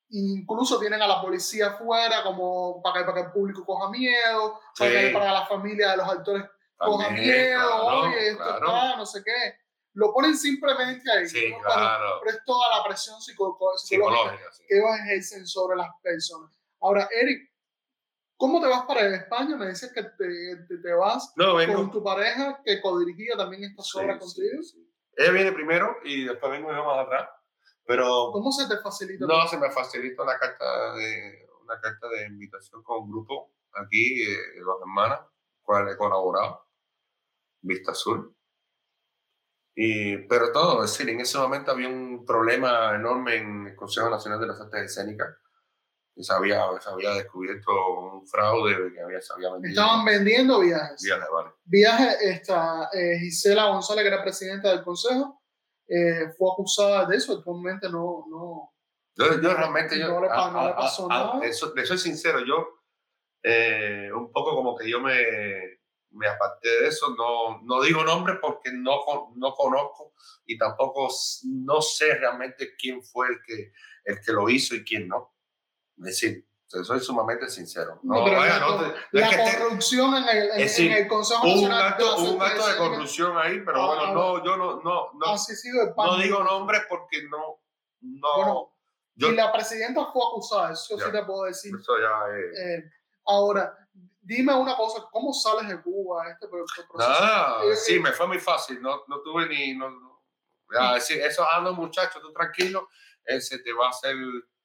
incluso 0.09 0.79
tienen 0.79 1.01
a 1.01 1.07
la 1.07 1.21
policía 1.21 1.67
afuera 1.67 2.23
como 2.23 2.81
para 2.81 2.99
que, 2.99 3.05
para 3.05 3.13
que 3.15 3.27
el 3.27 3.31
público 3.31 3.63
coja 3.65 3.89
miedo, 3.91 4.59
para 4.77 4.91
que 4.91 5.09
para 5.09 5.31
la 5.31 5.45
familia 5.45 5.91
de 5.91 5.97
los 5.97 6.09
actores 6.09 6.45
coja 6.79 7.09
miedo, 7.11 7.85
oye, 7.85 8.29
esto 8.29 8.55
está, 8.55 8.95
no 8.97 9.05
sé 9.05 9.23
qué. 9.23 9.55
Lo 9.93 10.13
ponen 10.13 10.37
simplemente 10.37 11.11
ahí, 11.11 11.27
sí, 11.27 11.51
¿no? 11.51 11.59
claro. 11.59 12.21
pero, 12.23 12.37
es 12.37 12.43
toda 12.45 12.77
la 12.77 12.83
presión 12.83 13.19
psicológica, 13.21 14.51
que 14.67 14.77
ellos 14.77 14.89
ejercen 15.03 15.45
sobre 15.45 15.77
las 15.77 15.89
personas. 16.01 16.57
Ahora, 16.79 17.07
Eric, 17.11 17.49
¿Cómo 18.39 18.61
te 18.61 18.67
vas 18.67 18.85
para 18.85 19.05
España? 19.17 19.57
Me 19.57 19.67
dices 19.67 19.91
que 19.91 20.01
te, 20.01 20.77
te, 20.81 20.93
vas 20.93 21.33
con 21.35 21.91
tu 21.91 22.01
pareja 22.01 22.61
que 22.63 22.79
codirigía 22.79 23.35
también 23.35 23.65
estas 23.65 23.93
obras 23.95 24.17
contigo. 24.17 24.61
Ella 25.17 25.31
viene 25.31 25.51
primero 25.51 25.97
y 26.05 26.23
después 26.23 26.49
vengo 26.49 26.71
yo 26.71 26.85
más 26.85 27.05
atrás. 27.05 27.29
Pero, 27.85 28.29
¿Cómo 28.31 28.49
se 28.53 28.65
te 28.69 28.81
facilita? 28.81 29.25
No, 29.25 29.45
se 29.45 29.57
me 29.57 29.69
facilita 29.69 30.23
una 30.23 30.39
carta 30.39 30.93
de, 30.93 31.49
una 31.63 31.81
carta 31.81 32.07
de 32.07 32.27
invitación 32.27 32.81
con 32.81 33.03
un 33.03 33.11
grupo 33.11 33.51
aquí, 33.73 34.21
eh, 34.21 34.61
dos 34.63 34.79
hermanas, 34.79 35.19
cual 35.61 35.89
he 35.89 35.97
colaborado, 35.97 36.65
Vista 37.61 37.91
Azul. 37.91 38.35
Y, 39.75 40.17
pero 40.27 40.51
todo, 40.51 40.83
es 40.83 40.91
decir, 40.91 41.09
en 41.09 41.21
ese 41.21 41.37
momento 41.37 41.71
había 41.71 41.87
un 41.87 42.25
problema 42.25 42.95
enorme 42.95 43.37
en 43.37 43.67
el 43.67 43.75
Consejo 43.75 44.09
Nacional 44.09 44.39
de 44.39 44.47
las 44.47 44.59
Artes 44.59 44.91
Escénicas 44.91 45.29
se 46.23 46.33
había, 46.33 46.65
se 46.79 46.89
había 46.89 47.13
descubierto 47.13 47.71
un 47.71 48.27
fraude 48.27 48.93
que 48.93 49.01
había, 49.01 49.21
se 49.21 49.33
había 49.33 49.51
vendido. 49.51 49.81
Estaban 49.81 50.05
vendiendo 50.05 50.59
viajes. 50.59 51.01
Viajes, 51.01 51.27
vale. 51.31 51.49
Viajes, 51.63 52.17
esta, 52.21 52.89
eh, 52.93 53.19
Gisela 53.19 53.67
González, 53.67 54.03
que 54.03 54.07
era 54.07 54.23
presidenta 54.23 54.69
del 54.69 54.83
consejo, 54.83 55.41
eh, 55.87 56.29
fue 56.37 56.51
acusada 56.51 57.05
de 57.05 57.17
eso, 57.17 57.37
actualmente 57.37 57.89
no... 57.89 58.25
no 58.29 58.73
yo, 59.15 59.41
yo 59.41 59.53
realmente, 59.53 59.99
yo, 59.99 60.07
no 60.07 60.21
le, 60.21 60.29
no 60.29 60.67
le 60.67 60.73
pasó 60.73 61.07
nada. 61.07 61.39
Eso, 61.43 61.71
de 61.71 61.85
soy 61.85 61.97
sincero, 61.97 62.39
yo 62.45 62.83
eh, 63.43 64.09
un 64.13 64.31
poco 64.31 64.55
como 64.55 64.77
que 64.77 64.89
yo 64.89 65.01
me, 65.01 65.78
me 66.11 66.27
aparté 66.27 66.69
de 66.81 66.87
eso, 66.87 67.15
no, 67.15 67.61
no 67.63 67.81
digo 67.81 68.03
nombre 68.03 68.35
porque 68.41 68.71
no, 68.71 68.99
no 69.35 69.53
conozco 69.53 70.13
y 70.45 70.57
tampoco 70.57 71.09
no 71.43 71.81
sé 71.81 72.15
realmente 72.15 72.75
quién 72.75 73.03
fue 73.03 73.27
el 73.27 73.41
que, 73.45 73.71
el 74.05 74.19
que 74.21 74.31
lo 74.31 74.49
hizo 74.49 74.75
y 74.75 74.83
quién 74.83 75.07
no 75.07 75.33
decir, 75.99 76.47
soy 76.67 76.99
sumamente 76.99 77.49
sincero. 77.49 77.99
No, 78.03 78.23
vaya, 78.23 78.59
no, 78.59 78.93
la 79.11 79.59
corrupción 79.59 80.15
en 80.15 80.29
el, 80.29 80.51
en, 80.51 80.91
el 80.91 81.07
Consejo 81.07 81.45
Nacional. 81.45 81.79
Un 81.79 81.87
acto, 81.87 82.17
un 82.17 82.41
acto 82.41 82.67
de 82.67 82.77
corrupción 82.77 83.37
ahí, 83.37 83.61
pero 83.65 83.87
bueno, 83.87 84.03
ah, 84.05 84.13
no, 84.13 84.43
yo 84.43 84.55
no, 84.55 84.81
no, 84.81 85.11
no, 85.13 85.35
no 85.97 86.17
digo 86.17 86.43
nombres 86.43 86.83
porque 86.87 87.23
no, 87.27 87.59
no. 88.01 88.75
y 89.15 89.31
la 89.31 89.51
presidenta 89.51 90.05
fue 90.11 90.21
acusada, 90.27 90.73
eso 90.73 90.97
sí 90.97 91.11
te 91.11 91.23
puedo 91.23 91.45
decir. 91.45 91.73
Eso 91.75 91.93
ya 91.99 92.37
es. 92.37 92.59
Eh, 92.59 92.91
ahora, 93.25 93.75
dime 94.29 94.53
una 94.53 94.75
cosa, 94.75 95.07
¿cómo 95.11 95.33
sales 95.33 95.67
de 95.67 95.81
Cuba 95.81 96.29
este 96.29 96.47
proceso? 96.47 96.87
Nada, 96.95 97.63
eh, 97.65 97.75
sí, 97.75 97.95
eh, 97.95 97.99
me 97.99 98.11
fue 98.11 98.27
muy 98.27 98.37
fácil, 98.37 98.79
no, 98.79 99.01
no 99.07 99.21
tuve 99.21 99.47
ni, 99.47 99.73
no, 99.73 100.21
ya, 100.71 100.93
decir, 100.93 101.19
eso, 101.19 101.43
ah, 101.51 101.59
no, 101.61 101.73
muchacho, 101.73 102.21
tú 102.21 102.31
tranquilo, 102.31 102.87
ese 103.23 103.57
te 103.57 103.73
va 103.73 103.87
a 103.87 103.89
hacer 103.89 104.15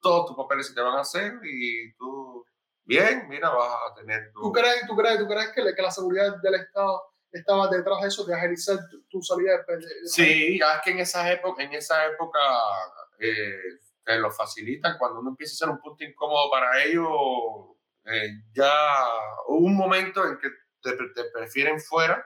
todos 0.00 0.26
tus 0.26 0.36
papeles 0.36 0.66
se 0.66 0.74
te 0.74 0.82
van 0.82 0.98
a 0.98 1.00
hacer 1.00 1.40
y 1.42 1.94
tú, 1.94 2.44
bien, 2.84 3.26
mira, 3.26 3.48
vas 3.48 3.74
a 3.90 3.94
tener 3.94 4.30
tu... 4.32 4.42
¿Tú 4.42 4.52
crees, 4.52 4.86
tú 4.86 4.94
crees, 4.94 5.18
tú 5.18 5.26
crees 5.26 5.50
que, 5.54 5.74
que 5.74 5.82
la 5.82 5.90
seguridad 5.90 6.36
del 6.42 6.56
Estado 6.56 7.02
estaba 7.32 7.68
detrás 7.68 8.02
de 8.02 8.08
eso, 8.08 8.24
de 8.26 8.34
agilizar 8.34 8.78
tu, 9.08 9.22
salida 9.22 9.64
de, 9.66 10.06
Sí, 10.06 10.58
ya 10.58 10.74
es 10.74 10.82
que 10.84 10.90
en 10.90 10.98
esa 10.98 11.32
época, 11.32 11.62
en 11.62 11.72
esa 11.72 12.04
época 12.04 12.38
eh, 13.18 13.56
te 14.04 14.18
lo 14.18 14.30
facilitan. 14.30 14.98
Cuando 14.98 15.20
uno 15.20 15.30
empieza 15.30 15.54
a 15.54 15.56
ser 15.56 15.68
un 15.70 15.80
punto 15.80 16.04
incómodo 16.04 16.50
para 16.50 16.84
ellos, 16.84 17.08
eh, 18.06 18.30
ya 18.52 18.72
hubo 19.48 19.66
un 19.66 19.76
momento 19.76 20.24
en 20.26 20.38
que 20.38 20.48
te, 20.82 21.24
prefieren 21.32 21.80
fuera, 21.80 22.24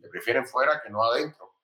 te 0.00 0.08
prefieren 0.08 0.46
fuera 0.46 0.80
que 0.82 0.90
no 0.90 1.02
adentro. 1.04 1.54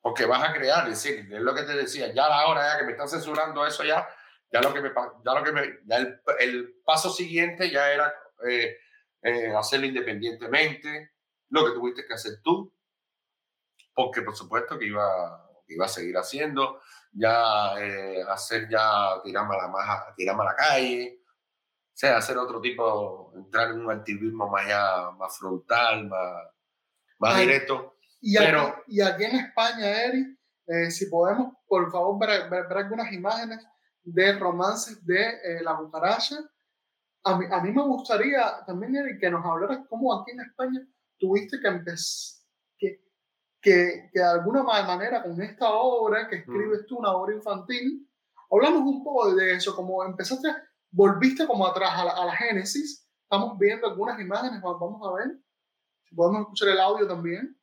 Porque 0.00 0.26
vas 0.26 0.48
a 0.48 0.52
crear, 0.52 0.88
es 0.88 1.02
decir, 1.02 1.32
es 1.32 1.40
lo 1.40 1.54
que 1.54 1.62
te 1.62 1.74
decía, 1.74 2.12
ya 2.12 2.26
ahora 2.26 2.72
ya 2.72 2.78
que 2.78 2.84
me 2.84 2.92
están 2.92 3.08
censurando 3.08 3.64
eso 3.64 3.84
ya, 3.84 4.08
ya 4.50 4.60
lo 4.60 4.74
que 4.74 4.80
me, 4.80 4.92
ya 5.24 5.32
lo 5.32 5.44
que 5.44 5.52
me, 5.52 5.78
ya 5.84 5.98
el, 6.40 6.74
paso 6.84 7.08
siguiente 7.08 7.70
ya 7.70 7.88
era 7.92 8.12
eh, 8.48 8.76
eh, 9.22 9.54
hacerlo 9.56 9.86
independientemente, 9.86 11.12
lo 11.50 11.64
que 11.64 11.72
tuviste 11.72 12.04
que 12.04 12.14
hacer 12.14 12.40
tú, 12.42 12.74
porque 13.94 14.22
por 14.22 14.34
supuesto 14.34 14.76
que 14.76 14.86
iba, 14.86 15.48
iba 15.68 15.84
a 15.84 15.88
seguir 15.88 16.16
haciendo, 16.16 16.80
ya 17.12 17.74
eh, 17.78 18.22
hacer 18.28 18.68
ya, 18.68 19.20
tirarme 19.22 19.54
a 19.54 19.68
la, 19.68 20.14
tirarme 20.16 20.42
a 20.42 20.46
la 20.46 20.56
calle, 20.56 21.21
sea, 21.94 22.16
hacer 22.16 22.38
otro 22.38 22.60
tipo, 22.60 23.32
entrar 23.36 23.70
en 23.70 23.80
un 23.80 23.90
activismo 23.90 24.48
más, 24.48 24.66
ya, 24.66 25.10
más 25.18 25.38
frontal, 25.38 26.08
más, 26.08 26.48
más 27.18 27.38
directo. 27.38 27.96
Y, 28.20 28.36
aquí, 28.36 28.72
y 28.88 29.00
aquí 29.00 29.24
en 29.24 29.36
España, 29.36 30.04
Eric, 30.04 30.38
eh, 30.66 30.90
si 30.90 31.06
podemos, 31.06 31.54
por 31.66 31.90
favor, 31.90 32.18
ver, 32.18 32.48
ver, 32.48 32.66
algunas 32.76 33.12
imágenes 33.12 33.66
de 34.02 34.38
romances 34.38 35.04
de 35.04 35.20
eh, 35.20 35.62
la 35.62 35.76
cucaracha. 35.76 36.36
A 37.24 37.38
mí, 37.38 37.46
a 37.50 37.60
mí 37.60 37.72
me 37.72 37.82
gustaría 37.82 38.64
también, 38.66 38.96
Eric, 38.96 39.20
que 39.20 39.30
nos 39.30 39.44
hablaras 39.44 39.86
cómo 39.88 40.14
aquí 40.14 40.32
en 40.32 40.40
España 40.40 40.80
tuviste 41.18 41.60
que 41.60 41.68
empezar, 41.68 42.42
que, 42.78 43.00
que, 43.60 44.10
que, 44.12 44.18
de 44.18 44.24
alguna 44.24 44.62
manera 44.62 45.22
con 45.22 45.40
esta 45.40 45.70
obra 45.70 46.28
que 46.28 46.36
escribes 46.36 46.86
tú, 46.86 46.98
una 46.98 47.12
obra 47.12 47.34
infantil, 47.34 48.08
hablamos 48.50 48.82
un 48.82 49.04
poco 49.04 49.34
de 49.34 49.54
eso, 49.54 49.74
como 49.76 50.04
empezaste, 50.04 50.48
volviste 50.92 51.46
como 51.46 51.66
atrás 51.66 51.90
a 51.94 52.04
la, 52.04 52.10
a 52.12 52.24
la 52.26 52.36
génesis. 52.36 53.08
Estamos 53.24 53.58
viendo 53.58 53.88
algunas 53.88 54.20
imágenes, 54.20 54.60
vamos 54.62 55.00
a 55.08 55.14
ver. 55.14 55.38
Si 56.04 56.14
podemos 56.14 56.42
escuchar 56.42 56.68
el 56.68 56.80
audio 56.80 57.08
también. 57.08 57.58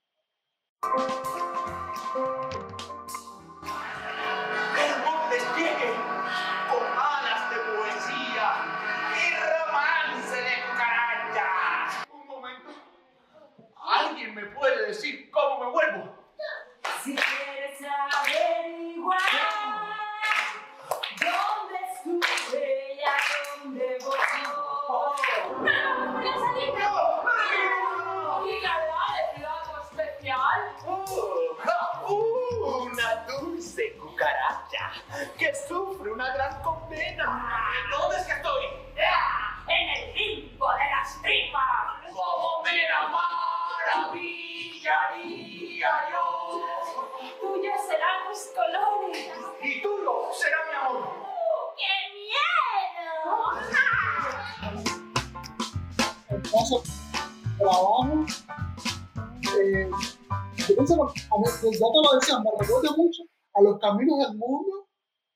Caminos 63.91 64.19
del 64.19 64.37
mundo, 64.37 64.89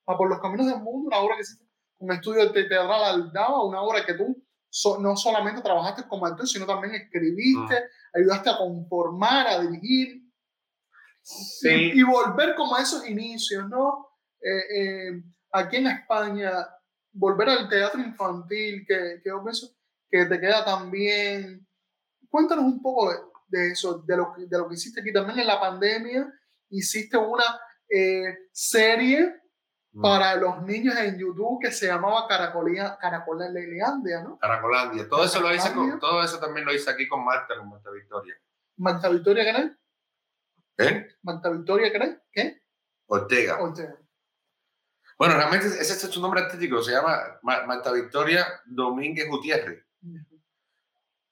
a 0.08 0.18
por 0.18 0.30
los 0.30 0.40
caminos 0.40 0.68
del 0.68 0.80
mundo, 0.82 1.08
una 1.08 1.18
obra 1.20 1.36
que 1.36 1.42
existe, 1.42 1.66
un 2.00 2.12
estudio 2.12 2.50
de 2.50 2.64
teatral 2.66 3.04
Aldaba, 3.04 3.64
una 3.64 3.82
obra 3.82 4.06
que 4.06 4.14
tú 4.14 4.44
so- 4.70 5.00
no 5.00 5.16
solamente 5.16 5.62
trabajaste 5.62 6.08
como 6.08 6.26
actor, 6.26 6.48
sino 6.48 6.66
también 6.66 6.96
escribiste, 6.96 7.76
ayudaste 8.14 8.50
a 8.50 8.58
conformar, 8.58 9.48
a 9.48 9.60
dirigir, 9.62 10.22
Sí. 11.26 11.70
y, 11.70 12.00
y 12.02 12.04
volver 12.04 12.54
como 12.56 12.76
a 12.76 12.82
esos 12.82 13.08
inicios, 13.08 13.70
¿no? 13.70 14.10
Eh, 14.42 14.78
eh, 14.78 15.24
aquí 15.54 15.78
en 15.78 15.88
España, 15.88 16.52
volver 17.14 17.48
al 17.50 17.70
teatro 17.70 18.02
infantil, 18.02 18.84
que, 18.86 19.22
que 19.24 19.30
yo 19.30 19.42
pienso 19.42 19.70
que 20.10 20.26
te 20.26 20.40
queda 20.40 20.66
también. 20.66 21.66
Cuéntanos 22.30 22.66
un 22.66 22.82
poco 22.82 23.10
de, 23.10 23.18
de 23.48 23.72
eso, 23.72 24.00
de 24.00 24.18
lo, 24.18 24.34
de 24.38 24.58
lo 24.58 24.68
que 24.68 24.74
hiciste 24.76 25.00
aquí 25.00 25.14
también 25.14 25.40
en 25.40 25.48
la 25.48 25.62
pandemia. 25.62 26.28
Hiciste 26.70 27.16
una 27.18 27.44
eh, 27.94 28.48
serie 28.52 29.40
Mm. 29.96 30.02
para 30.02 30.34
los 30.38 30.64
niños 30.64 30.96
en 30.98 31.20
YouTube 31.20 31.62
que 31.62 31.72
se 31.72 31.86
llamaba 31.86 32.28
Caracolía, 32.28 32.98
Caracolandia, 33.00 34.24
¿no? 34.24 34.40
Caracolandia. 34.40 35.08
Todo 35.08 35.24
eso 35.24 35.40
lo 35.40 35.54
hice 35.54 35.72
con, 35.72 36.00
todo 36.00 36.24
eso 36.24 36.40
también 36.40 36.66
lo 36.66 36.74
hice 36.74 36.90
aquí 36.90 37.08
con 37.08 37.24
Marta, 37.24 37.56
con 37.56 37.70
Marta 37.70 37.92
Victoria. 37.92 38.34
Marta 38.78 39.08
Victoria, 39.10 39.44
¿qué? 40.76 40.84
¿Eh? 40.84 41.16
Marta 41.22 41.50
Victoria, 41.52 41.92
¿qué? 41.92 42.20
¿Qué? 42.32 42.64
Ortega. 43.06 43.62
Ortega. 43.62 43.96
Bueno, 45.16 45.36
realmente 45.36 45.68
ese 45.68 45.94
es 45.94 46.00
su 46.00 46.20
nombre 46.20 46.42
artístico, 46.42 46.82
se 46.82 46.92
llama 46.94 47.40
Ma- 47.44 47.64
Marta 47.68 47.92
Victoria 47.92 48.48
Domínguez 48.66 49.28
Gutiérrez. 49.30 49.86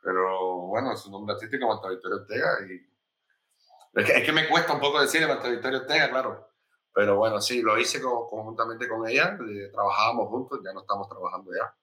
Pero 0.03 0.67
bueno, 0.67 0.95
su 0.97 1.09
nombre 1.09 1.33
artístico 1.33 1.65
es 1.65 1.69
Marta 1.69 1.89
Victoria 1.89 2.17
Ortega. 2.17 2.57
Y... 2.69 3.99
Es, 3.99 4.05
que, 4.05 4.17
es 4.19 4.23
que 4.23 4.31
me 4.31 4.47
cuesta 4.47 4.73
un 4.73 4.79
poco 4.79 5.01
decir 5.01 5.27
Marta 5.27 5.49
Victoria 5.49 5.79
Ortega, 5.79 6.09
claro. 6.11 6.50
Pero 6.93 7.15
bueno, 7.17 7.39
sí, 7.41 7.61
lo 7.61 7.77
hice 7.79 8.01
co- 8.01 8.27
conjuntamente 8.27 8.87
con 8.87 9.07
ella. 9.07 9.37
eh, 9.49 9.69
trabajábamos 9.71 10.27
juntos, 10.29 10.59
ya 10.63 10.73
no 10.73 10.81
estamos 10.81 11.07
trabajando 11.07 11.51
ya. 11.55 11.73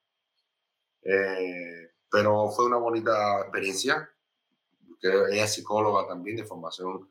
Eh, 1.02 1.90
pero 2.10 2.48
fue 2.50 2.66
una 2.66 2.76
bonita 2.76 3.40
experiencia. 3.40 4.10
Que 5.00 5.08
ella 5.30 5.44
es 5.44 5.54
psicóloga 5.54 6.08
también 6.08 6.36
de 6.36 6.44
formación. 6.44 7.08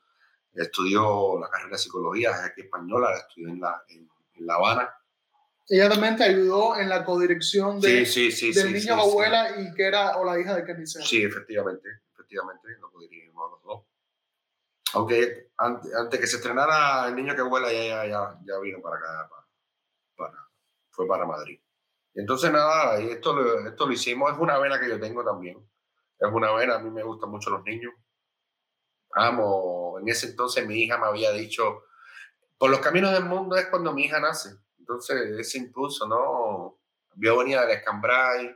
Estudió 0.53 1.39
la 1.39 1.49
carrera 1.49 1.71
de 1.71 1.77
psicología, 1.77 2.31
es 2.31 2.39
aquí 2.51 2.61
española, 2.61 3.11
la 3.11 3.17
estudió 3.17 3.47
en 3.49 3.59
La, 3.61 3.81
en, 3.89 4.09
en 4.35 4.45
La 4.45 4.55
Habana. 4.55 4.93
Ella 5.69 5.89
también 5.89 6.15
te 6.15 6.23
ayudó 6.23 6.77
en 6.77 6.89
la 6.89 7.03
codirección 7.05 7.79
de, 7.79 8.05
Sí, 8.05 8.31
sí, 8.31 8.53
sí. 8.53 8.53
del 8.53 8.73
niño 8.73 8.95
abuela 8.95 9.59
y 9.59 9.73
que 9.73 9.83
era 9.85 10.17
o 10.17 10.23
la 10.25 10.39
hija 10.39 10.55
de 10.55 10.63
Kenny. 10.65 10.85
Sí, 10.87 11.23
efectivamente, 11.23 11.87
efectivamente, 12.13 12.67
lo 12.79 12.89
dirigimos 12.99 13.51
los 13.51 13.63
dos. 13.63 13.83
Aunque 14.93 15.51
antes, 15.57 15.93
antes 15.95 16.19
que 16.19 16.27
se 16.27 16.37
estrenara 16.37 17.07
El 17.07 17.15
niño 17.15 17.35
que 17.35 17.41
vuela, 17.41 17.71
ya, 17.71 17.79
ya, 17.87 18.05
ya, 18.07 18.39
ya 18.45 18.59
vino 18.59 18.81
para 18.81 18.97
acá, 18.97 19.29
para, 19.29 19.47
para- 20.31 20.49
fue 20.91 21.07
para 21.07 21.25
Madrid. 21.25 21.59
Entonces 22.15 22.51
nada, 22.51 22.97
esto, 22.99 23.33
lo- 23.35 23.67
esto 23.69 23.87
lo 23.87 23.93
hicimos, 23.93 24.31
es 24.33 24.39
una 24.39 24.59
vena 24.59 24.79
que 24.79 24.89
yo 24.89 24.99
tengo 24.99 25.23
también. 25.25 25.57
Es 26.19 26.29
una 26.31 26.51
vena, 26.53 26.75
a 26.75 26.79
mí 26.79 26.89
me 26.91 27.03
gustan 27.03 27.29
mucho 27.31 27.49
los 27.51 27.63
niños. 27.63 27.93
Amo, 29.13 29.97
en 29.99 30.09
ese 30.09 30.27
entonces 30.27 30.65
mi 30.67 30.75
hija 30.83 30.97
me 30.97 31.07
había 31.07 31.31
dicho, 31.31 31.83
por 32.57 32.69
los 32.71 32.79
caminos 32.81 33.13
del 33.13 33.25
mundo 33.25 33.57
es 33.57 33.67
cuando 33.67 33.93
mi 33.93 34.05
hija 34.05 34.19
nace. 34.19 34.51
Entonces 34.79 35.39
ese 35.39 35.59
impulso, 35.59 36.07
¿no? 36.07 36.79
Yo 37.15 37.37
venía 37.37 37.61
del 37.61 37.77
Escambray, 37.77 38.55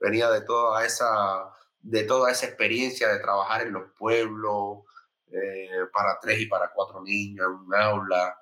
venía 0.00 0.30
de 0.30 0.42
toda 0.42 0.84
esa, 0.86 1.52
de 1.80 2.04
toda 2.04 2.30
esa 2.32 2.46
experiencia 2.46 3.08
de 3.08 3.20
trabajar 3.20 3.62
en 3.62 3.72
los 3.74 3.92
pueblos, 3.98 4.80
eh, 5.32 5.68
para 5.92 6.18
tres 6.20 6.40
y 6.40 6.46
para 6.46 6.70
cuatro 6.72 7.02
niños, 7.02 7.46
en 7.46 7.52
un 7.66 7.74
aula. 7.74 8.36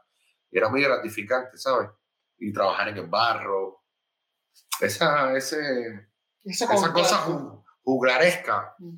Era 0.51 0.69
muy 0.69 0.83
gratificante, 0.83 1.57
¿sabes? 1.59 1.91
Y 2.39 2.53
trabajar 2.53 2.89
en 2.89 2.99
el 2.99 3.07
barro. 3.07 3.85
Esa, 4.81 5.33
ese, 5.37 6.09
esa 6.45 6.67
contraste. 6.67 7.01
cosa 7.01 7.17
ju- 7.27 7.65
juglaresca 7.83 8.75
Mm. 8.79 8.97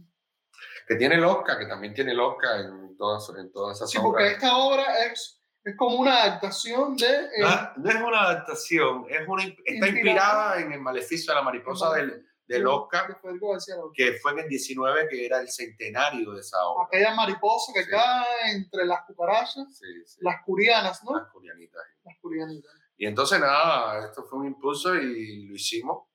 que 0.87 0.95
tiene 0.97 1.15
el 1.17 1.25
Oscar, 1.25 1.59
que 1.59 1.67
también 1.67 1.95
tiene 1.95 2.13
el 2.13 2.21
Oscar 2.21 2.61
en 2.61 2.97
todas, 2.97 3.29
en 3.39 3.51
todas 3.53 3.77
esas 3.77 3.91
Sí, 3.91 3.99
porque 4.01 4.25
obras. 4.25 4.35
esta 4.35 4.57
obra 4.57 5.05
es, 5.07 5.41
es 5.65 5.77
como 5.77 5.97
una 5.97 6.23
adaptación 6.23 6.97
de... 6.97 7.07
eh, 7.07 7.31
No, 7.41 7.73
no 7.77 7.91
es 7.91 7.97
una 7.97 8.21
adaptación, 8.23 9.07
es 9.09 9.27
una, 9.29 9.43
está 9.45 9.57
Inspirada. 9.67 9.89
inspirada 9.89 10.61
en 10.61 10.73
el 10.73 10.81
maleficio 10.81 11.33
de 11.33 11.39
la 11.39 11.45
mariposa 11.45 11.95
del, 11.95 12.27
del 12.55 12.67
Oscar, 12.67 13.19
Lorca. 13.23 13.93
que 13.95 14.15
fue 14.15 14.33
en 14.33 14.39
el 14.41 14.49
19, 14.49 15.09
que 15.09 15.25
era 15.27 15.41
el 15.41 15.49
centenario 15.49 16.33
de 16.33 16.41
esa 16.41 16.63
obra. 16.67 16.87
Aquella 16.87 17.15
mariposa 17.15 17.73
que 17.73 17.85
Sí. 17.85 17.91
cae 17.91 18.53
entre 18.55 18.85
las 18.87 19.03
cucarachas, 19.07 19.77
Sí, 19.79 19.87
sí. 20.07 20.19
las 20.23 20.43
curianas, 20.45 21.03
¿no? 21.05 21.17
Las 21.17 21.29
coreanitas. 21.31 21.83
Las 22.05 22.19
curianitas. 22.21 22.73
Y 22.97 23.07
entonces 23.07 23.41
nada, 23.41 24.05
esto 24.07 24.25
fue 24.25 24.41
un 24.41 24.47
impulso 24.47 24.95
y 24.95 25.47
lo 25.47 25.55
hicimos. 25.55 26.09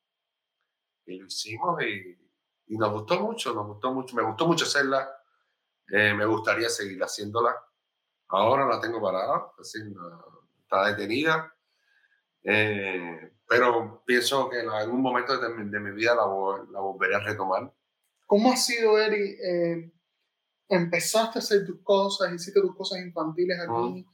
Y 1.06 1.18
lo 1.20 1.26
hicimos 1.28 1.82
y, 1.84 2.18
y 2.68 2.78
nos 2.78 2.92
gustó 2.92 3.20
mucho, 3.22 3.54
nos 3.54 3.68
gustó 3.68 3.92
mucho. 3.94 4.16
Me 4.16 4.24
gustó 4.24 4.46
mucho 4.48 4.66
hacerla. 4.66 5.10
eh, 5.92 6.14
me 6.16 6.26
gustaría 6.26 6.68
seguir 6.68 7.00
haciéndola. 7.04 7.56
Ahora 8.30 8.66
la 8.66 8.82
tengo 8.82 9.00
parada, 9.00 9.52
así, 9.60 9.78
está 10.64 10.88
detenida. 10.88 11.56
Eh, 12.44 13.35
pero 13.48 14.04
pienso 14.06 14.50
que 14.50 14.60
en 14.62 14.70
algún 14.70 15.02
momento 15.02 15.38
de 15.40 15.50
mi, 15.50 15.70
de 15.70 15.80
mi 15.80 15.92
vida 15.92 16.16
la, 16.16 16.24
la 16.72 16.80
volveré 16.80 17.16
a 17.16 17.20
retomar. 17.20 17.74
¿Cómo 18.26 18.52
ha 18.52 18.58
sido, 18.58 19.00
Eri? 19.00 19.38
eh, 19.42 19.92
empezaste 20.68 21.38
a 21.40 21.42
hacer 21.42 21.66
tus 21.66 21.82
cosas, 21.84 22.34
hiciste 22.34 22.60
tus 22.62 22.76
cosas 22.76 23.00
infantiles 23.00 23.60
aquí. 23.60 24.06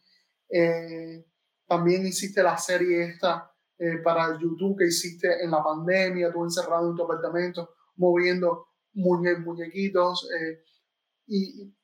eh, 0.49 1.25
también 1.65 2.05
hiciste 2.05 2.43
la 2.43 2.57
serie 2.57 3.03
esta 3.05 3.49
eh, 3.77 3.99
para 4.03 4.37
YouTube 4.37 4.77
que 4.77 4.87
hiciste 4.87 5.41
en 5.43 5.51
la 5.51 5.63
pandemia, 5.63 6.31
tú 6.31 6.43
encerrado 6.43 6.89
en 6.89 6.95
tu 6.97 7.03
apartamento, 7.03 7.73
moviendo 7.95 8.67
muñe- 8.93 9.39
muñequitos 9.39 10.29
eh, 10.37 10.61
y 11.27 11.63
y 11.63 11.75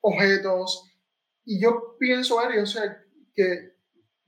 objetos. 0.00 0.90
Y 1.44 1.60
yo 1.62 1.96
pienso, 1.98 2.42
Eri, 2.42 2.58
o 2.58 2.66
sea, 2.66 2.96
que, 3.34 3.73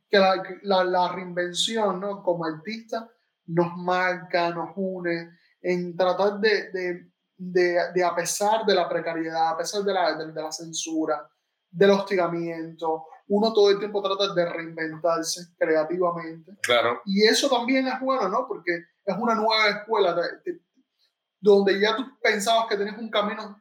que 0.09 0.19
la, 0.19 0.43
la, 0.63 0.85
la 0.85 1.13
reinvención, 1.13 2.01
¿no? 2.01 2.23
Como 2.23 2.45
artista, 2.45 3.09
nos 3.47 3.77
marca, 3.77 4.51
nos 4.51 4.71
une 4.77 5.39
en 5.61 5.97
tratar 5.97 6.39
de, 6.41 6.71
de, 6.71 7.11
de, 7.37 7.79
de 7.95 8.05
a 8.05 8.15
pesar 8.15 8.65
de 8.67 8.75
la 8.75 8.89
precariedad, 8.89 9.49
a 9.51 9.57
pesar 9.57 9.83
de 9.83 9.93
la, 9.93 10.15
de, 10.17 10.33
de 10.33 10.43
la 10.43 10.53
censura, 10.53 11.29
del 11.71 11.91
hostigamiento, 11.91 13.07
uno 13.29 13.53
todo 13.53 13.71
el 13.71 13.79
tiempo 13.79 14.01
trata 14.01 14.33
de 14.33 14.49
reinventarse 14.49 15.55
creativamente. 15.59 16.57
Claro. 16.63 17.01
Y 17.05 17.25
eso 17.25 17.49
también 17.51 17.87
es 17.89 18.01
bueno, 18.01 18.29
¿no? 18.29 18.47
Porque 18.47 18.73
es 19.05 19.17
una 19.19 19.35
nueva 19.35 19.69
escuela 19.69 20.15
de- 20.15 20.23
de- 20.53 20.61
donde 21.41 21.79
ya 21.81 21.95
tú 21.97 22.05
pensabas 22.23 22.67
que 22.69 22.77
tenías 22.77 22.97
un 22.99 23.11
camino 23.11 23.61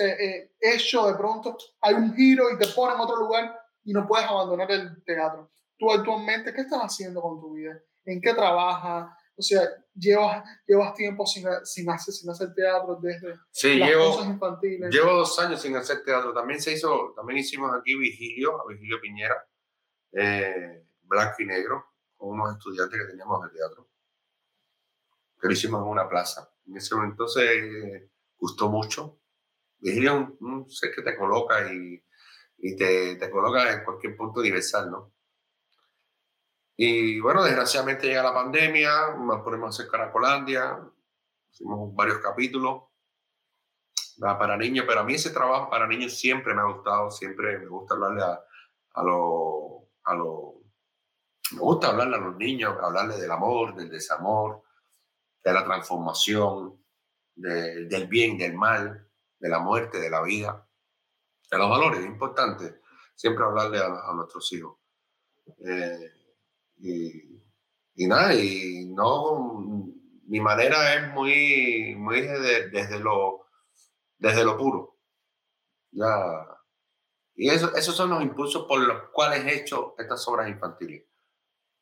eh, 0.00 0.52
hecho, 0.60 1.06
de 1.06 1.14
pronto 1.14 1.56
hay 1.80 1.94
un 1.94 2.14
giro 2.14 2.50
y 2.50 2.58
te 2.58 2.66
ponen 2.68 2.96
en 2.96 3.00
otro 3.00 3.16
lugar 3.16 3.58
y 3.84 3.92
no 3.92 4.06
puedes 4.06 4.26
abandonar 4.26 4.70
el 4.70 5.02
teatro. 5.04 5.50
Tú 5.78 5.90
actualmente, 5.92 6.52
¿qué 6.52 6.62
estás 6.62 6.80
haciendo 6.82 7.20
con 7.22 7.40
tu 7.40 7.54
vida? 7.54 7.80
¿En 8.04 8.20
qué 8.20 8.34
trabajas? 8.34 9.12
O 9.36 9.42
sea, 9.42 9.62
llevas, 9.94 10.42
llevas 10.66 10.94
tiempo 10.94 11.24
sin, 11.24 11.44
sin, 11.62 11.88
hacer, 11.88 12.12
sin 12.12 12.28
hacer 12.28 12.52
teatro 12.54 12.98
desde 13.00 13.38
Sí, 13.52 13.76
las 13.76 13.90
llevo, 13.90 14.10
cosas 14.10 14.26
infantiles. 14.26 14.92
Llevo 14.92 15.12
dos 15.12 15.38
años 15.38 15.62
sin 15.62 15.76
hacer 15.76 16.02
teatro. 16.02 16.34
También 16.34 16.60
se 16.60 16.72
hizo, 16.72 17.12
también 17.14 17.38
hicimos 17.38 17.72
aquí 17.72 17.96
Vigilio, 17.96 18.60
a 18.60 18.66
Vigilio 18.66 19.00
Piñera, 19.00 19.48
eh, 20.10 20.84
blanco 21.02 21.36
y 21.38 21.46
negro, 21.46 21.84
con 22.16 22.30
unos 22.30 22.56
estudiantes 22.56 22.98
que 23.00 23.06
teníamos 23.06 23.44
de 23.44 23.56
teatro. 23.56 23.88
Que 25.40 25.46
lo 25.46 25.52
hicimos 25.52 25.82
en 25.82 25.88
una 25.88 26.08
plaza. 26.08 26.52
En 26.66 26.76
ese 26.76 26.96
momento 26.96 27.12
entonces 27.12 27.44
eh, 27.44 28.10
gustó 28.36 28.68
mucho. 28.68 29.20
Virgilio 29.78 30.34
es 30.34 30.40
un, 30.40 30.68
ser 30.68 30.92
que 30.92 31.02
te 31.02 31.16
coloca 31.16 31.72
y, 31.72 32.04
y 32.56 32.74
te, 32.74 33.14
te, 33.14 33.30
coloca 33.30 33.72
en 33.72 33.84
cualquier 33.84 34.16
punto 34.16 34.40
universal, 34.40 34.90
¿no? 34.90 35.12
Y 36.80 37.18
bueno, 37.18 37.42
desgraciadamente 37.42 38.06
llega 38.06 38.22
la 38.22 38.32
pandemia, 38.32 39.16
nos 39.18 39.42
ponemos 39.42 39.66
a 39.66 39.70
hacer 39.70 39.90
Caracolandia, 39.90 40.78
hicimos 41.50 41.92
varios 41.92 42.18
capítulos 42.18 42.84
para 44.20 44.56
niños, 44.56 44.84
pero 44.86 45.00
a 45.00 45.04
mí 45.04 45.14
ese 45.14 45.30
trabajo 45.30 45.68
para 45.68 45.88
niños 45.88 46.16
siempre 46.16 46.54
me 46.54 46.60
ha 46.60 46.72
gustado, 46.72 47.10
siempre 47.10 47.58
me 47.58 47.66
gusta 47.66 47.94
hablarle 47.94 48.22
a, 48.22 48.40
a 48.94 49.02
los... 49.02 49.88
A 50.04 50.14
lo, 50.14 50.54
me 51.52 51.58
gusta 51.58 51.88
hablarle 51.88 52.16
a 52.16 52.20
los 52.20 52.36
niños, 52.36 52.76
hablarle 52.80 53.16
del 53.16 53.30
amor, 53.32 53.74
del 53.74 53.90
desamor, 53.90 54.62
de 55.42 55.52
la 55.52 55.64
transformación, 55.64 56.80
del 57.34 58.06
bien, 58.06 58.38
del 58.38 58.54
mal, 58.54 59.08
de 59.36 59.48
la 59.48 59.58
muerte, 59.58 59.98
de 59.98 60.10
la 60.10 60.22
vida, 60.22 60.64
de 61.50 61.58
los 61.58 61.68
valores. 61.68 62.00
Es 62.00 62.06
importante 62.06 62.82
siempre 63.16 63.44
hablarle 63.44 63.78
a, 63.78 64.12
nuestros 64.14 64.52
hijos. 64.52 64.78
Eh, 65.58 66.17
y, 66.80 67.42
y, 67.94 68.06
nada, 68.06 68.34
y 68.34 68.86
no, 68.86 69.88
mi 70.26 70.40
manera 70.40 70.94
es 70.94 71.12
muy, 71.12 71.94
muy 71.96 72.20
desde, 72.20 73.00
lo, 73.00 73.46
desde 74.18 74.44
lo 74.44 74.56
puro. 74.56 74.98
Ya. 75.90 76.46
Y 77.34 77.48
eso, 77.48 77.74
esos 77.74 77.96
son 77.96 78.10
los 78.10 78.22
impulsos 78.22 78.66
por 78.66 78.80
los 78.80 79.10
cuales 79.10 79.44
he 79.44 79.60
hecho 79.60 79.94
estas 79.98 80.26
obras 80.28 80.48
infantiles 80.48 81.04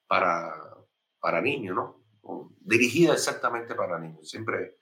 para, 0.06 0.54
para 1.18 1.40
niños, 1.40 1.74
¿no? 1.74 2.04
Dirigida 2.60 3.14
exactamente 3.14 3.74
para 3.74 3.98
niños. 3.98 4.28
Siempre, 4.28 4.78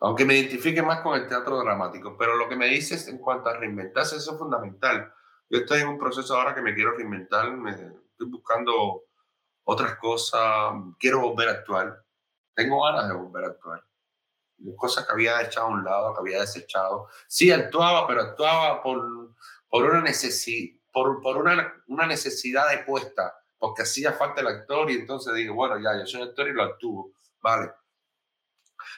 aunque 0.00 0.24
me 0.24 0.36
identifique 0.36 0.82
más 0.82 1.00
con 1.00 1.20
el 1.20 1.28
teatro 1.28 1.58
dramático, 1.58 2.16
pero 2.18 2.36
lo 2.36 2.48
que 2.48 2.56
me 2.56 2.68
dices 2.68 3.06
en 3.08 3.18
cuanto 3.18 3.48
a 3.48 3.56
reinventarse, 3.56 4.16
eso 4.16 4.32
es 4.32 4.38
fundamental. 4.38 5.12
Yo 5.48 5.58
estoy 5.58 5.82
en 5.82 5.88
un 5.88 5.98
proceso 5.98 6.36
ahora 6.36 6.54
que 6.54 6.62
me 6.62 6.74
quiero 6.74 6.96
reinventar, 6.96 7.52
me, 7.52 7.76
estoy 8.14 8.28
buscando 8.28 9.04
otras 9.64 9.96
cosas, 9.96 10.72
quiero 10.98 11.20
volver 11.20 11.48
a 11.48 11.52
actuar, 11.52 12.04
tengo 12.54 12.82
ganas 12.84 13.08
de 13.08 13.14
volver 13.14 13.44
a 13.44 13.48
actuar. 13.48 13.84
Cosas 14.76 15.06
que 15.06 15.12
había 15.12 15.42
echado 15.42 15.66
a 15.66 15.70
un 15.70 15.84
lado, 15.84 16.14
que 16.14 16.20
había 16.20 16.40
desechado. 16.40 17.08
Sí, 17.26 17.50
actuaba, 17.50 18.06
pero 18.06 18.22
actuaba 18.22 18.82
por, 18.82 19.34
por, 19.68 19.84
una, 19.84 20.00
necesi 20.00 20.80
por, 20.92 21.20
por 21.20 21.36
una, 21.36 21.74
una 21.88 22.06
necesidad 22.06 22.70
de 22.70 22.84
puesta, 22.84 23.36
porque 23.58 23.82
hacía 23.82 24.12
falta 24.12 24.40
el 24.40 24.46
actor 24.46 24.90
y 24.90 24.94
entonces 24.94 25.34
digo, 25.34 25.54
bueno, 25.54 25.78
ya, 25.78 25.98
yo 25.98 26.06
soy 26.06 26.22
actor 26.22 26.48
y 26.48 26.52
lo 26.52 26.62
actúo, 26.62 27.12
vale. 27.40 27.72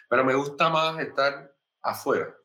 Pero 0.08 0.24
me 0.24 0.34
gusta 0.34 0.68
más 0.68 0.98
estar 1.00 1.52
afuera, 1.82 2.36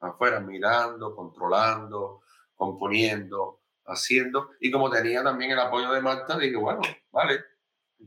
afuera, 0.00 0.40
mirando, 0.40 1.14
controlando, 1.14 2.22
componiendo, 2.54 3.60
haciendo. 3.86 4.50
Y 4.60 4.70
como 4.70 4.90
tenía 4.90 5.22
también 5.22 5.52
el 5.52 5.58
apoyo 5.58 5.92
de 5.92 6.00
Marta, 6.00 6.38
dije, 6.38 6.56
bueno, 6.56 6.80
vale. 7.10 7.44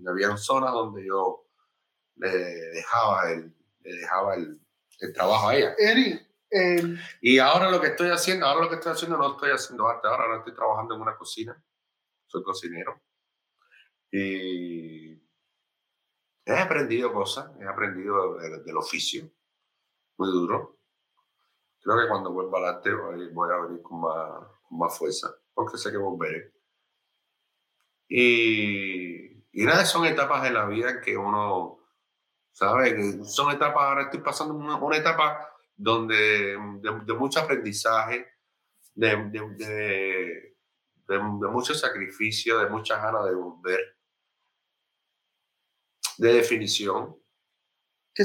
había 0.07 0.35
zonas 0.37 0.71
donde 0.71 1.05
yo 1.05 1.45
le 2.15 2.29
dejaba 2.29 3.31
el, 3.31 3.53
le 3.81 3.93
dejaba 3.93 4.35
el, 4.35 4.59
el 4.99 5.13
trabajo 5.13 5.49
a 5.49 5.55
ella. 5.55 5.75
Eri, 5.77 6.19
y 7.21 7.37
ahora 7.39 7.69
lo 7.69 7.79
que 7.79 7.87
estoy 7.87 8.09
haciendo, 8.09 8.45
ahora 8.45 8.63
lo 8.63 8.69
que 8.69 8.75
estoy 8.75 8.91
haciendo 8.91 9.17
no 9.17 9.33
estoy 9.33 9.51
haciendo 9.51 9.87
arte, 9.87 10.07
ahora, 10.07 10.23
ahora 10.23 10.37
estoy 10.39 10.53
trabajando 10.53 10.95
en 10.95 11.01
una 11.01 11.15
cocina, 11.15 11.63
soy 12.25 12.43
cocinero. 12.43 13.01
Y 14.11 15.13
he 16.45 16.57
aprendido 16.57 17.13
cosas, 17.13 17.51
he 17.59 17.65
aprendido 17.65 18.37
del, 18.37 18.77
oficio, 18.77 19.29
muy 20.17 20.29
duro. 20.29 20.79
Creo 21.81 21.97
que 21.97 22.09
cuando 22.09 22.31
vuelva 22.31 22.57
al 22.57 22.75
arte 22.75 22.91
voy 22.93 23.51
a 23.51 23.57
venir 23.57 23.81
con 23.83 24.01
más, 24.01 24.43
con 24.67 24.79
más 24.79 24.97
fuerza 24.97 25.38
porque 25.59 25.77
sé 25.77 25.91
que 25.91 25.97
volveré. 25.97 26.53
Y, 28.07 29.43
y 29.51 29.65
nada, 29.65 29.83
son 29.83 30.05
etapas 30.05 30.41
de 30.43 30.51
la 30.51 30.65
vida 30.67 31.01
que 31.01 31.17
uno, 31.17 31.85
¿sabe? 32.53 33.25
Son 33.25 33.51
etapas, 33.53 33.83
ahora 33.83 34.03
estoy 34.03 34.21
pasando 34.21 34.53
una, 34.53 34.95
etapa 34.95 35.49
donde 35.75 36.57
de, 36.81 37.13
mucho 37.13 37.41
aprendizaje, 37.41 38.25
de, 38.95 39.17
de, 39.57 40.55
de, 41.05 41.19
mucho 41.19 41.73
sacrificio, 41.73 42.59
de 42.59 42.69
muchas 42.69 43.03
ganas 43.03 43.25
de 43.25 43.35
volver, 43.35 43.97
de 46.19 46.33
definición. 46.35 47.21
¿Qué, 48.13 48.23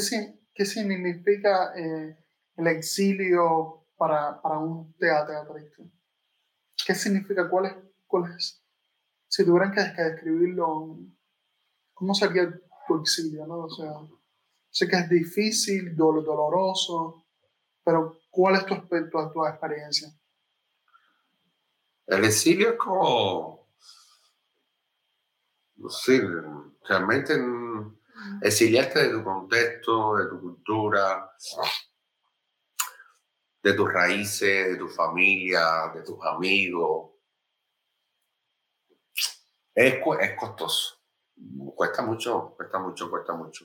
qué 0.55 0.65
significa 0.65 1.75
eh, 1.77 2.17
el 2.59 2.67
exilio 2.69 3.89
para, 3.97 4.41
para 4.41 4.59
un 4.59 4.97
teatrista? 4.99 5.83
¿Qué 6.87 6.95
significa? 6.95 7.49
¿Cuál 7.49 7.67
es? 7.67 7.75
Cuál 8.07 8.35
es? 8.37 8.63
Si 9.29 9.45
tuvieran 9.45 9.73
que, 9.73 9.81
describirlo, 9.81 10.99
¿cómo 11.93 12.15
sería 12.15 12.49
tu 12.87 13.01
exilio? 13.01 13.47
¿no? 13.47 13.65
O 13.65 13.71
sea, 13.71 13.93
sé 14.71 14.89
que 14.89 14.97
es 14.97 15.09
difícil, 15.09 15.97
doloroso, 15.97 17.27
pero 17.83 18.19
¿cuál 18.31 18.57
es 18.57 18.67
tu, 18.67 18.75
experiencia? 18.75 20.09
El 22.07 22.25
exilio 22.25 22.71
es 22.71 22.77
como, 22.77 23.69
sé, 25.89 26.23
realmente 26.89 27.35
exiliarte 28.43 29.05
de 29.05 29.11
tu 29.11 29.25
contexto, 29.25 30.17
de 30.17 30.27
tu 30.29 30.41
cultura, 30.41 31.31
de 33.65 33.73
tus 33.73 33.91
raíces, 33.91 34.69
de 34.69 34.77
tu 34.77 34.89
familia, 34.89 35.91
de 35.95 36.03
tus 36.03 36.19
amigos. 36.27 37.13
Es, 39.75 39.95
es 40.21 40.39
costoso. 40.39 41.03
Cuesta 41.75 42.03
mucho, 42.03 42.55
cuesta 42.57 42.79
mucho, 42.79 43.11
cuesta 43.11 43.33
mucho. 43.33 43.65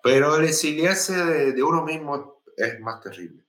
Pero 0.00 0.36
el 0.36 0.44
exiliarse 0.44 1.52
de, 1.52 1.62
uno 1.64 1.82
mismo 1.82 2.44
es 2.56 2.78
más 2.78 3.00
terrible. 3.00 3.44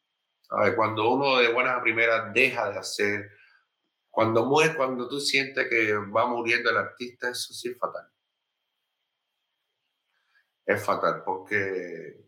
Cuando 0.76 1.14
uno 1.14 1.38
de 1.38 1.54
buenas 1.54 1.78
a 1.78 1.82
primeras 1.84 2.34
deja 2.34 2.72
de 2.72 2.80
hacer, 2.80 3.30
cuando 4.10 4.46
muere, 4.46 4.76
cuando 4.76 5.08
tú 5.08 5.20
sientes 5.20 5.70
que 5.70 5.94
va 5.94 6.26
muriendo 6.26 6.72
el 6.72 6.78
artista, 6.78 7.30
eso 7.30 7.54
sí 7.54 7.70
es 7.70 7.78
fatal. 7.78 8.10
Es 10.66 10.84
fatal 10.84 11.22
porque 11.24 12.28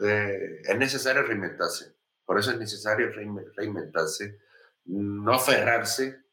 eh, 0.00 0.62
es 0.64 0.78
necesario 0.78 1.22
reinventarse. 1.22 1.95
Por 2.26 2.38
eso 2.38 2.50
es 2.50 2.58
necesario 2.58 3.10
reinventarse, 3.56 4.40
no 4.86 5.32
aferrarse 5.32 6.24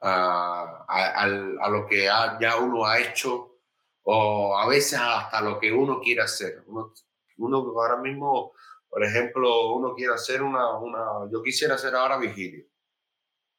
a, 0.00 0.84
a, 0.88 1.68
lo 1.68 1.86
que 1.86 2.04
ya 2.40 2.56
uno 2.56 2.84
ha 2.84 2.98
hecho 2.98 3.52
o 4.02 4.58
a 4.58 4.66
veces 4.68 4.98
hasta 5.00 5.40
lo 5.40 5.60
que 5.60 5.72
uno 5.72 6.00
quiere 6.00 6.22
hacer. 6.22 6.64
Uno, 6.66 6.92
uno 7.38 7.58
ahora 7.80 7.98
mismo, 7.98 8.52
por 8.88 9.04
ejemplo, 9.04 9.74
uno 9.74 9.94
quiere 9.94 10.14
hacer 10.14 10.42
una, 10.42 10.76
una, 10.78 11.30
yo 11.30 11.42
quisiera 11.42 11.76
hacer 11.76 11.94
ahora 11.94 12.18
Vigilio, 12.18 12.66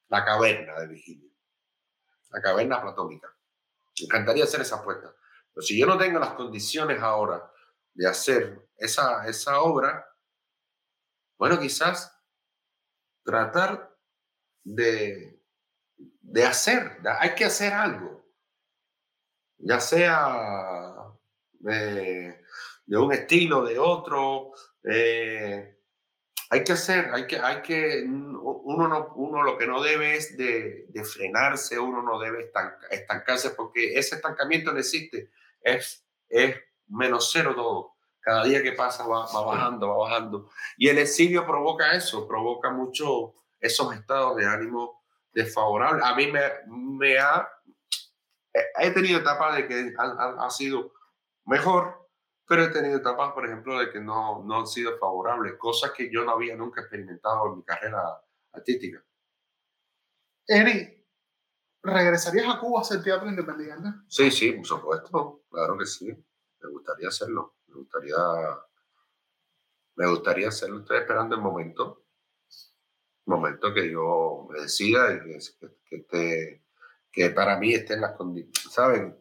la 0.10 0.26
caverna 0.26 0.80
de 0.80 0.88
Vigilio, 0.88 1.30
la 2.30 2.42
caverna 2.42 2.82
platónica. 2.82 3.34
Me 4.00 4.06
encantaría 4.06 4.44
hacer 4.44 4.62
esa 4.62 4.78
apuesta. 4.78 5.16
Pero 5.54 5.66
si 5.66 5.80
yo 5.80 5.86
no 5.86 5.98
tengo 5.98 6.20
las 6.20 6.34
condiciones 6.34 7.02
ahora 7.02 7.50
de 7.94 8.08
hacer 8.08 8.68
esa, 8.76 9.26
esa 9.28 9.62
obra, 9.62 10.13
bueno, 11.44 11.60
quizás 11.60 12.18
tratar 13.22 13.94
de, 14.64 15.42
de 16.22 16.46
hacer, 16.46 17.00
hay 17.20 17.36
que 17.36 17.44
hacer 17.44 17.74
algo, 17.74 18.26
ya 19.58 19.82
sea 19.82 20.94
de, 21.60 22.40
un 22.88 23.12
estilo, 23.12 23.66
de 23.66 23.78
otro, 23.78 24.54
eh, 24.86 25.80
hay 26.50 26.64
que 26.64 26.72
hacer, 26.72 27.10
hay 27.14 27.28
que, 27.28 27.38
hay 27.38 27.62
que, 27.62 28.06
uno, 28.08 28.88
no, 28.88 29.14
uno 29.16 29.44
lo 29.44 29.58
que 29.58 29.68
no 29.68 29.84
debe 29.84 30.16
es 30.16 30.38
de, 30.38 30.86
de 30.88 31.04
frenarse, 31.04 31.78
uno 31.78 32.02
no 32.02 32.20
debe 32.20 32.54
estancarse 32.90 33.50
porque 33.50 34.00
ese 34.00 34.16
estancamiento 34.16 34.72
no 34.72 34.80
existe, 34.80 35.30
es, 35.62 36.08
es 36.30 36.56
menos 36.88 37.32
cero 37.34 37.54
todo. 37.54 37.93
Cada 38.24 38.46
día 38.46 38.64
que 38.64 38.72
pasa 38.72 39.06
va, 39.06 39.26
bajando, 39.26 39.90
va 39.90 39.98
bajando. 39.98 40.50
Y 40.78 40.88
el 40.88 40.98
exilio 40.98 41.46
provoca 41.46 41.92
eso, 41.92 42.26
provoca 42.26 42.72
mucho 42.72 43.34
esos 43.60 43.94
estados 43.94 44.38
de 44.38 44.46
ánimo 44.46 45.04
desfavorables. 45.34 46.06
A 46.06 46.16
mí 46.16 46.32
me, 46.32 46.42
me 46.68 47.20
ha... 47.20 47.50
He 48.80 48.92
tenido 48.92 49.20
etapas 49.20 49.58
de 49.58 49.68
que 49.68 49.94
ha, 49.98 50.50
sido 50.52 50.94
mejor, 51.46 52.10
pero 52.48 52.64
he 52.64 52.70
tenido 52.70 52.98
etapas, 52.98 53.34
por 53.34 53.46
ejemplo, 53.46 53.78
de 53.80 53.92
que 53.92 54.00
no, 54.00 54.44
no 54.44 54.60
han 54.60 54.68
sido 54.68 54.98
favorables, 55.00 55.56
cosas 55.58 55.92
que 55.92 56.10
yo 56.10 56.24
no 56.24 56.32
había 56.32 56.56
nunca 56.56 56.82
experimentado 56.82 57.48
en 57.48 57.58
mi 57.58 57.64
carrera 57.64 58.22
artística. 58.54 59.04
Eri, 60.48 61.04
¿regresarías 61.82 62.56
a 62.56 62.60
Cuba 62.60 62.80
a 62.80 62.82
hacer 62.84 63.02
teatro 63.02 63.28
independiente? 63.28 63.90
Sí, 64.08 64.30
sí, 64.30 64.52
por 64.52 64.66
supuesto, 64.66 65.42
claro 65.50 65.78
que 65.78 65.88
sí, 65.88 66.06
me 66.08 66.70
gustaría 66.70 67.08
hacerlo. 67.08 67.56
Me 67.74 67.80
gustaría 67.80 68.16
me 69.96 70.08
gustaría 70.08 70.48
hacerlo. 70.48 70.80
Estoy 70.80 70.98
esperando 70.98 71.36
el 71.36 71.42
momento, 71.42 72.06
momento 73.26 73.74
que 73.74 73.92
yo 73.92 74.48
me 74.50 74.62
decida 74.62 75.14
y 75.14 75.20
que, 75.20 76.08
que, 76.08 76.64
que 77.12 77.30
para 77.30 77.58
mí 77.58 77.74
esté 77.74 77.94
en 77.94 78.02
las 78.02 78.14
condiciones, 78.14 78.74
¿saben? 78.74 79.18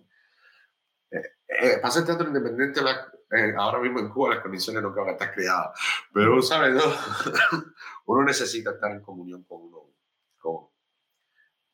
Eh, 1.10 1.22
eh, 1.48 1.78
pasa 1.80 2.00
el 2.00 2.06
teatro 2.06 2.26
independiente, 2.26 2.80
eh, 2.80 3.54
ahora 3.56 3.80
mismo 3.80 3.98
en 4.00 4.08
Cuba 4.08 4.34
las 4.34 4.42
condiciones 4.42 4.82
nunca 4.82 5.00
van 5.00 5.10
a 5.10 5.12
estar 5.12 5.34
creadas, 5.34 5.78
pero 6.12 6.40
¿sabes? 6.40 6.82
uno 8.06 8.24
necesita 8.24 8.70
estar 8.72 8.90
en 8.92 9.02
comunión 9.02 9.44
con 9.44 9.62
uno. 9.62 9.92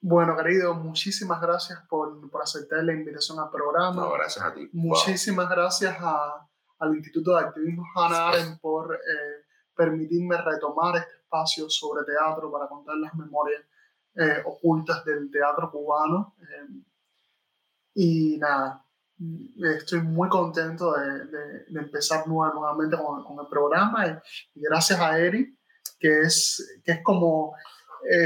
Bueno, 0.00 0.36
querido, 0.36 0.74
muchísimas 0.74 1.40
gracias 1.40 1.80
por, 1.88 2.30
por, 2.30 2.40
aceptar 2.40 2.84
la 2.84 2.92
invitación 2.92 3.40
al 3.40 3.50
programa. 3.50 4.00
No, 4.00 4.12
gracias 4.12 4.44
a 4.44 4.55
ti. 4.55 4.70
Muchísimas 4.72 5.48
gracias 5.48 5.96
a, 5.98 6.47
al 6.78 6.94
Instituto 6.94 7.34
de 7.36 7.44
Activismo 7.44 7.84
Hannah 7.94 8.28
Arendt 8.28 8.60
por 8.60 8.94
eh, 8.94 9.44
permitirme 9.74 10.36
retomar 10.40 10.96
este 10.96 11.16
espacio 11.16 11.68
sobre 11.68 12.05
teatro 12.05 12.50
para 12.50 12.68
contar 12.68 12.96
las 12.96 13.14
memorias 13.14 13.62
eh, 14.14 14.42
ocultas 14.44 15.05
del 15.05 15.30
teatro 15.30 15.70
cubano. 15.70 16.36
Eh, 16.40 16.82
y 17.94 18.38
nada, 18.38 18.84
estoy 19.76 20.02
muy 20.02 20.28
contento 20.28 20.92
de, 20.92 21.26
de, 21.26 21.80
empezar 21.80 22.26
nuevamente 22.28 22.96
con, 22.96 23.24
con, 23.24 23.40
el 23.40 23.48
programa 23.48 24.06
y, 24.55 24.60
gracias 24.60 25.00
a 25.00 25.18
Eri, 25.18 25.59
que 25.98 26.20
es, 26.20 26.80
que 26.84 26.92
es 26.92 27.02
como 27.02 27.55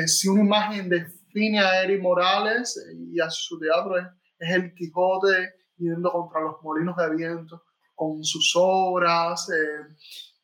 si 0.06 0.28
una 0.28 0.42
imagen 0.42 0.90
define 0.90 1.60
a 1.60 1.82
Eri 1.82 1.98
Morales 1.98 2.78
y 2.94 3.18
a 3.18 3.30
su 3.30 3.58
teatro 3.58 3.96
es, 3.96 4.06
es 4.38 4.54
el 4.54 4.74
Quijote 4.74 5.54
yendo 5.78 6.12
contra 6.12 6.42
los 6.42 6.62
molinos 6.62 6.94
de 6.98 7.16
viento 7.16 7.64
con 7.94 8.24
sus 8.24 8.52
obras 8.56 9.48
eh, 9.50 9.94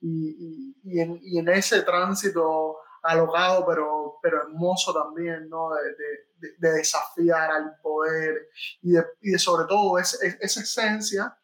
y, 0.00 0.76
y, 0.84 1.00
en, 1.00 1.18
y, 1.22 1.38
en, 1.38 1.48
ese 1.48 1.82
tránsito 1.82 2.78
alocado 3.02 3.64
pero, 3.66 4.18
pero 4.22 4.42
hermoso 4.42 4.92
también, 4.92 5.48
¿no? 5.48 5.70
De, 5.70 5.82
de, 5.90 6.56
de 6.58 6.76
desafiar 6.76 7.50
al 7.50 7.76
poder 7.82 8.48
y 8.82 8.92
de, 8.92 9.04
y 9.20 9.38
sobre 9.38 9.66
todo 9.66 9.98
esa 9.98 10.24
esencia 10.60 11.36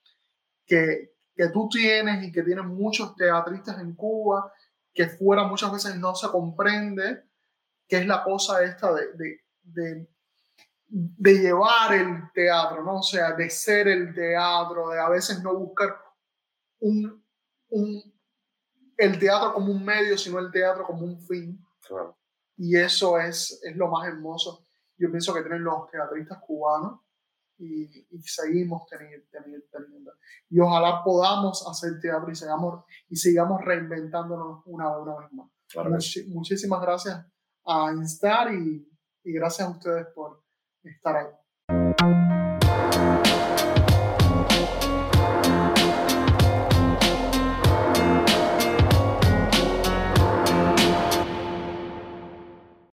que, 0.67 1.15
que 1.35 1.49
tú 1.49 1.69
tienes 1.69 2.25
y 2.25 2.33
que 2.33 2.43
tienen 2.43 2.67
muchos 2.67 3.15
teatristas 3.17 3.79
en 3.81 3.95
Cuba, 3.95 4.53
que 4.93 5.09
fuera 5.09 5.45
muchas 5.45 5.73
veces 5.73 5.97
no 5.97 6.15
se 6.15 6.29
comprende, 6.29 7.25
que 7.89 7.99
es 7.99 8.07
la 8.07 8.23
cosa 8.23 8.63
esta 8.63 8.93
de, 8.95 9.13
de, 9.15 9.41
de, 9.63 10.09
llevar 10.89 11.95
el 11.95 12.31
teatro, 12.33 12.85
¿no? 12.85 12.99
O 12.99 13.03
sea, 13.03 13.33
de 13.33 13.51
ser 13.51 13.89
el 13.89 14.15
teatro, 14.15 14.91
de 14.91 15.01
a 15.01 15.09
veces 15.09 15.43
no 15.43 15.55
buscar 15.55 15.97
un, 16.81 17.25
un, 17.71 18.15
el 18.97 19.19
teatro 19.19 19.55
como 19.55 19.73
un 19.73 19.85
medio, 19.85 20.17
sino 20.17 20.39
el 20.39 20.51
teatro 20.51 20.85
como 20.85 21.05
un 21.05 21.21
fin. 21.21 21.59
Y 22.57 22.77
eso 22.77 23.19
es, 23.19 23.61
es 23.63 23.77
lo 23.77 23.89
más 23.89 24.07
hermoso. 24.07 24.67
Yo 24.97 25.11
pienso 25.11 25.35
que 25.35 25.43
tienen 25.43 25.65
los 25.65 25.91
teatristas 25.91 26.39
cubanos 26.47 27.01
y, 27.59 28.07
y 28.11 28.23
seguimos 28.23 28.87
teniendo, 28.87 29.27
teniendo, 29.71 30.13
Y 30.49 30.61
ojalá 30.61 31.03
podamos 31.03 31.67
hacer 31.69 32.01
teatro 32.01 32.31
y 32.31 32.37
sigamos, 32.37 32.85
y 33.09 33.17
sigamos 33.17 33.65
reinventándonos 33.65 34.63
una, 34.67 34.97
una 34.97 35.17
vez 35.17 35.33
más. 35.33 35.51
muchísimas 36.29 36.81
gracias 36.81 37.27
a 37.67 37.93
Instar 37.93 38.55
y, 38.55 38.89
y 39.25 39.33
gracias 39.33 39.67
a 39.67 39.71
ustedes 39.71 40.07
por 40.15 40.44
estar. 40.91 41.44